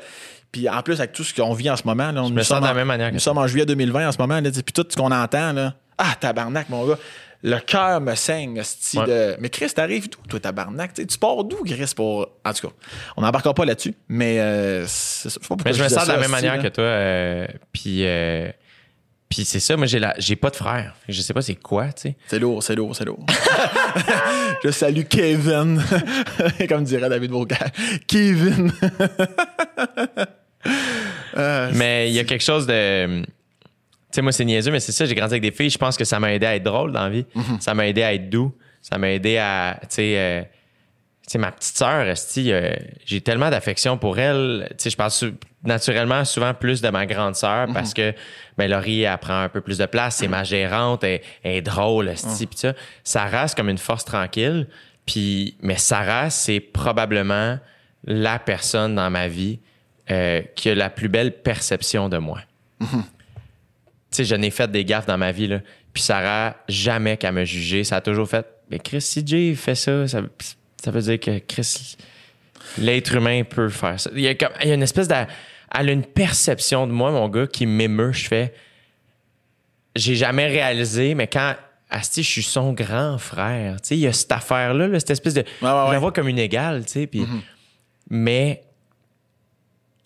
Puis 0.51 0.68
en 0.68 0.83
plus, 0.83 0.95
avec 0.95 1.12
tout 1.12 1.25
ce 1.25 1.33
qu'on 1.33 1.55
vit 1.55 1.70
en 1.70 1.77
ce 1.77 1.83
moment, 1.87 2.12
là, 2.12 2.23
on 2.23 2.29
me 2.29 2.37
nous 2.37 2.43
sommes 2.45 2.61
de 2.61 2.66
la 2.66 2.73
en- 2.73 2.75
même 2.75 2.87
manière 2.89 3.11
Nous 3.12 3.18
sommes 3.18 3.39
en 3.39 3.47
juillet 3.47 3.64
2020 3.64 4.09
en 4.09 4.12
ce 4.12 4.18
moment, 4.18 4.39
là, 4.41 4.51
puis 4.51 4.62
tout 4.75 4.85
ce 4.89 4.95
qu'on 4.97 5.11
entend, 5.11 5.53
là. 5.55 5.75
Ah, 5.97 6.14
tabarnak, 6.20 6.68
mon 6.68 6.87
gars. 6.87 6.99
Le 7.45 7.59
cœur 7.59 8.01
me 8.01 8.14
saigne, 8.14 8.62
Ouais. 8.95 9.07
de. 9.07 9.36
Mais 9.40 9.49
Chris, 9.49 9.70
t'arrives 9.74 10.09
d'où, 10.09 10.18
toi, 10.28 10.38
tabarnak? 10.38 10.95
Tu 10.95 11.03
sais, 11.03 11.07
tu 11.07 11.18
pars 11.18 11.43
d'où, 11.43 11.64
Chris, 11.64 11.93
pour. 11.97 12.28
En 12.45 12.53
tout 12.53 12.68
cas, 12.68 12.74
on 13.16 13.22
n'embarquera 13.22 13.53
pas 13.53 13.64
là-dessus, 13.64 13.95
mais 14.09 14.38
euh, 14.38 14.84
c'est 14.86 15.28
ça. 15.30 15.40
Pas 15.49 15.57
Mais 15.64 15.72
je 15.72 15.82
me 15.82 15.88
sens 15.88 16.07
de 16.07 16.12
la 16.12 16.18
même 16.18 16.30
manière 16.30 16.57
là. 16.59 16.62
que 16.62 16.68
toi. 16.68 16.84
euh, 16.84 17.47
puis, 17.72 18.07
euh, 18.07 18.49
puis 19.28 19.45
c'est 19.45 19.59
ça, 19.61 19.76
moi, 19.76 19.86
j'ai, 19.86 19.99
la, 19.99 20.14
j'ai 20.18 20.36
pas 20.36 20.51
de 20.51 20.57
frère. 20.57 20.95
Je 21.09 21.20
sais 21.20 21.34
pas 21.34 21.43
c'est 21.43 21.57
quoi, 21.57 21.86
tu 21.86 22.03
sais. 22.03 22.16
C'est 22.28 22.38
lourd, 22.38 22.62
c'est 22.62 22.76
lourd, 22.76 22.95
c'est 22.95 23.05
lourd. 23.07 23.24
je 24.64 24.70
salue 24.70 25.03
Kevin, 25.09 25.82
comme 26.68 26.84
dirait 26.84 27.09
David 27.09 27.30
Bocage. 27.32 27.70
Kevin. 28.07 28.72
Euh, 31.36 31.70
Mais 31.74 32.09
il 32.11 32.14
y 32.14 32.18
a 32.20 32.24
quelque 32.24 32.45
chose 32.45 32.66
de. 32.66 33.24
Tu 34.13 34.17
sais, 34.17 34.23
moi, 34.23 34.31
c'est 34.33 34.45
niaiseux, 34.45 34.71
mais 34.71 34.81
c'est 34.81 34.93
ça, 34.93 35.07
j'ai 35.07 35.15
grandi 35.15 35.33
avec 35.33 35.43
des 35.43 35.51
filles. 35.53 35.71
Je 35.71 35.79
pense 35.79 35.97
que 35.97 36.05
ça 36.05 36.21
m'a 36.21 36.33
aidé 36.35 36.45
à 36.47 36.55
être 36.55 36.63
drôle 36.63 36.93
dans 36.93 37.05
la 37.05 37.09
vie. 37.11 37.25
Ça 37.61 37.73
m'a 37.75 37.87
aidé 37.89 38.03
à 38.03 38.13
être 38.13 38.29
doux. 38.29 38.55
Ça 38.83 38.99
m'a 38.99 39.11
aidé 39.11 39.39
à. 39.39 39.79
Tu 39.83 39.87
sais, 39.91 40.15
euh, 40.19 40.43
tu 40.43 40.49
sais, 41.33 41.39
ma 41.39 41.51
petite 41.53 41.77
sœur, 41.77 42.05
euh, 42.07 42.75
j'ai 43.07 43.21
tellement 43.21 43.49
d'affection 43.49 43.97
pour 43.97 44.19
elle. 44.19 44.67
Tu 44.79 44.91
sais, 44.91 44.97
je 44.99 45.09
su- 45.11 45.35
naturellement 45.65 46.25
souvent 46.25 46.53
plus 46.53 46.83
de 46.83 46.89
ma 46.91 47.07
grande 47.07 47.37
sœur 47.37 47.69
parce 47.73 47.95
que, 47.95 48.13
ben, 48.59 48.69
Laurie, 48.71 49.03
elle 49.03 49.17
prend 49.19 49.41
un 49.43 49.49
peu 49.49 49.61
plus 49.61 49.79
de 49.79 49.87
place. 49.87 50.17
C'est 50.17 50.29
ma 50.29 50.43
gérante. 50.45 51.05
Elle, 51.05 51.21
elle 51.45 51.53
est 51.57 51.63
drôle, 51.63 52.09
esti, 52.09 52.47
pis 52.47 52.59
ça. 52.59 52.75
Sarah, 53.05 53.49
c'est 53.49 53.57
comme 53.57 53.69
une 53.71 53.79
force 53.79 54.05
tranquille. 54.05 54.67
Puis, 55.07 55.57
mais 55.63 55.77
Sarah, 55.79 56.29
c'est 56.29 56.61
probablement 56.61 57.59
la 58.05 58.39
personne 58.41 58.97
dans 58.97 59.09
ma 59.11 59.29
vie 59.29 59.61
euh, 60.11 60.43
qui 60.57 60.71
a 60.71 60.75
la 60.75 60.91
plus 60.91 61.09
belle 61.09 61.33
perception 61.33 62.09
de 62.09 62.19
moi. 62.19 62.41
Sais, 64.13 64.25
je 64.25 64.35
n'ai 64.35 64.51
fait 64.51 64.71
des 64.71 64.85
gaffes 64.85 65.07
dans 65.07 65.19
ma 65.19 65.33
vie, 65.33 65.47
là. 65.49 65.61
Puis 65.93 66.03
Sarah, 66.03 66.57
jamais 66.69 67.17
qu'à 67.17 67.33
me 67.33 67.45
juger. 67.45 67.85
Ça 67.85 67.97
a 67.97 68.01
toujours 68.01 68.29
fait, 68.29 68.47
mais 68.71 68.79
Chris, 68.79 69.01
si 69.03 69.27
Jay 69.27 69.55
fait 69.55 69.75
ça, 69.75 70.07
ça, 70.09 70.23
ça 70.83 70.91
veut 70.91 71.01
dire 71.03 71.19
que 71.21 71.39
Chris, 71.39 71.97
l'être 72.79 73.15
humain 73.15 73.43
peut 73.45 73.69
faire 73.69 73.99
ça. 74.01 74.11
Il 74.15 74.21
y 74.21 74.29
a, 74.29 74.35
comme, 74.35 74.53
il 74.63 74.69
y 74.69 74.71
a 74.71 74.75
une 74.75 74.83
espèce 74.83 75.09
de. 75.09 75.15
Elle 75.75 75.89
a 75.89 75.93
une 75.93 76.05
perception 76.05 76.87
de 76.87 76.93
moi, 76.93 77.11
mon 77.11 77.29
gars, 77.29 77.47
qui 77.47 77.67
m'émeut. 77.67 78.13
Je 78.13 78.27
fais. 78.29 78.53
J'ai 79.97 80.15
jamais 80.15 80.47
réalisé, 80.47 81.15
mais 81.15 81.27
quand. 81.27 81.55
Asti, 81.95 82.23
je 82.23 82.31
suis 82.31 82.43
son 82.43 82.73
grand 82.73 83.19
frère. 83.19 83.79
Tu 83.83 83.89
sais, 83.89 83.97
il 83.97 84.01
y 84.01 84.07
a 84.07 84.15
cette 84.15 84.33
affaire-là, 84.33 84.89
là, 84.89 84.99
cette 84.99 85.11
espèce 85.11 85.35
de. 85.35 85.41
ouais, 85.43 85.47
Je 85.61 85.67
la 85.67 85.89
ouais. 85.91 85.99
vois 85.99 86.11
comme 86.11 86.27
une 86.29 86.39
égale, 86.39 86.87
tu 86.87 86.93
sais. 86.93 87.07
Puis, 87.07 87.27
Mais. 88.09 88.63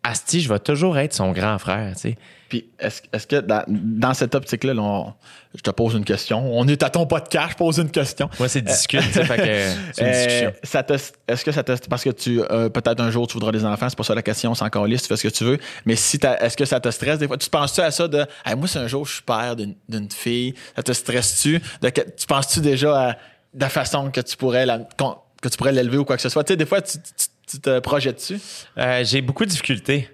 Asti, 0.07 0.41
je 0.41 0.49
vais 0.53 0.59
toujours 0.59 0.97
être 0.99 1.13
son 1.15 1.33
grand 1.33 1.59
frère, 1.59 1.93
tu 1.95 2.01
sais. 2.01 2.19
Puis, 2.49 2.67
est-ce 2.79 3.03
est-ce 3.13 3.27
que 3.27 3.37
dans, 3.41 3.65
dans 3.67 4.15
cette 4.15 4.35
optique-là, 4.37 4.73
là, 4.75 4.81
on- 4.83 5.13
je 5.57 5.63
te 5.63 5.71
pose 5.71 5.95
une 5.95 6.05
question. 6.05 6.39
On 6.57 6.69
est 6.69 6.83
à 6.85 6.91
ton 6.91 7.05
podcast, 7.07 7.51
je 7.53 7.57
pose 7.57 7.79
une 7.79 7.91
question. 7.91 8.29
Moi, 8.39 8.49
c'est 8.49 8.61
discute, 8.63 9.01
tu 9.01 9.13
sais, 9.13 9.25
fait 9.25 9.37
que 9.37 9.43
c'est 9.95 10.03
une 10.03 10.07
Euh, 10.09 10.13
discussion. 10.27 10.53
ça 10.63 10.83
te- 10.85 10.93
Est-ce 11.27 11.45
que 11.45 11.51
ça 11.51 11.65
te. 11.65 11.73
Parce 11.89 12.05
que 12.05 12.11
tu. 12.11 12.41
euh, 12.51 12.69
Peut-être 12.69 13.01
un 13.01 13.11
jour, 13.11 13.27
tu 13.27 13.35
voudras 13.35 13.51
des 13.51 13.65
enfants, 13.65 13.89
c'est 13.89 13.99
pas 13.99 14.05
ça 14.05 14.15
la 14.15 14.23
question, 14.23 14.55
c'est 14.55 14.63
encore 14.65 14.87
lisse, 14.87 15.03
tu 15.03 15.09
fais 15.09 15.17
ce 15.17 15.23
que 15.27 15.33
tu 15.33 15.43
veux. 15.45 15.59
Mais 15.87 15.97
si 15.97 16.19
t'as- 16.21 16.37
est-ce 16.39 16.57
que 16.57 16.65
ça 16.67 16.79
te 16.79 16.89
stresse 16.91 17.19
des 17.19 17.27
fois? 17.27 17.37
Tu 17.39 17.51
penses-tu 17.51 17.81
à 17.81 17.91
ça 17.91 18.07
de. 18.07 18.25
Hey, 18.45 18.55
moi, 18.55 18.69
si 18.69 18.79
un 18.79 18.87
jour, 18.87 19.05
je 19.07 19.15
suis 19.15 19.23
père 19.23 19.57
d'une 19.57 19.75
d'une 19.89 20.09
fille, 20.11 20.55
ça 20.77 20.83
te 20.85 20.93
stresse-tu? 20.93 21.61
De 21.83 21.89
Tu 21.89 22.27
penses-tu 22.29 22.61
déjà 22.61 23.09
à 23.09 23.13
de 23.55 23.61
la 23.61 23.69
façon 23.71 24.11
que 24.13 24.21
tu 24.21 24.37
pourrais 24.37 24.67
la- 24.67 24.79
qu'on- 24.97 25.17
que 25.43 25.49
tu 25.49 25.57
pourrais 25.57 25.73
l'élever 25.73 25.97
ou 25.99 26.05
quoi 26.05 26.15
que 26.17 26.23
ce 26.23 26.29
soit? 26.29 26.45
Tu 26.45 26.53
sais, 26.53 26.57
des 26.57 26.67
fois, 26.67 26.81
tu, 26.83 26.99
tu- 26.99 27.27
tu 27.47 27.61
te 27.61 27.78
projettes 27.80 28.16
dessus? 28.16 28.38
Euh, 28.78 29.05
j'ai 29.05 29.20
beaucoup 29.20 29.44
de 29.44 29.51
difficultés. 29.51 30.09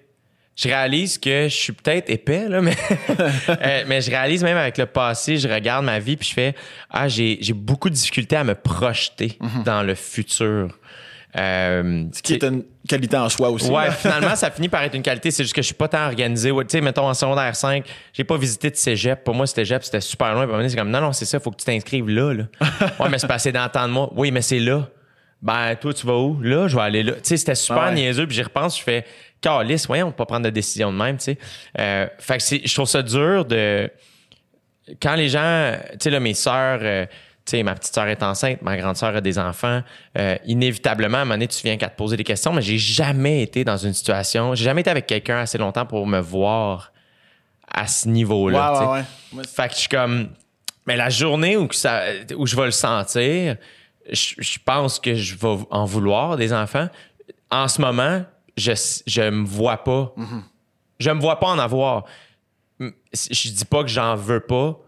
Je 0.55 0.69
réalise 0.69 1.17
que 1.19 1.45
je 1.45 1.55
suis 1.55 1.73
peut-être 1.73 2.11
épais, 2.11 2.47
là, 2.49 2.61
mais, 2.61 2.77
euh, 3.49 3.85
mais 3.87 4.01
je 4.03 4.11
réalise 4.11 4.43
même 4.45 4.59
avec 4.59 4.77
le 4.77 4.87
passé, 4.87 5.39
je 5.39 5.49
regarde 5.49 5.85
ma 5.85 5.99
vie 5.99 6.17
puis 6.17 6.29
je 6.29 6.35
fais 6.35 6.55
Ah, 6.91 7.09
j'ai 7.09 7.39
j'ai 7.41 7.55
beaucoup 7.55 7.89
de 7.89 7.95
difficultés 7.95 8.37
à 8.37 8.45
me 8.45 8.55
projeter 8.55 9.39
dans 9.65 9.83
le 9.83 9.95
futur. 9.95 10.79
Euh, 11.35 12.05
Ce 12.13 12.21
qui 12.21 12.35
est 12.35 12.45
une 12.45 12.65
qualité 12.87 13.17
en 13.17 13.31
soi 13.31 13.49
aussi. 13.49 13.71
Ouais, 13.71 13.91
finalement, 13.91 14.37
ça 14.37 14.51
finit 14.51 14.69
par 14.69 14.83
être 14.83 14.95
une 14.95 15.03
qualité. 15.03 15.31
C'est 15.31 15.45
juste 15.45 15.55
que 15.55 15.63
je 15.63 15.67
suis 15.67 15.75
pas 15.75 15.89
tant 15.89 16.05
organisé. 16.05 16.51
Ouais, 16.51 16.65
Tu 16.65 16.73
sais, 16.73 16.81
mettons 16.83 17.09
en 17.09 17.15
secondaire 17.15 17.57
5, 17.57 17.87
j'ai 18.13 18.25
pas 18.25 18.37
visité 18.37 18.71
de 18.71 18.77
cégep. 18.77 19.25
Pour 19.25 19.35
moi, 19.35 19.47
c'était 19.47 19.65
cégep, 19.65 19.83
c'était 19.83 20.03
super 20.03 20.35
loin. 20.35 20.43
Puis 20.43 20.43
à 20.43 20.45
un 20.45 20.47
moment 20.49 20.59
donné, 20.59 20.69
c'est 20.69 20.77
comme, 20.77 20.91
non, 20.91 21.01
non, 21.01 21.13
c'est 21.15 21.25
ça, 21.25 21.41
faut 21.41 21.51
que 21.51 21.57
tu 21.57 21.65
t'inscrives 21.65 22.09
là, 22.09 22.35
là. 22.35 22.45
ouais, 23.01 23.09
mais 23.11 23.19
c'est 23.19 23.27
passé 23.27 23.51
dans 23.51 23.67
tant 23.71 23.89
de 23.89 23.93
mois. 23.95 24.13
Oui, 24.15 24.31
mais 24.31 24.43
c'est 24.43 24.59
là. 24.59 24.87
Ben, 25.43 25.75
toi, 25.75 25.93
tu 25.93 26.07
vas 26.07 26.17
où? 26.19 26.41
Là, 26.41 26.69
je 26.69 26.77
vais 26.77 26.83
aller 26.83 27.03
là. 27.03 27.13
Tu 27.15 27.21
sais, 27.25 27.37
c'était 27.37 27.55
super 27.57 27.83
Ah 27.83 27.89
ouais. 27.89 27.95
niaiseux. 27.95 28.27
Puis 28.27 28.37
j'y 28.37 28.43
repense, 28.43 28.79
je 28.79 28.83
fais, 28.85 29.05
calice, 29.41 29.87
voyons, 29.89 30.07
on 30.07 30.11
peut 30.11 30.19
pas 30.19 30.27
prendre 30.27 30.45
de 30.45 30.51
décision 30.51 30.93
de 30.93 30.97
même, 30.99 31.17
tu 31.19 31.25
sais. 31.25 31.39
Euh, 31.81 32.07
fait 32.19 32.37
que 32.37 32.43
c'est- 32.43 32.67
je 32.67 32.73
trouve 32.75 32.89
ça 32.89 33.03
dur 33.03 33.45
de. 33.45 33.91
Quand 35.01 35.15
les 35.15 35.29
gens, 35.29 35.75
tu 35.93 35.97
sais, 36.01 36.11
là, 36.11 36.21
mes 36.21 36.35
sœurs, 36.35 36.81
euh, 36.83 37.07
tu 37.45 37.51
sais, 37.57 37.63
ma 37.65 37.75
petite 37.75 37.93
sœur 37.95 38.07
est 38.07 38.23
enceinte, 38.23 38.63
ma 38.63 38.77
grande 38.77 38.97
sœur 38.97 39.17
a 39.17 39.21
des 39.21 39.39
enfants. 39.39 39.83
euh, 40.19 40.37
inévitablement, 40.45 41.19
à 41.19 41.21
un 41.23 41.25
moment 41.25 41.35
donné, 41.35 41.49
tu 41.49 41.61
viens 41.65 41.77
qu'à 41.77 41.89
te 41.89 41.97
poser 41.97 42.17
des 42.17 42.25
questions, 42.25 42.53
mais 42.53 42.63
j'ai 42.63 42.79
jamais 42.79 43.43
été 43.43 43.65
dans 43.65 43.77
une 43.79 43.95
situation, 43.95 44.55
j'ai 44.55 44.65
jamais 44.65 44.83
été 44.83 44.91
avec 44.91 45.07
quelqu'un 45.07 45.39
assez 45.39 45.59
longtemps 45.59 45.87
pour 45.87 46.07
me 46.07 46.21
voir 46.21 46.93
à 47.69 47.87
ce 47.89 48.09
tu 48.79 48.85
sais. 48.85 48.91
ouais, 48.91 49.39
ouais. 49.39 49.45
Fait 49.45 49.69
que 49.69 49.75
je 49.75 49.79
suis 49.81 49.89
comme. 49.89 50.29
Mais 50.87 50.97
la 50.97 51.09
journée 51.11 51.57
où, 51.57 51.67
ça, 51.73 52.03
où 52.37 52.47
je 52.47 52.55
vais 52.57 52.67
le 52.67 52.71
sentir, 52.73 53.57
je, 54.11 54.59
pense 54.65 54.99
que 54.99 55.15
je 55.15 55.37
vais 55.37 55.65
en 55.71 55.85
vouloir 55.85 56.37
des 56.37 56.53
enfants. 56.53 56.89
En 57.51 57.69
ce 57.69 57.81
moment, 57.81 58.25
je, 58.57 58.73
je 59.07 59.23
me 59.31 59.45
vois 59.47 59.85
pas. 59.85 60.15
Je 60.99 61.11
me 61.11 61.21
vois 61.21 61.39
pas 61.41 61.49
en 61.49 61.59
avoir. 61.59 62.05
Je 62.79 63.51
dis 63.51 63.65
pas 63.65 63.83
que 63.83 63.89
j'en 63.89 64.15
veux 64.15 64.41
pas. 64.41 64.79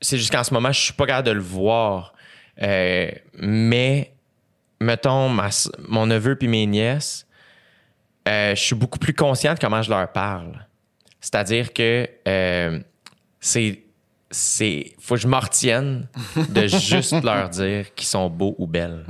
C'est 0.00 0.16
juste 0.16 0.30
qu'en 0.30 0.44
ce 0.44 0.54
moment, 0.54 0.72
je 0.72 0.80
suis 0.80 0.92
pas 0.92 1.06
capable 1.06 1.26
de 1.26 1.32
le 1.32 1.40
voir. 1.40 2.14
Euh, 2.62 3.10
mais, 3.34 4.14
mettons, 4.80 5.28
mon 5.88 6.06
neveu 6.06 6.36
puis 6.36 6.48
mes 6.48 6.66
nièces, 6.66 7.26
euh, 8.28 8.54
je 8.54 8.60
suis 8.60 8.74
beaucoup 8.74 8.98
plus 8.98 9.14
conscient 9.14 9.54
de 9.54 9.58
comment 9.58 9.82
je 9.82 9.90
leur 9.90 10.10
parle. 10.12 10.66
C'est-à-dire 11.20 11.72
que 11.72 12.08
euh, 12.26 12.80
c'est 13.40 13.82
c'est 14.30 14.94
faut 15.00 15.14
que 15.14 15.20
je 15.20 15.26
m'en 15.28 15.40
retienne 15.40 16.08
de 16.48 16.66
juste 16.66 17.12
leur 17.24 17.48
dire 17.48 17.94
qu'ils 17.94 18.06
sont 18.08 18.28
beaux 18.30 18.54
ou 18.58 18.66
belles. 18.66 19.04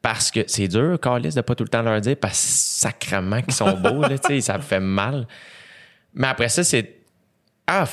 Parce 0.00 0.30
que 0.30 0.40
c'est 0.46 0.68
dur, 0.68 0.98
Carlis, 1.00 1.30
de 1.34 1.40
pas 1.40 1.54
tout 1.54 1.64
le 1.64 1.68
temps 1.68 1.82
leur 1.82 2.00
dire 2.00 2.16
parce 2.20 2.34
que 2.40 2.46
sacrement 2.48 3.40
qu'ils 3.42 3.54
sont 3.54 3.76
beaux, 3.76 4.02
là, 4.02 4.16
ça 4.40 4.56
me 4.58 4.62
fait 4.62 4.80
mal. 4.80 5.26
Mais 6.14 6.26
après 6.26 6.48
ça, 6.48 6.64
c'est 6.64 6.98
ah, 7.66 7.84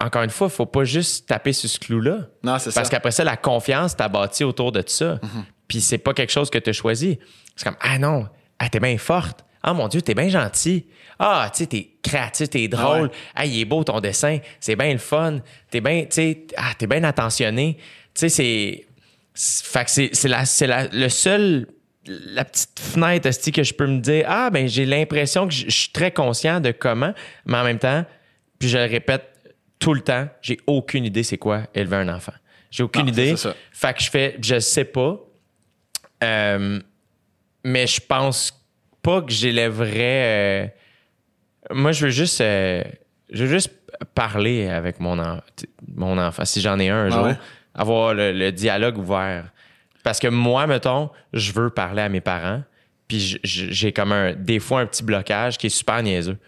encore 0.00 0.22
une 0.22 0.30
fois, 0.30 0.48
faut 0.48 0.66
pas 0.66 0.84
juste 0.84 1.28
taper 1.28 1.52
sur 1.52 1.68
ce 1.68 1.78
clou-là. 1.78 2.26
Non, 2.42 2.58
c'est 2.58 2.72
Parce 2.74 2.88
ça. 2.88 2.90
qu'après 2.90 3.10
ça, 3.10 3.24
la 3.24 3.36
confiance 3.36 3.96
t'a 3.96 4.08
bâti 4.08 4.44
autour 4.44 4.72
de 4.72 4.82
ça. 4.86 5.20
Puis 5.66 5.80
c'est 5.80 5.98
pas 5.98 6.14
quelque 6.14 6.30
chose 6.32 6.50
que 6.50 6.58
tu 6.58 6.70
as 6.70 6.72
choisi. 6.72 7.18
C'est 7.56 7.64
comme 7.64 7.76
Ah 7.80 7.98
non, 7.98 8.26
ah, 8.58 8.68
t'es 8.68 8.80
bien 8.80 8.96
forte. 8.98 9.44
Ah 9.62 9.72
mon 9.74 9.88
Dieu, 9.88 10.00
t'es 10.02 10.14
bien 10.14 10.28
gentil. 10.28 10.86
Ah, 11.18 11.50
tu 11.52 11.58
sais, 11.58 11.66
t'es 11.66 11.90
créatif, 12.02 12.48
t'es 12.50 12.68
drôle. 12.68 13.10
Ah, 13.34 13.44
il 13.44 13.58
est 13.60 13.64
beau 13.64 13.82
ton 13.84 14.00
dessin. 14.00 14.38
C'est 14.60 14.76
bien 14.76 14.92
le 14.92 14.98
fun. 14.98 15.40
T'es 15.70 15.80
bien, 15.80 16.02
tu 16.02 16.08
sais, 16.12 16.46
ah, 16.56 16.72
t'es 16.78 16.86
bien 16.86 17.02
attentionné. 17.04 17.76
Tu 18.14 18.20
sais, 18.20 18.28
c'est. 18.28 18.84
Fait 19.34 19.84
que 19.84 19.90
c'est, 19.90 20.10
c'est, 20.14 20.28
la, 20.28 20.44
c'est 20.44 20.66
la- 20.66 20.86
le 20.88 21.08
seul. 21.08 21.66
La 22.06 22.44
petite 22.44 22.78
fenêtre 22.80 23.26
esti, 23.26 23.52
que 23.52 23.62
je 23.62 23.74
peux 23.74 23.86
me 23.86 23.98
dire 24.00 24.24
Ah, 24.28 24.48
ben, 24.50 24.66
j'ai 24.66 24.86
l'impression 24.86 25.46
que 25.46 25.52
je 25.52 25.68
suis 25.68 25.90
très 25.92 26.10
conscient 26.10 26.58
de 26.60 26.70
comment, 26.70 27.12
mais 27.44 27.56
en 27.58 27.64
même 27.64 27.78
temps, 27.78 28.04
puis 28.58 28.68
je 28.70 28.78
le 28.78 28.84
répète 28.84 29.26
tout 29.78 29.92
le 29.92 30.00
temps, 30.00 30.26
j'ai 30.40 30.58
aucune 30.66 31.04
idée 31.04 31.22
c'est 31.22 31.36
quoi 31.36 31.64
élever 31.74 31.96
un 31.96 32.08
enfant. 32.08 32.32
J'ai 32.70 32.82
aucune 32.82 33.02
Non, 33.02 33.08
idée. 33.08 33.36
ça. 33.36 33.54
Fait 33.72 33.94
que 33.94 34.02
je 34.02 34.10
fais, 34.10 34.36
je 34.42 34.58
sais 34.58 34.84
pas. 34.86 35.20
Euh, 36.24 36.80
mais 37.64 37.86
je 37.86 38.00
pense 38.00 38.57
pas 39.08 39.22
que 39.22 39.32
j'élèverais. 39.32 40.68
euh, 41.70 41.74
moi, 41.74 41.92
je 41.92 42.04
veux 42.06 42.10
juste, 42.10 42.40
euh, 42.40 42.82
je 43.30 43.44
veux 43.44 43.50
juste 43.50 43.70
parler 44.14 44.68
avec 44.68 45.00
mon, 45.00 45.18
en- 45.18 45.40
mon 45.96 46.18
enfant, 46.18 46.44
si 46.44 46.60
j'en 46.60 46.78
ai 46.78 46.88
un 46.90 46.96
un 47.04 47.06
Ah 47.06 47.10
jour, 47.10 47.24
ouais? 47.24 47.38
avoir 47.74 48.14
le, 48.14 48.32
le 48.32 48.52
dialogue 48.52 48.98
ouvert. 48.98 49.50
Parce 50.04 50.18
que 50.20 50.28
moi, 50.28 50.66
mettons, 50.66 51.10
je 51.32 51.52
veux 51.52 51.70
parler 51.70 52.02
à 52.02 52.08
mes 52.08 52.20
parents, 52.20 52.62
puis 53.08 53.38
j'ai 53.44 53.92
comme 53.92 54.12
un, 54.12 54.32
des 54.34 54.58
fois 54.60 54.80
un 54.80 54.86
petit 54.86 55.02
blocage 55.02 55.58
qui 55.58 55.66
est 55.66 55.70
super 55.70 56.02
niaiseux. 56.02 56.38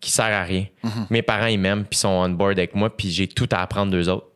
qui 0.00 0.10
sert 0.10 0.24
à 0.26 0.42
rien. 0.44 0.64
Mhm. 0.82 1.06
Mes 1.10 1.22
parents, 1.22 1.46
ils 1.46 1.58
m'aiment, 1.58 1.84
puis 1.84 1.96
ils 1.96 2.00
sont 2.00 2.08
on 2.08 2.28
board 2.30 2.58
avec 2.58 2.74
moi, 2.74 2.88
puis 2.96 3.10
j'ai 3.10 3.28
tout 3.28 3.48
à 3.52 3.60
apprendre 3.60 3.92
d'eux 3.92 4.08
autres. 4.08 4.28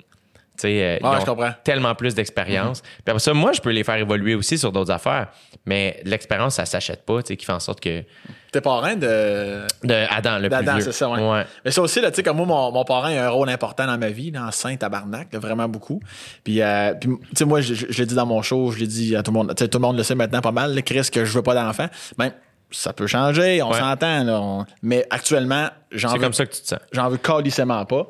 Euh, 0.65 0.99
ils 1.01 1.07
ont 1.07 1.21
je 1.21 1.51
tellement 1.65 1.95
plus 1.95 2.15
d'expérience. 2.15 2.81
Puis 2.81 2.91
après 3.09 3.19
ça, 3.19 3.35
moi, 3.35 3.53
je 3.53 3.61
peux 3.61 3.71
les 3.71 3.83
faire 3.85 3.97
évoluer 3.97 4.35
aussi 4.35 4.57
sur 4.57 4.71
d'autres 4.71 4.93
affaires. 4.93 5.29
Mais 5.67 6.01
l'expérience, 6.05 6.55
ça 6.57 6.65
s'achète 6.67 7.05
pas, 7.05 7.23
tu 7.23 7.29
sais, 7.29 7.37
qui 7.37 7.45
fait 7.45 7.53
en 7.53 7.61
sorte 7.61 7.81
que. 7.81 8.05
T'es 8.53 8.61
parrain 8.61 8.95
de. 8.95 9.67
De 9.83 10.07
Adam, 10.15 10.39
le 10.39 10.49
vieux. 10.49 10.81
c'est 10.81 10.93
ça, 10.93 11.09
ouais. 11.09 11.21
ouais. 11.29 11.45
Mais 11.65 11.71
ça 11.73 11.83
aussi, 11.83 12.01
tu 12.01 12.07
sais, 12.13 12.23
comme 12.23 12.37
moi, 12.37 12.47
mon, 12.47 12.71
mon 12.73 12.85
parent 12.85 13.07
a 13.07 13.25
un 13.25 13.29
rôle 13.31 13.49
important 13.49 13.87
dans 13.87 13.99
ma 13.99 14.11
vie, 14.11 14.33
en 14.39 14.51
saint 14.53 14.77
tabarnak, 14.77 15.33
là, 15.33 15.39
vraiment 15.41 15.69
beaucoup. 15.69 16.01
Puis, 16.45 16.63
euh, 16.63 16.95
puis, 16.95 17.09
tu 17.11 17.27
sais, 17.37 17.45
moi, 17.45 17.61
je, 17.61 17.75
je- 17.75 17.87
je 17.91 17.99
l'ai 17.99 18.07
dit 18.07 18.15
dans 18.15 18.27
mon 18.27 18.43
show, 18.43 18.71
je 18.71 18.79
l'ai 18.79 18.87
dit 18.87 19.17
à 19.17 19.23
tout 19.23 19.33
le 19.33 19.39
monde, 19.39 19.55
tu 19.57 19.65
sais, 19.65 19.69
tout 19.69 19.79
le 19.79 19.83
monde 19.83 19.97
le 19.97 20.03
sait 20.05 20.15
maintenant 20.15 20.41
pas 20.41 20.53
mal, 20.53 20.75
le 20.75 20.81
Chris, 20.83 21.09
que 21.13 21.25
je 21.25 21.33
veux 21.33 21.43
pas 21.43 21.55
d'enfant. 21.55 21.87
Ben, 22.17 22.31
ça 22.71 22.93
peut 22.93 23.07
changer, 23.07 23.63
on 23.63 23.73
s'entend, 23.73 24.27
on- 24.29 24.67
Mais 24.83 25.07
actuellement, 25.11 25.69
j'en 25.93 26.09
C'est 26.11 26.17
veux, 26.17 26.23
comme 26.23 26.33
ça 26.33 26.45
que 26.47 26.55
tu 26.55 26.63
te 26.63 26.67
sens. 26.69 26.79
j'en 26.93 27.09
veux 27.09 27.17
calissement 27.19 27.85
pas. 27.87 28.07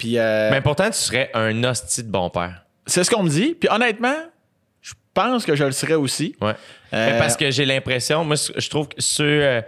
Puis, 0.00 0.18
euh, 0.18 0.48
Mais 0.50 0.62
pourtant, 0.62 0.86
tu 0.86 0.96
serais 0.98 1.30
un 1.34 1.62
hostie 1.62 2.02
de 2.02 2.10
bon 2.10 2.30
père. 2.30 2.64
c'est 2.86 3.04
ce 3.04 3.10
qu'on 3.10 3.22
me 3.22 3.28
dit. 3.28 3.54
Puis, 3.54 3.68
honnêtement, 3.70 4.16
je 4.80 4.94
pense 5.12 5.44
que 5.44 5.54
je 5.54 5.64
le 5.64 5.72
serais 5.72 5.94
aussi. 5.94 6.34
Ouais. 6.40 6.54
Euh, 6.94 7.18
parce 7.18 7.36
que 7.36 7.50
j'ai 7.50 7.66
l'impression, 7.66 8.24
moi, 8.24 8.36
je 8.56 8.68
trouve 8.70 8.88
que 8.88 8.94
ceux. 8.98 9.24
euh, 9.44 9.60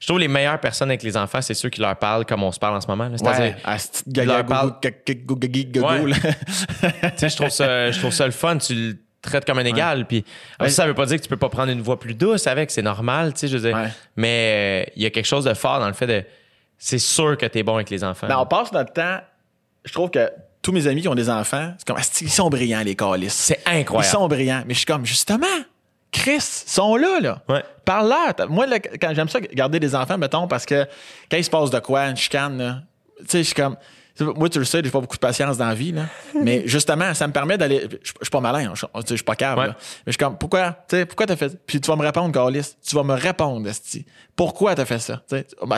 je 0.00 0.06
trouve 0.08 0.18
les 0.18 0.28
meilleures 0.28 0.58
personnes 0.60 0.90
avec 0.90 1.02
les 1.04 1.16
enfants, 1.16 1.40
c'est 1.40 1.54
ceux 1.54 1.70
qui 1.70 1.80
leur 1.80 1.96
parlent 1.96 2.26
comme 2.26 2.42
on 2.42 2.50
se 2.52 2.58
parle 2.58 2.74
en 2.76 2.80
ce 2.80 2.86
moment. 2.88 3.08
C'est-à-dire, 3.16 3.54
tu 7.16 7.28
je 7.28 7.36
trouve 7.36 7.48
ça, 7.48 7.90
je 7.90 7.98
trouve 7.98 8.12
ça 8.12 8.26
le 8.26 8.32
fun. 8.32 8.58
Tu 8.58 8.74
le 8.74 8.96
traites 9.22 9.44
comme 9.44 9.58
un 9.58 9.64
égal. 9.64 10.04
Puis 10.06 10.24
après, 10.54 10.66
Ouais. 10.66 10.70
ça 10.70 10.86
veut 10.86 10.94
pas 10.94 11.06
dire 11.06 11.16
que 11.16 11.22
tu 11.22 11.28
peux 11.28 11.36
pas 11.36 11.48
prendre 11.48 11.70
une 11.72 11.80
voix 11.80 11.98
plus 11.98 12.14
douce 12.14 12.46
avec. 12.46 12.70
C'est 12.70 12.82
normal, 12.82 13.32
tu 13.34 13.40
sais. 13.40 13.48
Je 13.48 13.56
veux 13.56 13.68
dire. 13.68 13.76
Ouais. 13.76 13.88
Mais 14.16 14.84
euh, 14.88 14.90
il 14.96 15.02
y 15.02 15.06
a 15.06 15.10
quelque 15.10 15.26
chose 15.26 15.44
de 15.44 15.54
fort 15.54 15.78
dans 15.80 15.86
le 15.88 15.94
fait 15.94 16.06
de. 16.06 16.24
C'est 16.78 16.98
sûr 16.98 17.38
que 17.38 17.46
t'es 17.46 17.62
bon 17.62 17.76
avec 17.76 17.88
les 17.88 18.04
enfants. 18.04 18.26
Ben, 18.26 18.36
on 18.38 18.46
passe 18.46 18.72
notre 18.72 18.92
temps. 18.92 19.18
Je 19.86 19.92
trouve 19.92 20.10
que 20.10 20.30
tous 20.60 20.72
mes 20.72 20.86
amis 20.86 21.00
qui 21.02 21.08
ont 21.08 21.14
des 21.14 21.30
enfants, 21.30 21.72
c'est 21.78 21.86
comme, 21.86 21.96
Asti, 21.96 22.24
ils 22.24 22.30
sont 22.30 22.50
brillants, 22.50 22.82
les 22.84 22.94
calices. 22.96 23.32
c'est 23.32 23.60
Ils 23.66 23.78
incroyable. 23.80 24.12
sont 24.12 24.28
brillants. 24.28 24.62
Mais 24.66 24.74
je 24.74 24.78
suis 24.80 24.86
comme, 24.86 25.06
justement, 25.06 25.46
Chris, 26.12 26.34
ils 26.66 26.70
sont 26.70 26.96
là, 26.96 27.20
là. 27.20 27.42
Ouais. 27.48 27.62
Parle-leur. 27.84 28.50
Moi, 28.50 28.66
là, 28.66 28.78
quand 28.80 29.12
j'aime 29.14 29.28
ça, 29.28 29.40
garder 29.40 29.78
des 29.80 29.94
enfants, 29.94 30.18
mettons, 30.18 30.46
parce 30.48 30.66
que 30.66 30.86
quand 31.30 31.36
il 31.36 31.44
se 31.44 31.50
passe 31.50 31.70
de 31.70 31.78
quoi, 31.78 32.02
une 32.06 32.16
chicane, 32.16 32.58
là, 32.58 32.82
tu 33.20 33.24
sais, 33.28 33.38
je 33.38 33.42
suis 33.44 33.54
comme. 33.54 33.76
Moi, 34.18 34.48
tu 34.48 34.58
le 34.58 34.64
sais, 34.64 34.80
j'ai 34.82 34.90
pas 34.90 35.00
beaucoup 35.00 35.16
de 35.16 35.20
patience 35.20 35.58
dans 35.58 35.66
la 35.68 35.74
vie, 35.74 35.92
là. 35.92 36.04
Mais 36.42 36.62
justement, 36.66 37.12
ça 37.12 37.26
me 37.28 37.34
permet 37.34 37.58
d'aller. 37.58 37.86
Je 38.02 38.08
suis 38.22 38.30
pas 38.30 38.40
malin, 38.40 38.72
je 38.74 38.86
je 39.08 39.14
suis 39.14 39.22
pas 39.22 39.36
câble. 39.36 39.60
Ouais. 39.60 39.66
là. 39.66 39.74
Mais 39.78 39.84
je 40.06 40.12
suis 40.12 40.18
comme, 40.18 40.38
pourquoi, 40.38 40.70
tu 40.88 40.96
sais, 40.96 41.04
pourquoi 41.06 41.26
t'as 41.26 41.36
fait 41.36 41.50
ça? 41.50 41.54
Puis 41.66 41.80
tu 41.82 41.88
vas 41.90 41.96
me 41.96 42.02
répondre, 42.02 42.32
Carlis. 42.32 42.76
Tu 42.82 42.96
vas 42.96 43.02
me 43.02 43.12
répondre, 43.14 43.68
Esti. 43.68 44.06
Pourquoi 44.34 44.74
t'as 44.74 44.86
fait 44.86 44.98
ça? 45.00 45.22
Tu 45.28 45.36
sais, 45.36 45.46
bah, 45.66 45.76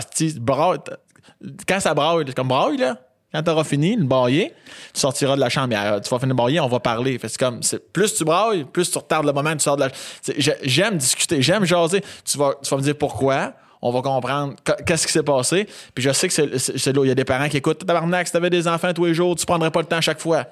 quand 1.67 1.81
ça 1.81 1.95
braille, 1.95 2.25
comme 2.35 2.49
braille, 2.49 2.77
là. 2.77 2.97
Quand 3.33 3.43
t'auras 3.43 3.65
fini 3.65 3.95
de 3.97 4.05
bailler, 4.05 4.55
tu 4.95 5.01
sortiras 5.01 5.37
de 5.37 5.41
la 5.41 5.51
chambre. 5.51 5.75
euh, 5.77 6.01
Tu 6.01 6.09
vas 6.09 6.19
finir 6.19 6.35
de 6.35 6.41
bailler, 6.43 6.61
on 6.61 6.69
va 6.69 6.81
parler. 6.81 7.19
Fait 7.19 7.37
comme, 7.37 7.61
plus 7.93 8.15
tu 8.15 8.25
brailles, 8.25 8.65
plus 8.65 8.91
tu 8.91 8.97
retardes 8.97 9.27
le 9.27 9.33
moment 9.33 9.53
tu 9.53 9.61
sors 9.61 9.77
de 9.77 9.83
la 9.85 9.91
j'ai- 10.39 10.57
J'aime 10.63 10.97
discuter, 10.97 11.43
j'aime 11.43 11.65
jaser. 11.67 12.03
Tu 12.25 12.39
vas, 12.39 12.55
tu 12.63 12.71
vas 12.71 12.77
me 12.79 12.83
dire 12.83 12.97
pourquoi. 12.97 13.53
On 13.83 13.93
va 13.93 14.01
comprendre 14.03 14.55
qu- 14.65 14.83
qu'est-ce 14.85 15.07
qui 15.07 15.13
s'est 15.13 15.23
passé. 15.23 15.69
Puis 15.95 16.03
je 16.03 16.11
sais 16.11 16.27
que 16.29 16.35
c'est, 16.35 16.87
là 16.93 17.01
où 17.01 17.05
il 17.05 17.09
y 17.09 17.11
a 17.11 17.15
des 17.15 17.25
parents 17.25 17.49
qui 17.49 17.59
écoutent. 17.59 17.79
Tabarnak, 17.87 18.27
si 18.27 18.33
t'avais 18.33 18.51
des 18.51 18.67
enfants 18.67 18.93
tous 18.95 19.05
les 19.05 19.15
jours, 19.15 19.37
tu 19.37 19.45
prendrais 19.47 19.71
pas 19.71 19.81
le 19.81 19.87
temps 19.87 19.99
à 19.99 20.01
chaque 20.01 20.21
fois. 20.21 20.47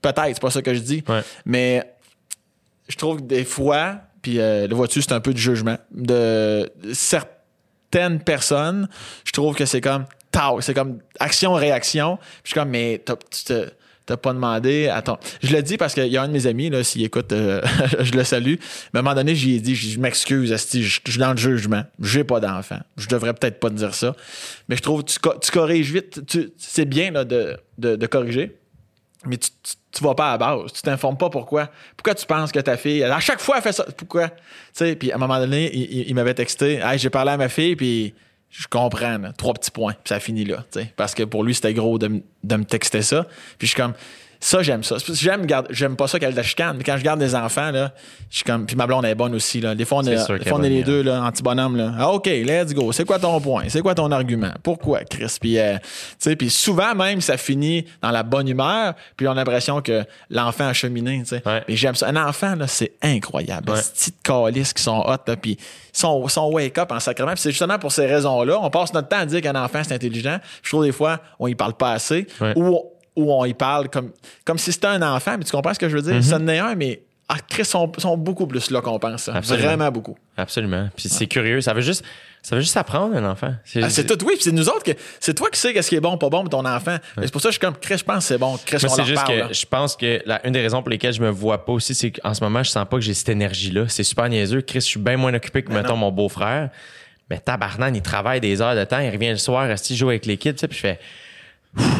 Peut-être, 0.00 0.28
c'est 0.34 0.40
pas 0.40 0.50
ça 0.50 0.62
que 0.62 0.74
je 0.74 0.80
dis. 0.80 1.04
Ouais. 1.08 1.20
Mais 1.44 1.84
je 2.88 2.96
trouve 2.96 3.18
que 3.18 3.22
des 3.24 3.44
fois, 3.44 3.96
puis 4.22 4.40
euh, 4.40 4.66
le 4.66 4.74
vois-tu, 4.74 5.00
c'est 5.02 5.12
un 5.12 5.20
peu 5.20 5.32
du 5.34 5.40
jugement 5.40 5.76
de 5.92 6.68
certaines 6.92 8.20
personnes. 8.20 8.88
Je 9.24 9.32
trouve 9.32 9.54
que 9.54 9.64
c'est 9.66 9.80
comme 9.80 10.06
tao, 10.32 10.60
c'est 10.60 10.74
comme 10.74 10.98
action-réaction. 11.20 12.16
Puis 12.16 12.26
je 12.44 12.48
suis 12.48 12.54
comme, 12.54 12.70
mais 12.70 13.00
tu 13.30 13.54
t'as 14.06 14.16
pas 14.16 14.32
demandé 14.32 14.92
ton. 15.04 15.16
Je 15.42 15.54
le 15.54 15.62
dis 15.62 15.76
parce 15.76 15.94
qu'il 15.94 16.06
y 16.08 16.16
a 16.16 16.22
un 16.22 16.28
de 16.28 16.32
mes 16.32 16.46
amis, 16.46 16.70
là, 16.70 16.82
s'il 16.82 17.04
écoute, 17.04 17.32
euh, 17.32 17.62
je 18.00 18.12
le 18.12 18.24
salue. 18.24 18.54
Mais 18.92 18.98
à 18.98 19.00
un 19.00 19.02
moment 19.02 19.14
donné, 19.14 19.34
j'y 19.34 19.56
ai 19.56 19.60
dit, 19.60 19.74
je 19.74 19.98
m'excuse, 20.00 20.52
je 20.52 20.78
suis 20.78 21.18
dans 21.18 21.32
le 21.32 21.36
jugement. 21.36 21.84
J'ai 22.00 22.24
pas 22.24 22.40
d'enfant. 22.40 22.80
Je 22.96 23.06
devrais 23.08 23.34
peut-être 23.34 23.60
pas 23.60 23.70
te 23.70 23.74
dire 23.74 23.94
ça. 23.94 24.14
Mais 24.68 24.76
je 24.76 24.82
trouve 24.82 25.04
tu, 25.04 25.18
tu 25.40 25.50
corriges 25.52 25.92
vite. 25.92 26.20
C'est 26.58 26.84
bien 26.84 27.10
là, 27.10 27.24
de, 27.24 27.58
de, 27.78 28.06
corriger 28.06 28.56
mais 29.24 29.36
tu, 29.36 29.50
tu, 29.62 29.74
tu 29.92 30.02
vas 30.02 30.16
pas 30.16 30.30
à 30.30 30.32
la 30.32 30.38
base. 30.38 30.72
Tu 30.72 30.82
t'informes 30.82 31.16
pas 31.16 31.30
pourquoi. 31.30 31.70
Pourquoi 31.96 32.14
tu 32.14 32.26
penses 32.26 32.50
que 32.50 32.58
ta 32.58 32.76
fille, 32.76 33.04
à 33.04 33.20
chaque 33.20 33.40
fois, 33.40 33.58
elle 33.58 33.62
fait 33.62 33.72
ça? 33.72 33.86
Pourquoi? 33.96 34.28
Tu 34.28 34.36
sais, 34.72 34.96
puis 34.96 35.12
à 35.12 35.14
un 35.14 35.18
moment 35.18 35.38
donné, 35.38 35.72
il 35.72 36.12
m'avait 36.16 36.34
texté, 36.34 36.80
hey, 36.82 36.98
j'ai 36.98 37.10
parlé 37.10 37.30
à 37.30 37.36
ma 37.36 37.48
fille, 37.48 37.76
puis 37.76 38.14
je 38.52 38.68
comprends, 38.68 39.18
trois 39.36 39.54
petits 39.54 39.70
points, 39.70 39.94
puis 39.94 40.10
ça 40.10 40.20
finit 40.20 40.44
là. 40.44 40.64
Parce 40.96 41.14
que 41.14 41.22
pour 41.22 41.42
lui, 41.42 41.54
c'était 41.54 41.72
gros 41.72 41.98
de, 41.98 42.22
de 42.44 42.56
me 42.56 42.64
texter 42.64 43.00
ça. 43.00 43.24
Puis 43.58 43.66
je 43.66 43.72
suis 43.72 43.76
comme, 43.80 43.94
ça, 44.44 44.60
j'aime 44.60 44.82
ça. 44.82 44.96
J'aime, 45.12 45.46
garde- 45.46 45.68
j'aime 45.70 45.94
pas 45.94 46.08
ça 46.08 46.18
qu'elle 46.18 46.34
la 46.34 46.42
chicane, 46.42 46.76
mais 46.76 46.82
quand 46.82 46.96
je 46.96 47.04
garde 47.04 47.20
des 47.20 47.36
enfants, 47.36 47.70
là, 47.70 47.92
je 48.28 48.36
suis 48.38 48.44
comme, 48.44 48.66
puis 48.66 48.74
ma 48.74 48.88
blonde 48.88 49.04
est 49.04 49.14
bonne 49.14 49.36
aussi, 49.36 49.60
là. 49.60 49.76
Des 49.76 49.84
fois, 49.84 49.98
on 49.98 50.02
est, 50.02 50.16
des 50.16 50.44
fois, 50.48 50.58
on 50.58 50.62
est 50.64 50.68
les 50.68 50.82
bonne, 50.82 50.94
deux, 50.94 51.02
là, 51.02 51.22
anti-bonhomme, 51.22 51.76
là. 51.76 51.92
Ah, 51.96 52.10
OK, 52.10 52.26
let's 52.26 52.74
go. 52.74 52.90
C'est 52.90 53.04
quoi 53.04 53.20
ton 53.20 53.40
point? 53.40 53.64
C'est 53.68 53.82
quoi 53.82 53.94
ton 53.94 54.10
argument? 54.10 54.50
Pourquoi, 54.64 55.04
Chris? 55.04 55.36
Puis, 55.40 55.58
euh, 55.60 55.76
tu 55.78 55.86
sais, 56.18 56.34
puis 56.34 56.50
souvent 56.50 56.92
même, 56.96 57.20
ça 57.20 57.36
finit 57.36 57.84
dans 58.02 58.10
la 58.10 58.24
bonne 58.24 58.48
humeur, 58.48 58.94
puis 59.16 59.28
on 59.28 59.30
a 59.30 59.34
l'impression 59.36 59.80
que 59.80 60.02
l'enfant 60.28 60.66
a 60.66 60.72
cheminé, 60.72 61.20
tu 61.20 61.36
sais. 61.36 61.42
Ouais. 61.46 61.62
Mais 61.68 61.76
j'aime 61.76 61.94
ça. 61.94 62.08
Un 62.08 62.16
enfant, 62.16 62.56
là, 62.56 62.66
c'est 62.66 62.94
incroyable. 63.00 63.70
Ouais. 63.70 63.80
Ces 63.80 63.92
petites 63.92 64.22
calices 64.22 64.72
qui 64.72 64.82
sont 64.82 65.04
hot, 65.06 65.18
là, 65.24 65.36
puis 65.36 65.52
ils 65.52 65.98
sont, 65.98 66.26
sont 66.26 66.50
wake-up 66.50 66.90
en 66.90 66.98
sacrement. 66.98 67.32
Puis 67.34 67.42
c'est 67.42 67.50
justement 67.52 67.78
pour 67.78 67.92
ces 67.92 68.06
raisons-là. 68.06 68.58
On 68.60 68.70
passe 68.70 68.92
notre 68.92 69.06
temps 69.08 69.18
à 69.20 69.26
dire 69.26 69.40
qu'un 69.40 69.54
enfant, 69.54 69.82
c'est 69.84 69.94
intelligent. 69.94 70.38
Je 70.64 70.68
trouve 70.70 70.84
des 70.84 70.90
fois, 70.92 71.20
on 71.38 71.46
y 71.46 71.54
parle 71.54 71.74
pas 71.74 71.92
assez. 71.92 72.26
Ouais. 72.40 72.54
Ou, 72.56 72.80
ou 73.16 73.32
on 73.32 73.44
y 73.44 73.54
parle 73.54 73.88
comme, 73.88 74.10
comme 74.44 74.58
si 74.58 74.72
c'était 74.72 74.86
un 74.88 75.02
enfant. 75.02 75.36
Mais 75.38 75.44
tu 75.44 75.52
comprends 75.52 75.74
ce 75.74 75.78
que 75.78 75.88
je 75.88 75.96
veux 75.96 76.02
dire? 76.02 76.14
Mm-hmm. 76.14 76.22
Ça 76.22 76.36
en 76.36 76.48
est 76.48 76.58
un, 76.58 76.74
mais 76.74 77.02
ah, 77.28 77.38
Chris 77.48 77.64
sont, 77.64 77.90
sont 77.96 78.16
beaucoup 78.16 78.46
plus 78.46 78.70
là 78.70 78.82
qu'on 78.82 78.98
pense. 78.98 79.22
ça. 79.22 79.34
Absolument. 79.34 79.66
Vraiment 79.68 79.90
beaucoup. 79.90 80.16
Absolument. 80.36 80.88
Puis 80.94 81.08
c'est 81.08 81.26
curieux. 81.26 81.62
Ça 81.62 81.72
veut 81.72 81.80
juste, 81.80 82.04
ça 82.42 82.56
veut 82.56 82.60
juste 82.60 82.76
apprendre 82.76 83.16
un 83.16 83.24
enfant. 83.24 83.54
Ah, 83.76 83.88
c'est 83.88 84.04
tout, 84.04 84.22
oui. 84.26 84.34
Puis 84.34 84.44
c'est 84.44 84.52
nous 84.52 84.68
autres 84.68 84.82
que 84.82 84.90
c'est 85.18 85.32
toi 85.32 85.48
qui 85.48 85.58
sais 85.58 85.72
qu'est-ce 85.72 85.88
qui 85.88 85.94
est 85.94 86.00
bon, 86.00 86.18
pas 86.18 86.28
bon 86.28 86.40
pour 86.40 86.50
ton 86.50 86.66
enfant. 86.66 86.98
Mais 87.16 87.26
C'est 87.26 87.32
pour 87.32 87.40
ça 87.40 87.48
que 87.48 87.54
je 87.54 87.58
suis 87.58 87.66
comme, 87.66 87.76
Chris, 87.76 87.98
je 87.98 88.04
pense 88.04 88.18
que 88.18 88.24
c'est 88.24 88.38
bon. 88.38 88.58
Chris, 88.66 88.78
Moi, 88.82 88.94
c'est 88.94 89.04
juste 89.04 89.24
parle. 89.24 89.34
que 89.34 89.40
là. 89.40 89.48
je 89.50 89.64
pense 89.64 89.96
que 89.96 90.20
la, 90.26 90.46
une 90.46 90.52
des 90.52 90.60
raisons 90.60 90.82
pour 90.82 90.90
lesquelles 90.90 91.14
je 91.14 91.22
me 91.22 91.30
vois 91.30 91.64
pas 91.64 91.72
aussi, 91.72 91.94
c'est 91.94 92.10
qu'en 92.10 92.34
ce 92.34 92.42
moment, 92.44 92.62
je 92.62 92.68
sens 92.68 92.86
pas 92.86 92.96
que 92.96 93.02
j'ai 93.02 93.14
cette 93.14 93.30
énergie-là. 93.30 93.86
C'est 93.88 94.04
super 94.04 94.28
niaiseux. 94.28 94.60
Chris, 94.60 94.80
je 94.80 94.86
suis 94.86 95.00
bien 95.00 95.16
moins 95.16 95.32
occupé 95.32 95.62
que, 95.62 95.72
mettons, 95.72 95.90
non. 95.90 95.96
mon 95.96 96.12
beau-frère. 96.12 96.68
Mais 97.30 97.38
tabarnan, 97.38 97.94
il 97.94 98.02
travaille 98.02 98.40
des 98.40 98.60
heures 98.60 98.76
de 98.76 98.84
temps. 98.84 98.98
Il 98.98 99.08
revient 99.08 99.30
le 99.30 99.36
soir, 99.36 99.66
il 99.70 99.96
joue 99.96 100.10
avec 100.10 100.24
sais, 100.24 100.52
puis 100.68 100.76
je 100.76 100.80
fais, 100.80 101.00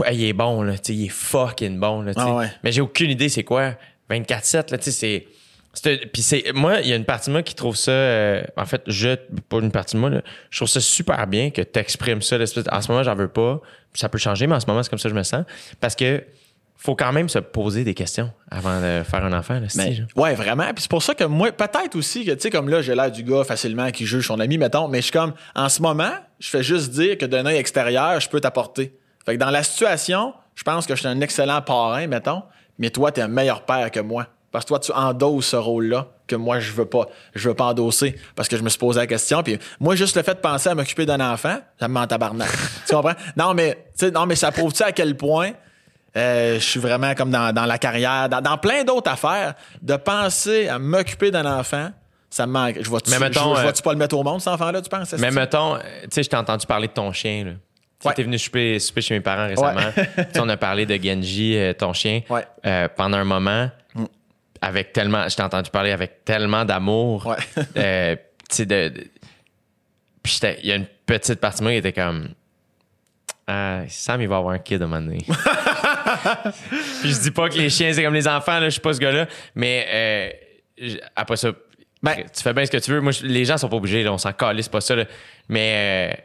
Hey, 0.05 0.19
il 0.19 0.25
est 0.25 0.33
bon, 0.33 0.63
là, 0.63 0.75
il 0.89 1.05
est 1.07 1.09
fucking 1.09 1.79
bon, 1.79 2.03
là. 2.03 2.13
Ah 2.17 2.35
ouais. 2.35 2.51
Mais 2.63 2.73
j'ai 2.73 2.81
aucune 2.81 3.11
idée 3.11 3.29
c'est 3.29 3.45
quoi. 3.45 3.75
24-7, 4.11 4.71
là, 4.71 4.79
tu 4.79 4.91
sais, 4.91 5.27
c'est. 5.75 5.97
Puis 6.13 6.21
c'est. 6.23 6.53
Moi, 6.53 6.81
il 6.81 6.89
y 6.89 6.93
a 6.93 6.97
une 6.97 7.05
partie 7.07 7.31
de 7.31 7.33
moi 7.33 7.43
qui 7.43 7.55
trouve 7.55 7.77
ça. 7.77 7.93
euh, 7.93 8.43
en 8.57 8.67
fait, 8.67 8.83
je. 8.87 9.15
Pas 9.49 9.59
une 9.59 9.71
partie 9.71 9.97
de 9.97 10.01
moi, 10.01 10.11
là. 10.11 10.21
Je 10.51 10.59
trouve 10.59 10.69
ça 10.69 10.81
super 10.81 11.27
bien 11.27 11.51
que 11.51 11.63
tu 11.63 11.79
exprimes 11.79 12.21
ça. 12.21 12.37
l'espèce 12.37 12.65
En 12.71 12.83
ce 12.83 12.91
moment, 12.91 13.03
j'en 13.03 13.15
veux 13.15 13.29
pas. 13.29 13.61
Ça 13.95 14.09
peut 14.11 14.19
changer, 14.19 14.47
mais 14.47 14.55
en 14.57 14.61
ce 14.61 14.67
moment, 14.67 14.83
c'est 14.83 14.91
comme 14.91 14.99
ça 14.99 15.09
que 15.09 15.15
je 15.15 15.19
me 15.19 15.23
sens. 15.23 15.45
Parce 15.81 15.97
que 15.97 16.23
faut 16.77 16.97
quand 16.97 17.13
même 17.13 17.29
se 17.29 17.39
poser 17.39 17.85
des 17.85 17.95
questions 17.95 18.31
avant 18.51 18.81
de 18.81 19.03
faire 19.05 19.25
un 19.25 19.33
enfant, 19.33 19.55
là, 19.55 19.69
Mais, 19.77 19.87
si, 19.87 19.95
genre. 19.95 20.07
ouais, 20.17 20.35
vraiment. 20.35 20.65
Puis 20.75 20.83
c'est 20.83 20.91
pour 20.91 21.03
ça 21.03 21.15
que 21.15 21.23
moi, 21.25 21.53
peut-être 21.53 21.95
aussi 21.95 22.25
que, 22.25 22.33
tu 22.33 22.41
sais, 22.41 22.51
comme 22.51 22.69
là, 22.69 22.83
j'ai 22.83 22.95
l'air 22.95 23.11
du 23.11 23.23
gars 23.23 23.45
facilement 23.45 23.91
qui 23.93 24.05
juge 24.05 24.27
son 24.27 24.41
ami, 24.41 24.59
mettons, 24.59 24.89
mais 24.89 24.99
je 24.99 25.03
suis 25.05 25.13
comme, 25.13 25.33
en 25.55 25.69
ce 25.69 25.81
moment, 25.81 26.11
je 26.41 26.49
fais 26.49 26.63
juste 26.65 26.91
dire 26.91 27.17
que 27.17 27.25
d'un 27.25 27.47
œil 27.47 27.57
extérieur, 27.57 28.19
je 28.21 28.29
peux 28.29 28.41
t'apporter. 28.41 28.99
Fait 29.25 29.35
que 29.35 29.41
dans 29.41 29.51
la 29.51 29.63
situation, 29.63 30.35
je 30.55 30.63
pense 30.63 30.87
que 30.87 30.95
je 30.95 31.01
suis 31.01 31.09
un 31.09 31.21
excellent 31.21 31.63
parrain, 31.63 32.07
mettons, 32.07 32.43
mais 32.79 32.91
toi, 32.91 33.13
t'es 33.13 33.23
un 33.23 33.29
meilleur 33.29 33.63
père 33.63 33.91
que 33.91 34.01
moi. 34.01 34.27
Parce 34.51 34.67
que 34.67 34.69
toi, 34.69 34.79
tu 34.81 34.93
endosses 34.93 35.47
ce 35.47 35.57
rôle-là 35.57 36.09
que 36.27 36.37
moi, 36.37 36.61
je 36.61 36.73
veux 36.73 36.85
pas. 36.85 37.07
Je 37.35 37.49
veux 37.49 37.55
pas 37.55 37.65
endosser. 37.65 38.15
Parce 38.37 38.49
que 38.49 38.59
je 38.59 38.63
me 38.63 38.69
suis 38.69 38.79
posé 38.79 39.01
la 39.01 39.07
question. 39.07 39.43
Puis 39.43 39.59
moi, 39.81 39.97
juste 39.97 40.15
le 40.15 40.23
fait 40.23 40.35
de 40.35 40.41
penser 40.41 40.69
à 40.69 40.75
m'occuper 40.75 41.07
d'un 41.07 41.21
enfant, 41.21 41.57
ça 41.81 41.89
me 41.89 41.95
met 41.95 42.01
en 42.01 42.07
tabarnak. 42.07 42.51
tu 42.87 42.95
comprends? 42.95 43.15
Non, 43.35 43.55
mais, 43.55 43.87
tu 43.99 44.11
non, 44.13 44.27
mais 44.27 44.37
ça 44.37 44.53
prouve-tu 44.53 44.83
à 44.83 44.93
quel 44.93 45.17
point 45.17 45.53
euh, 46.17 46.57
je 46.57 46.65
suis 46.65 46.81
vraiment 46.81 47.15
comme 47.15 47.31
dans, 47.31 47.55
dans 47.55 47.65
la 47.65 47.79
carrière, 47.79 48.29
dans, 48.29 48.43
dans 48.43 48.59
plein 48.59 48.85
d'autres 48.85 49.11
affaires, 49.11 49.55
de 49.81 49.97
penser 49.97 50.69
à 50.69 50.79
m'occuper 50.79 51.31
d'un 51.31 51.47
enfant, 51.47 51.91
ça 52.29 52.47
me 52.47 52.53
manque. 52.53 52.77
Je 52.81 52.89
vois-tu 52.89 53.11
Mais 53.11 53.19
mettons, 53.19 53.51
je, 53.51 53.55
je 53.55 53.61
euh, 53.61 53.63
vois-tu 53.63 53.83
pas 53.83 53.93
le 53.93 53.99
mettre 53.99 54.17
au 54.17 54.23
monde, 54.23 54.41
cet 54.41 54.53
enfant-là, 54.53 54.83
tu 54.83 54.91
penses? 54.91 55.15
Mais 55.15 55.31
mettons, 55.31 55.77
euh, 55.77 55.79
tu 56.03 56.09
sais, 56.11 56.23
je 56.23 56.29
t'ai 56.29 56.37
entendu 56.37 56.67
parler 56.67 56.89
de 56.89 56.93
ton 56.93 57.11
chien, 57.13 57.45
là. 57.45 57.53
Tu 58.03 58.09
Ouais. 58.09 58.15
venu 58.25 58.39
souper, 58.39 58.79
souper 58.81 59.01
chez 59.01 59.15
mes 59.15 59.21
parents 59.21 59.47
récemment. 59.47 59.81
Ouais. 59.97 60.09
On 60.41 60.49
a 60.49 60.57
parlé 60.57 60.87
de 60.87 60.95
Genji, 61.03 61.57
euh, 61.57 61.73
ton 61.73 61.93
chien, 61.93 62.23
Ouais. 62.29 62.45
euh, 62.67 62.89
pendant 62.97 63.19
un 63.19 63.25
moment, 63.25 63.71
avec 64.61 64.93
tellement, 64.93 65.29
je 65.29 65.37
t'ai 65.37 65.43
entendu 65.43 65.71
parler 65.71 65.91
avec 65.93 66.25
tellement 66.25 66.65
d'amour. 66.65 67.35
Euh, 67.77 68.17
tu 68.51 68.57
sais, 68.57 68.67
de, 68.67 68.89
de- 68.89 69.07
puis 70.23 70.33
j'étais- 70.35 70.59
il 70.63 70.69
y 70.69 70.73
a 70.73 70.77
une 70.77 70.87
petite 71.07 71.41
partie 71.41 71.59
de 71.61 71.63
moi 71.65 71.73
qui 71.73 71.79
était 71.79 71.93
comme, 71.93 72.29
ah, 73.47 73.81
Sam, 73.89 74.21
il 74.21 74.29
va 74.29 74.37
avoir 74.37 74.55
un 74.55 74.59
kid 74.59 74.81
à 74.83 74.85
un 74.85 74.89
moment 74.89 75.01
donné. 75.03 75.19
puis 77.01 77.11
je 77.13 77.21
dis 77.21 77.31
pas 77.31 77.49
que 77.49 77.57
les 77.57 77.71
chiens, 77.71 77.93
c'est 77.93 78.03
comme 78.03 78.15
les 78.15 78.29
enfants, 78.29 78.59
là, 78.59 78.67
je 78.67 78.71
suis 78.73 78.81
pas 78.81 78.93
ce 78.93 79.01
gars-là, 79.01 79.27
mais 79.55 79.87
euh, 80.81 80.95
après 81.17 81.37
ça, 81.37 81.51
Ben- 82.03 82.17
tu 82.35 82.43
fais 82.43 82.53
bien 82.53 82.65
ce 82.67 82.71
que 82.71 82.77
tu 82.79 82.91
veux. 82.91 83.01
Moi, 83.01 83.13
les 83.23 83.45
gens 83.45 83.57
sont 83.59 83.69
pas 83.69 83.77
obligés, 83.77 84.03
là, 84.03 84.13
on 84.13 84.19
s'en 84.19 84.33
calisse, 84.33 84.67
c'est 84.67 84.73
pas 84.73 84.81
ça. 84.81 84.95
là. 84.97 85.05
Mais 85.49 86.19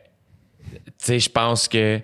sais, 0.97 1.19
je 1.19 1.29
pense 1.29 1.67
que, 1.67 1.97
tu 1.97 2.03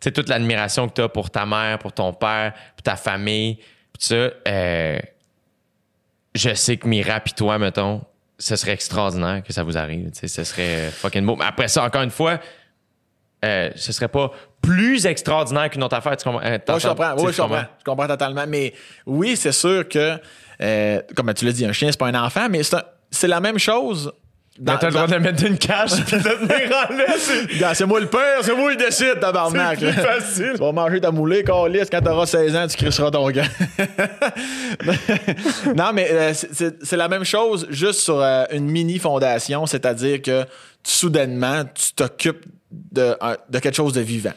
sais, 0.00 0.12
toute 0.12 0.28
l'admiration 0.28 0.88
que 0.88 0.94
tu 0.94 1.02
as 1.02 1.08
pour 1.08 1.30
ta 1.30 1.46
mère, 1.46 1.78
pour 1.78 1.92
ton 1.92 2.12
père, 2.12 2.52
pour 2.74 2.82
ta 2.82 2.96
famille, 2.96 3.56
tout 3.56 4.00
ça, 4.00 4.30
euh, 4.48 4.98
je 6.34 6.54
sais 6.54 6.76
que 6.76 6.86
Mira 6.86 7.20
pis 7.20 7.32
toi, 7.32 7.58
mettons, 7.58 8.02
ce 8.38 8.56
serait 8.56 8.72
extraordinaire 8.72 9.42
que 9.42 9.52
ça 9.52 9.62
vous 9.62 9.78
arrive. 9.78 10.10
Tu 10.10 10.20
sais, 10.20 10.28
ce 10.28 10.44
serait 10.44 10.90
fucking 10.90 11.24
beau. 11.24 11.36
Mais 11.36 11.46
après 11.46 11.68
ça, 11.68 11.82
encore 11.84 12.02
une 12.02 12.10
fois, 12.10 12.38
euh, 13.44 13.70
ce 13.74 13.92
serait 13.92 14.08
pas 14.08 14.30
plus 14.60 15.06
extraordinaire 15.06 15.70
qu'une 15.70 15.82
autre 15.82 15.96
affaire. 15.96 16.16
Tu 16.16 16.24
comprends? 16.24 16.44
euh, 16.44 16.58
Oui, 16.68 16.80
je 16.80 16.88
comprends. 16.88 17.14
Oui, 17.16 17.32
je 17.32 17.40
comprends. 17.40 17.64
Je 17.78 17.84
comprends 17.84 18.06
totalement. 18.08 18.44
Mais 18.46 18.74
oui, 19.06 19.36
c'est 19.36 19.52
sûr 19.52 19.88
que, 19.88 20.18
euh, 20.60 21.00
comme 21.14 21.32
tu 21.32 21.44
l'as 21.46 21.52
dit, 21.52 21.64
un 21.64 21.72
chien, 21.72 21.90
c'est 21.90 21.98
pas 21.98 22.08
un 22.08 22.24
enfant, 22.24 22.48
mais 22.50 22.62
c'est 22.62 22.76
c'est 23.10 23.28
la 23.28 23.40
même 23.40 23.58
chose. 23.58 24.12
Dans- 24.58 24.76
t'as 24.78 24.86
le 24.86 24.92
droit 24.94 25.06
de 25.06 25.16
mettre 25.18 25.44
une 25.44 25.58
cache 25.58 25.92
pis 26.06 26.16
de 26.16 26.20
tenir 26.20 26.76
en 26.90 26.94
laisse. 26.94 27.30
Gars, 27.58 27.74
c'est 27.74 27.84
moi 27.84 28.00
le 28.00 28.06
père, 28.06 28.38
c'est 28.42 28.54
moi 28.54 28.70
qui 28.72 28.78
décide, 28.78 29.20
tabarnak. 29.20 29.78
C'est 29.80 29.92
facile. 29.92 30.52
Tu 30.54 30.60
vas 30.60 30.72
manger 30.72 31.00
ta 31.00 31.10
moulée, 31.10 31.44
câlisse, 31.44 31.88
quand 31.90 32.00
t'auras 32.00 32.26
16 32.26 32.56
ans, 32.56 32.66
tu 32.66 32.76
crisseras 32.76 33.10
ton 33.10 33.28
gars. 33.30 33.44
non, 35.76 35.92
mais 35.92 36.08
euh, 36.10 36.32
c'est- 36.34 36.92
la 36.96 37.08
même 37.08 37.24
chose, 37.24 37.66
juste 37.70 38.00
sur 38.00 38.20
euh, 38.20 38.44
une 38.52 38.66
mini-fondation, 38.70 39.66
c'est-à-dire 39.66 40.22
que 40.22 40.44
soudainement, 40.82 41.64
tu 41.74 41.92
t'occupes 41.94 42.44
de, 42.70 43.14
de 43.50 43.58
quelque 43.58 43.74
chose 43.76 43.92
de 43.92 44.00
vivant. 44.00 44.32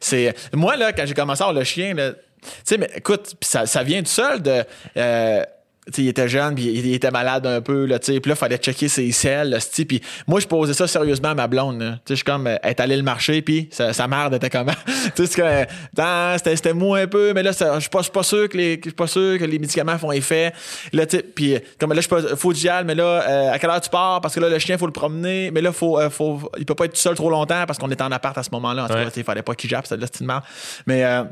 C'est 0.00 0.34
Moi, 0.52 0.76
là, 0.76 0.92
quand 0.92 1.04
j'ai 1.06 1.14
commencé 1.14 1.42
à 1.42 1.46
avoir 1.46 1.58
le 1.60 1.64
chien, 1.64 1.94
là, 1.94 2.12
tu 2.12 2.50
sais, 2.64 2.78
mais 2.78 2.90
écoute, 2.96 3.34
pis 3.40 3.48
ça, 3.48 3.64
ça 3.66 3.82
vient 3.82 4.00
tout 4.02 4.08
seul 4.10 4.42
de. 4.42 4.62
euh, 4.96 5.42
tu 5.86 5.92
sais, 5.92 6.02
il 6.02 6.08
était 6.08 6.28
jeune, 6.28 6.54
puis 6.54 6.64
il, 6.64 6.94
était 6.94 7.10
malade 7.10 7.46
un 7.46 7.60
peu, 7.60 7.84
là, 7.84 7.98
tu 7.98 8.18
puis 8.20 8.30
là, 8.30 8.34
il 8.34 8.38
fallait 8.38 8.56
checker 8.56 8.88
ses 8.88 9.12
selles, 9.12 9.50
là, 9.50 9.60
c'ti, 9.60 9.84
puis 9.84 10.00
moi, 10.26 10.40
je 10.40 10.46
posais 10.46 10.72
ça 10.72 10.86
sérieusement 10.86 11.28
à 11.28 11.34
ma 11.34 11.46
blonde, 11.46 11.80
là. 11.80 11.90
Tu 11.92 11.96
sais, 11.96 12.00
je 12.08 12.14
suis 12.14 12.24
comme, 12.24 12.46
elle 12.46 12.58
est 12.62 12.80
allée 12.80 12.96
le 12.96 13.02
marché, 13.02 13.42
puis 13.42 13.68
sa, 13.70 13.92
sa 13.92 14.08
mère 14.08 14.32
était 14.32 14.48
comment? 14.48 14.72
tu 15.14 15.26
sais, 15.26 15.66
c'était, 15.94 16.56
c'était 16.56 16.72
mou 16.72 16.94
un 16.94 17.06
peu, 17.06 17.32
mais 17.34 17.42
là, 17.42 17.50
je 17.52 17.80
suis 17.80 17.90
pas, 17.90 17.98
je 17.98 18.04
suis 18.04 18.12
pas 18.12 18.22
sûr 18.22 18.48
que 18.48 18.56
les, 18.56 18.76
je 18.76 18.88
suis 18.88 18.92
pas 18.92 19.06
sûr 19.06 19.38
que 19.38 19.44
les 19.44 19.58
médicaments 19.58 19.98
font 19.98 20.12
effet. 20.12 20.52
Là, 20.92 21.04
tu 21.06 21.18
puis 21.22 21.58
comme 21.78 21.90
là, 21.90 21.96
je 21.96 22.00
suis 22.02 22.08
pas, 22.08 22.36
faut 22.36 22.52
aille, 22.52 22.84
mais 22.84 22.94
là, 22.94 23.04
euh, 23.04 23.52
à 23.52 23.58
quelle 23.58 23.70
heure 23.70 23.80
tu 23.80 23.90
pars? 23.90 24.20
Parce 24.20 24.34
que 24.34 24.40
là, 24.40 24.48
le 24.48 24.58
chien, 24.58 24.78
faut 24.78 24.86
le 24.86 24.92
promener, 24.92 25.50
mais 25.50 25.60
là, 25.60 25.72
faut, 25.72 25.98
euh, 25.98 26.08
faut, 26.08 26.50
il 26.58 26.64
peut 26.64 26.74
pas 26.74 26.86
être 26.86 26.94
tout 26.94 27.00
seul 27.00 27.14
trop 27.14 27.30
longtemps 27.30 27.64
parce 27.66 27.78
qu'on 27.78 27.90
était 27.90 28.02
en 28.02 28.12
appart 28.12 28.36
à 28.38 28.42
ce 28.42 28.50
moment-là. 28.52 28.84
En 28.84 28.86
tout 28.86 28.94
cas, 28.94 29.00
Ouais. 29.00 29.04
tu 29.06 29.14
sais, 29.14 29.20
il 29.20 29.24
fallait 29.24 29.42
pas 29.42 29.54
qu'il 29.54 29.68
jappe, 29.68 29.84
c'était 29.86 29.96
de 29.96 30.02
la 30.02 30.08
petite 30.08 30.26
merde. 30.26 30.42
Mais, 30.86 31.04
euh, 31.04 31.24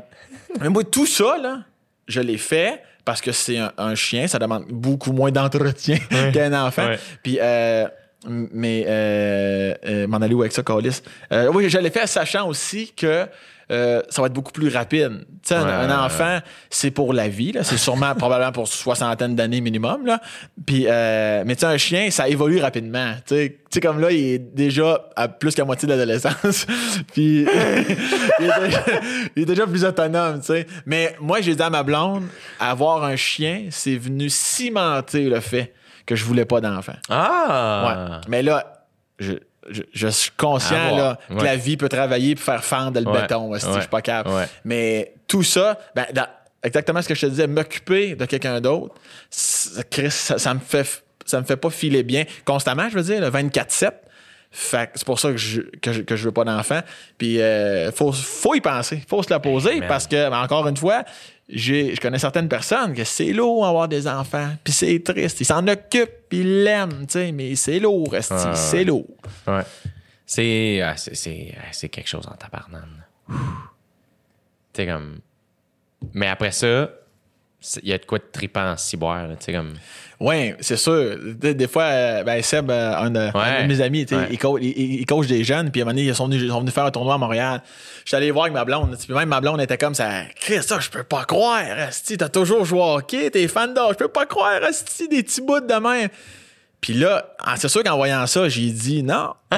mais 0.61 0.69
moi, 0.69 0.83
tout 0.83 1.07
ça, 1.07 1.37
là, 1.41 1.59
je 2.07 2.19
l'ai 2.19 2.37
fait 2.37 2.81
parce 3.05 3.21
que 3.21 3.31
c'est 3.31 3.57
un, 3.57 3.71
un 3.77 3.95
chien, 3.95 4.27
ça 4.27 4.39
demande 4.39 4.65
beaucoup 4.69 5.11
moins 5.11 5.31
d'entretien 5.31 5.97
qu'un 6.33 6.53
enfant. 6.65 6.87
Ouais. 6.87 6.99
Puis, 7.21 7.37
euh, 7.41 7.87
mais, 8.27 8.85
euh, 8.87 9.73
euh, 9.85 10.07
m'en 10.07 10.17
aller 10.17 10.33
où 10.33 10.41
avec 10.41 10.53
ça, 10.53 10.63
Calis? 10.63 11.01
Euh, 11.31 11.51
oui, 11.53 11.69
je 11.69 11.77
l'ai 11.77 11.89
fait 11.89 12.07
sachant 12.07 12.47
aussi 12.47 12.93
que 12.95 13.27
euh, 13.73 14.01
ça 14.09 14.21
va 14.21 14.27
être 14.27 14.33
beaucoup 14.33 14.51
plus 14.51 14.69
rapide. 14.69 15.25
Tu 15.41 15.49
sais, 15.49 15.55
un, 15.55 15.65
Ouais. 15.65 15.71
un 15.71 16.05
enfant, 16.05 16.39
c'est 16.69 16.91
pour 16.91 17.11
la 17.11 17.27
vie. 17.27 17.53
C'est 17.63 17.77
sûrement, 17.77 18.13
probablement 18.17 18.51
pour 18.51 18.67
soixantaine 18.67 19.35
d'années 19.35 19.61
minimum, 19.61 20.05
là. 20.05 20.21
Puis, 20.65 20.85
euh, 20.87 21.43
mais 21.45 21.55
tu 21.55 21.61
sais, 21.61 21.65
un 21.65 21.77
chien, 21.77 22.11
ça 22.11 22.29
évolue 22.29 22.59
rapidement. 22.59 23.13
Tu 23.27 23.57
sais, 23.69 23.81
comme 23.81 23.99
là, 23.99 24.11
il 24.11 24.33
est 24.33 24.39
déjà 24.39 25.09
à 25.15 25.27
plus 25.27 25.55
qu'à 25.55 25.65
moitié 25.65 25.87
de 25.87 25.93
l'adolescence. 25.93 26.65
Puis, 27.13 27.45
il, 28.39 28.45
est 28.45 28.59
déjà, 28.61 28.83
il 29.35 29.41
est 29.43 29.45
déjà 29.45 29.65
plus 29.67 29.83
autonome, 29.83 30.39
tu 30.39 30.47
sais. 30.47 30.67
Mais 30.85 31.15
moi, 31.19 31.41
j'ai 31.41 31.55
dit 31.55 31.61
à 31.63 31.69
ma 31.69 31.83
blonde, 31.83 32.23
avoir 32.59 33.03
un 33.03 33.15
chien, 33.15 33.67
c'est 33.71 33.95
venu 33.97 34.29
cimenter 34.29 35.23
le 35.29 35.39
fait 35.39 35.73
que 36.05 36.15
je 36.15 36.25
voulais 36.25 36.45
pas 36.45 36.61
d'enfant. 36.61 36.95
Ah! 37.09 38.19
Ouais. 38.21 38.29
Mais 38.29 38.43
là, 38.43 38.85
je, 39.19 39.33
je, 39.69 39.81
je 39.93 40.07
suis 40.07 40.31
conscient 40.31 40.95
là, 40.95 41.19
que 41.29 41.43
la 41.43 41.55
vie 41.55 41.77
peut 41.77 41.89
travailler 41.89 42.35
pour 42.35 42.43
faire 42.43 42.63
fendre 42.63 42.99
le 42.99 43.07
Ouais. 43.09 43.21
béton. 43.21 43.47
Ouais. 43.49 43.59
Je 43.59 43.79
suis 43.79 43.89
pas 43.89 44.01
capable. 44.01 44.47
Mais 44.65 45.13
tout 45.27 45.43
ça, 45.43 45.77
ben, 45.95 46.05
dans- 46.13 46.27
exactement 46.63 47.01
ce 47.01 47.07
que 47.07 47.15
je 47.15 47.21
te 47.21 47.25
disais, 47.27 47.47
m'occuper 47.47 48.15
de 48.15 48.25
quelqu'un 48.25 48.59
d'autre, 48.61 48.95
ça, 49.29 49.83
Chris, 49.83 50.11
ça, 50.11 50.37
ça 50.37 50.53
me 50.53 50.59
fait 50.59 51.03
ça 51.25 51.39
me 51.39 51.45
fait 51.45 51.55
pas 51.55 51.69
filer 51.69 52.03
bien 52.03 52.25
constamment, 52.43 52.89
je 52.89 52.95
veux 52.97 53.03
dire, 53.03 53.21
le 53.21 53.29
24-7. 53.29 53.91
Fait 54.55 54.91
c'est 54.93 55.05
pour 55.05 55.19
ça 55.19 55.31
que 55.31 55.37
je, 55.37 55.61
que 55.81 55.91
je, 55.91 56.01
que 56.03 56.15
je 56.15 56.25
veux 56.25 56.31
pas 56.31 56.43
d'enfant. 56.43 56.81
Puis 57.17 57.41
euh, 57.41 57.91
faut, 57.91 58.11
faut 58.11 58.53
y 58.53 58.61
penser, 58.61 59.01
faut 59.07 59.23
se 59.23 59.29
la 59.31 59.39
poser 59.39 59.81
parce 59.81 60.05
que, 60.05 60.29
ben, 60.29 60.41
encore 60.43 60.67
une 60.67 60.77
fois, 60.77 61.03
j'ai, 61.49 61.95
je 61.95 61.99
connais 61.99 62.19
certaines 62.19 62.47
personnes 62.47 62.93
que 62.93 63.03
c'est 63.03 63.33
lourd 63.33 63.65
avoir 63.65 63.87
des 63.87 64.07
enfants, 64.07 64.49
puis 64.63 64.71
c'est 64.71 65.03
triste. 65.03 65.41
Ils 65.41 65.45
s'en 65.45 65.67
occupent, 65.67 66.29
puis 66.29 66.41
ils 66.41 66.63
l'aiment, 66.63 67.07
tu 67.07 67.13
sais, 67.13 67.31
mais 67.31 67.55
c'est 67.55 67.79
lourd, 67.79 68.15
esti, 68.15 68.33
Ouais, 68.33 68.43
ouais. 68.45 68.55
c'est 68.55 68.83
lourd. 68.83 69.07
Ouais. 69.47 69.63
C'est, 70.25 70.81
ah, 70.81 70.93
c'est, 70.97 71.15
c'est, 71.15 71.53
ah, 71.57 71.65
c'est 71.71 71.89
quelque 71.89 72.07
chose 72.07 72.27
en 72.27 72.35
tabarnane. 72.35 73.03
Tu 74.73 74.85
comme. 74.85 75.19
Mais 76.13 76.27
après 76.27 76.51
ça, 76.51 76.89
c'est- 76.89 76.89
il 77.81 77.89
y 77.89 77.93
a 77.93 77.97
de 77.97 78.05
quoi 78.05 78.17
de 78.19 78.23
trippant 78.31 78.71
en 78.71 78.77
ciboire, 78.77 79.27
tu 79.39 79.45
sais, 79.45 79.53
comme. 79.53 79.73
Oui, 80.19 80.53
c'est 80.61 80.77
sûr. 80.77 81.17
Des, 81.35 81.53
des 81.53 81.67
fois, 81.67 81.83
euh, 81.83 82.23
ben 82.23 82.41
Seb, 82.41 82.69
euh, 82.71 82.95
un, 82.95 83.09
de, 83.09 83.19
un 83.19 83.31
Ouais. 83.33 83.63
de 83.63 83.67
mes 83.67 83.81
amis, 83.81 84.05
tu 84.05 84.15
Ouais. 84.15 84.27
il, 84.31 84.37
coach, 84.37 84.61
il, 84.63 84.69
il- 84.69 84.99
il 85.01 85.05
coach 85.05 85.27
des 85.27 85.43
jeunes, 85.43 85.69
puis 85.71 85.81
à 85.81 85.83
un 85.83 85.85
moment 85.85 85.95
donné, 85.95 86.07
ils 86.07 86.15
sont 86.15 86.25
venus, 86.27 86.41
ils 86.43 86.49
sont 86.49 86.59
venus 86.59 86.73
faire 86.73 86.85
un 86.85 86.91
tournoi 86.91 87.15
à 87.15 87.17
Montréal. 87.17 87.61
J'étais 88.05 88.17
allé 88.17 88.31
voir 88.31 88.45
avec 88.45 88.53
ma 88.53 88.63
blonde, 88.63 88.95
tu 88.97 89.05
puis 89.07 89.15
même 89.15 89.27
ma 89.29 89.41
blonde 89.41 89.59
était 89.61 89.77
comme 89.77 89.95
ça. 89.95 90.09
Chris, 90.39 90.61
ça, 90.63 90.79
je 90.79 90.89
peux 90.89 91.03
pas 91.03 91.25
croire, 91.25 91.61
Asti, 91.87 92.17
t'as 92.17 92.29
toujours 92.29 92.63
joué 92.63 92.79
au 92.79 92.95
hockey, 92.97 93.29
t'es 93.31 93.47
fan 93.47 93.73
d'or, 93.73 93.89
je 93.93 93.97
peux 93.97 94.07
pas 94.07 94.25
croire, 94.25 94.63
Asti, 94.63 95.07
des 95.09 95.23
petits 95.23 95.41
bouts 95.41 95.59
de 95.59 95.73
même. 95.73 96.09
Puis 96.79 96.93
là, 96.93 97.33
ah, 97.39 97.55
c'est 97.57 97.69
sûr 97.69 97.81
qu'en 97.83 97.95
voyant 97.97 98.25
ça, 98.27 98.47
j'ai 98.49 98.69
dit 98.69 99.03
non. 99.03 99.33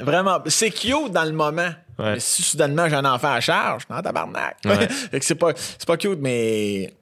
Vraiment, 0.00 0.38
c'est 0.46 0.70
cute 0.70 1.10
dans 1.12 1.24
le 1.24 1.32
moment. 1.32 1.70
Ouais. 1.98 2.14
Mais 2.14 2.20
si 2.20 2.42
soudainement 2.42 2.88
j'ai 2.88 2.96
un 2.96 3.04
enfant 3.04 3.32
à 3.32 3.40
charge, 3.40 3.84
non, 3.88 4.00
tabarnak. 4.02 4.58
Ouais. 4.64 4.88
fait 4.88 5.18
que 5.18 5.24
c'est 5.24 5.34
pas, 5.34 5.52
c'est 5.56 5.86
pas 5.86 5.96
cute, 5.96 6.18
mais. 6.20 6.92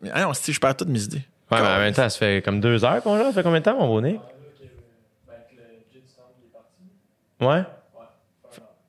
mais 0.00 0.10
ah 0.12 0.22
non, 0.22 0.34
si, 0.34 0.52
je 0.52 0.60
perds 0.60 0.76
toutes 0.76 0.88
mes 0.88 1.02
idées. 1.02 1.22
Ouais, 1.50 1.60
mais 1.60 1.68
en 1.68 1.78
même 1.78 1.94
temps, 1.94 2.08
ça 2.08 2.18
fait 2.18 2.42
comme 2.44 2.60
deux 2.60 2.84
heures 2.84 3.02
qu'on 3.02 3.16
l'a. 3.16 3.24
Ça 3.24 3.32
fait 3.32 3.42
combien 3.42 3.60
de 3.60 3.64
temps, 3.64 3.78
mon 3.78 3.88
beau 3.88 4.00
Nick? 4.00 4.20
Ouais? 7.40 7.62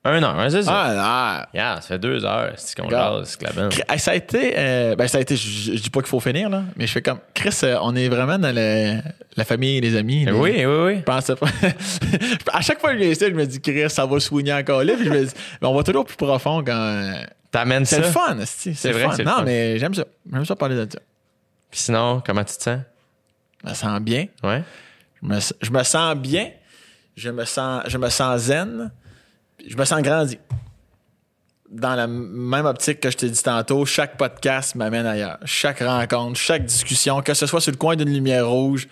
Un 0.06 0.24
heure, 0.24 0.40
hein, 0.40 0.50
c'est 0.50 0.64
ça? 0.64 0.72
Ah, 0.74 1.48
Yeah, 1.54 1.76
ça 1.82 1.88
fait 1.90 2.00
deux 2.00 2.24
heures. 2.24 2.54
C'est 2.56 2.80
qu'on 2.80 2.90
jase, 2.90 3.38
non. 3.58 3.70
Hey, 3.90 4.00
Ça 4.00 4.12
a 4.12 4.16
été. 4.16 4.54
euh, 4.58 4.96
ben, 4.96 5.08
ça 5.10 5.18
a 5.18 5.22
été. 5.22 5.36
Je, 5.36 5.76
je 5.76 5.82
dis 5.82 5.90
pas 5.90 6.00
qu'il 6.00 6.08
faut 6.08 6.22
finir, 6.22 6.50
là, 6.50 6.64
mais 6.78 6.88
je 6.88 6.92
fais 6.94 7.02
comme. 7.02 7.20
Chris, 7.34 7.50
euh, 7.64 7.78
on 7.82 7.94
est 7.98 8.08
vraiment 8.08 8.40
dans 8.40 8.56
le- 8.56 9.02
la 9.36 9.44
famille 9.46 9.78
et 9.78 9.82
les 9.82 9.98
amis. 9.98 10.24
les- 10.26 10.32
Oui, 10.32 10.66
oui, 10.66 10.66
oui. 10.66 10.96
Je 11.00 11.02
pas. 11.34 11.48
à 12.54 12.62
chaque 12.62 12.80
fois 12.80 12.92
que 12.92 12.98
je 12.98 13.04
viens 13.04 13.12
ici, 13.12 13.26
je 13.28 13.34
me 13.36 13.46
dis, 13.46 13.60
Chris, 13.60 13.90
ça 13.90 14.06
va 14.06 14.20
soigner 14.22 14.54
encore 14.54 14.84
là. 14.86 14.94
Puis 14.96 15.06
je 15.06 15.10
me 15.10 15.26
dis, 15.26 15.34
mais 15.62 15.68
on 15.68 15.76
va 15.76 15.84
toujours 15.84 16.06
plus 16.06 16.16
profond 16.18 16.64
quand. 16.64 16.72
euh, 16.74 17.14
T'amènes 17.52 17.84
ça. 17.86 17.98
C'est 17.98 18.02
le 18.04 18.08
fun, 18.08 18.38
c'est 18.46 18.92
vrai 18.92 19.04
fun. 19.18 19.24
non, 19.24 19.32
fun. 19.38 19.44
mais 19.44 19.80
j'aime 19.80 19.94
ça. 19.96 20.06
J'aime 20.32 20.46
ça 20.46 20.56
parler 20.56 20.76
de 20.76 20.88
ça. 20.92 21.00
Puis 21.72 21.80
sinon, 21.82 22.22
comment 22.26 22.44
tu 22.44 22.56
te 22.56 22.64
sens? 22.64 22.80
Je 23.66 23.70
me 23.70 23.74
sens 23.74 24.00
bien. 24.00 24.28
Ouais? 24.44 24.64
Je 25.22 25.28
me, 25.28 25.40
je 25.62 25.72
me 25.72 25.84
sens 25.84 26.16
bien. 26.16 26.52
Je 27.18 27.30
me 27.32 27.44
sens, 27.44 27.84
je 27.88 27.98
me 27.98 28.08
sens 28.10 28.42
zen. 28.44 28.92
Je 29.68 29.76
me 29.76 29.86
sens 29.86 30.02
grandi. 30.02 30.38
Dans 31.70 31.96
la 31.96 32.08
même 32.08 32.66
optique 32.66 33.00
que 33.00 33.12
je 33.12 33.18
t'ai 33.18 33.30
dit 33.30 33.44
tantôt, 33.44 33.86
chaque 33.86 34.18
podcast 34.18 34.76
m'amène 34.76 35.06
ailleurs. 35.06 35.38
Chaque 35.46 35.80
rencontre, 35.80 36.40
chaque 36.40 36.66
discussion, 36.66 37.22
que 37.22 37.34
ce 37.34 37.46
soit 37.46 37.62
sur 37.62 37.72
le 37.72 37.78
coin 37.78 37.96
d'une 37.96 38.12
lumière 38.12 38.48
rouge. 38.48 38.88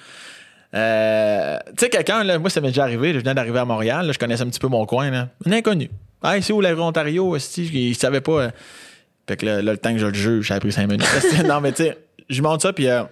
Euh, 0.73 1.57
tu 1.69 1.85
sais, 1.85 1.89
quelqu'un, 1.89 2.23
là, 2.23 2.37
moi, 2.37 2.49
ça 2.49 2.61
m'est 2.61 2.67
déjà 2.67 2.83
arrivé. 2.83 3.13
Je 3.13 3.19
venais 3.19 3.33
d'arriver 3.33 3.59
à 3.59 3.65
Montréal. 3.65 4.05
là, 4.05 4.11
je 4.11 4.19
connaissais 4.19 4.43
un 4.43 4.49
petit 4.49 4.59
peu 4.59 4.67
mon 4.67 4.85
coin. 4.85 5.09
Là. 5.09 5.29
Un 5.45 5.51
inconnu. 5.53 5.89
Ah, 6.21 6.39
c'est 6.41 6.53
où 6.53 6.61
l'Ontario? 6.61 7.35
Il 7.57 7.95
savait 7.95 8.21
pas. 8.21 8.31
euh. 8.43 8.51
Fait 9.27 9.37
que 9.37 9.45
là, 9.45 9.61
là, 9.61 9.71
le 9.73 9.77
temps 9.77 9.91
que 9.91 9.99
je 9.99 10.05
le 10.05 10.13
juge, 10.13 10.47
j'ai 10.47 10.53
appris 10.53 10.71
cinq 10.71 10.87
minutes. 10.87 11.05
non, 11.45 11.59
mais 11.61 11.71
tu 11.71 11.83
sais, 11.83 11.97
je 12.29 12.41
monte 12.41 12.61
ça, 12.61 12.73
puis 12.73 12.87
euh, 12.87 13.03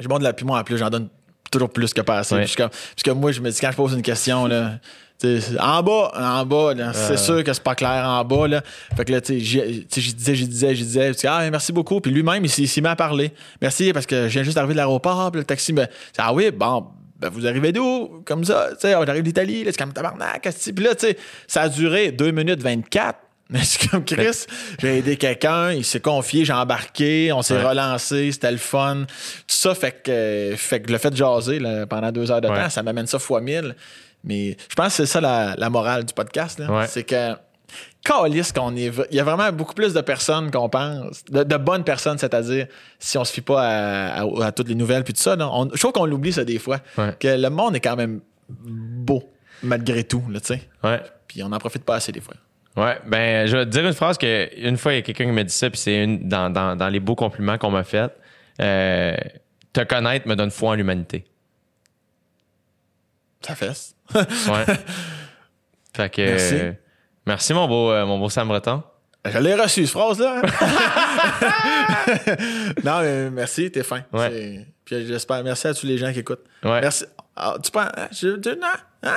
je 0.00 0.08
monte 0.08 0.20
de 0.20 0.24
la 0.24 0.34
moi, 0.42 0.58
en 0.58 0.64
plus, 0.64 0.78
j'en 0.78 0.90
donne 0.90 1.08
toujours 1.50 1.70
plus 1.70 1.92
que 1.94 2.00
pas 2.00 2.18
assez. 2.18 2.34
Ouais. 2.34 2.46
Parce 2.56 2.72
que 3.04 3.10
moi, 3.12 3.30
je 3.32 3.40
me 3.40 3.50
dis, 3.50 3.60
quand 3.60 3.70
je 3.70 3.76
pose 3.76 3.92
une 3.92 4.02
question, 4.02 4.46
là, 4.46 4.78
en 5.24 5.82
bas, 5.82 6.12
en 6.14 6.44
bas, 6.46 6.72
c'est 6.92 7.16
sûr 7.16 7.42
que 7.42 7.52
c'est 7.52 7.62
pas 7.62 7.74
clair 7.74 8.04
en 8.06 8.24
bas. 8.24 8.46
Là. 8.48 8.62
Fait 8.96 9.04
que 9.04 9.12
là, 9.12 9.20
tu 9.20 9.38
sais, 9.40 9.40
j'y 9.40 10.14
disais, 10.14 10.34
j'y 10.34 10.46
disais, 10.46 10.74
disais, 10.74 11.12
je 11.12 11.18
dis, 11.18 11.26
ah, 11.26 11.48
merci 11.50 11.72
beaucoup. 11.72 12.00
Puis 12.00 12.10
lui-même, 12.10 12.44
il 12.44 12.50
s'est 12.50 12.62
il 12.62 12.68
s'est 12.68 12.80
mis 12.80 12.88
à 12.88 12.96
parler. 12.96 13.32
Merci, 13.62 13.92
parce 13.92 14.06
que 14.06 14.24
je 14.28 14.32
viens 14.34 14.42
juste 14.42 14.56
d'arriver 14.56 14.74
de 14.74 14.78
l'aéroport, 14.78 15.30
le 15.34 15.44
taxi 15.44 15.72
me. 15.72 15.86
Ah 16.18 16.32
oui, 16.34 16.50
bon, 16.50 16.86
ben, 17.18 17.30
vous 17.30 17.46
arrivez 17.46 17.72
d'où? 17.72 18.22
Comme 18.26 18.44
ça, 18.44 18.68
tu 18.72 18.80
sais, 18.80 18.94
on 18.94 19.02
arrive 19.02 19.22
d'Italie, 19.22 19.62
c'est 19.64 19.76
comme 19.78 19.92
tabarnak. 19.92 20.42
Puis 20.74 20.84
là, 20.84 20.94
tu 20.94 21.06
sais, 21.06 21.16
ça 21.46 21.62
a 21.62 21.68
duré 21.68 22.12
2 22.12 22.30
minutes 22.32 22.62
24. 22.62 23.18
Mais 23.48 23.60
c'est 23.62 23.88
comme 23.88 24.04
Chris, 24.04 24.44
j'ai 24.80 24.98
aidé 24.98 25.16
quelqu'un, 25.16 25.70
il 25.70 25.84
s'est 25.84 26.00
confié, 26.00 26.44
j'ai 26.44 26.52
embarqué, 26.52 27.30
on 27.32 27.42
s'est 27.42 27.54
Ouais. 27.54 27.62
relancé, 27.62 28.32
c'était 28.32 28.50
le 28.50 28.56
fun. 28.56 29.04
Tout 29.06 29.44
ça 29.46 29.72
fait 29.76 30.02
que, 30.02 30.54
fait 30.56 30.80
que 30.80 30.90
le 30.90 30.98
fait 30.98 31.10
de 31.10 31.16
jaser 31.16 31.60
là, 31.60 31.86
pendant 31.86 32.10
deux 32.10 32.28
heures 32.32 32.40
de 32.40 32.48
Ouais. 32.48 32.64
temps, 32.64 32.70
ça 32.70 32.82
m'amène 32.82 33.06
ça 33.06 33.20
fois 33.20 33.40
mille. 33.40 33.76
Mais 34.26 34.56
je 34.68 34.74
pense 34.74 34.88
que 34.88 34.92
c'est 34.92 35.06
ça 35.06 35.20
la, 35.20 35.54
la 35.56 35.70
morale 35.70 36.04
du 36.04 36.12
podcast. 36.12 36.60
Ouais. 36.68 36.86
C'est 36.86 37.04
que 37.04 37.34
calisse 38.04 38.52
qu'on 38.52 38.76
est. 38.76 38.92
Il 39.10 39.16
y 39.16 39.20
a 39.20 39.24
vraiment 39.24 39.50
beaucoup 39.52 39.74
plus 39.74 39.94
de 39.94 40.00
personnes 40.00 40.50
qu'on 40.50 40.68
pense, 40.68 41.24
de, 41.24 41.42
de 41.42 41.56
bonnes 41.56 41.82
personnes, 41.84 42.18
c'est-à-dire 42.18 42.66
si 42.98 43.16
on 43.18 43.24
se 43.24 43.32
fie 43.32 43.40
pas 43.40 43.62
à, 43.62 44.22
à- 44.22 44.46
à 44.46 44.52
toutes 44.52 44.68
les 44.68 44.74
nouvelles 44.74 45.02
puis 45.04 45.12
tout 45.14 45.20
ça. 45.22 45.36
On- 45.38 45.70
je 45.72 45.78
trouve 45.78 45.92
qu'on 45.92 46.06
l'oublie 46.06 46.32
ça 46.32 46.44
des 46.44 46.58
fois. 46.58 46.78
Ouais. 46.98 47.14
Que 47.18 47.28
le 47.40 47.48
monde 47.50 47.74
est 47.76 47.80
quand 47.80 47.96
même 47.96 48.20
beau. 48.48 49.22
malgré 49.62 50.04
tout, 50.04 50.22
tu 50.34 50.38
sais. 50.42 50.62
Ouais. 50.84 51.00
Puis 51.26 51.42
on 51.42 51.50
en 51.50 51.58
profite 51.58 51.82
pas 51.84 51.96
assez 51.96 52.12
des 52.12 52.20
fois. 52.20 52.34
Ouais, 52.76 52.98
ben, 53.06 53.46
je 53.46 53.56
vais 53.56 53.64
te 53.64 53.70
dire 53.70 53.86
une 53.86 53.94
phrase 53.94 54.18
que 54.18 54.50
une 54.60 54.76
fois, 54.76 54.92
il 54.92 54.96
y 54.96 54.98
a 54.98 55.02
quelqu'un 55.02 55.24
qui 55.24 55.32
m'a 55.32 55.42
dit 55.44 55.52
ça, 55.52 55.70
puis 55.70 55.80
c'est 55.80 56.04
une 56.04 56.28
dans, 56.28 56.50
dans, 56.50 56.76
dans 56.76 56.88
les 56.88 57.00
beaux 57.00 57.14
compliments 57.14 57.56
qu'on 57.56 57.70
m'a 57.70 57.82
fait. 57.84 58.12
Euh, 58.60 59.16
te 59.72 59.80
connaître 59.82 60.28
me 60.28 60.36
donne 60.36 60.50
foi 60.50 60.70
en 60.70 60.74
l'humanité. 60.74 61.24
Ça 63.40 63.54
fesse. 63.54 63.95
Ouais. 64.14 64.64
fait 65.96 66.10
que. 66.10 66.22
Merci. 66.22 66.54
euh, 66.54 66.72
merci, 67.26 67.54
mon 67.54 67.66
beau, 67.68 67.90
euh, 67.90 68.04
mon 68.06 68.18
beau 68.18 68.28
Sam 68.30 68.48
Breton. 68.48 68.82
Je 69.28 69.38
l'ai 69.38 69.54
reçu, 69.54 69.86
cette 69.86 69.90
phrase-là. 69.92 70.40
hein? 70.44 71.56
non, 72.84 73.00
mais 73.00 73.30
merci, 73.30 73.70
t'es 73.70 73.82
fin. 73.82 74.02
Ouais. 74.12 74.66
Puis 74.84 75.06
j'espère, 75.06 75.42
merci 75.42 75.66
à 75.66 75.74
tous 75.74 75.86
les 75.86 75.98
gens 75.98 76.12
qui 76.12 76.20
écoutent. 76.20 76.44
Ouais. 76.62 76.80
Merci. 76.80 77.04
Ah, 77.34 77.56
tu 77.62 77.70
penses, 77.70 77.88
hein, 77.96 78.08
je, 78.12 78.38
je- 78.42 78.50
non, 78.58 78.66
hein? 79.02 79.16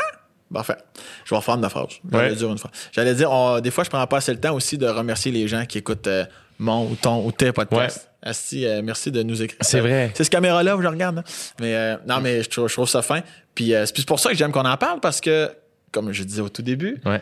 Parfait. 0.51 0.77
Je 1.25 1.29
vais 1.29 1.35
refaire 1.37 1.57
ma 1.57 1.69
phrase. 1.69 1.87
J'allais 2.11 2.29
Ouais. 2.31 2.35
dire 2.35 2.49
une 2.49 2.57
fois. 2.57 2.71
J'allais 2.91 3.13
dire, 3.13 3.31
on- 3.31 3.59
des 3.59 3.69
fois, 3.71 3.83
je 3.83 3.89
prends 3.89 4.05
pas 4.07 4.17
assez 4.17 4.33
le 4.33 4.39
temps 4.39 4.55
aussi 4.55 4.77
de 4.79 4.87
remercier 4.87 5.31
les 5.31 5.47
gens 5.47 5.63
qui 5.65 5.77
écoutent 5.77 6.07
euh, 6.07 6.25
mon 6.59 6.85
ou 6.89 6.95
ton 6.95 7.25
ou 7.25 7.31
tes 7.31 7.51
podcasts. 7.51 8.09
Asti, 8.21 8.65
euh, 8.65 8.81
merci 8.83 9.11
de 9.11 9.23
nous 9.23 9.41
écrire. 9.41 9.59
C'est 9.61 9.79
vrai. 9.79 10.11
C'est 10.13 10.25
ce 10.25 10.29
caméra-là 10.29 10.75
où 10.75 10.81
je 10.81 10.87
regarde. 10.87 11.19
hein. 11.19 11.23
Mais 11.61 11.73
euh, 11.73 11.95
non, 12.05 12.19
mais 12.19 12.43
je 12.43 12.49
trouve, 12.49 12.67
je 12.67 12.73
trouve 12.73 12.89
ça 12.89 13.01
fin. 13.01 13.21
Puis 13.55 13.73
euh, 13.73 13.85
c'est 13.85 14.05
pour 14.05 14.19
ça 14.19 14.29
que 14.29 14.35
j'aime 14.35 14.51
qu'on 14.51 14.65
en 14.65 14.75
parle 14.77 14.99
parce 14.99 15.21
que, 15.21 15.49
comme 15.91 16.11
je 16.11 16.23
disais 16.23 16.41
au 16.41 16.49
tout 16.49 16.61
début, 16.61 17.01
Ouais, 17.05 17.21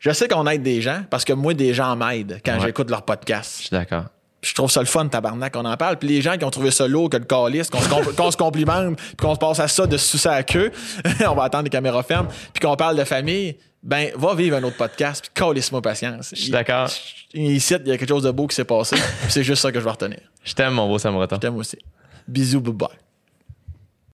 je 0.00 0.10
sais 0.12 0.28
qu'on 0.28 0.46
aide 0.48 0.62
des 0.62 0.82
gens 0.82 1.02
parce 1.08 1.24
que 1.24 1.32
moi, 1.32 1.54
des 1.54 1.72
gens 1.72 1.96
m'aident 1.96 2.40
quand 2.44 2.54
Ouais. 2.58 2.66
j'écoute 2.66 2.90
leur 2.90 3.00
je 3.00 3.04
podcast. 3.06 3.52
suis 3.60 3.70
d'accord. 3.70 4.04
Je 4.42 4.54
trouve 4.54 4.70
ça 4.70 4.80
le 4.80 4.86
fun, 4.86 5.06
tabarnak, 5.06 5.52
qu'on 5.52 5.64
en 5.64 5.76
parle. 5.76 5.98
Puis 5.98 6.08
les 6.08 6.20
gens 6.20 6.36
qui 6.36 6.44
ont 6.44 6.50
trouvé 6.50 6.70
ça 6.72 6.88
lourd 6.88 7.08
que 7.08 7.16
le 7.16 7.24
calice, 7.24 7.70
qu'on 7.70 7.80
se, 7.80 7.88
compl- 7.88 8.14
qu'on 8.16 8.30
se 8.30 8.36
complimente, 8.36 8.96
puis 8.96 9.16
qu'on 9.16 9.34
se 9.34 9.38
passe 9.38 9.60
à 9.60 9.68
ça 9.68 9.86
de 9.86 9.96
se 9.96 10.04
sucer 10.06 10.28
à 10.28 10.32
la 10.36 10.42
queue, 10.42 10.72
on 11.28 11.34
va 11.34 11.44
attendre 11.44 11.64
les 11.64 11.70
caméras 11.70 12.02
fermes, 12.02 12.26
puis 12.52 12.60
qu'on 12.60 12.74
parle 12.76 12.96
de 12.96 13.04
famille, 13.04 13.56
ben, 13.84 14.10
va 14.16 14.34
vivre 14.34 14.56
un 14.56 14.62
autre 14.64 14.76
podcast, 14.76 15.22
puis 15.22 15.30
calisse-moi 15.34 15.80
patience. 15.80 16.30
Je 16.34 16.42
suis 16.42 16.50
d'accord. 16.50 16.88
Ici, 17.34 17.74
il 17.84 17.88
y 17.88 17.92
a 17.92 17.98
quelque 17.98 18.08
chose 18.08 18.24
de 18.24 18.30
beau 18.32 18.46
qui 18.48 18.56
s'est 18.56 18.64
passé, 18.64 18.96
c'est 19.28 19.44
juste 19.44 19.62
ça 19.62 19.70
que 19.70 19.78
je 19.78 19.84
vais 19.84 19.90
retenir. 19.90 20.18
Je 20.44 20.52
t'aime, 20.54 20.74
mon 20.74 20.88
beau 20.88 20.98
Sam 20.98 21.14
Breton. 21.14 21.36
Je 21.36 21.40
t'aime 21.40 21.56
aussi. 21.56 21.78
Bisous, 22.26 22.60
bye 22.60 22.72
bye. 22.72 22.88